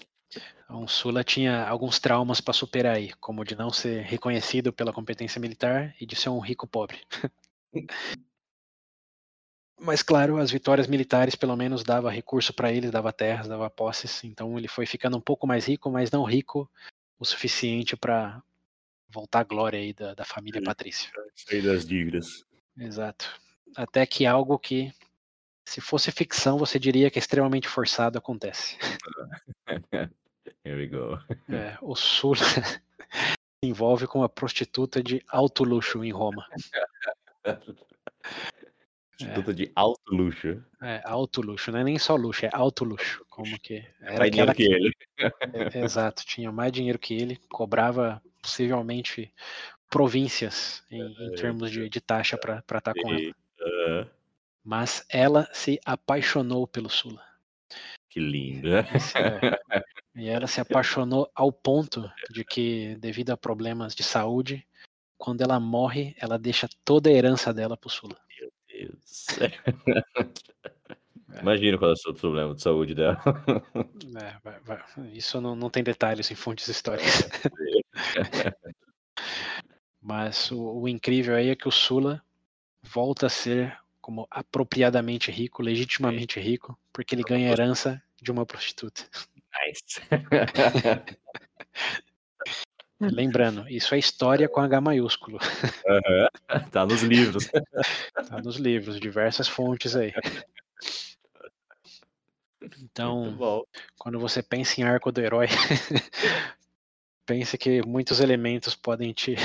Então, 0.64 0.86
Sula 0.88 1.22
tinha 1.22 1.66
alguns 1.66 2.00
traumas 2.00 2.40
para 2.40 2.52
superar 2.52 2.96
aí, 2.96 3.12
como 3.20 3.44
de 3.44 3.54
não 3.54 3.70
ser 3.70 4.02
reconhecido 4.02 4.72
pela 4.72 4.92
competência 4.92 5.40
militar 5.40 5.94
e 6.00 6.06
de 6.06 6.16
ser 6.16 6.28
um 6.28 6.40
rico 6.40 6.66
pobre. 6.66 6.98
Mas 9.78 10.02
claro, 10.02 10.38
as 10.38 10.50
vitórias 10.50 10.86
militares 10.86 11.34
pelo 11.34 11.54
menos 11.54 11.84
dava 11.84 12.10
recurso 12.10 12.52
para 12.52 12.72
ele, 12.72 12.90
dava 12.90 13.12
terras, 13.12 13.46
dava 13.46 13.68
posses, 13.68 14.24
então 14.24 14.58
ele 14.58 14.68
foi 14.68 14.86
ficando 14.86 15.18
um 15.18 15.20
pouco 15.20 15.46
mais 15.46 15.66
rico, 15.66 15.90
mas 15.90 16.10
não 16.10 16.24
rico 16.24 16.68
o 17.18 17.24
suficiente 17.24 17.96
para 17.96 18.42
voltar 19.08 19.40
à 19.40 19.44
glória 19.44 19.78
aí 19.78 19.92
da, 19.92 20.14
da 20.14 20.24
família 20.24 20.62
Patrícia. 20.62 21.10
Sair 21.34 21.62
das 21.62 21.86
dívidas. 21.86 22.44
Exato. 22.76 23.40
Até 23.74 24.06
que 24.06 24.26
algo 24.26 24.58
que, 24.58 24.92
se 25.64 25.80
fosse 25.80 26.12
ficção, 26.12 26.58
você 26.58 26.78
diria 26.78 27.10
que 27.10 27.18
é 27.18 27.20
extremamente 27.20 27.68
forçado 27.68 28.18
acontece. 28.18 28.76
Here 30.64 30.76
we 30.76 30.86
go. 30.86 31.18
É, 31.48 31.78
o 31.80 31.94
Sula 31.94 32.36
se 32.44 32.80
envolve 33.62 34.06
com 34.06 34.20
uma 34.20 34.28
prostituta 34.28 35.02
de 35.02 35.22
alto 35.28 35.64
luxo 35.64 36.04
em 36.04 36.12
Roma. 36.12 36.46
Prostituta 39.18 39.54
de 39.54 39.72
alto 39.74 40.14
luxo. 40.14 40.62
É, 40.82 41.00
alto 41.04 41.40
luxo, 41.40 41.72
não 41.72 41.78
é 41.78 41.84
nem 41.84 41.98
só 41.98 42.14
luxo, 42.16 42.44
é 42.44 42.50
alto 42.52 42.84
luxo. 42.84 43.24
Como 43.30 43.58
que 43.60 43.84
era 44.00 44.18
Mais 44.18 44.30
dinheiro 44.30 44.50
aquela 44.50 44.54
que 44.54 44.62
ele. 44.64 44.92
É, 45.72 45.78
exato, 45.84 46.24
tinha 46.26 46.52
mais 46.52 46.70
dinheiro 46.70 46.98
que 46.98 47.14
ele, 47.14 47.36
cobrava 47.48 48.22
possivelmente 48.42 49.32
províncias 49.90 50.82
em, 50.90 51.00
em 51.00 51.34
termos 51.34 51.70
de, 51.70 51.88
de 51.88 52.00
taxa 52.00 52.36
para 52.36 52.58
estar 52.58 52.92
com 52.92 53.12
ela. 53.12 53.34
Ah, 53.60 54.06
Mas 54.62 55.04
ela 55.08 55.48
se 55.52 55.80
apaixonou 55.84 56.66
pelo 56.66 56.90
Sula. 56.90 57.22
que. 58.10 58.60
Esse 58.94 59.16
é- 59.18 59.82
E 60.14 60.28
ela 60.28 60.46
se 60.46 60.60
apaixonou 60.60 61.30
ao 61.34 61.52
ponto 61.52 62.10
de 62.30 62.44
que, 62.44 62.96
devido 62.98 63.30
a 63.30 63.36
problemas 63.36 63.94
de 63.94 64.02
saúde, 64.02 64.66
quando 65.18 65.42
ela 65.42 65.60
morre, 65.60 66.14
ela 66.18 66.38
deixa 66.38 66.68
toda 66.84 67.10
a 67.10 67.12
herança 67.12 67.52
dela 67.52 67.76
pro 67.76 67.90
Sula. 67.90 68.16
Deus. 68.78 69.26
Imagina 71.40 71.78
qual 71.78 71.90
é 71.90 71.94
o 71.94 71.96
seu 71.96 72.14
problema 72.14 72.54
de 72.54 72.62
saúde 72.62 72.94
dela. 72.94 73.20
É, 74.16 74.36
vai- 74.42 74.60
vai- 74.60 74.84
Isso 75.12 75.40
não, 75.40 75.56
não 75.56 75.68
tem 75.70 75.82
detalhes 75.82 76.30
em 76.30 76.34
fontes 76.34 76.68
históricas. 76.68 77.28
Mas 80.00 80.50
o, 80.52 80.80
o 80.82 80.88
incrível 80.88 81.34
aí 81.34 81.48
é 81.48 81.56
que 81.56 81.66
o 81.68 81.72
Sula 81.72 82.22
volta 82.82 83.26
a 83.26 83.30
ser 83.30 83.76
como 84.00 84.26
apropriadamente 84.30 85.30
rico, 85.32 85.62
legitimamente 85.62 86.38
rico, 86.38 86.78
porque 86.92 87.14
ele 87.14 87.24
ganha 87.24 87.48
a 87.48 87.52
herança 87.52 88.00
de 88.22 88.30
uma 88.30 88.46
prostituta. 88.46 89.02
Nice. 89.66 90.00
Lembrando, 93.00 93.68
isso 93.68 93.94
é 93.94 93.98
história 93.98 94.48
com 94.48 94.60
H 94.60 94.80
maiúsculo. 94.80 95.38
Aham. 95.86 96.28
Tá 96.72 96.86
nos 96.86 97.02
livros. 97.02 97.48
Tá 98.28 98.40
nos 98.42 98.56
livros, 98.56 98.98
diversas 98.98 99.48
fontes 99.48 99.94
aí. 99.94 100.12
Então, 102.82 103.36
quando 103.98 104.18
você 104.18 104.42
pensa 104.42 104.80
em 104.80 104.84
arco 104.84 105.12
do 105.12 105.20
herói, 105.20 105.46
pense 107.26 107.56
que 107.58 107.82
muitos 107.86 108.20
elementos 108.20 108.74
podem 108.74 109.12
te, 109.12 109.36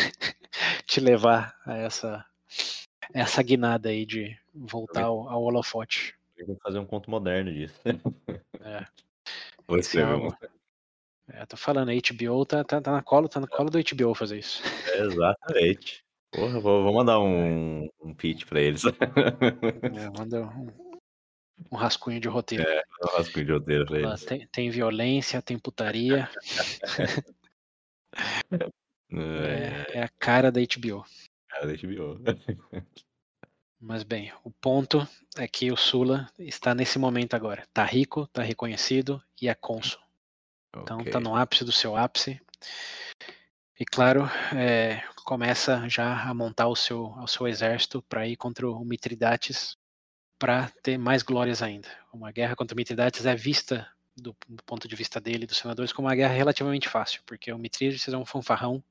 te 0.86 0.99
levar 0.99 1.56
a 1.65 1.78
essa, 1.78 2.26
essa 3.14 3.44
guinada 3.44 3.90
aí 3.90 4.06
de 4.06 4.38
voltar 4.53 5.03
ao, 5.03 5.28
ao 5.30 5.44
holofote. 5.44 6.15
Eu 6.38 6.48
vou 6.48 6.57
fazer 6.64 6.80
um 6.80 6.86
conto 6.86 7.10
moderno 7.11 7.53
disso. 7.53 7.80
É. 8.61 8.86
Vou 9.68 9.78
Esse 9.78 9.99
é 9.99 10.03
algo- 10.03 10.36
um. 11.34 11.38
É, 11.38 11.45
tô 11.45 11.58
falando, 11.58 11.90
a 11.90 11.94
HBO 11.94 12.45
tá, 12.45 12.64
tá, 12.64 12.82
tá 12.82 12.91
na 12.91 13.02
cola, 13.02 13.30
tá 13.30 13.40
na 13.40 13.48
cola 13.48 13.70
do 13.70 13.80
HBO 13.80 14.14
fazer 14.16 14.40
isso. 14.40 14.62
Exatamente. 14.95 16.03
Porra, 16.32 16.60
vou, 16.60 16.84
vou 16.84 16.94
mandar 16.94 17.20
um, 17.20 17.90
um 18.02 18.14
pitch 18.14 18.45
pra 18.45 18.62
eles. 18.62 18.84
É, 18.86 20.10
manda 20.18 20.44
um, 20.44 20.68
um 21.72 21.76
rascunho 21.76 22.20
de 22.20 22.28
roteiro. 22.28 22.64
um 23.03 23.18
rascunho 23.18 23.45
de 23.45 23.52
roteiro 23.52 23.86
pra 23.86 23.99
eles. 23.99 24.26
tem, 24.26 24.48
tem 24.48 24.70
violência, 24.70 25.41
tem 25.41 25.60
putaria, 25.60 26.30
É, 29.14 29.88
é, 29.94 29.98
é 29.98 30.03
a 30.03 30.10
cara 30.20 30.52
da 30.52 30.62
HBO. 30.62 31.03
cara, 31.49 31.68
deixa 31.68 31.86
eu 31.86 32.18
Mas 33.80 34.03
bem, 34.03 34.32
o 34.44 34.52
ponto 34.52 35.08
é 35.36 35.48
que 35.48 35.72
o 35.72 35.76
Sula 35.76 36.30
está 36.38 36.76
nesse 36.76 36.99
momento 36.99 37.34
agora. 37.34 37.66
Tá 37.74 37.84
rico, 37.84 38.28
tá 38.28 38.41
reconhecido 38.44 39.22
e 39.41 39.49
é 39.49 39.56
cônsul. 39.56 39.99
Então 40.77 40.98
Ok. 40.99 41.11
tá 41.11 41.19
no 41.19 41.35
ápice 41.35 41.64
do 41.64 41.72
seu 41.72 41.95
ápice. 41.95 42.41
E 43.80 43.85
claro, 43.85 44.30
é, 44.56 45.02
começa 45.26 45.88
já 45.89 46.23
a 46.23 46.34
montar 46.34 46.68
o 46.68 46.76
seu, 46.76 47.06
o 47.18 47.27
seu 47.27 47.48
exército 47.48 48.02
para 48.03 48.27
ir 48.27 48.35
contra 48.35 48.69
o 48.69 48.85
Mitridates 48.85 49.77
para 50.38 50.69
ter 50.81 50.98
mais 50.98 51.23
glórias 51.23 51.61
ainda. 51.61 51.88
Uma 52.14 52.31
guerra 52.31 52.56
contra 52.56 52.73
o 52.73 52.77
Mitridates 52.77 53.26
é 53.26 53.35
vista 53.35 53.88
do, 54.15 54.35
do 54.48 54.64
ponto 54.64 54.88
de 54.88 54.95
vista 54.95 55.19
dele, 55.19 55.45
dos 55.45 55.57
senadores, 55.57 55.91
como 55.91 56.07
uma 56.07 56.15
guerra 56.15 56.34
relativamente 56.34 56.89
fácil, 56.89 57.22
porque 57.26 57.52
o 57.52 57.57
Mitridates 57.57 58.07
é 58.07 58.18
um 58.18 58.26
fanfarrão, 58.26 58.84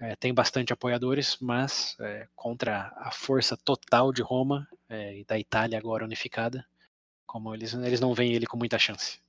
é, 0.00 0.16
tem 0.16 0.32
bastante 0.34 0.72
apoiadores, 0.72 1.36
mas 1.40 1.96
é, 2.00 2.28
contra 2.34 2.92
a 2.96 3.10
força 3.10 3.56
total 3.56 4.12
de 4.12 4.22
Roma 4.22 4.66
é, 4.88 5.18
e 5.18 5.24
da 5.24 5.38
Itália 5.38 5.78
agora 5.78 6.04
unificada, 6.04 6.66
como 7.26 7.54
eles, 7.54 7.72
eles 7.72 8.00
não 8.00 8.14
veem 8.14 8.34
ele 8.34 8.46
com 8.46 8.56
muita 8.56 8.78
chance. 8.78 9.20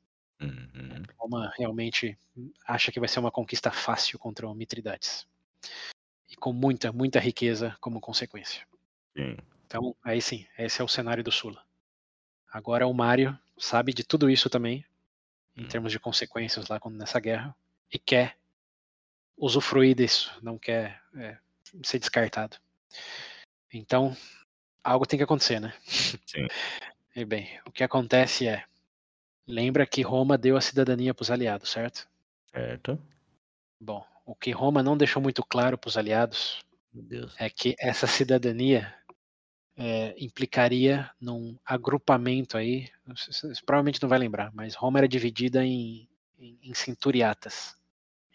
Uhum. 0.42 1.04
Roma 1.18 1.52
realmente 1.58 2.18
acha 2.68 2.92
que 2.92 3.00
vai 3.00 3.08
ser 3.08 3.20
uma 3.20 3.32
conquista 3.32 3.72
fácil 3.72 4.20
contra 4.20 4.48
o 4.48 4.54
Mitridates. 4.54 5.28
E 6.30 6.36
com 6.36 6.52
muita, 6.52 6.92
muita 6.92 7.20
riqueza 7.20 7.76
como 7.80 8.02
consequência. 8.02 8.68
Sim. 9.16 9.38
Então, 9.66 9.96
aí 10.04 10.22
sim, 10.22 10.46
esse 10.58 10.82
é 10.82 10.84
o 10.84 10.88
cenário 10.88 11.24
do 11.24 11.32
Sula. 11.32 11.64
Agora 12.52 12.86
o 12.88 12.94
Mário 12.94 13.38
sabe 13.58 13.94
de 13.94 14.04
tudo 14.04 14.30
isso 14.30 14.50
também, 14.50 14.86
em 15.56 15.64
Hum. 15.64 15.68
termos 15.68 15.92
de 15.92 16.00
consequências 16.00 16.68
lá 16.68 16.80
nessa 16.92 17.20
guerra, 17.20 17.56
e 17.92 18.00
quer 18.00 18.38
usufruir 19.38 19.96
disso, 19.96 20.38
não 20.42 20.58
quer 20.58 21.02
é, 21.16 21.38
ser 21.84 22.00
descartado. 22.00 22.58
Então, 23.74 24.16
algo 24.84 25.06
tem 25.06 25.18
que 25.18 25.24
acontecer, 25.24 25.60
né? 25.60 25.74
Sim. 26.26 26.48
E 27.16 27.24
bem, 27.26 27.60
o 27.68 27.72
que 27.72 27.84
acontece 27.84 28.48
é, 28.48 28.66
lembra 29.48 29.86
que 29.86 30.02
Roma 30.02 30.38
deu 30.38 30.58
a 30.58 30.62
cidadania 30.62 31.14
para 31.14 31.24
os 31.24 31.32
aliados, 31.32 31.70
certo? 31.70 32.08
Certo. 32.52 33.00
Bom, 33.80 34.06
o 34.26 34.36
que 34.36 34.52
Roma 34.52 34.82
não 34.82 34.98
deixou 34.98 35.22
muito 35.22 35.44
claro 35.44 35.78
para 35.78 35.88
os 35.90 35.98
aliados 35.98 36.64
é 37.38 37.50
que 37.50 37.76
essa 37.80 38.08
cidadania 38.08 38.94
é, 39.76 40.16
implicaria 40.18 41.10
num 41.20 41.58
agrupamento 41.66 42.58
aí, 42.58 42.90
você 43.08 43.52
provavelmente 43.66 44.02
não 44.02 44.10
vai 44.10 44.20
lembrar, 44.20 44.52
mas 44.54 44.76
Roma 44.76 45.00
era 45.00 45.08
dividida 45.08 45.66
em, 45.66 46.08
em, 46.38 46.60
em 46.64 46.74
centuriatas, 46.74 47.76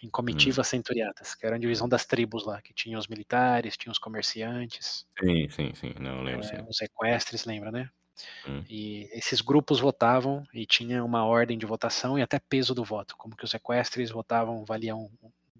em 0.02 0.10
comitivas 0.10 0.68
centuriatas, 0.68 1.34
que 1.34 1.46
era 1.46 1.56
a 1.56 1.58
divisão 1.58 1.88
das 1.88 2.06
tribos 2.06 2.44
lá, 2.46 2.60
que 2.62 2.74
tinha 2.74 2.98
os 2.98 3.08
militares, 3.08 3.76
tinha 3.76 3.92
os 3.92 3.98
comerciantes, 3.98 5.06
Sim, 5.20 5.48
sim, 5.48 5.74
sim. 5.74 5.94
Não, 6.00 6.22
lembro 6.22 6.44
é, 6.46 6.48
sim. 6.48 6.66
os 6.68 6.80
equestres, 6.80 7.44
lembra, 7.44 7.70
né? 7.72 7.90
Hum. 8.46 8.64
E 8.68 9.08
esses 9.12 9.40
grupos 9.40 9.80
votavam 9.80 10.44
e 10.52 10.66
tinha 10.66 11.04
uma 11.04 11.24
ordem 11.24 11.58
de 11.58 11.66
votação 11.66 12.18
e 12.18 12.22
até 12.22 12.38
peso 12.38 12.74
do 12.74 12.84
voto, 12.84 13.16
como 13.16 13.36
que 13.36 13.44
os 13.44 13.54
equestres 13.54 14.10
votavam, 14.10 14.64
valiam 14.64 15.10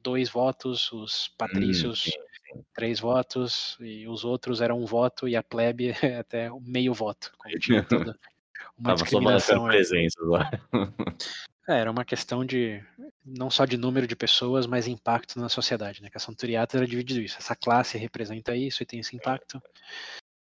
dois 0.02 0.28
votos, 0.28 0.90
os 0.92 1.28
patrícios 1.36 2.04
sim, 2.04 2.64
três 2.74 3.00
votos 3.00 3.76
e 3.80 4.06
os 4.08 4.24
outros 4.24 4.60
eram 4.60 4.80
um 4.80 4.86
voto 4.86 5.28
e 5.28 5.36
a 5.36 5.42
plebe 5.42 5.90
até 6.18 6.50
meio 6.62 6.94
voto, 6.94 7.32
tinha 7.60 7.82
toda 7.84 8.18
uma 8.78 8.90
Tava 8.90 9.02
discriminação. 9.02 9.66
aí. 9.66 9.72
presenças 9.72 10.26
lá. 10.26 10.50
É, 11.68 11.80
era 11.80 11.90
uma 11.90 12.02
questão 12.02 12.46
de 12.46 12.82
não 13.22 13.50
só 13.50 13.66
de 13.66 13.76
número 13.76 14.06
de 14.06 14.16
pessoas, 14.16 14.66
mas 14.66 14.86
impacto 14.86 15.38
na 15.38 15.50
sociedade, 15.50 16.00
né? 16.00 16.08
Que 16.08 16.16
a 16.16 16.20
Santuriata 16.20 16.78
era 16.78 16.86
dividido 16.86 17.20
isso. 17.20 17.36
Essa 17.36 17.54
classe 17.54 17.98
representa 17.98 18.56
isso 18.56 18.82
e 18.82 18.86
tem 18.86 19.00
esse 19.00 19.14
impacto. 19.14 19.62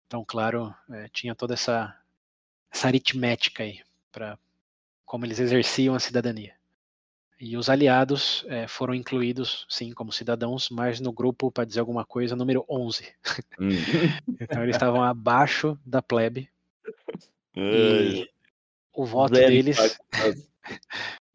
Então, 0.07 0.23
claro, 0.23 0.75
é, 0.91 1.09
tinha 1.09 1.35
toda 1.35 1.55
essa 1.55 1.99
essa 2.75 2.89
aritmética 2.89 3.63
aí 3.63 3.81
para 4.11 4.37
como 5.07 5.25
eles 5.25 5.39
exerciam 5.39 5.95
a 5.95 6.01
cidadania. 6.01 6.55
E 7.41 7.57
os 7.57 7.69
aliados 7.69 8.45
é, 8.49 8.67
foram 8.67 8.95
incluídos, 8.95 9.67
sim, 9.69 9.93
como 9.93 10.13
cidadãos, 10.13 10.71
mas 10.71 10.99
no 10.99 11.13
grupo, 11.13 11.51
para 11.51 11.65
dizer 11.65 11.81
alguma 11.81 12.05
coisa, 12.05 12.35
número 12.35 12.65
11. 12.69 13.13
Hum. 13.61 13.69
Então 14.41 14.63
eles 14.63 14.77
estavam 14.77 15.03
abaixo 15.03 15.79
da 15.85 16.03
plebe 16.03 16.51
e 17.55 18.29
o 18.93 19.05
voto 19.05 19.35
zero 19.35 19.49
deles, 19.49 19.77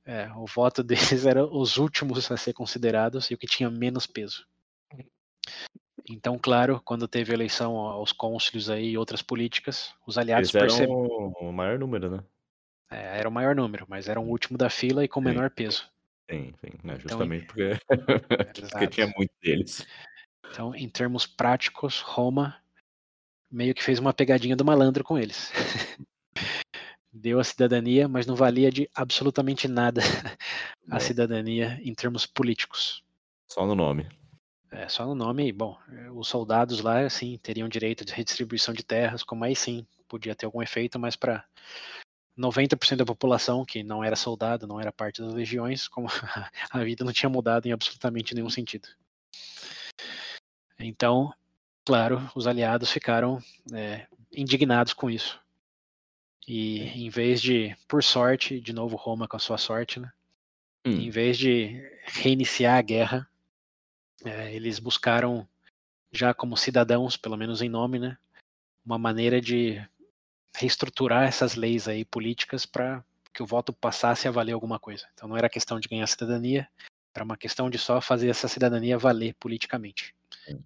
é, 0.05 0.29
o 0.35 0.45
voto 0.45 0.83
deles 0.83 1.25
era 1.25 1.45
os 1.45 1.77
últimos 1.77 2.29
a 2.31 2.37
ser 2.37 2.53
considerados 2.53 3.31
e 3.31 3.33
o 3.33 3.37
que 3.37 3.47
tinha 3.47 3.69
menos 3.69 4.05
peso. 4.05 4.45
Então, 6.09 6.39
claro, 6.39 6.81
quando 6.83 7.07
teve 7.07 7.31
eleição 7.31 7.77
aos 7.77 8.11
cônsules 8.11 8.67
aí 8.67 8.89
e 8.89 8.97
outras 8.97 9.21
políticas, 9.21 9.93
os 10.07 10.17
aliados 10.17 10.51
perceberam. 10.51 10.95
o 11.39 11.51
maior 11.51 11.77
número, 11.77 12.09
né? 12.09 12.23
É, 12.89 13.19
era 13.19 13.29
o 13.29 13.31
maior 13.31 13.55
número, 13.55 13.85
mas 13.87 14.07
era 14.07 14.19
o 14.19 14.27
último 14.27 14.57
da 14.57 14.71
fila 14.71 15.05
e 15.05 15.07
com 15.07 15.21
menor 15.21 15.51
peso. 15.51 15.87
Sim, 16.29 16.51
sim. 16.59 16.71
Né, 16.83 16.95
então, 16.95 16.99
justamente 16.99 17.45
porque, 17.45 17.79
porque 18.71 18.87
tinha 18.87 19.07
muitos 19.15 19.37
deles. 19.39 19.87
Então, 20.49 20.73
em 20.73 20.89
termos 20.89 21.27
práticos, 21.27 22.01
Roma 22.01 22.59
meio 23.51 23.75
que 23.75 23.83
fez 23.83 23.99
uma 23.99 24.13
pegadinha 24.13 24.55
do 24.55 24.65
malandro 24.65 25.03
com 25.03 25.17
eles. 25.17 25.51
Deu 27.13 27.39
a 27.39 27.43
cidadania, 27.43 28.07
mas 28.07 28.25
não 28.25 28.35
valia 28.35 28.71
de 28.71 28.89
absolutamente 28.95 29.67
nada 29.67 30.01
a 30.89 30.99
cidadania 30.99 31.79
em 31.83 31.93
termos 31.93 32.25
políticos. 32.25 33.03
Só 33.47 33.65
no 33.65 33.75
nome. 33.75 34.07
É, 34.71 34.87
só 34.87 35.05
no 35.05 35.15
nome, 35.15 35.51
bom, 35.51 35.77
os 36.13 36.27
soldados 36.27 36.79
lá, 36.81 37.09
sim, 37.09 37.39
teriam 37.41 37.67
direito 37.67 38.05
de 38.05 38.13
redistribuição 38.13 38.73
de 38.73 38.83
terras, 38.83 39.23
como 39.23 39.43
aí 39.43 39.55
sim, 39.55 39.85
podia 40.07 40.35
ter 40.35 40.45
algum 40.45 40.61
efeito, 40.61 40.99
mas 40.99 41.15
para 41.15 41.43
90% 42.37 42.97
da 42.97 43.05
população 43.05 43.65
que 43.65 43.83
não 43.83 44.03
era 44.03 44.15
soldado, 44.15 44.67
não 44.67 44.79
era 44.79 44.91
parte 44.91 45.21
das 45.21 45.33
legiões, 45.33 45.87
como 45.87 46.07
a 46.71 46.83
vida 46.83 47.03
não 47.03 47.11
tinha 47.11 47.29
mudado 47.29 47.65
em 47.65 47.71
absolutamente 47.71 48.35
nenhum 48.35 48.49
sentido. 48.49 48.87
Então, 50.79 51.33
claro, 51.83 52.31
os 52.35 52.47
aliados 52.47 52.91
ficaram 52.91 53.39
é, 53.73 54.07
indignados 54.31 54.93
com 54.93 55.09
isso. 55.09 55.39
E 56.47 57.05
em 57.05 57.09
vez 57.09 57.41
de, 57.41 57.75
por 57.87 58.03
sorte, 58.03 58.61
de 58.61 58.71
novo 58.71 58.95
Roma 58.95 59.27
com 59.27 59.35
a 59.35 59.39
sua 59.39 59.57
sorte, 59.57 59.99
né? 59.99 60.11
Hum. 60.85 60.91
Em 60.91 61.09
vez 61.09 61.37
de 61.37 61.79
reiniciar 62.05 62.77
a 62.77 62.81
guerra, 62.81 63.28
é, 64.25 64.53
eles 64.53 64.79
buscaram, 64.79 65.47
já 66.11 66.33
como 66.33 66.57
cidadãos, 66.57 67.17
pelo 67.17 67.37
menos 67.37 67.61
em 67.61 67.69
nome, 67.69 67.99
né, 67.99 68.17
uma 68.85 68.97
maneira 68.97 69.39
de 69.39 69.81
reestruturar 70.55 71.27
essas 71.27 71.55
leis 71.55 71.87
aí 71.87 72.03
políticas 72.03 72.65
para 72.65 73.03
que 73.33 73.43
o 73.43 73.45
voto 73.45 73.71
passasse 73.71 74.27
a 74.27 74.31
valer 74.31 74.53
alguma 74.53 74.79
coisa. 74.79 75.07
Então 75.13 75.29
não 75.29 75.37
era 75.37 75.49
questão 75.49 75.79
de 75.79 75.87
ganhar 75.87 76.07
cidadania, 76.07 76.67
era 77.13 77.23
uma 77.23 77.37
questão 77.37 77.69
de 77.69 77.77
só 77.77 78.01
fazer 78.01 78.29
essa 78.29 78.47
cidadania 78.47 78.97
valer 78.97 79.35
politicamente. 79.35 80.15
Sim. 80.45 80.63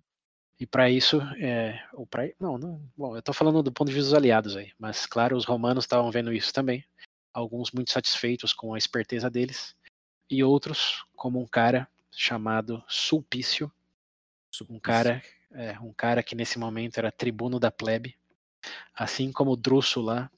E 0.59 0.65
para 0.65 0.89
isso, 0.89 1.21
é, 1.39 1.83
ou 1.93 2.05
pra, 2.05 2.29
não, 2.39 2.57
não, 2.57 2.81
bom, 2.95 3.15
eu 3.15 3.19
estou 3.19 3.33
falando 3.33 3.61
do 3.61 3.71
ponto 3.71 3.89
de 3.89 3.93
vista 3.93 4.09
dos 4.09 4.17
aliados 4.17 4.55
aí, 4.55 4.71
mas 4.79 5.05
claro, 5.05 5.35
os 5.35 5.45
romanos 5.45 5.83
estavam 5.83 6.09
vendo 6.09 6.31
isso 6.31 6.53
também. 6.53 6.85
Alguns 7.33 7.71
muito 7.71 7.91
satisfeitos 7.91 8.53
com 8.53 8.73
a 8.73 8.77
esperteza 8.77 9.29
deles, 9.29 9.75
e 10.29 10.43
outros 10.43 11.05
como 11.15 11.39
um 11.39 11.47
cara 11.47 11.87
chamado 12.15 12.83
Sulpício, 12.87 13.71
um 14.69 14.79
cara, 14.79 15.21
é, 15.51 15.79
um 15.79 15.93
cara 15.93 16.21
que 16.21 16.35
nesse 16.35 16.59
momento 16.59 16.97
era 16.97 17.11
tribuno 17.11 17.59
da 17.59 17.71
plebe, 17.71 18.15
assim 18.93 19.31
como 19.31 19.59
lá, 19.97 20.29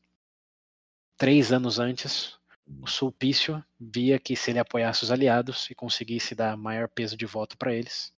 três 1.17 1.51
anos 1.51 1.79
antes, 1.79 2.37
o 2.81 2.87
Sulpício 2.87 3.63
via 3.79 4.19
que 4.19 4.35
se 4.35 4.51
ele 4.51 4.59
apoiasse 4.59 5.03
os 5.03 5.11
aliados 5.11 5.69
e 5.69 5.75
conseguisse 5.75 6.33
dar 6.33 6.57
maior 6.57 6.87
peso 6.87 7.15
de 7.15 7.25
voto 7.25 7.57
para 7.57 7.73
eles, 7.73 8.13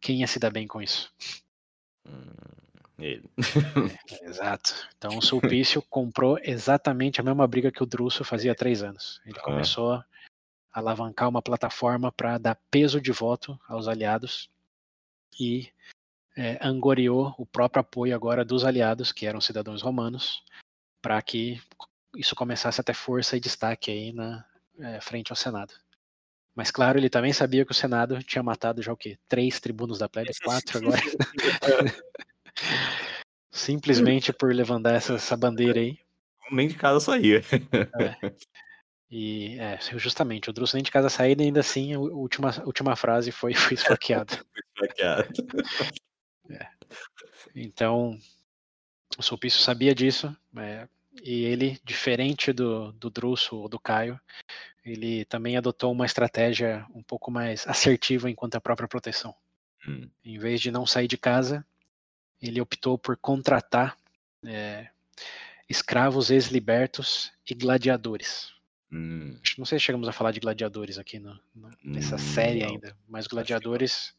quem 0.00 0.20
ia 0.20 0.26
se 0.26 0.38
dar 0.38 0.50
bem 0.50 0.66
com 0.66 0.82
isso? 0.82 1.12
Hum, 2.06 2.48
ele. 2.98 3.24
É, 4.10 4.24
exato. 4.26 4.74
Então 4.96 5.16
o 5.16 5.22
Sulpício 5.22 5.82
comprou 5.88 6.38
exatamente 6.42 7.20
a 7.20 7.24
mesma 7.24 7.46
briga 7.46 7.72
que 7.72 7.82
o 7.82 7.86
Druso 7.86 8.24
fazia 8.24 8.52
há 8.52 8.54
três 8.54 8.82
anos. 8.82 9.20
Ele 9.24 9.38
começou 9.40 9.92
a 9.92 10.04
alavancar 10.78 11.28
uma 11.28 11.42
plataforma 11.42 12.10
para 12.12 12.38
dar 12.38 12.58
peso 12.70 13.00
de 13.00 13.12
voto 13.12 13.58
aos 13.68 13.88
aliados 13.88 14.50
e 15.38 15.70
é, 16.36 16.58
angoriou 16.60 17.34
o 17.36 17.44
próprio 17.44 17.80
apoio 17.80 18.14
agora 18.14 18.44
dos 18.44 18.64
aliados, 18.64 19.12
que 19.12 19.26
eram 19.26 19.40
cidadãos 19.40 19.82
romanos, 19.82 20.42
para 21.02 21.20
que 21.20 21.60
isso 22.16 22.34
começasse 22.34 22.80
a 22.80 22.84
ter 22.84 22.94
força 22.94 23.36
e 23.36 23.40
destaque 23.40 23.90
aí 23.90 24.12
na 24.12 24.44
é, 24.78 25.00
frente 25.00 25.32
ao 25.32 25.36
Senado. 25.36 25.74
Mas 26.54 26.70
claro, 26.70 26.98
ele 26.98 27.10
também 27.10 27.32
sabia 27.32 27.64
que 27.64 27.72
o 27.72 27.74
Senado 27.74 28.22
tinha 28.22 28.42
matado 28.42 28.82
já 28.82 28.92
o 28.92 28.96
quê? 28.96 29.18
Três 29.28 29.60
tribunos 29.60 29.98
da 29.98 30.08
plebe, 30.08 30.30
quatro 30.42 30.78
agora. 30.78 31.00
Simplesmente 33.50 34.32
por 34.32 34.54
levantar 34.54 34.94
essa, 34.94 35.14
essa 35.14 35.36
bandeira 35.36 35.80
aí. 35.80 35.98
Nem 36.50 36.68
de 36.68 36.74
casa 36.74 37.00
saía. 37.00 37.42
É. 38.00 38.32
E 39.10 39.58
é, 39.58 39.78
justamente, 39.96 40.50
o 40.50 40.52
Druso 40.52 40.76
nem 40.76 40.82
de 40.82 40.90
casa 40.90 41.08
saída, 41.08 41.42
ainda 41.42 41.60
assim, 41.60 41.94
a 41.94 41.98
última, 41.98 42.50
a 42.50 42.64
última 42.64 42.94
frase 42.94 43.30
foi, 43.32 43.54
foi 43.54 43.74
esfaqueado. 43.74 44.34
esfaqueado. 44.74 45.28
É. 46.50 46.66
Então, 47.54 48.18
o 49.18 49.22
Sulpício 49.22 49.60
sabia 49.60 49.94
disso, 49.94 50.34
é, 50.56 50.88
e 51.22 51.44
ele, 51.44 51.78
diferente 51.84 52.54
do, 52.54 52.90
do 52.92 53.10
Druso 53.10 53.54
ou 53.54 53.68
do 53.68 53.78
Caio, 53.78 54.18
ele 54.82 55.26
também 55.26 55.58
adotou 55.58 55.92
uma 55.92 56.06
estratégia 56.06 56.86
um 56.94 57.02
pouco 57.02 57.30
mais 57.30 57.66
assertiva 57.66 58.30
enquanto 58.30 58.54
a 58.54 58.60
própria 58.62 58.88
proteção. 58.88 59.34
Hum. 59.86 60.08
Em 60.24 60.38
vez 60.38 60.60
de 60.60 60.70
não 60.70 60.86
sair 60.86 61.06
de 61.06 61.18
casa, 61.18 61.66
ele 62.40 62.60
optou 62.60 62.96
por 62.96 63.16
contratar 63.16 63.96
é, 64.44 64.88
escravos 65.68 66.30
ex-libertos 66.30 67.32
e 67.48 67.54
gladiadores. 67.54 68.52
Hum. 68.90 69.38
Não 69.56 69.64
sei 69.64 69.78
se 69.78 69.84
chegamos 69.84 70.08
a 70.08 70.12
falar 70.12 70.32
de 70.32 70.40
gladiadores 70.40 70.98
aqui 70.98 71.18
no, 71.18 71.38
no, 71.54 71.70
nessa 71.84 72.14
hum, 72.14 72.18
série 72.18 72.60
não. 72.60 72.70
ainda, 72.70 72.96
mas 73.06 73.26
gladiadores 73.26 74.14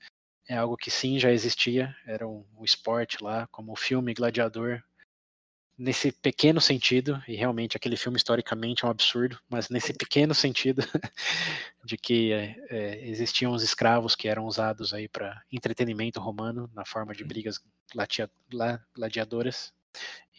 é 0.47 0.57
algo 0.57 0.75
que 0.75 0.89
sim 0.89 1.19
já 1.19 1.31
existia, 1.31 1.95
era 2.05 2.27
um, 2.27 2.43
um 2.57 2.63
esporte 2.63 3.23
lá, 3.23 3.47
como 3.47 3.71
o 3.71 3.75
filme 3.75 4.15
Gladiador, 4.15 4.81
nesse 5.77 6.11
pequeno 6.11 6.59
sentido, 6.59 7.23
e 7.27 7.35
realmente 7.35 7.77
aquele 7.77 7.95
filme 7.95 8.17
historicamente 8.17 8.83
é 8.83 8.87
um 8.87 8.91
absurdo, 8.91 9.39
mas 9.47 9.69
nesse 9.69 9.93
pequeno 9.93 10.33
sentido 10.33 10.81
de 11.85 11.97
que 11.97 12.33
é, 12.33 12.55
é, 12.69 13.07
existiam 13.07 13.53
os 13.53 13.63
escravos 13.63 14.15
que 14.15 14.27
eram 14.27 14.45
usados 14.45 14.93
aí 14.93 15.07
para 15.07 15.41
entretenimento 15.51 16.19
romano 16.19 16.69
na 16.73 16.83
forma 16.83 17.13
de 17.13 17.23
brigas 17.23 17.61
gladiadoras. 18.93 19.71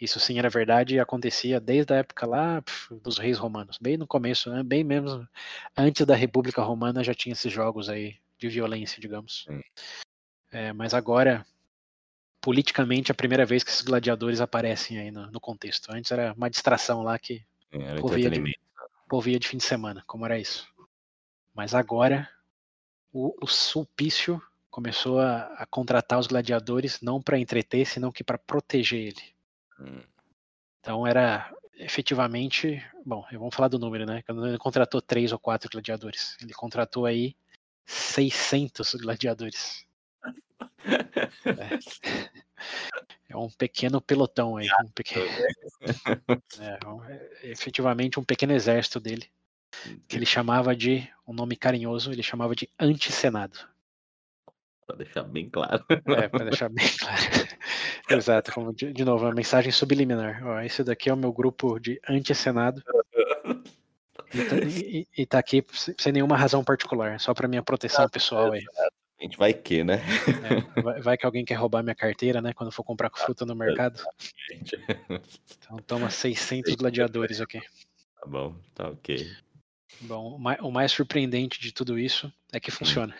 Isso 0.00 0.18
sim 0.18 0.38
era 0.38 0.48
verdade 0.48 0.94
e 0.94 1.00
acontecia 1.00 1.60
desde 1.60 1.92
a 1.92 1.98
época 1.98 2.26
lá 2.26 2.62
dos 3.02 3.18
reis 3.18 3.38
romanos, 3.38 3.76
bem 3.78 3.98
no 3.98 4.06
começo, 4.06 4.50
né? 4.50 4.62
bem 4.62 4.82
mesmo 4.82 5.28
antes 5.76 6.06
da 6.06 6.14
República 6.14 6.62
Romana 6.62 7.04
já 7.04 7.12
tinha 7.14 7.34
esses 7.34 7.52
jogos 7.52 7.90
aí 7.90 8.16
de 8.38 8.48
violência, 8.48 8.98
digamos. 8.98 9.46
É, 10.50 10.72
mas 10.72 10.94
agora, 10.94 11.46
politicamente, 12.40 13.10
é 13.10 13.12
a 13.12 13.16
primeira 13.16 13.44
vez 13.44 13.62
que 13.62 13.70
esses 13.70 13.82
gladiadores 13.82 14.40
aparecem 14.40 14.98
aí 14.98 15.10
no, 15.10 15.30
no 15.30 15.38
contexto. 15.38 15.92
Antes 15.92 16.10
era 16.10 16.32
uma 16.32 16.48
distração 16.48 17.02
lá 17.02 17.18
que 17.18 17.44
era 17.70 18.00
povia, 18.00 18.30
de, 18.30 18.58
povia 19.06 19.38
de 19.38 19.46
fim 19.46 19.58
de 19.58 19.64
semana, 19.64 20.02
como 20.06 20.24
era 20.24 20.38
isso. 20.38 20.66
Mas 21.54 21.74
agora, 21.74 22.28
o, 23.12 23.36
o 23.42 23.46
Sulpício 23.46 24.40
começou 24.70 25.20
a, 25.20 25.42
a 25.54 25.66
contratar 25.66 26.18
os 26.18 26.26
gladiadores 26.26 27.00
não 27.02 27.20
para 27.20 27.38
entreter, 27.38 27.86
senão 27.86 28.10
que 28.10 28.24
para 28.24 28.38
proteger 28.38 29.00
ele. 29.00 29.39
Então 30.80 31.06
era 31.06 31.52
efetivamente, 31.74 32.82
bom, 33.04 33.24
vamos 33.32 33.54
falar 33.54 33.68
do 33.68 33.78
número, 33.78 34.04
né? 34.04 34.22
Ele 34.28 34.58
contratou 34.58 35.00
três 35.00 35.32
ou 35.32 35.38
quatro 35.38 35.70
gladiadores. 35.70 36.36
Ele 36.40 36.52
contratou 36.52 37.06
aí 37.06 37.34
600 37.86 38.94
gladiadores. 38.94 39.86
É. 41.44 41.78
é 43.30 43.36
um 43.36 43.48
pequeno 43.50 44.00
pelotão 44.00 44.56
aí, 44.56 44.68
um 44.84 44.88
pequeno, 44.88 45.26
é, 46.60 46.86
um, 46.86 47.04
é, 47.04 47.30
efetivamente 47.44 48.18
um 48.18 48.24
pequeno 48.24 48.52
exército 48.52 49.00
dele, 49.00 49.30
que 50.08 50.16
ele 50.16 50.26
chamava 50.26 50.74
de, 50.74 51.08
um 51.26 51.32
nome 51.32 51.56
carinhoso, 51.56 52.12
ele 52.12 52.22
chamava 52.22 52.54
de 52.54 52.68
anti-senado. 52.78 53.58
Para 54.90 54.96
deixar 54.96 55.22
bem 55.22 55.48
claro. 55.48 55.84
É, 55.88 56.28
para 56.28 56.44
deixar 56.50 56.68
bem 56.68 56.86
claro. 56.98 57.22
Exato, 58.10 58.52
como 58.52 58.74
de, 58.74 58.92
de, 58.92 59.04
novo, 59.04 59.24
uma 59.24 59.34
mensagem 59.34 59.70
subliminar. 59.70 60.44
Ó, 60.44 60.60
esse 60.60 60.82
daqui 60.82 61.08
é 61.08 61.14
o 61.14 61.16
meu 61.16 61.32
grupo 61.32 61.78
de 61.78 62.00
anti-senado. 62.08 62.82
E 64.32 64.44
tá, 64.44 64.56
e, 64.58 65.08
e 65.18 65.26
tá 65.26 65.38
aqui 65.40 65.64
sem 65.98 66.12
nenhuma 66.12 66.36
razão 66.36 66.62
particular, 66.62 67.18
só 67.18 67.34
para 67.34 67.48
minha 67.48 67.64
proteção 67.64 68.08
pessoal 68.08 68.52
aí. 68.52 68.62
A 69.18 69.24
gente 69.24 69.36
vai 69.36 69.52
que, 69.52 69.82
né? 69.82 70.00
É, 70.76 70.80
vai, 70.80 71.00
vai, 71.00 71.18
que 71.18 71.26
alguém 71.26 71.44
quer 71.44 71.54
roubar 71.54 71.82
minha 71.82 71.96
carteira, 71.96 72.40
né? 72.40 72.52
Quando 72.52 72.70
for 72.70 72.84
comprar 72.84 73.10
fruta 73.12 73.44
no 73.44 73.56
mercado. 73.56 74.00
Então 75.58 75.78
toma 75.84 76.10
600 76.10 76.76
gladiadores 76.76 77.40
aqui. 77.40 77.58
Tá 78.20 78.26
bom, 78.28 78.54
tá 78.72 78.88
ok. 78.90 79.26
Bom, 80.02 80.40
o 80.62 80.70
mais 80.70 80.92
surpreendente 80.92 81.60
de 81.60 81.72
tudo 81.72 81.98
isso 81.98 82.32
é 82.52 82.60
que 82.60 82.70
funciona. 82.70 83.16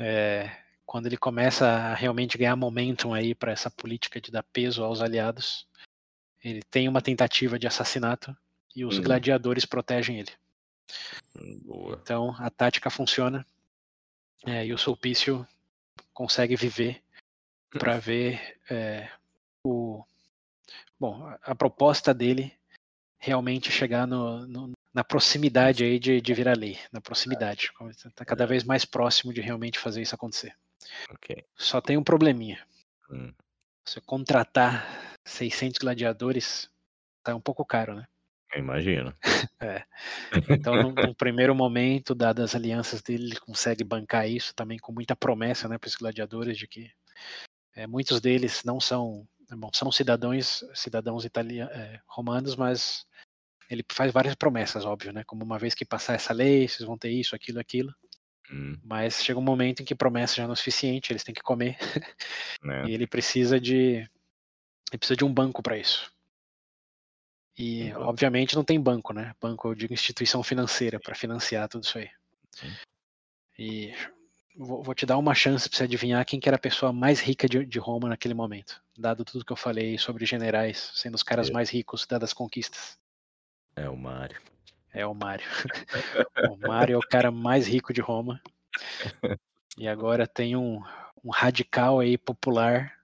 É, 0.00 0.50
quando 0.84 1.06
ele 1.06 1.16
começa 1.16 1.66
a 1.66 1.94
realmente 1.94 2.36
ganhar 2.38 2.56
momentum 2.56 3.14
aí 3.14 3.34
para 3.34 3.52
essa 3.52 3.70
política 3.70 4.20
de 4.20 4.30
dar 4.30 4.42
peso 4.42 4.82
aos 4.82 5.00
aliados, 5.00 5.66
ele 6.42 6.62
tem 6.70 6.88
uma 6.88 7.00
tentativa 7.00 7.58
de 7.58 7.66
assassinato 7.66 8.36
e 8.76 8.84
os 8.84 8.98
uhum. 8.98 9.04
gladiadores 9.04 9.64
protegem 9.64 10.18
ele. 10.18 10.32
Boa. 11.64 11.98
Então 12.02 12.34
a 12.38 12.50
tática 12.50 12.90
funciona 12.90 13.46
é, 14.46 14.66
e 14.66 14.72
o 14.72 14.78
Sulpício 14.78 15.46
consegue 16.12 16.56
viver 16.56 17.02
para 17.78 17.98
ver 17.98 18.58
é, 18.70 19.10
o. 19.64 20.04
Bom, 20.98 21.26
a 21.42 21.54
proposta 21.54 22.14
dele 22.14 22.56
realmente 23.18 23.70
chegar 23.70 24.06
no, 24.06 24.46
no, 24.46 24.72
na 24.94 25.02
proximidade 25.02 25.82
aí 25.82 25.98
de, 25.98 26.20
de 26.20 26.34
virar 26.34 26.56
lei, 26.56 26.78
na 26.92 27.00
proximidade. 27.00 27.72
Está 28.06 28.24
cada 28.24 28.46
vez 28.46 28.62
mais 28.62 28.84
próximo 28.84 29.34
de 29.34 29.40
realmente 29.40 29.78
fazer 29.78 30.00
isso 30.00 30.14
acontecer. 30.14 30.54
Ok. 31.10 31.44
Só 31.56 31.80
tem 31.80 31.96
um 31.96 32.04
probleminha. 32.04 32.64
Hum. 33.10 33.32
Você 33.84 34.00
contratar 34.00 35.18
600 35.24 35.78
gladiadores 35.78 36.70
tá 37.24 37.34
um 37.34 37.40
pouco 37.40 37.64
caro, 37.64 37.96
né? 37.96 38.06
Imagino. 38.56 39.12
É. 39.60 39.82
Então, 40.50 40.74
no, 40.74 40.92
no 40.92 41.14
primeiro 41.14 41.54
momento, 41.54 42.14
dadas 42.14 42.50
as 42.50 42.54
alianças 42.54 43.00
dele, 43.00 43.24
ele 43.24 43.36
consegue 43.36 43.82
bancar 43.82 44.28
isso 44.28 44.54
também 44.54 44.78
com 44.78 44.92
muita 44.92 45.16
promessa, 45.16 45.66
né, 45.68 45.78
para 45.78 45.88
os 45.88 45.96
gladiadores 45.96 46.58
de 46.58 46.66
que 46.66 46.90
é, 47.74 47.86
muitos 47.86 48.20
deles 48.20 48.62
não 48.62 48.78
são, 48.78 49.26
bom, 49.52 49.70
são 49.72 49.90
cidadãos, 49.90 50.62
cidadãos 50.74 51.24
italianos, 51.24 51.74
é, 51.74 51.98
romanos, 52.06 52.56
mas 52.56 53.06
ele 53.74 53.84
faz 53.92 54.12
várias 54.12 54.34
promessas, 54.34 54.84
óbvio, 54.84 55.12
né? 55.12 55.22
Como 55.24 55.44
uma 55.44 55.58
vez 55.58 55.74
que 55.74 55.84
passar 55.84 56.14
essa 56.14 56.32
lei, 56.32 56.66
vocês 56.68 56.86
vão 56.86 56.96
ter 56.96 57.10
isso, 57.10 57.34
aquilo, 57.34 57.58
aquilo. 57.60 57.94
Hum, 58.50 58.78
Mas 58.84 59.22
chega 59.24 59.38
um 59.38 59.42
momento 59.42 59.80
em 59.80 59.84
que 59.84 59.94
promessa 59.94 60.36
já 60.36 60.46
não 60.46 60.52
é 60.52 60.56
suficiente, 60.56 61.12
eles 61.12 61.24
têm 61.24 61.34
que 61.34 61.42
comer 61.42 61.76
né? 62.62 62.84
e 62.88 62.92
ele 62.92 63.06
precisa 63.06 63.58
de 63.60 64.06
ele 64.90 64.98
precisa 64.98 65.16
de 65.16 65.24
um 65.24 65.32
banco 65.32 65.62
para 65.62 65.78
isso. 65.78 66.12
E 67.56 67.84
Um 67.84 67.88
banco. 67.94 68.04
obviamente 68.06 68.54
não 68.56 68.64
tem 68.64 68.80
banco, 68.80 69.12
né? 69.12 69.34
Banco 69.40 69.68
eu 69.68 69.74
digo 69.74 69.94
instituição 69.94 70.42
financeira 70.42 71.00
para 71.00 71.14
financiar 71.14 71.68
tudo 71.68 71.84
isso 71.84 71.98
aí. 71.98 72.10
Sim. 72.52 72.72
E 73.58 73.94
vou, 74.56 74.82
vou 74.82 74.94
te 74.94 75.06
dar 75.06 75.16
uma 75.16 75.34
chance 75.34 75.68
para 75.68 75.78
você 75.78 75.84
adivinhar 75.84 76.24
quem 76.26 76.38
que 76.40 76.48
era 76.48 76.56
a 76.56 76.60
pessoa 76.60 76.92
mais 76.92 77.20
rica 77.20 77.48
de, 77.48 77.64
de 77.64 77.78
Roma 77.78 78.08
naquele 78.08 78.34
momento, 78.34 78.82
dado 78.98 79.24
tudo 79.24 79.44
que 79.44 79.52
eu 79.52 79.56
falei 79.56 79.96
sobre 79.98 80.26
generais 80.26 80.90
sendo 80.94 81.14
os 81.14 81.22
caras 81.22 81.48
É. 81.48 81.52
mais 81.52 81.70
ricos 81.70 82.06
dadas 82.06 82.30
as 82.30 82.34
conquistas. 82.34 82.98
É 83.76 83.88
o 83.88 83.96
Mário. 83.96 84.40
É 84.92 85.04
o 85.04 85.14
Mário. 85.14 85.44
o 86.50 86.56
Mário 86.56 86.94
é 86.94 86.98
o 86.98 87.08
cara 87.08 87.30
mais 87.30 87.66
rico 87.66 87.92
de 87.92 88.00
Roma. 88.00 88.40
E 89.76 89.88
agora 89.88 90.26
tem 90.26 90.54
um, 90.56 90.80
um 91.24 91.30
radical 91.30 91.98
aí 91.98 92.16
popular 92.16 92.96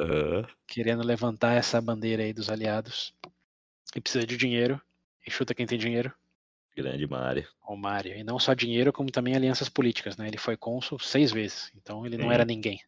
Aham. 0.00 0.46
querendo 0.66 1.02
levantar 1.02 1.54
essa 1.54 1.80
bandeira 1.80 2.22
aí 2.22 2.32
dos 2.32 2.50
aliados. 2.50 3.14
E 3.94 4.00
precisa 4.00 4.26
de 4.26 4.36
dinheiro. 4.36 4.80
E 5.26 5.30
chuta 5.30 5.54
quem 5.54 5.66
tem 5.66 5.78
dinheiro? 5.78 6.12
Grande 6.76 7.06
Mário. 7.06 7.48
O 7.66 7.74
Mário. 7.74 8.14
E 8.14 8.22
não 8.22 8.38
só 8.38 8.52
dinheiro, 8.52 8.92
como 8.92 9.10
também 9.10 9.34
alianças 9.34 9.68
políticas, 9.68 10.16
né? 10.16 10.28
Ele 10.28 10.38
foi 10.38 10.56
cônsul 10.56 10.98
seis 10.98 11.32
vezes. 11.32 11.72
Então 11.74 12.04
ele 12.04 12.18
não 12.18 12.30
era 12.30 12.44
ninguém. 12.44 12.80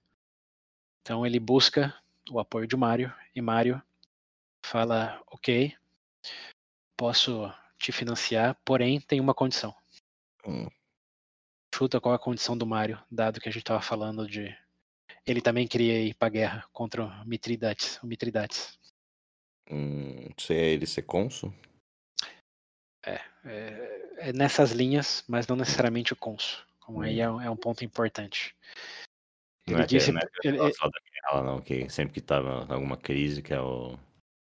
Então 1.00 1.24
ele 1.24 1.40
busca 1.40 1.94
o 2.30 2.38
apoio 2.38 2.66
de 2.66 2.76
Mário. 2.76 3.12
E 3.34 3.40
Mário 3.40 3.82
fala: 4.62 5.20
Ok, 5.26 5.74
posso 7.00 7.50
te 7.78 7.92
financiar, 7.92 8.54
porém 8.62 9.00
tem 9.00 9.18
uma 9.20 9.32
condição. 9.32 9.74
Hum. 10.46 10.68
chuta 11.74 11.98
qual 12.00 12.12
é 12.12 12.16
a 12.16 12.20
condição 12.20 12.56
do 12.58 12.66
Mário, 12.66 13.02
dado 13.10 13.40
que 13.40 13.48
a 13.48 13.52
gente 13.52 13.62
estava 13.62 13.80
falando 13.80 14.26
de. 14.28 14.54
Ele 15.26 15.40
também 15.40 15.66
queria 15.66 16.02
ir 16.02 16.14
para 16.14 16.28
guerra 16.28 16.68
contra 16.72 17.04
o 17.04 17.24
Mitridates. 17.24 17.98
O 18.02 18.06
Mitridates. 18.06 18.78
Hum, 19.70 20.28
se 20.38 20.52
é 20.54 20.70
ele 20.70 20.86
ser 20.86 21.02
cônsul? 21.02 21.54
É, 23.06 23.20
é 24.18 24.32
nessas 24.34 24.72
linhas, 24.72 25.24
mas 25.28 25.46
não 25.46 25.56
necessariamente 25.56 26.12
o 26.12 26.16
cônsul. 26.16 26.62
Como 26.80 27.00
aí 27.02 27.20
é, 27.20 27.30
um- 27.30 27.40
é 27.40 27.48
um 27.48 27.56
ponto 27.56 27.82
importante. 27.84 28.54
Não 29.66 29.76
Ele 29.76 29.82
é 29.84 29.86
que, 29.86 29.94
disse. 29.96 30.12
não 30.12 30.20
é 30.20 30.26
que 30.26 30.48
ele- 30.48 30.58
fala 30.58 30.72
só 30.74 30.88
da 30.88 31.00
guerra, 31.00 31.42
não, 31.44 31.60
que 31.62 31.88
sempre 31.88 32.14
que 32.14 32.20
tava 32.20 32.66
alguma 32.72 32.96
crise, 32.96 33.42
que 33.42 33.54
é 33.54 33.60
o 33.60 33.96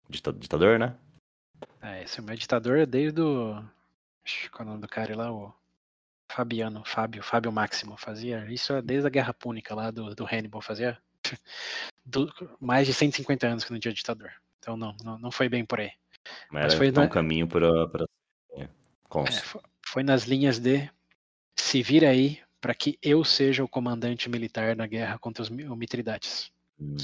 dita- 0.09 0.33
ditador, 0.33 0.79
né? 0.79 0.97
É, 1.83 2.03
esse 2.03 2.19
é 2.19 2.23
o 2.23 2.25
meu 2.27 2.37
ditador 2.37 2.87
desde 2.87 3.21
o. 3.21 3.63
Qual 4.51 4.61
é 4.61 4.63
o 4.63 4.67
nome 4.67 4.81
do 4.81 4.89
cara 4.89 5.17
lá? 5.17 5.33
O 5.33 5.55
Fabiano, 6.31 6.83
Fábio, 6.85 7.23
Fábio 7.23 7.53
Máximo. 7.53 7.97
Fazia 7.97 8.45
isso 8.51 8.73
é 8.73 8.83
desde 8.83 9.07
a 9.07 9.11
Guerra 9.11 9.33
Púnica 9.33 9.75
lá 9.75 9.91
do, 9.91 10.15
do 10.15 10.25
Hannibal. 10.27 10.61
Fazia 10.61 10.99
do- 12.05 12.33
mais 12.61 12.87
de 12.87 12.93
150 12.95 13.47
anos 13.47 13.65
que 13.65 13.73
não 13.73 13.79
tinha 13.79 13.95
ditador. 13.95 14.33
Então 14.59 14.77
não, 14.77 14.97
não, 15.05 15.19
não 15.19 15.31
foi 15.31 15.49
bem 15.49 15.65
por 15.65 15.81
aí. 15.81 15.93
Mas, 16.51 16.65
Mas 16.65 16.75
foi 16.75 16.91
tá 16.93 17.01
na- 17.03 17.07
um 17.07 17.11
caminho 17.11 17.47
para 17.47 17.89
para 17.89 18.07
É, 19.29 19.31
fo- 19.43 19.63
foi 19.87 20.03
nas 20.03 20.25
linhas 20.25 20.59
de 20.59 20.91
se 21.57 21.83
vira 21.83 22.11
aí 22.11 22.41
para 22.61 22.75
que 22.75 22.99
eu 23.01 23.25
seja 23.25 23.63
o 23.63 23.69
comandante 23.69 24.29
militar 24.29 24.75
na 24.75 24.87
guerra 24.87 25.19
contra 25.19 25.43
os 25.43 25.49
Mitridates. 25.49 26.51
Hum, 26.81 26.97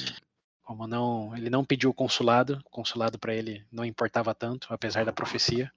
Como 0.62 0.86
não, 0.86 1.36
ele 1.36 1.50
não 1.50 1.64
pediu 1.64 1.90
o 1.90 1.94
consulado, 1.94 2.62
o 2.64 2.70
consulado 2.70 3.18
para 3.18 3.34
ele 3.34 3.64
não 3.70 3.84
importava 3.84 4.34
tanto, 4.34 4.68
apesar 4.70 5.04
da 5.04 5.12
profecia. 5.12 5.72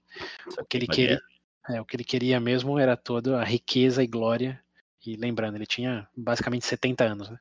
O 0.58 0.64
que 0.64 0.76
ele 0.76 0.86
queria, 0.86 1.20
é, 1.68 1.80
o 1.80 1.84
que 1.84 1.96
ele 1.96 2.04
queria 2.04 2.38
mesmo 2.40 2.78
era 2.78 2.96
toda 2.96 3.40
a 3.40 3.44
riqueza 3.44 4.02
e 4.02 4.06
glória. 4.06 4.60
E 5.04 5.16
lembrando, 5.16 5.56
ele 5.56 5.66
tinha 5.66 6.08
basicamente 6.16 6.64
70 6.66 7.04
anos, 7.04 7.30
né? 7.30 7.38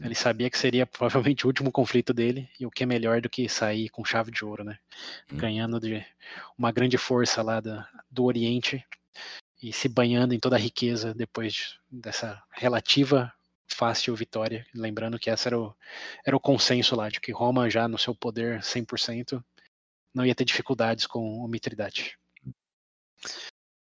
Ele 0.00 0.14
sabia 0.14 0.48
que 0.48 0.58
seria 0.58 0.86
provavelmente 0.86 1.44
o 1.44 1.48
último 1.48 1.72
conflito 1.72 2.14
dele, 2.14 2.48
e 2.58 2.64
o 2.64 2.70
que 2.70 2.84
é 2.84 2.86
melhor 2.86 3.20
do 3.20 3.28
que 3.28 3.48
sair 3.48 3.88
com 3.88 4.04
chave 4.04 4.30
de 4.30 4.44
ouro, 4.44 4.62
né? 4.62 4.78
Hum. 5.30 5.36
Ganhando 5.36 5.80
de 5.80 6.04
uma 6.56 6.70
grande 6.70 6.96
força 6.96 7.42
lá 7.42 7.60
da, 7.60 7.88
do 8.10 8.24
Oriente 8.24 8.84
e 9.62 9.72
se 9.72 9.88
banhando 9.88 10.34
em 10.34 10.38
toda 10.40 10.56
a 10.56 10.58
riqueza 10.58 11.12
depois 11.12 11.52
de- 11.52 11.80
dessa 11.90 12.40
relativa 12.52 13.32
fácil 13.72 14.14
vitória. 14.14 14.66
Lembrando 14.74 15.18
que 15.18 15.30
essa 15.30 15.48
era 15.48 15.58
o, 15.58 15.74
era 16.24 16.36
o 16.36 16.40
consenso 16.40 16.94
lá, 16.96 17.08
de 17.08 17.20
que 17.20 17.32
Roma 17.32 17.68
já 17.70 17.88
no 17.88 17.98
seu 17.98 18.14
poder 18.14 18.60
100% 18.60 19.42
não 20.14 20.26
ia 20.26 20.34
ter 20.34 20.44
dificuldades 20.44 21.06
com 21.06 21.38
o 21.38 21.48
Mitridate. 21.48 22.18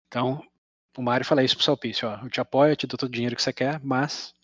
Então, 0.09 0.45
o 0.97 1.03
Mário 1.03 1.25
fala 1.25 1.45
isso 1.45 1.55
pro 1.55 1.65
Salpício, 1.65 2.09
ó, 2.09 2.19
eu 2.23 2.31
te 2.31 2.41
apoio, 2.41 2.73
eu 2.73 2.77
te 2.77 2.87
dou 2.87 2.99
todo 2.99 3.09
o 3.09 3.13
dinheiro 3.13 3.37
que 3.37 3.43
você 3.43 3.53
quer, 3.53 3.81
mas 3.81 4.35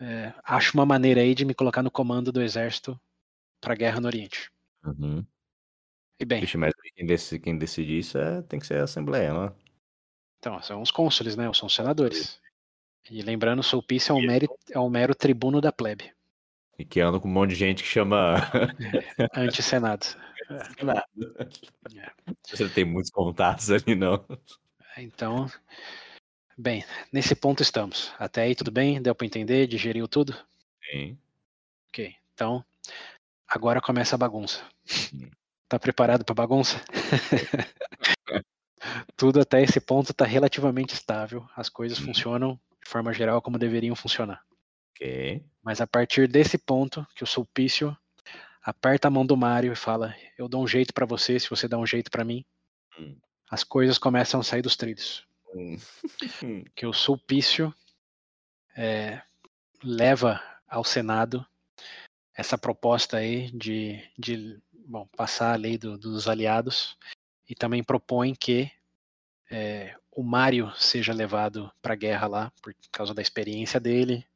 é, 0.00 0.32
acho 0.44 0.74
uma 0.74 0.86
maneira 0.86 1.20
aí 1.20 1.34
de 1.34 1.44
me 1.44 1.54
colocar 1.54 1.82
no 1.82 1.90
comando 1.90 2.32
do 2.32 2.42
exército 2.42 2.98
para 3.60 3.74
guerra 3.74 4.00
no 4.00 4.06
Oriente. 4.06 4.50
Uhum. 4.84 5.26
E 6.18 6.24
bem, 6.24 6.40
Vixe, 6.40 6.56
mas 6.56 6.72
quem 6.94 7.06
decide, 7.06 7.42
quem 7.42 7.58
decide 7.58 7.98
isso 7.98 8.18
é, 8.18 8.40
tem 8.42 8.60
que 8.60 8.66
ser 8.66 8.80
a 8.80 8.84
Assembleia, 8.84 9.32
não 9.32 9.44
é? 9.44 9.52
então, 10.38 10.62
são 10.62 10.82
os 10.82 10.90
cônsules, 10.90 11.36
né? 11.36 11.50
São 11.54 11.66
os 11.66 11.74
senadores. 11.74 12.38
E 13.10 13.22
lembrando, 13.22 13.62
Sulpício 13.62 14.12
é 14.12 14.14
um, 14.14 14.26
mero, 14.26 14.58
é 14.70 14.78
um 14.80 14.88
mero 14.88 15.14
tribuno 15.14 15.60
da 15.60 15.70
plebe, 15.70 16.12
E 16.78 16.84
que 16.84 17.00
anda 17.00 17.20
com 17.20 17.28
um 17.28 17.32
monte 17.32 17.50
de 17.50 17.56
gente 17.56 17.82
que 17.82 17.88
chama. 17.88 18.36
anti-senado. 19.34 20.06
Nada. 20.82 21.04
É. 21.96 22.10
Você 22.44 22.68
tem 22.68 22.84
muitos 22.84 23.10
contatos 23.10 23.70
ali, 23.70 23.94
não. 23.94 24.24
Então, 24.96 25.50
bem, 26.56 26.84
nesse 27.12 27.34
ponto 27.34 27.62
estamos. 27.62 28.12
Até 28.18 28.42
aí 28.42 28.54
tudo 28.54 28.70
bem? 28.70 29.00
Deu 29.00 29.14
para 29.14 29.26
entender? 29.26 29.66
Digeriu 29.66 30.06
tudo? 30.08 30.34
Sim. 30.90 31.18
Ok. 31.88 32.14
Então, 32.34 32.64
agora 33.48 33.80
começa 33.80 34.14
a 34.14 34.18
bagunça. 34.18 34.62
Hum. 35.14 35.30
Tá 35.68 35.78
preparado 35.78 36.24
para 36.24 36.34
bagunça? 36.34 36.80
tudo 39.16 39.40
até 39.40 39.62
esse 39.62 39.80
ponto 39.80 40.10
está 40.12 40.24
relativamente 40.24 40.94
estável. 40.94 41.46
As 41.56 41.68
coisas 41.68 41.98
Hum. 42.00 42.06
funcionam 42.06 42.60
de 42.84 42.90
forma 42.90 43.12
geral 43.12 43.40
como 43.42 43.58
deveriam 43.58 43.96
funcionar. 43.96 44.42
Ok. 44.90 45.42
Mas 45.62 45.80
a 45.80 45.86
partir 45.86 46.28
desse 46.28 46.58
ponto, 46.58 47.06
que 47.14 47.24
o 47.24 47.26
Sulpício 47.26 47.96
aperta 48.62 49.08
a 49.08 49.10
mão 49.10 49.24
do 49.26 49.36
Mário 49.36 49.72
e 49.72 49.76
fala: 49.76 50.14
Eu 50.38 50.48
dou 50.48 50.62
um 50.62 50.66
jeito 50.68 50.92
para 50.92 51.06
você 51.06 51.38
se 51.40 51.50
você 51.50 51.66
dá 51.66 51.78
um 51.78 51.86
jeito 51.86 52.10
para 52.10 52.24
mim, 52.24 52.44
Hum. 52.98 53.16
as 53.50 53.64
coisas 53.64 53.98
começam 53.98 54.38
a 54.38 54.44
sair 54.44 54.62
dos 54.62 54.76
trilhos. 54.76 55.26
Hum. 55.54 55.76
Que 56.76 56.86
o 56.86 56.92
Sulpício 56.92 57.74
é, 58.76 59.20
leva 59.82 60.40
ao 60.68 60.84
Senado 60.84 61.44
essa 62.36 62.58
proposta 62.58 63.16
aí 63.16 63.50
de, 63.52 64.02
de 64.18 64.60
bom, 64.72 65.06
passar 65.16 65.52
a 65.54 65.56
lei 65.56 65.78
do- 65.78 65.96
dos 65.98 66.28
aliados 66.28 66.96
e 67.48 67.54
também 67.54 67.82
propõe 67.82 68.34
que 68.34 68.70
é, 69.50 69.94
o 70.10 70.22
Mário 70.22 70.72
seja 70.76 71.12
levado 71.12 71.70
para 71.82 71.94
a 71.94 71.96
guerra 71.96 72.26
lá 72.26 72.52
por 72.62 72.74
causa 72.90 73.12
da 73.12 73.22
experiência 73.22 73.78
dele 73.78 74.26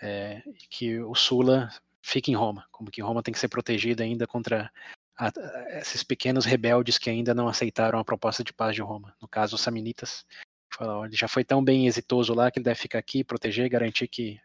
é, 0.00 0.42
que 0.68 0.98
o 1.00 1.14
Sula 1.14 1.68
fique 2.02 2.30
em 2.30 2.34
Roma, 2.34 2.66
como 2.70 2.90
que 2.90 3.02
Roma 3.02 3.22
tem 3.22 3.32
que 3.32 3.40
ser 3.40 3.48
protegida 3.48 4.02
ainda 4.02 4.26
contra 4.26 4.70
a- 5.16 5.32
esses 5.78 6.02
pequenos 6.02 6.44
rebeldes 6.44 6.98
que 6.98 7.10
ainda 7.10 7.34
não 7.34 7.48
aceitaram 7.48 7.98
a 7.98 8.04
proposta 8.04 8.42
de 8.42 8.52
paz 8.52 8.74
de 8.74 8.82
Roma. 8.82 9.14
No 9.20 9.28
caso, 9.28 9.54
os 9.54 9.60
Samnitas. 9.60 10.24
Falaram, 10.72 11.04
ele 11.04 11.16
já 11.16 11.28
foi 11.28 11.44
tão 11.44 11.62
bem 11.62 11.86
exitoso 11.86 12.32
lá 12.32 12.50
que 12.50 12.58
ele 12.58 12.64
deve 12.64 12.78
ficar 12.78 12.98
aqui, 12.98 13.24
proteger, 13.24 13.68
garantir 13.68 14.08
que 14.08 14.40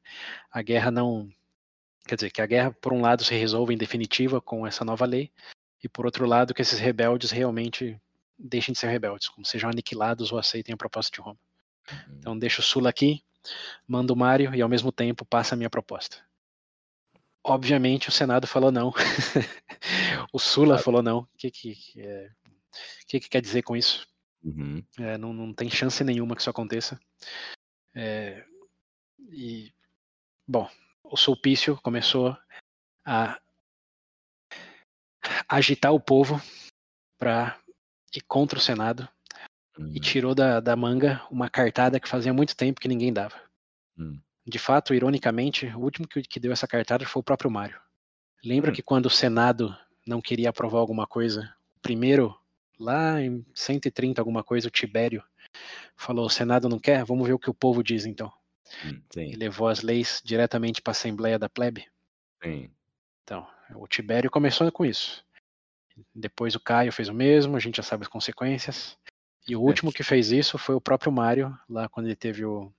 a 0.51 0.61
guerra 0.61 0.91
não. 0.91 1.29
Quer 2.07 2.15
dizer, 2.15 2.31
que 2.31 2.41
a 2.41 2.45
guerra, 2.45 2.71
por 2.71 2.93
um 2.93 3.01
lado, 3.01 3.23
se 3.23 3.33
resolva 3.33 3.73
em 3.73 3.77
definitiva 3.77 4.41
com 4.41 4.65
essa 4.67 4.83
nova 4.83 5.05
lei, 5.05 5.31
e 5.83 5.89
por 5.89 6.05
outro 6.05 6.25
lado, 6.25 6.53
que 6.53 6.61
esses 6.61 6.79
rebeldes 6.79 7.31
realmente 7.31 7.99
deixem 8.37 8.73
de 8.73 8.79
ser 8.79 8.87
rebeldes, 8.87 9.29
como 9.29 9.45
sejam 9.45 9.69
aniquilados 9.69 10.31
ou 10.31 10.37
aceitem 10.37 10.73
a 10.73 10.77
proposta 10.77 11.13
de 11.13 11.21
Roma. 11.21 11.39
Então, 12.17 12.37
deixa 12.37 12.61
o 12.61 12.63
Sula 12.63 12.89
aqui, 12.89 13.23
manda 13.87 14.11
o 14.11 14.15
Mário 14.15 14.53
e, 14.55 14.61
ao 14.61 14.69
mesmo 14.69 14.91
tempo, 14.91 15.25
passa 15.25 15.55
a 15.55 15.57
minha 15.57 15.69
proposta. 15.69 16.17
Obviamente, 17.43 18.09
o 18.09 18.11
Senado 18.11 18.47
falou 18.47 18.71
não. 18.71 18.91
o 20.33 20.39
Sula 20.39 20.79
falou 20.79 21.03
não. 21.03 21.27
Que, 21.37 21.51
que, 21.51 21.75
que 21.75 22.01
é... 22.01 22.31
O 22.73 23.07
que, 23.07 23.19
que 23.19 23.29
quer 23.29 23.41
dizer 23.41 23.61
com 23.61 23.77
isso? 23.77 24.05
Uhum. 24.43 24.83
É, 24.99 25.17
não, 25.17 25.31
não 25.31 25.53
tem 25.53 25.69
chance 25.69 26.03
nenhuma 26.03 26.35
que 26.35 26.41
isso 26.41 26.49
aconteça. 26.49 26.99
É, 27.93 28.43
e, 29.31 29.73
bom, 30.47 30.69
o 31.03 31.15
Sulpício 31.15 31.79
começou 31.81 32.35
a 33.05 33.39
agitar 35.47 35.93
o 35.93 35.99
povo 35.99 36.41
para 37.17 37.59
ir 38.19 38.23
contra 38.27 38.57
o 38.57 38.61
Senado 38.61 39.07
Uhum. 39.77 39.91
e 39.93 39.99
tirou 39.99 40.33
da, 40.33 40.61
da 40.61 40.73
manga 40.73 41.21
uma 41.29 41.49
cartada 41.49 41.99
que 41.99 42.07
fazia 42.07 42.33
muito 42.33 42.55
tempo 42.55 42.79
que 42.79 42.87
ninguém 42.87 43.11
dava. 43.11 43.35
Hum. 43.97 44.17
De 44.47 44.57
fato, 44.57 44.93
ironicamente, 44.93 45.65
o 45.67 45.79
último 45.79 46.07
que, 46.07 46.21
que 46.21 46.39
deu 46.39 46.53
essa 46.53 46.65
cartada 46.65 47.05
foi 47.05 47.19
o 47.19 47.23
próprio 47.23 47.51
Mário. 47.51 47.77
Lembra 48.43 48.71
Hum. 48.71 48.73
que 48.73 48.81
quando 48.81 49.07
o 49.07 49.09
Senado 49.09 49.75
não 50.07 50.21
queria 50.21 50.49
aprovar 50.49 50.79
alguma 50.79 51.05
coisa, 51.05 51.53
o 51.75 51.79
primeiro, 51.81 52.33
lá 52.79 53.21
em 53.21 53.45
130 53.53 54.21
alguma 54.21 54.43
coisa, 54.45 54.69
o 54.69 54.71
Tibério 54.71 55.21
falou: 55.97 56.25
o 56.25 56.29
Senado 56.29 56.69
não 56.69 56.79
quer? 56.79 57.03
Vamos 57.03 57.27
ver 57.27 57.33
o 57.33 57.39
que 57.39 57.49
o 57.49 57.53
povo 57.53 57.83
diz 57.83 58.05
então. 58.05 58.31
Hum, 58.85 59.01
Sim, 59.13 59.31
E 59.31 59.35
levou 59.35 59.67
as 59.67 59.81
leis 59.81 60.21
diretamente 60.23 60.81
para 60.81 60.91
a 60.91 60.95
Assembleia 60.95 61.37
da 61.37 61.49
Plebe. 61.49 61.85
sim. 62.41 62.69
Então, 63.23 63.45
o 63.75 63.87
Tibério 63.87 64.29
começou 64.31 64.71
com 64.71 64.85
isso. 64.85 65.25
Depois 66.13 66.55
o 66.55 66.59
Caio 66.59 66.91
fez 66.91 67.09
o 67.09 67.13
mesmo, 67.13 67.55
a 67.55 67.59
gente 67.59 67.77
já 67.77 67.83
sabe 67.83 68.03
as 68.03 68.09
consequências. 68.09 68.97
E 69.47 69.55
o 69.55 69.61
último 69.61 69.91
que 69.91 70.03
fez 70.03 70.31
isso 70.31 70.57
foi 70.57 70.75
o 70.75 70.81
próprio 70.81 71.11
Mário, 71.11 71.57
lá 71.69 71.87
quando 71.87 72.07
ele 72.07 72.15
teve 72.15 72.43
o, 72.43 72.71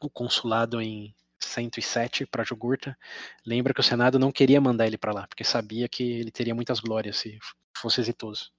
o 0.00 0.08
consulado 0.08 0.80
em 0.80 1.14
107 1.40 2.26
para 2.26 2.44
Jugurta. 2.44 2.96
Lembra 3.44 3.74
que 3.74 3.80
o 3.80 3.84
Senado 3.84 4.18
não 4.18 4.30
queria 4.30 4.60
mandar 4.60 4.86
ele 4.86 4.96
para 4.98 5.12
lá, 5.12 5.26
porque 5.26 5.44
sabia 5.44 5.88
que 5.88 6.02
ele 6.02 6.30
teria 6.30 6.54
muitas 6.54 6.80
glórias 6.80 7.16
se 7.16 7.38
fosse 7.76 8.00
exitoso. 8.00 8.52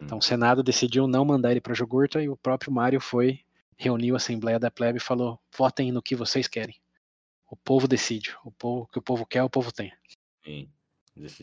Então 0.00 0.16
Hum. 0.16 0.18
o 0.18 0.22
Senado 0.22 0.62
decidiu 0.62 1.06
não 1.06 1.24
mandar 1.24 1.52
ele 1.52 1.60
para 1.60 1.74
Jugurta 1.74 2.22
e 2.22 2.28
o 2.28 2.36
próprio 2.36 2.72
Mário 2.72 3.00
foi, 3.00 3.40
reuniu 3.76 4.14
a 4.14 4.16
Assembleia 4.16 4.58
da 4.58 4.70
Plebe 4.70 4.98
e 4.98 5.02
falou: 5.02 5.40
votem 5.56 5.92
no 5.92 6.02
que 6.02 6.16
vocês 6.16 6.48
querem. 6.48 6.76
O 7.48 7.56
povo 7.56 7.86
decide. 7.86 8.34
O 8.44 8.50
povo 8.50 8.82
o 8.82 8.86
que 8.88 8.98
o 8.98 9.02
povo 9.02 9.24
quer, 9.26 9.42
o 9.42 9.50
povo 9.50 9.70
tem. 9.70 9.92
Sim. 10.44 10.68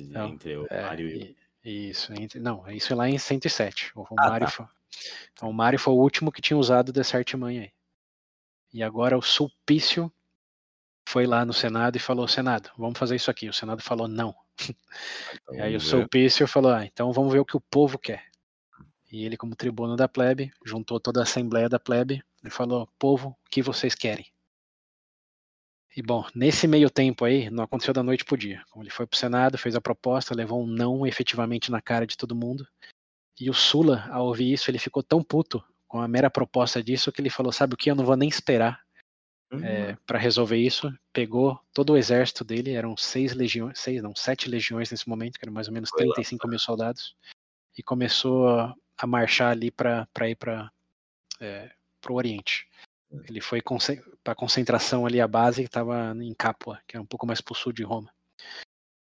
Não, 0.10 0.28
entre 0.28 0.58
o 0.58 0.68
É, 0.70 0.82
Mário 0.82 1.08
e 1.08 1.24
e- 1.24 1.38
isso, 1.64 2.12
não, 2.40 2.70
isso 2.72 2.92
é 2.92 2.96
lá 2.96 3.10
em 3.10 3.18
107. 3.18 3.92
O, 3.96 4.02
o 4.02 4.08
Ah, 4.18 4.30
Mário 4.30 4.48
tá. 4.48 4.52
foi, 4.52 4.66
o 5.42 5.54
Mário 5.54 5.80
foi 5.80 5.94
o 5.94 5.98
último 5.98 6.32
que 6.32 6.42
tinha 6.42 6.58
usado 6.58 6.92
dessa 6.92 7.18
artimanha 7.18 7.62
aí. 7.64 7.72
E 8.74 8.82
agora 8.84 9.18
o 9.18 9.22
Sulpício 9.22 10.12
foi 11.08 11.26
lá 11.28 11.46
no 11.46 11.54
Senado 11.54 11.98
e 11.98 12.00
falou: 12.00 12.28
Senado, 12.28 12.72
vamos 12.78 12.98
fazer 12.98 13.16
isso 13.16 13.30
aqui. 13.30 13.50
O 13.50 13.54
Senado 13.54 13.82
falou 13.82 14.08
não. 14.08 14.36
Então, 15.34 15.56
E 15.56 15.62
aí 15.62 15.76
o. 15.76 15.82
Sulpício 15.82 16.48
falou: 16.48 16.72
ah, 16.72 16.86
então 16.86 17.12
vamos 17.12 17.34
ver 17.34 17.40
o 17.40 17.46
que 17.46 17.58
o 17.58 17.62
povo 17.62 17.98
quer. 18.00 18.26
E 19.12 19.26
ele, 19.26 19.36
como 19.36 19.56
tribuno 19.56 19.96
da 19.98 20.08
plebe, 20.08 20.52
juntou 20.66 21.00
toda 21.00 21.20
a 21.20 21.24
assembleia 21.24 21.68
da 21.68 21.80
plebe 21.80 22.24
e 22.44 22.50
falou: 22.50 22.88
povo, 22.98 23.30
o 23.30 23.50
que 23.50 23.62
vocês 23.62 23.94
querem? 23.94 24.31
E 25.96 26.02
bom, 26.02 26.26
nesse 26.34 26.68
meio 26.68 26.90
tempo 26.90 27.26
aí, 27.26 27.50
não 27.50 27.64
aconteceu 27.64 27.94
da 27.94 28.02
noite 28.02 28.24
pro 28.24 28.38
dia. 28.38 28.64
Ele 28.78 28.90
foi 28.90 29.06
pro 29.06 29.18
Senado, 29.18 29.58
fez 29.58 29.76
a 29.76 29.82
proposta, 29.82 30.36
levou 30.36 30.64
um 30.64 30.68
não 30.68 31.06
efetivamente 31.06 31.70
na 31.70 31.82
cara 31.82 32.08
de 32.08 32.16
todo 32.16 32.36
mundo. 32.36 32.66
E 33.40 33.50
o 33.50 33.54
Sula, 33.54 34.08
ao 34.10 34.28
ouvir 34.28 34.54
isso, 34.54 34.72
ele 34.72 34.80
ficou 34.80 35.04
tão 35.04 35.24
puto 35.24 35.64
com 35.88 36.00
a 36.00 36.08
mera 36.08 36.30
proposta 36.30 36.82
disso 36.82 37.12
que 37.12 37.22
ele 37.22 37.30
falou: 37.30 37.52
sabe 37.52 37.74
o 37.74 37.78
que? 37.78 37.92
Eu 37.92 37.96
não 37.96 38.06
vou 38.06 38.16
nem 38.16 38.30
esperar 38.30 38.82
Hum, 39.52 39.64
é, 39.64 39.98
para 40.06 40.18
resolver 40.18 40.58
isso. 40.58 40.92
Pegou 41.12 41.60
todo 41.74 41.92
o 41.92 41.98
exército 41.98 42.44
dele, 42.44 42.72
eram 42.72 42.96
seis 42.96 43.34
legiões, 43.34 43.78
seis 43.78 44.02
não, 44.02 44.16
sete 44.16 44.50
legiões 44.50 44.90
nesse 44.90 45.08
momento, 45.10 45.38
que 45.38 45.44
eram 45.44 45.54
mais 45.54 45.68
ou 45.68 45.74
menos 45.74 45.90
Foi 45.90 46.06
lá, 46.06 46.14
35 46.14 46.48
mil 46.48 46.60
soldados, 46.60 47.16
e 47.78 47.84
começou 47.84 48.48
a, 48.48 48.74
a 48.98 49.06
marchar 49.06 49.52
ali 49.52 49.70
para 49.70 50.08
ir 50.30 50.36
para 50.36 50.72
é, 51.42 51.70
o 52.10 52.14
Oriente. 52.14 52.68
Ele 53.28 53.42
foi 53.42 53.62
para 54.24 54.36
concentração 54.36 55.06
ali 55.06 55.20
a 55.20 55.28
base 55.28 55.62
que 55.62 55.68
estava 55.68 56.16
em 56.20 56.34
Capua, 56.34 56.80
que 56.88 56.96
é 56.96 57.00
um 57.00 57.06
pouco 57.06 57.28
mais 57.28 57.42
pro 57.42 57.56
sul 57.56 57.74
de 57.74 57.84
Roma. 57.84 58.10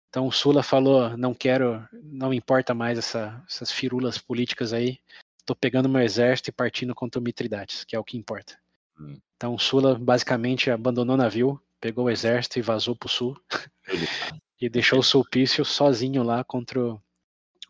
Então 0.09 0.27
o 0.27 0.31
Sula 0.31 0.63
falou: 0.63 1.15
não 1.17 1.33
quero, 1.33 1.87
não 1.93 2.33
importa 2.33 2.73
mais 2.73 2.97
essa, 2.97 3.43
essas 3.47 3.71
firulas 3.71 4.17
políticas 4.17 4.73
aí. 4.73 4.99
Tô 5.45 5.55
pegando 5.55 5.89
meu 5.89 6.01
exército 6.01 6.49
e 6.49 6.53
partindo 6.53 6.95
contra 6.95 7.19
o 7.19 7.23
Mitridates, 7.23 7.83
que 7.83 7.95
é 7.95 7.99
o 7.99 8.03
que 8.03 8.17
importa. 8.17 8.57
Hum. 8.99 9.17
Então 9.35 9.55
o 9.55 9.59
Sula 9.59 9.97
basicamente 9.97 10.69
abandonou 10.69 11.15
o 11.15 11.17
navio, 11.17 11.61
pegou 11.79 12.05
o 12.05 12.09
exército 12.09 12.59
e 12.59 12.61
vazou 12.61 12.95
pro 12.95 13.09
sul 13.09 13.39
ele 13.87 14.05
tá. 14.05 14.37
e 14.61 14.69
deixou 14.69 14.99
o 14.99 15.03
Sulpício 15.03 15.63
sozinho 15.63 16.23
lá 16.23 16.43
contra 16.43 16.79
o, 16.79 17.01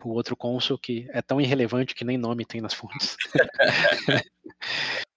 o 0.04 0.10
outro 0.10 0.36
cônsul 0.36 0.78
que 0.78 1.08
é 1.12 1.22
tão 1.22 1.40
irrelevante 1.40 1.94
que 1.94 2.06
nem 2.06 2.18
nome 2.18 2.46
tem 2.46 2.62
nas 2.62 2.74
fontes. 2.74 3.16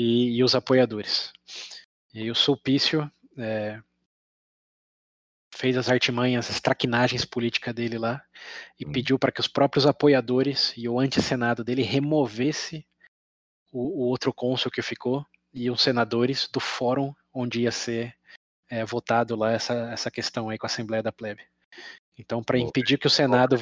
e, 0.00 0.38
e 0.38 0.42
os 0.42 0.54
apoiadores. 0.54 1.30
E 2.14 2.30
o 2.30 2.34
Sulpício 2.34 3.10
é, 3.36 3.78
fez 5.54 5.76
as 5.76 5.90
artimanhas, 5.90 6.48
as 6.48 6.58
traquinagens 6.58 7.26
políticas 7.26 7.74
dele 7.74 7.98
lá 7.98 8.22
e 8.78 8.86
Hum. 8.86 8.92
pediu 8.92 9.18
para 9.18 9.30
que 9.30 9.40
os 9.40 9.46
próprios 9.46 9.86
apoiadores 9.86 10.72
e 10.74 10.88
o 10.88 10.98
antissenado 10.98 11.62
dele 11.62 11.82
removesse 11.82 12.86
o, 13.70 14.02
o 14.02 14.08
outro 14.08 14.32
cônsul 14.32 14.70
que 14.70 14.80
ficou 14.80 15.24
e 15.52 15.70
os 15.70 15.82
senadores 15.82 16.48
do 16.50 16.60
fórum 16.60 17.12
onde 17.32 17.62
ia 17.62 17.70
ser 17.70 18.14
é, 18.70 18.84
votado 18.86 19.36
lá 19.36 19.52
essa, 19.52 19.74
essa 19.92 20.10
questão 20.10 20.48
aí 20.48 20.56
com 20.56 20.64
a 20.64 20.68
Assembleia 20.68 21.02
da 21.02 21.12
Plebe. 21.12 21.42
Então, 22.18 22.42
para 22.42 22.58
impedir 22.58 22.98
que 22.98 23.06
o 23.06 23.10
Senado 23.10 23.56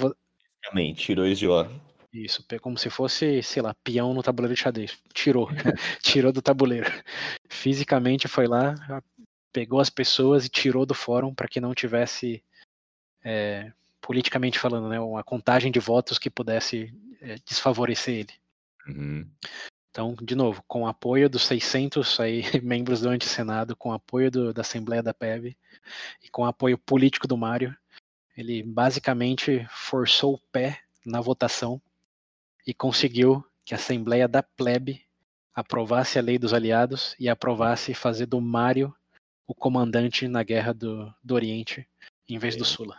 Realmente, 0.62 1.02
tirou 1.02 1.26
eles 1.26 1.38
de 1.38 1.46
lá. 1.46 1.68
Isso, 2.12 2.44
como 2.60 2.78
se 2.78 2.88
fosse, 2.88 3.42
sei 3.42 3.62
lá, 3.62 3.74
peão 3.84 4.14
no 4.14 4.22
tabuleiro 4.22 4.54
de 4.54 4.60
xadrez. 4.60 4.98
Tirou, 5.12 5.48
tirou 6.02 6.32
do 6.32 6.40
tabuleiro. 6.40 6.90
Fisicamente 7.48 8.26
foi 8.28 8.46
lá, 8.46 8.74
pegou 9.52 9.80
as 9.80 9.90
pessoas 9.90 10.46
e 10.46 10.48
tirou 10.48 10.86
do 10.86 10.94
fórum 10.94 11.34
para 11.34 11.48
que 11.48 11.60
não 11.60 11.74
tivesse, 11.74 12.42
é, 13.22 13.72
politicamente 14.00 14.58
falando, 14.58 14.88
né, 14.88 14.98
uma 14.98 15.22
contagem 15.22 15.70
de 15.70 15.80
votos 15.80 16.18
que 16.18 16.30
pudesse 16.30 16.94
é, 17.20 17.36
desfavorecer 17.46 18.14
ele. 18.14 18.32
Uhum. 18.86 19.28
Então, 19.90 20.14
de 20.22 20.34
novo, 20.34 20.62
com 20.66 20.82
o 20.82 20.86
apoio 20.86 21.28
dos 21.28 21.44
600 21.44 22.20
aí, 22.20 22.42
membros 22.62 23.00
do 23.00 23.08
Antissenado, 23.08 23.76
com 23.76 23.90
o 23.90 23.94
apoio 23.94 24.30
do- 24.30 24.54
da 24.54 24.60
Assembleia 24.62 25.02
da 25.02 25.12
PEV 25.12 25.56
e 26.22 26.28
com 26.30 26.42
o 26.42 26.46
apoio 26.46 26.78
político 26.78 27.26
do 27.26 27.36
Mário, 27.36 27.76
ele 28.36 28.62
basicamente 28.62 29.66
forçou 29.70 30.34
o 30.34 30.40
pé 30.52 30.80
na 31.04 31.20
votação 31.20 31.80
e 32.68 32.74
conseguiu 32.74 33.42
que 33.64 33.72
a 33.72 33.78
Assembleia 33.78 34.28
da 34.28 34.42
Plebe 34.42 35.02
aprovasse 35.54 36.18
a 36.18 36.22
lei 36.22 36.38
dos 36.38 36.52
aliados 36.52 37.16
e 37.18 37.26
aprovasse 37.26 37.94
fazer 37.94 38.26
do 38.26 38.42
Mário 38.42 38.94
o 39.46 39.54
comandante 39.54 40.28
na 40.28 40.42
guerra 40.42 40.74
do, 40.74 41.10
do 41.24 41.34
Oriente 41.34 41.88
em 42.28 42.38
vez 42.38 42.54
do. 42.56 42.66
Sula. 42.66 42.98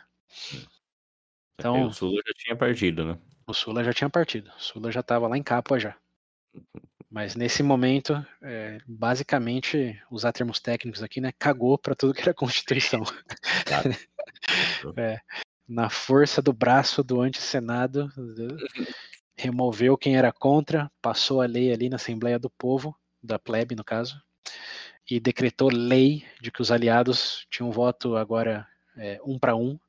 Então... 1.53 1.75
Então- 1.77 1.87
O 1.87 1.93
Sula 1.93 2.19
já 2.25 2.33
tinha 2.35 2.55
partido, 2.55 3.05
né? 3.05 3.19
O 3.45 3.53
Sula 3.53 3.83
já 3.83 3.93
tinha 3.93 4.09
partido, 4.09 4.49
o 4.57 4.59
Sula 4.61 4.91
já 4.91 5.01
estava 5.01 5.27
lá 5.27 5.37
em 5.37 5.43
Capua 5.43 5.79
já. 5.79 5.95
Mas 7.11 7.35
nesse 7.35 7.61
momento, 7.61 8.13
é, 8.41 8.79
basicamente, 8.87 9.99
usar 10.09 10.31
termos 10.31 10.59
técnicos 10.59 11.01
aqui, 11.03 11.21
né, 11.21 11.31
cagou 11.37 11.77
para 11.77 11.95
tudo 11.95 12.13
que 12.13 12.21
era 12.21 12.33
Constituição. 12.33 13.03
Claro. 13.65 13.89
É, 14.97 15.19
na 15.67 15.89
força 15.89 16.41
do 16.41 16.53
braço 16.53 17.03
do 17.03 17.21
antissenado, 17.21 18.07
do- 18.15 18.57
removeu 19.39 19.97
quem 19.97 20.17
era 20.17 20.33
contra, 20.33 20.91
passou 21.01 21.41
a 21.41 21.45
lei 21.45 21.71
ali 21.71 21.87
na 21.87 21.95
Assembleia 21.95 22.37
do 22.37 22.49
Povo, 22.49 22.93
da 23.23 23.39
plebe 23.39 23.73
no 23.73 23.85
caso, 23.85 24.21
e 25.09 25.17
decretou 25.17 25.69
lei 25.71 26.25
de 26.41 26.51
que 26.51 26.61
os 26.61 26.71
aliados 26.71 27.47
tinham 27.49 27.71
voto 27.71 28.17
agora 28.17 28.67
é, 28.97 29.17
um 29.23 29.39
para 29.39 29.55
um, 29.55 29.79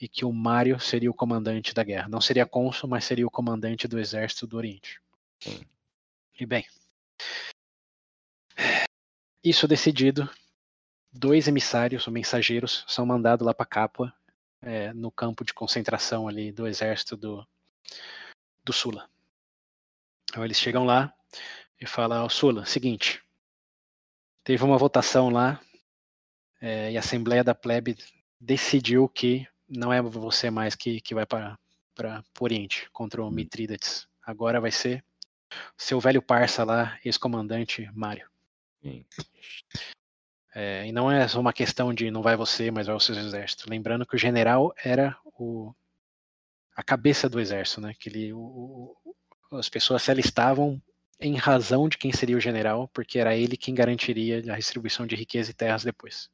e 0.00 0.08
que 0.08 0.24
o 0.24 0.32
Mário 0.32 0.80
seria 0.80 1.10
o 1.10 1.14
comandante 1.14 1.72
da 1.72 1.84
guerra. 1.84 2.08
Não 2.08 2.20
seria 2.20 2.44
cônsul, 2.44 2.88
mas 2.88 3.04
seria 3.04 3.26
o 3.26 3.30
comandante 3.30 3.86
do 3.86 3.98
exército 3.98 4.46
do 4.46 4.56
Oriente. 4.56 5.00
Sim. 5.38 5.60
E 6.38 6.44
bem, 6.44 6.66
isso 9.44 9.68
decidido, 9.68 10.28
dois 11.12 11.46
emissários 11.46 12.08
ou 12.08 12.12
mensageiros 12.12 12.84
são 12.88 13.06
mandados 13.06 13.46
lá 13.46 13.54
para 13.54 13.66
Capua, 13.66 14.12
é, 14.62 14.92
no 14.92 15.12
campo 15.12 15.44
de 15.44 15.54
concentração 15.54 16.26
ali 16.26 16.50
do 16.50 16.66
exército 16.66 17.16
do, 17.16 17.46
do 18.64 18.72
Sula. 18.72 19.08
Então 20.24 20.44
eles 20.44 20.58
chegam 20.58 20.84
lá 20.84 21.12
e 21.80 21.86
falam, 21.86 22.24
ó 22.24 22.28
Sula, 22.28 22.64
seguinte, 22.64 23.22
teve 24.44 24.62
uma 24.62 24.78
votação 24.78 25.30
lá 25.30 25.60
é, 26.60 26.92
e 26.92 26.96
a 26.96 27.00
Assembleia 27.00 27.42
da 27.42 27.54
Plebe 27.54 27.96
decidiu 28.38 29.08
que 29.08 29.46
não 29.68 29.92
é 29.92 30.02
você 30.02 30.50
mais 30.50 30.74
que, 30.74 31.00
que 31.00 31.14
vai 31.14 31.26
para 31.26 31.58
o 31.98 32.44
Oriente 32.44 32.88
contra 32.92 33.22
o 33.22 33.28
Hum. 33.28 33.30
Mitrídates. 33.30 34.06
Agora 34.22 34.60
vai 34.60 34.70
ser 34.70 35.04
seu 35.76 35.98
velho 36.00 36.22
parça 36.22 36.64
lá, 36.64 36.98
ex-comandante 37.04 37.90
Mário. 37.94 38.28
É, 40.54 40.86
e 40.86 40.92
não 40.92 41.10
é 41.10 41.26
só 41.28 41.40
uma 41.40 41.52
questão 41.52 41.94
de 41.94 42.10
não 42.10 42.22
vai 42.22 42.36
você, 42.36 42.70
mas 42.70 42.86
vai 42.86 42.96
o 42.96 43.00
seu 43.00 43.14
exército. 43.14 43.68
Lembrando 43.68 44.06
que 44.06 44.16
o 44.16 44.18
general 44.18 44.74
era 44.82 45.16
o 45.24 45.74
a 46.80 46.82
cabeça 46.82 47.28
do 47.28 47.38
exército, 47.38 47.80
né? 47.80 47.94
Que 47.98 48.08
ele, 48.08 48.32
o, 48.32 48.96
as 49.52 49.68
pessoas 49.68 50.02
se 50.02 50.10
alistavam 50.10 50.80
em 51.20 51.36
razão 51.36 51.88
de 51.88 51.98
quem 51.98 52.10
seria 52.10 52.36
o 52.36 52.40
general, 52.40 52.88
porque 52.88 53.18
era 53.18 53.36
ele 53.36 53.56
quem 53.56 53.74
garantiria 53.74 54.38
a 54.52 54.56
distribuição 54.56 55.06
de 55.06 55.14
riqueza 55.14 55.50
e 55.50 55.54
terras 55.54 55.84
depois. 55.84 56.30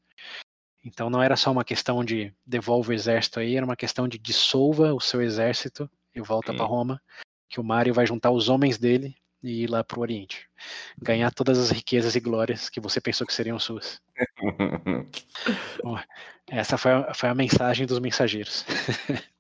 Então 0.84 1.10
não 1.10 1.20
era 1.20 1.34
só 1.34 1.50
uma 1.50 1.64
questão 1.64 2.04
de 2.04 2.32
devolve 2.46 2.90
o 2.90 2.92
exército 2.92 3.40
aí, 3.40 3.56
era 3.56 3.66
uma 3.66 3.74
questão 3.74 4.06
de 4.06 4.18
dissolva 4.18 4.94
o 4.94 5.00
seu 5.00 5.20
exército 5.20 5.90
e 6.14 6.20
volta 6.20 6.54
para 6.54 6.64
Roma, 6.64 7.02
que 7.48 7.58
o 7.58 7.64
Mário 7.64 7.92
vai 7.92 8.06
juntar 8.06 8.30
os 8.30 8.48
homens 8.48 8.78
dele 8.78 9.16
e 9.42 9.64
ir 9.64 9.66
lá 9.68 9.82
para 9.82 9.98
o 9.98 10.02
Oriente. 10.02 10.48
Ganhar 10.96 11.32
todas 11.32 11.58
as 11.58 11.70
riquezas 11.70 12.14
e 12.14 12.20
glórias 12.20 12.70
que 12.70 12.80
você 12.80 13.00
pensou 13.00 13.26
que 13.26 13.34
seriam 13.34 13.58
suas. 13.58 14.00
Bom, 15.82 15.98
essa 16.48 16.78
foi 16.78 16.92
a, 16.92 17.12
foi 17.12 17.28
a 17.28 17.34
mensagem 17.34 17.84
dos 17.84 17.98
mensageiros. 17.98 18.64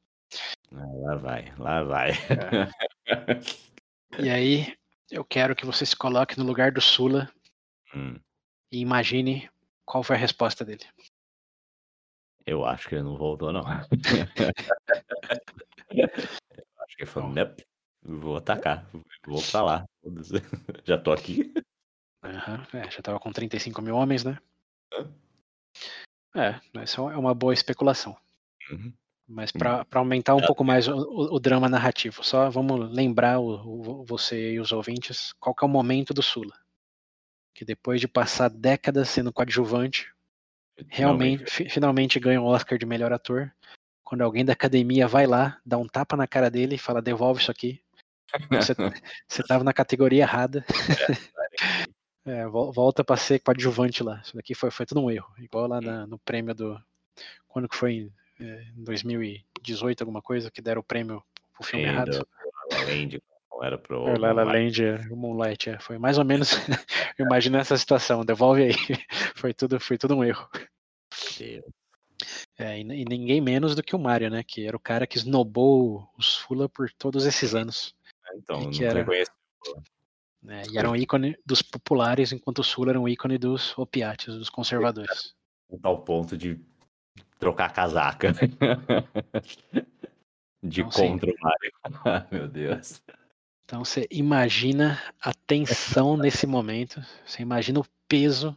Ah, 0.72 0.86
lá 0.94 1.16
vai, 1.16 1.52
lá 1.58 1.82
vai. 1.82 2.10
É. 2.10 4.22
E 4.22 4.30
aí, 4.30 4.76
eu 5.10 5.24
quero 5.24 5.54
que 5.54 5.66
você 5.66 5.86
se 5.86 5.96
coloque 5.96 6.38
no 6.38 6.44
lugar 6.44 6.72
do 6.72 6.80
Sula 6.80 7.30
hum. 7.94 8.18
e 8.72 8.80
imagine 8.80 9.48
qual 9.84 10.02
foi 10.02 10.16
a 10.16 10.18
resposta 10.18 10.64
dele. 10.64 10.84
Eu 12.44 12.64
acho 12.64 12.88
que 12.88 12.94
ele 12.94 13.04
não 13.04 13.16
voltou, 13.16 13.52
não. 13.52 13.66
acho 13.66 13.88
que 16.96 17.02
ele 17.02 17.06
falou, 17.06 17.30
Nep, 17.30 17.64
vou 18.02 18.36
atacar, 18.36 18.88
vou 19.26 19.42
pra 19.50 19.62
lá. 19.62 19.84
Já 20.84 20.96
tô 20.96 21.12
aqui. 21.12 21.52
Uhum, 22.24 22.80
é, 22.80 22.90
já 22.90 23.02
tava 23.02 23.20
com 23.20 23.30
35 23.30 23.80
mil 23.80 23.94
homens, 23.94 24.24
né? 24.24 24.38
É, 26.34 26.60
essa 26.80 27.00
é 27.00 27.16
uma 27.16 27.34
boa 27.34 27.54
especulação. 27.54 28.16
Uhum. 28.70 28.92
Mas 29.28 29.50
para 29.50 29.84
aumentar 29.94 30.36
um 30.36 30.46
pouco 30.46 30.62
mais 30.62 30.86
o, 30.86 30.94
o, 30.94 31.40
drama 31.40 31.68
narrativo, 31.68 32.22
só 32.22 32.48
vamos 32.48 32.92
lembrar 32.94 33.40
o, 33.40 34.00
o, 34.00 34.04
você 34.04 34.52
e 34.52 34.60
os 34.60 34.70
ouvintes 34.70 35.32
qual 35.40 35.54
que 35.54 35.64
é 35.64 35.68
o 35.68 35.70
momento 35.70 36.14
do 36.14 36.22
Sula. 36.22 36.54
Que 37.52 37.64
depois 37.64 38.00
de 38.00 38.06
passar 38.06 38.48
décadas 38.48 39.08
sendo 39.08 39.32
coadjuvante, 39.32 40.12
realmente, 40.88 41.50
fi, 41.50 41.68
finalmente 41.68 42.20
ganha 42.20 42.40
o 42.40 42.46
Oscar 42.46 42.78
de 42.78 42.86
melhor 42.86 43.12
ator. 43.12 43.52
Quando 44.04 44.22
alguém 44.22 44.44
da 44.44 44.52
academia 44.52 45.08
vai 45.08 45.26
lá, 45.26 45.60
dá 45.66 45.76
um 45.76 45.88
tapa 45.88 46.16
na 46.16 46.28
cara 46.28 46.48
dele 46.48 46.76
e 46.76 46.78
fala: 46.78 47.02
devolve 47.02 47.40
isso 47.40 47.50
aqui. 47.50 47.82
Você, 48.50 48.74
você 49.26 49.42
tava 49.42 49.64
na 49.64 49.72
categoria 49.72 50.22
errada. 50.22 50.64
É, 52.24 52.46
volta 52.46 53.02
para 53.02 53.16
ser 53.16 53.40
coadjuvante 53.40 54.04
lá. 54.04 54.20
Isso 54.22 54.36
daqui 54.36 54.54
foi, 54.54 54.70
foi 54.70 54.86
tudo 54.86 55.00
um 55.00 55.10
erro. 55.10 55.32
Igual 55.38 55.66
lá 55.66 55.80
na, 55.80 56.06
no 56.06 56.18
prêmio 56.20 56.54
do. 56.54 56.80
Quando 57.48 57.68
que 57.68 57.76
foi? 57.76 58.12
Em 58.38 58.84
2018, 58.84 60.02
alguma 60.02 60.20
coisa, 60.20 60.50
que 60.50 60.60
deram 60.60 60.80
o 60.80 60.84
prêmio 60.84 61.22
pro 61.54 61.64
filme 61.64 61.86
errado. 61.86 62.26
Land, 62.72 63.22
não 63.50 63.64
era 63.64 63.78
pro. 63.78 64.08
É, 64.08 64.18
La 64.18 64.32
La 64.32 64.44
Land, 64.44 64.82
o 65.10 65.16
Moonlight, 65.16 65.70
é. 65.70 65.78
Foi 65.78 65.98
mais 65.98 66.18
ou 66.18 66.24
menos. 66.24 66.50
Imagina 67.18 67.58
essa 67.58 67.76
situação, 67.76 68.24
devolve 68.24 68.64
aí. 68.64 68.72
foi, 69.34 69.54
tudo, 69.54 69.80
foi 69.80 69.96
tudo 69.96 70.16
um 70.16 70.24
erro. 70.24 70.48
Deus. 71.38 71.64
É, 72.58 72.78
e, 72.78 72.82
e, 72.82 73.04
ninguém 73.04 73.40
menos 73.40 73.74
do 73.74 73.82
que 73.82 73.94
o 73.94 73.98
Mario, 73.98 74.30
né? 74.30 74.42
Que 74.42 74.66
era 74.66 74.76
o 74.76 74.80
cara 74.80 75.06
que 75.06 75.18
snobou 75.18 76.08
os 76.18 76.36
Fula 76.36 76.68
por 76.68 76.90
todos 76.90 77.26
esses 77.26 77.54
anos. 77.54 77.94
Então, 78.34 78.62
e 78.62 78.70
que 78.70 78.80
não 78.82 78.90
era, 78.90 79.06
né, 80.42 80.62
e 80.70 80.78
era 80.78 80.88
um 80.88 80.96
ícone 80.96 81.36
dos 81.44 81.60
populares, 81.60 82.32
enquanto 82.32 82.60
o 82.60 82.64
Sula 82.64 82.92
era 82.92 83.00
um 83.00 83.08
ícone 83.08 83.36
dos 83.38 83.76
opiáceos, 83.76 84.38
dos 84.38 84.48
conservadores. 84.48 85.34
Ao 85.82 86.02
ponto 86.02 86.36
de 86.36 86.60
trocar 87.38 87.72
casaca. 87.72 88.32
de 90.62 90.80
então, 90.80 90.90
contra 90.90 91.30
sim. 91.30 91.36
o 91.36 91.42
Mario. 91.42 91.72
Meu 92.30 92.48
Deus. 92.48 93.02
Então 93.64 93.84
você 93.84 94.06
imagina 94.10 95.02
a 95.20 95.32
tensão 95.34 96.16
nesse 96.18 96.46
momento, 96.46 97.00
você 97.24 97.42
imagina 97.42 97.80
o 97.80 97.86
peso 98.08 98.56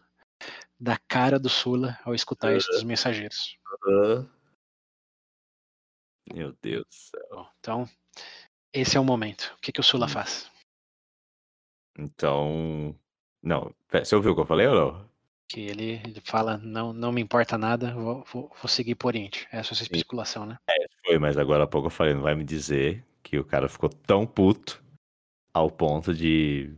da 0.80 0.98
cara 0.98 1.40
do 1.40 1.50
Sula 1.50 2.00
ao 2.06 2.16
escutar 2.16 2.56
isso 2.56 2.70
dos 2.72 2.84
mensageiros. 2.84 3.58
Meu 6.34 6.56
Deus 6.62 6.86
do 6.86 6.94
céu. 6.94 7.48
Então, 7.60 7.90
esse 8.72 8.96
é 8.96 9.00
o 9.00 9.04
momento. 9.04 9.54
O 9.58 9.62
que, 9.62 9.72
que 9.72 9.80
o 9.80 9.84
Sula 9.84 10.06
hum. 10.06 10.10
faz? 10.10 10.50
Então. 11.98 12.96
Não, 13.42 13.74
você 13.92 14.16
ouviu 14.16 14.34
o 14.34 14.36
que 14.36 14.42
eu 14.42 14.46
falei 14.46 14.68
ou 14.68 14.76
não? 14.76 15.09
Que 15.50 15.62
ele, 15.62 16.02
ele 16.06 16.22
fala, 16.24 16.58
não, 16.58 16.94
não 16.94 17.12
me 17.12 17.22
importa 17.22 17.58
nada, 17.58 17.92
vou, 17.94 18.24
vou, 18.32 18.52
vou 18.62 18.68
seguir 18.68 18.94
por 18.94 19.08
Oriente. 19.08 19.48
Essa 19.52 19.72
é 19.72 19.74
a 19.74 19.76
sua 19.76 19.84
especulação, 19.84 20.46
né? 20.46 20.58
É, 20.70 20.86
foi, 21.04 21.18
mas 21.18 21.38
agora 21.38 21.64
há 21.64 21.68
pouco 21.68 21.88
eu 21.88 21.92
falei, 21.92 22.14
não 22.14 22.22
vai 22.22 22.36
me 22.36 22.44
dizer 22.44 23.04
que 23.24 23.40
o 23.40 23.44
cara 23.44 23.68
ficou 23.68 23.90
tão 23.90 24.28
puto 24.28 24.84
ao 25.54 25.72
ponto 25.72 26.14
de. 26.14 26.72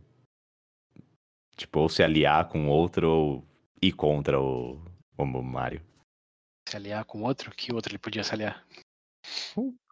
Tipo, 1.54 1.80
ou 1.80 1.88
se 1.88 2.02
aliar 2.02 2.48
com 2.48 2.68
outro 2.68 3.10
ou 3.10 3.44
ir 3.80 3.92
contra 3.92 4.40
o, 4.40 4.80
o 5.18 5.24
Mario. 5.26 5.82
Se 6.66 6.76
aliar 6.76 7.04
com 7.04 7.22
outro? 7.22 7.50
Que 7.50 7.74
outro 7.74 7.92
ele 7.92 7.98
podia 7.98 8.24
se 8.24 8.32
aliar? 8.32 8.64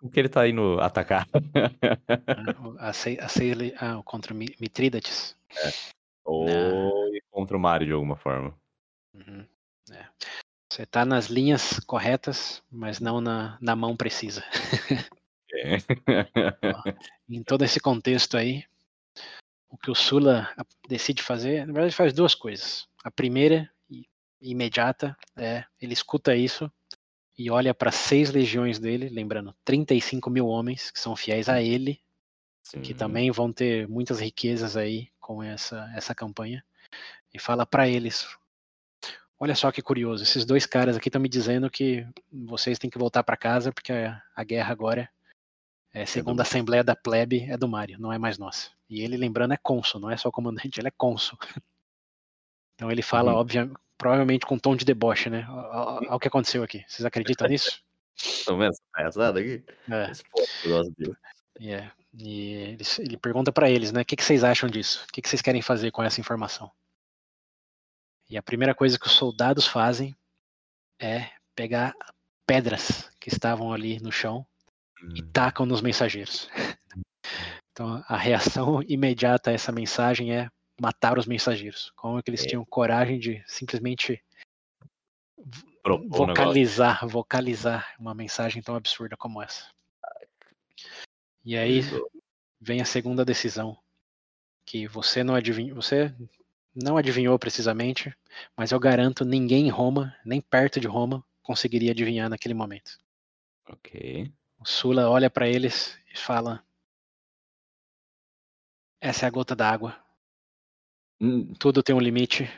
O 0.02 0.10
que 0.10 0.18
ele 0.18 0.28
tá 0.28 0.48
indo 0.48 0.80
atacar? 0.80 1.26
Ah, 2.78 2.88
a, 2.88 2.90
a, 2.90 3.98
ah, 3.98 4.02
contra 4.02 4.34
Mitrídates. 4.34 5.36
É. 5.54 5.70
Ou 6.24 6.48
ir 7.14 7.22
contra 7.30 7.56
o 7.56 7.60
Mario 7.60 7.86
de 7.86 7.92
alguma 7.92 8.16
forma. 8.16 8.56
Uhum. 9.14 9.46
É. 9.92 10.06
Você 10.72 10.86
tá 10.86 11.04
nas 11.04 11.26
linhas 11.26 11.80
corretas, 11.80 12.62
mas 12.70 13.00
não 13.00 13.20
na, 13.20 13.58
na 13.60 13.74
mão 13.74 13.96
precisa. 13.96 14.44
É. 15.52 15.78
em 17.28 17.42
todo 17.42 17.64
esse 17.64 17.80
contexto 17.80 18.36
aí, 18.36 18.64
o 19.68 19.76
que 19.76 19.90
o 19.90 19.94
Sula 19.94 20.48
decide 20.88 21.22
fazer, 21.22 21.66
na 21.66 21.72
verdade, 21.72 21.94
faz 21.94 22.12
duas 22.12 22.34
coisas. 22.34 22.88
A 23.02 23.10
primeira, 23.10 23.68
imediata, 24.40 25.16
é 25.36 25.64
ele 25.80 25.92
escuta 25.92 26.34
isso 26.34 26.70
e 27.36 27.50
olha 27.50 27.74
para 27.74 27.90
seis 27.90 28.30
legiões 28.30 28.78
dele, 28.78 29.08
lembrando, 29.08 29.54
35 29.64 30.30
mil 30.30 30.46
homens 30.46 30.90
que 30.90 31.00
são 31.00 31.16
fiéis 31.16 31.48
a 31.48 31.62
ele, 31.62 32.00
Sim. 32.62 32.82
que 32.82 32.94
também 32.94 33.30
vão 33.30 33.52
ter 33.52 33.88
muitas 33.88 34.20
riquezas 34.20 34.76
aí 34.76 35.08
com 35.18 35.42
essa, 35.42 35.90
essa 35.94 36.14
campanha, 36.14 36.64
e 37.32 37.38
fala 37.38 37.64
para 37.64 37.88
eles: 37.88 38.28
Olha 39.42 39.54
só 39.54 39.72
que 39.72 39.80
curioso, 39.80 40.22
esses 40.22 40.44
dois 40.44 40.66
caras 40.66 40.98
aqui 40.98 41.08
estão 41.08 41.20
me 41.20 41.28
dizendo 41.28 41.70
que 41.70 42.06
vocês 42.30 42.78
têm 42.78 42.90
que 42.90 42.98
voltar 42.98 43.22
para 43.22 43.38
casa 43.38 43.72
porque 43.72 43.90
a, 43.90 44.44
guerra 44.44 44.70
agora, 44.70 45.08
é, 45.94 46.04
segundo 46.04 46.40
é 46.40 46.42
a 46.42 46.46
Assembleia 46.46 46.84
da 46.84 46.94
Plebe, 46.94 47.50
é 47.50 47.56
do 47.56 47.66
Mário, 47.66 47.98
não 47.98 48.12
é 48.12 48.18
mais 48.18 48.36
nossa. 48.36 48.70
E 48.88 49.00
ele, 49.00 49.16
lembrando, 49.16 49.54
é 49.54 49.56
cônsul, 49.56 49.98
não 49.98 50.10
é 50.10 50.16
só 50.18 50.30
comandante, 50.30 50.78
ele 50.78 50.88
é 50.88 50.92
cônsul. 50.92 51.38
Então 52.74 52.90
ele 52.90 53.02
fala, 53.02 53.34
uhum. 53.34 53.40
obviamente, 53.40 53.76
provavelmente 53.98 54.46
com 54.46 54.54
um 54.54 54.58
tom 54.58 54.74
de 54.74 54.86
deboche, 54.86 55.28
né? 55.28 55.46
Olha 55.50 56.14
o 56.14 56.18
que 56.18 56.28
aconteceu 56.28 56.62
aqui. 56.62 56.82
Vocês 56.88 57.04
acreditam 57.04 57.44
nisso? 57.46 57.82
Estão 58.16 58.56
vendo 58.56 58.70
essa 58.70 58.80
palhaçada 58.90 59.38
aqui? 59.38 59.62
É. 59.90 60.10
Yeah. 61.60 61.92
E 62.14 62.52
ele, 62.54 62.82
ele 63.00 63.16
pergunta 63.18 63.52
para 63.52 63.68
eles, 63.68 63.92
né? 63.92 64.00
O 64.00 64.04
que, 64.06 64.16
que, 64.16 64.24
vocês 64.24 64.42
acham 64.42 64.66
disso? 64.66 65.04
O 65.04 65.12
que, 65.12 65.20
que 65.20 65.28
vocês 65.28 65.42
querem 65.42 65.60
fazer 65.60 65.90
com 65.90 66.02
essa 66.02 66.18
informação? 66.22 66.72
E 68.30 68.38
a 68.38 68.42
primeira 68.42 68.74
coisa 68.74 68.98
que 68.98 69.06
os 69.06 69.12
soldados 69.12 69.66
fazem 69.66 70.16
é 71.00 71.28
pegar 71.54 71.92
pedras 72.46 73.10
que 73.18 73.28
estavam 73.28 73.72
ali 73.72 73.98
no 73.98 74.12
chão 74.12 74.46
hum. 75.02 75.12
e 75.16 75.22
tacam 75.22 75.66
nos 75.66 75.82
mensageiros. 75.82 76.48
Então 77.72 78.04
a 78.08 78.16
reação 78.16 78.82
imediata 78.82 79.48
a 79.48 79.52
essa 79.54 79.72
mensagem 79.72 80.36
é 80.36 80.50
matar 80.78 81.18
os 81.18 81.24
mensageiros. 81.24 81.92
Como 81.96 82.18
é 82.18 82.22
que 82.22 82.28
eles 82.28 82.44
é. 82.44 82.48
tinham 82.48 82.64
coragem 82.64 83.18
de 83.18 83.42
simplesmente 83.46 84.22
Propor 85.82 86.26
vocalizar, 86.26 87.04
um 87.04 87.08
vocalizar 87.08 87.94
uma 87.98 88.12
mensagem 88.12 88.60
tão 88.60 88.74
absurda 88.74 89.16
como 89.16 89.40
essa. 89.40 89.70
E 91.42 91.56
aí 91.56 91.80
vem 92.60 92.82
a 92.82 92.84
segunda 92.84 93.24
decisão, 93.24 93.78
que 94.66 94.86
você 94.86 95.24
não 95.24 95.34
adivinhou, 95.34 95.76
você 95.76 96.14
não 96.82 96.96
adivinhou 96.96 97.38
precisamente, 97.38 98.14
mas 98.56 98.72
eu 98.72 98.80
garanto 98.80 99.24
ninguém 99.24 99.66
em 99.66 99.70
Roma, 99.70 100.14
nem 100.24 100.40
perto 100.40 100.80
de 100.80 100.86
Roma, 100.86 101.24
conseguiria 101.42 101.92
adivinhar 101.92 102.28
naquele 102.28 102.54
momento. 102.54 102.98
Ok. 103.68 104.32
O 104.58 104.66
Sula 104.66 105.08
olha 105.08 105.30
para 105.30 105.48
eles 105.48 105.98
e 106.12 106.18
fala: 106.18 106.64
Essa 109.00 109.26
é 109.26 109.28
a 109.28 109.30
gota 109.30 109.54
d'água 109.54 109.96
Hum. 111.20 111.52
Tudo 111.58 111.82
tem 111.82 111.94
um 111.94 112.00
limite. 112.00 112.50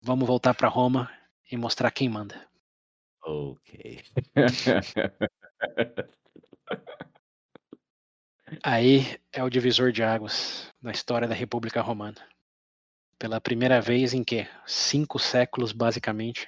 Vamos 0.00 0.24
voltar 0.26 0.54
para 0.54 0.68
Roma 0.68 1.10
e 1.50 1.56
mostrar 1.56 1.90
quem 1.90 2.08
manda. 2.08 2.48
Ok. 3.24 4.04
Aí 8.62 9.18
é 9.32 9.42
o 9.42 9.50
divisor 9.50 9.90
de 9.90 10.04
águas 10.04 10.72
na 10.80 10.92
história 10.92 11.26
da 11.26 11.34
República 11.34 11.80
Romana. 11.80 12.20
Pela 13.24 13.40
primeira 13.40 13.80
vez 13.80 14.12
em 14.12 14.22
que 14.22 14.46
cinco 14.66 15.18
séculos, 15.18 15.72
basicamente, 15.72 16.46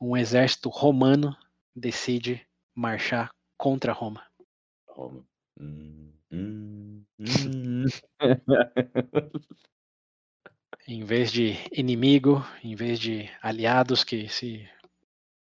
um 0.00 0.16
exército 0.16 0.68
romano 0.68 1.36
decide 1.72 2.44
marchar 2.74 3.30
contra 3.56 3.92
Roma. 3.92 4.26
Roma. 4.88 5.24
Hum, 5.60 6.12
hum, 6.32 7.04
hum. 7.20 7.84
Em 10.88 11.04
vez 11.04 11.30
de 11.30 11.54
inimigo, 11.70 12.44
em 12.64 12.74
vez 12.74 12.98
de 12.98 13.30
aliados 13.40 14.02
que 14.02 14.28
se. 14.28 14.68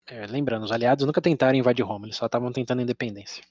É, 0.08 0.26
lembrando, 0.26 0.64
os 0.64 0.72
aliados 0.72 1.06
nunca 1.06 1.22
tentaram 1.22 1.60
invadir 1.60 1.86
Roma, 1.86 2.08
eles 2.08 2.16
só 2.16 2.26
estavam 2.26 2.52
tentando 2.52 2.82
independência. 2.82 3.44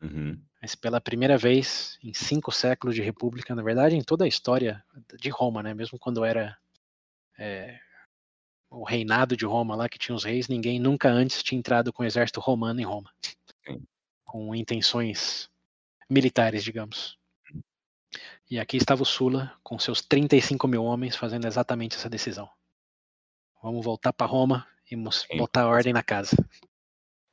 Uhum. 0.00 0.40
Mas 0.60 0.74
pela 0.74 1.00
primeira 1.00 1.38
vez 1.38 1.98
em 2.02 2.12
cinco 2.12 2.50
séculos 2.52 2.94
de 2.94 3.02
república, 3.02 3.54
na 3.54 3.62
verdade, 3.62 3.96
em 3.96 4.02
toda 4.02 4.24
a 4.24 4.28
história 4.28 4.84
de 5.20 5.30
Roma, 5.30 5.62
né? 5.62 5.74
Mesmo 5.74 5.98
quando 5.98 6.24
era 6.24 6.56
é, 7.38 7.78
o 8.70 8.84
reinado 8.84 9.36
de 9.36 9.44
Roma 9.44 9.76
lá, 9.76 9.88
que 9.88 9.98
tinha 9.98 10.14
os 10.14 10.24
reis, 10.24 10.48
ninguém 10.48 10.78
nunca 10.78 11.08
antes 11.08 11.42
tinha 11.42 11.58
entrado 11.58 11.92
com 11.92 12.02
o 12.02 12.06
exército 12.06 12.40
romano 12.40 12.80
em 12.80 12.84
Roma. 12.84 13.10
Sim. 13.66 13.82
Com 14.24 14.54
intenções 14.54 15.48
militares, 16.08 16.62
digamos. 16.64 17.18
E 18.50 18.58
aqui 18.58 18.76
estava 18.76 19.02
o 19.02 19.06
Sula 19.06 19.52
com 19.62 19.78
seus 19.78 20.00
35 20.00 20.68
mil 20.68 20.84
homens 20.84 21.16
fazendo 21.16 21.46
exatamente 21.46 21.96
essa 21.96 22.08
decisão. 22.08 22.48
Vamos 23.62 23.84
voltar 23.84 24.12
para 24.12 24.26
Roma 24.26 24.66
e 24.90 24.96
Sim. 25.12 25.36
botar 25.36 25.66
ordem 25.66 25.92
na 25.92 26.02
casa. 26.02 26.36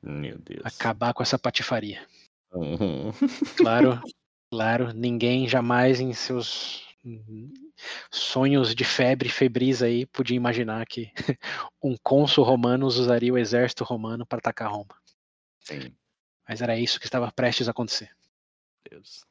Meu 0.02 0.38
Deus. 0.40 0.61
Acabar 0.65 1.14
com 1.14 1.22
essa 1.22 1.38
patifaria. 1.38 2.06
Uhum. 2.54 3.12
Claro, 3.58 4.02
claro, 4.52 4.94
ninguém 4.94 5.48
jamais 5.48 6.00
em 6.00 6.14
seus 6.14 6.84
sonhos 8.10 8.74
de 8.74 8.86
febre, 8.86 9.28
febris 9.28 9.82
aí, 9.82 10.06
podia 10.06 10.38
imaginar 10.38 10.86
que 10.86 11.12
um 11.84 11.96
cônsul 12.02 12.44
romano 12.44 12.86
usaria 12.86 13.34
o 13.34 13.38
exército 13.38 13.84
romano 13.84 14.26
para 14.26 14.40
atacar 14.40 14.72
Roma. 14.72 14.96
Sim, 15.60 15.94
Mas 16.48 16.62
era 16.62 16.78
isso 16.78 17.00
que 17.00 17.06
estava 17.06 17.32
prestes 17.32 17.68
a 17.68 17.72
acontecer. 17.72 18.10
Deus. 18.90 19.26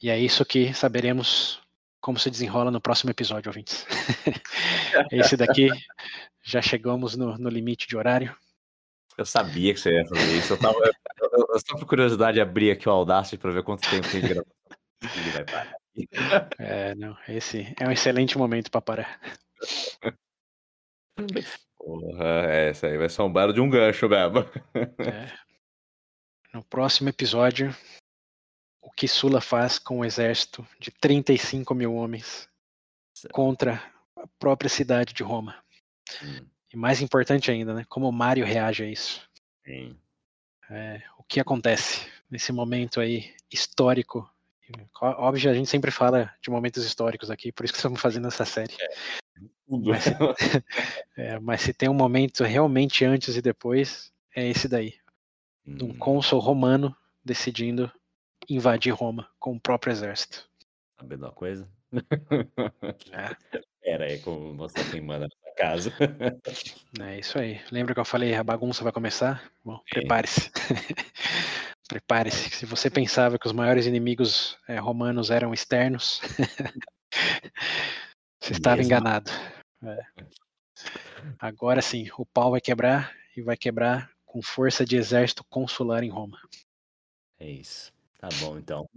E 0.00 0.10
é 0.10 0.18
isso 0.18 0.44
que 0.44 0.72
saberemos 0.74 1.60
como 2.00 2.18
se 2.18 2.30
desenrola 2.30 2.70
no 2.70 2.80
próximo 2.80 3.10
episódio, 3.10 3.48
ouvintes. 3.48 3.84
Esse 5.10 5.36
daqui, 5.36 5.68
já 6.42 6.62
chegamos 6.62 7.16
no, 7.16 7.36
no 7.36 7.48
limite 7.48 7.88
de 7.88 7.96
horário. 7.96 8.36
Eu 9.18 9.24
sabia 9.26 9.72
que 9.74 9.80
você 9.80 9.92
ia 9.92 10.06
fazer 10.06 10.38
isso. 10.38 10.52
Eu, 10.52 10.58
tava, 10.58 10.78
eu, 11.20 11.30
eu- 11.32 11.60
só 11.60 11.76
por 11.76 11.86
curiosidade 11.86 12.40
abri 12.40 12.70
aqui 12.70 12.88
o 12.88 12.92
Audacity 12.92 13.38
para 13.38 13.50
ver 13.52 13.62
quanto 13.62 13.88
tempo 13.88 14.08
tem 14.10 14.20
de 14.20 14.28
gravação. 14.28 14.52
Ele 15.16 15.30
vai 15.30 15.44
parar. 15.44 15.76
É, 16.58 16.94
não, 16.94 17.16
esse 17.28 17.74
é 17.80 17.86
um 17.86 17.90
excelente 17.92 18.36
momento 18.36 18.70
para 18.70 18.80
parar. 18.80 19.20
Porra, 21.78 22.24
essa 22.50 22.86
aí 22.86 22.98
vai 22.98 23.08
ser 23.08 23.22
um 23.22 23.32
belo 23.32 23.52
de 23.52 23.60
um 23.60 23.70
gancho 23.70 24.08
mesmo. 24.08 24.38
É. 24.98 25.32
No 26.52 26.64
próximo 26.64 27.08
episódio, 27.08 27.74
o 28.82 28.90
que 28.90 29.06
Sula 29.06 29.40
faz 29.40 29.78
com 29.78 30.00
o 30.00 30.04
exército 30.04 30.66
de 30.78 30.90
35 30.90 31.74
mil 31.74 31.94
homens 31.94 32.48
Certo. 33.14 33.32
contra 33.34 33.74
a 34.16 34.26
própria 34.38 34.68
cidade 34.68 35.12
de 35.14 35.22
Roma. 35.22 35.62
Hum, 36.22 36.46
E 36.72 36.76
mais 36.76 37.00
importante 37.00 37.50
ainda, 37.50 37.72
né, 37.74 37.84
como 37.88 38.08
o 38.08 38.12
Mário 38.12 38.44
reage 38.44 38.82
a 38.82 38.86
isso. 38.86 39.26
Sim. 39.64 39.98
É, 40.70 41.02
o 41.18 41.22
que 41.24 41.40
acontece 41.40 42.06
nesse 42.30 42.52
momento 42.52 43.00
aí 43.00 43.34
histórico. 43.50 44.28
Óbvio, 45.00 45.50
a 45.50 45.54
gente 45.54 45.68
sempre 45.70 45.90
fala 45.92 46.34
de 46.42 46.50
momentos 46.50 46.84
históricos 46.84 47.30
aqui, 47.30 47.52
por 47.52 47.64
isso 47.64 47.72
que 47.72 47.78
estamos 47.78 48.00
fazendo 48.00 48.26
essa 48.26 48.44
série. 48.44 48.74
Tudo. 49.68 49.90
Mas, 49.90 50.04
É, 51.16 51.38
mas 51.38 51.62
se 51.62 51.72
tem 51.72 51.88
um 51.88 51.94
momento 51.94 52.44
realmente 52.44 53.04
antes 53.04 53.36
e 53.36 53.42
depois, 53.42 54.12
é 54.34 54.48
esse 54.48 54.68
daí. 54.68 54.94
De 55.66 55.84
um 55.84 55.88
Hum, 55.90 55.98
cônsul 55.98 56.38
romano 56.40 56.96
decidindo 57.24 57.90
invadir 58.48 58.92
Roma 58.92 59.28
com 59.38 59.54
o 59.56 59.60
próprio 59.60 59.90
exército. 59.92 60.48
Sabendo 60.98 61.26
uma 61.26 61.32
coisa? 61.32 61.68
É, 63.12 63.36
Pera 63.82 64.04
aí, 64.06 64.18
como 64.20 64.54
mostrar 64.54 64.84
quem 64.90 65.00
manda 65.00 65.28
casa. 65.56 65.90
é 67.00 67.18
isso 67.18 67.38
aí. 67.38 67.60
Lembra 67.72 67.94
que 67.94 68.00
eu 68.00 68.04
falei 68.04 68.34
a 68.34 68.44
bagunça 68.44 68.84
vai 68.84 68.92
começar? 68.92 69.42
Bom, 69.64 69.78
Sim. 69.78 70.00
prepare-se. 70.00 70.50
prepare-se. 71.88 72.50
Se 72.50 72.66
você 72.66 72.90
pensava 72.90 73.38
que 73.38 73.46
os 73.46 73.52
maiores 73.52 73.86
inimigos 73.86 74.58
é, 74.68 74.78
romanos 74.78 75.30
eram 75.30 75.54
externos, 75.54 76.20
você 78.40 78.52
estava 78.52 78.76
Mesmo. 78.76 78.92
enganado. 78.92 79.30
É. 79.82 80.04
Agora 81.38 81.82
sim, 81.82 82.08
o 82.18 82.26
pau 82.26 82.50
vai 82.50 82.60
quebrar 82.60 83.14
e 83.36 83.42
vai 83.42 83.56
quebrar 83.56 84.10
com 84.24 84.42
força 84.42 84.84
de 84.84 84.96
exército 84.96 85.44
consular 85.48 86.04
em 86.04 86.10
Roma. 86.10 86.38
É 87.38 87.48
isso. 87.48 87.92
Tá 88.18 88.28
bom, 88.40 88.58
então. 88.58 88.88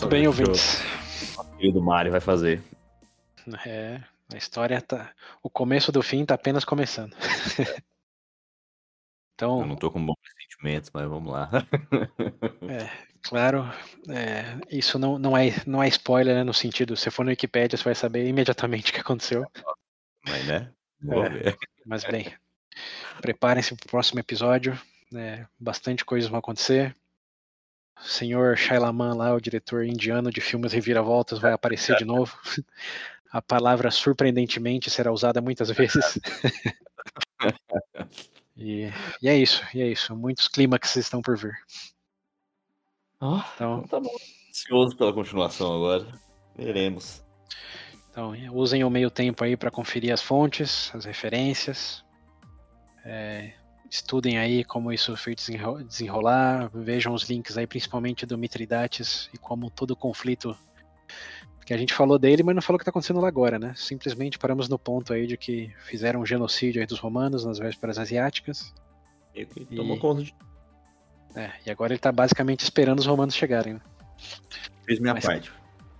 Tudo 0.00 0.10
bem, 0.10 0.22
ver 0.22 0.28
o 0.28 0.32
que 0.32 0.40
ouvintes? 0.40 0.80
O 1.36 1.56
querido 1.56 1.82
Mário 1.82 2.10
vai 2.10 2.20
fazer. 2.20 2.62
É, 3.66 4.00
a 4.32 4.36
história 4.36 4.80
tá. 4.80 5.12
O 5.42 5.50
começo 5.50 5.92
do 5.92 6.02
fim 6.02 6.24
tá 6.24 6.34
apenas 6.34 6.64
começando. 6.64 7.14
então, 9.34 9.60
Eu 9.60 9.66
não 9.66 9.76
tô 9.76 9.90
com 9.90 10.04
bons 10.04 10.16
sentimentos, 10.40 10.90
mas 10.92 11.06
vamos 11.06 11.30
lá. 11.30 11.50
claro, 13.22 13.64
é, 14.08 14.56
isso 14.70 14.98
não, 14.98 15.18
não, 15.18 15.36
é, 15.36 15.50
não 15.66 15.82
é 15.82 15.88
spoiler, 15.88 16.34
né? 16.34 16.44
No 16.44 16.54
sentido, 16.54 16.96
se 16.96 17.10
for 17.10 17.22
no 17.22 17.30
Wikipedia, 17.30 17.76
você 17.76 17.84
vai 17.84 17.94
saber 17.94 18.26
imediatamente 18.26 18.90
o 18.90 18.94
que 18.94 19.00
aconteceu. 19.00 19.44
Mas, 20.26 20.46
né? 20.46 20.72
Vou 21.02 21.24
É. 21.24 21.28
ver. 21.28 21.58
Mas 21.84 22.04
bem, 22.04 22.32
preparem-se 23.20 23.74
para 23.76 23.86
o 23.86 23.90
próximo 23.90 24.20
episódio. 24.20 24.80
né, 25.12 25.48
bastante 25.58 26.04
coisas 26.04 26.30
vão 26.30 26.38
acontecer. 26.38 26.96
O 28.00 28.08
senhor 28.08 28.56
Shailaman 28.56 29.14
lá, 29.14 29.34
o 29.34 29.40
diretor 29.40 29.84
indiano 29.84 30.30
de 30.30 30.40
filmes 30.40 30.72
reviravoltas, 30.72 31.38
vai 31.38 31.52
aparecer 31.52 31.96
de 31.96 32.04
novo. 32.04 32.36
A 33.30 33.40
palavra 33.40 33.92
surpreendentemente 33.92 34.90
será 34.90 35.12
usada 35.12 35.40
muitas 35.40 35.70
vezes. 35.70 36.18
e, 38.56 38.90
e 39.22 39.28
é 39.28 39.36
isso, 39.36 39.62
e 39.72 39.80
é 39.80 39.86
isso. 39.86 40.16
Muitos 40.16 40.48
clímax 40.48 40.96
estão 40.96 41.22
por 41.22 41.38
vir. 41.38 41.54
Então, 43.14 43.44
então 43.54 43.82
tá 43.82 44.00
bom. 44.00 44.10
Ansioso 44.48 44.96
pela 44.96 45.12
continuação 45.12 45.76
agora. 45.76 46.12
Veremos. 46.56 47.22
Então, 48.10 48.34
usem 48.52 48.82
o 48.82 48.90
meio 48.90 49.10
tempo 49.10 49.44
aí 49.44 49.56
para 49.56 49.70
conferir 49.70 50.12
as 50.12 50.20
fontes, 50.20 50.90
as 50.92 51.04
referências. 51.04 52.04
É, 53.04 53.52
estudem 53.90 54.38
aí 54.38 54.62
como 54.64 54.92
isso 54.92 55.16
foi 55.16 55.34
desenro- 55.34 55.82
desenrolar. 55.84 56.70
Vejam 56.72 57.12
os 57.12 57.28
links 57.28 57.58
aí, 57.58 57.66
principalmente 57.66 58.24
do 58.24 58.38
Mitridates 58.38 59.28
e 59.34 59.38
como 59.38 59.68
todo 59.70 59.90
o 59.92 59.96
conflito 59.96 60.56
que 61.66 61.74
a 61.74 61.76
gente 61.76 61.92
falou 61.94 62.18
dele, 62.18 62.42
mas 62.42 62.54
não 62.54 62.62
falou 62.62 62.76
o 62.76 62.78
que 62.78 62.82
está 62.82 62.90
acontecendo 62.90 63.20
lá 63.20 63.28
agora, 63.28 63.58
né? 63.58 63.72
Simplesmente 63.76 64.38
paramos 64.38 64.68
no 64.68 64.78
ponto 64.78 65.12
aí 65.12 65.26
de 65.26 65.36
que 65.36 65.72
fizeram 65.84 66.20
um 66.20 66.26
genocídio 66.26 66.80
aí 66.80 66.86
dos 66.86 66.98
romanos 66.98 67.44
nas 67.44 67.58
vésperas 67.58 67.98
asiáticas. 67.98 68.72
E 69.34 69.42
E- 69.42 69.76
tomou 69.76 69.96
conta 69.98 70.22
de. 70.24 70.34
É, 71.36 71.52
e 71.64 71.70
agora 71.70 71.92
ele 71.92 71.98
está 71.98 72.10
basicamente 72.10 72.60
esperando 72.64 72.98
os 72.98 73.06
romanos 73.06 73.34
chegarem. 73.36 73.74
Né? 73.74 73.80
Fiz 74.84 74.98
minha 74.98 75.14
Mas- 75.14 75.24
parte. 75.24 75.52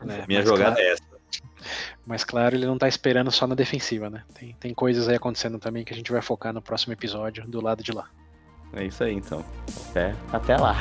É, 0.08 0.26
minha 0.26 0.42
jogada 0.42 0.76
claro- 0.76 0.80
é 0.80 0.92
essa. 0.92 1.02
Mas 2.06 2.24
claro, 2.24 2.56
ele 2.56 2.66
não 2.66 2.78
tá 2.78 2.88
esperando 2.88 3.30
só 3.30 3.46
na 3.46 3.54
defensiva, 3.54 4.10
né? 4.10 4.22
Tem, 4.34 4.56
tem 4.58 4.74
coisas 4.74 5.08
aí 5.08 5.16
acontecendo 5.16 5.58
também 5.58 5.84
que 5.84 5.92
a 5.92 5.96
gente 5.96 6.12
vai 6.12 6.22
focar 6.22 6.52
no 6.52 6.62
próximo 6.62 6.92
episódio 6.92 7.46
do 7.46 7.60
lado 7.60 7.82
de 7.82 7.92
lá. 7.92 8.08
É 8.72 8.84
isso 8.84 9.02
aí, 9.02 9.14
então. 9.14 9.44
Até, 9.90 10.14
até 10.32 10.56
lá. 10.56 10.76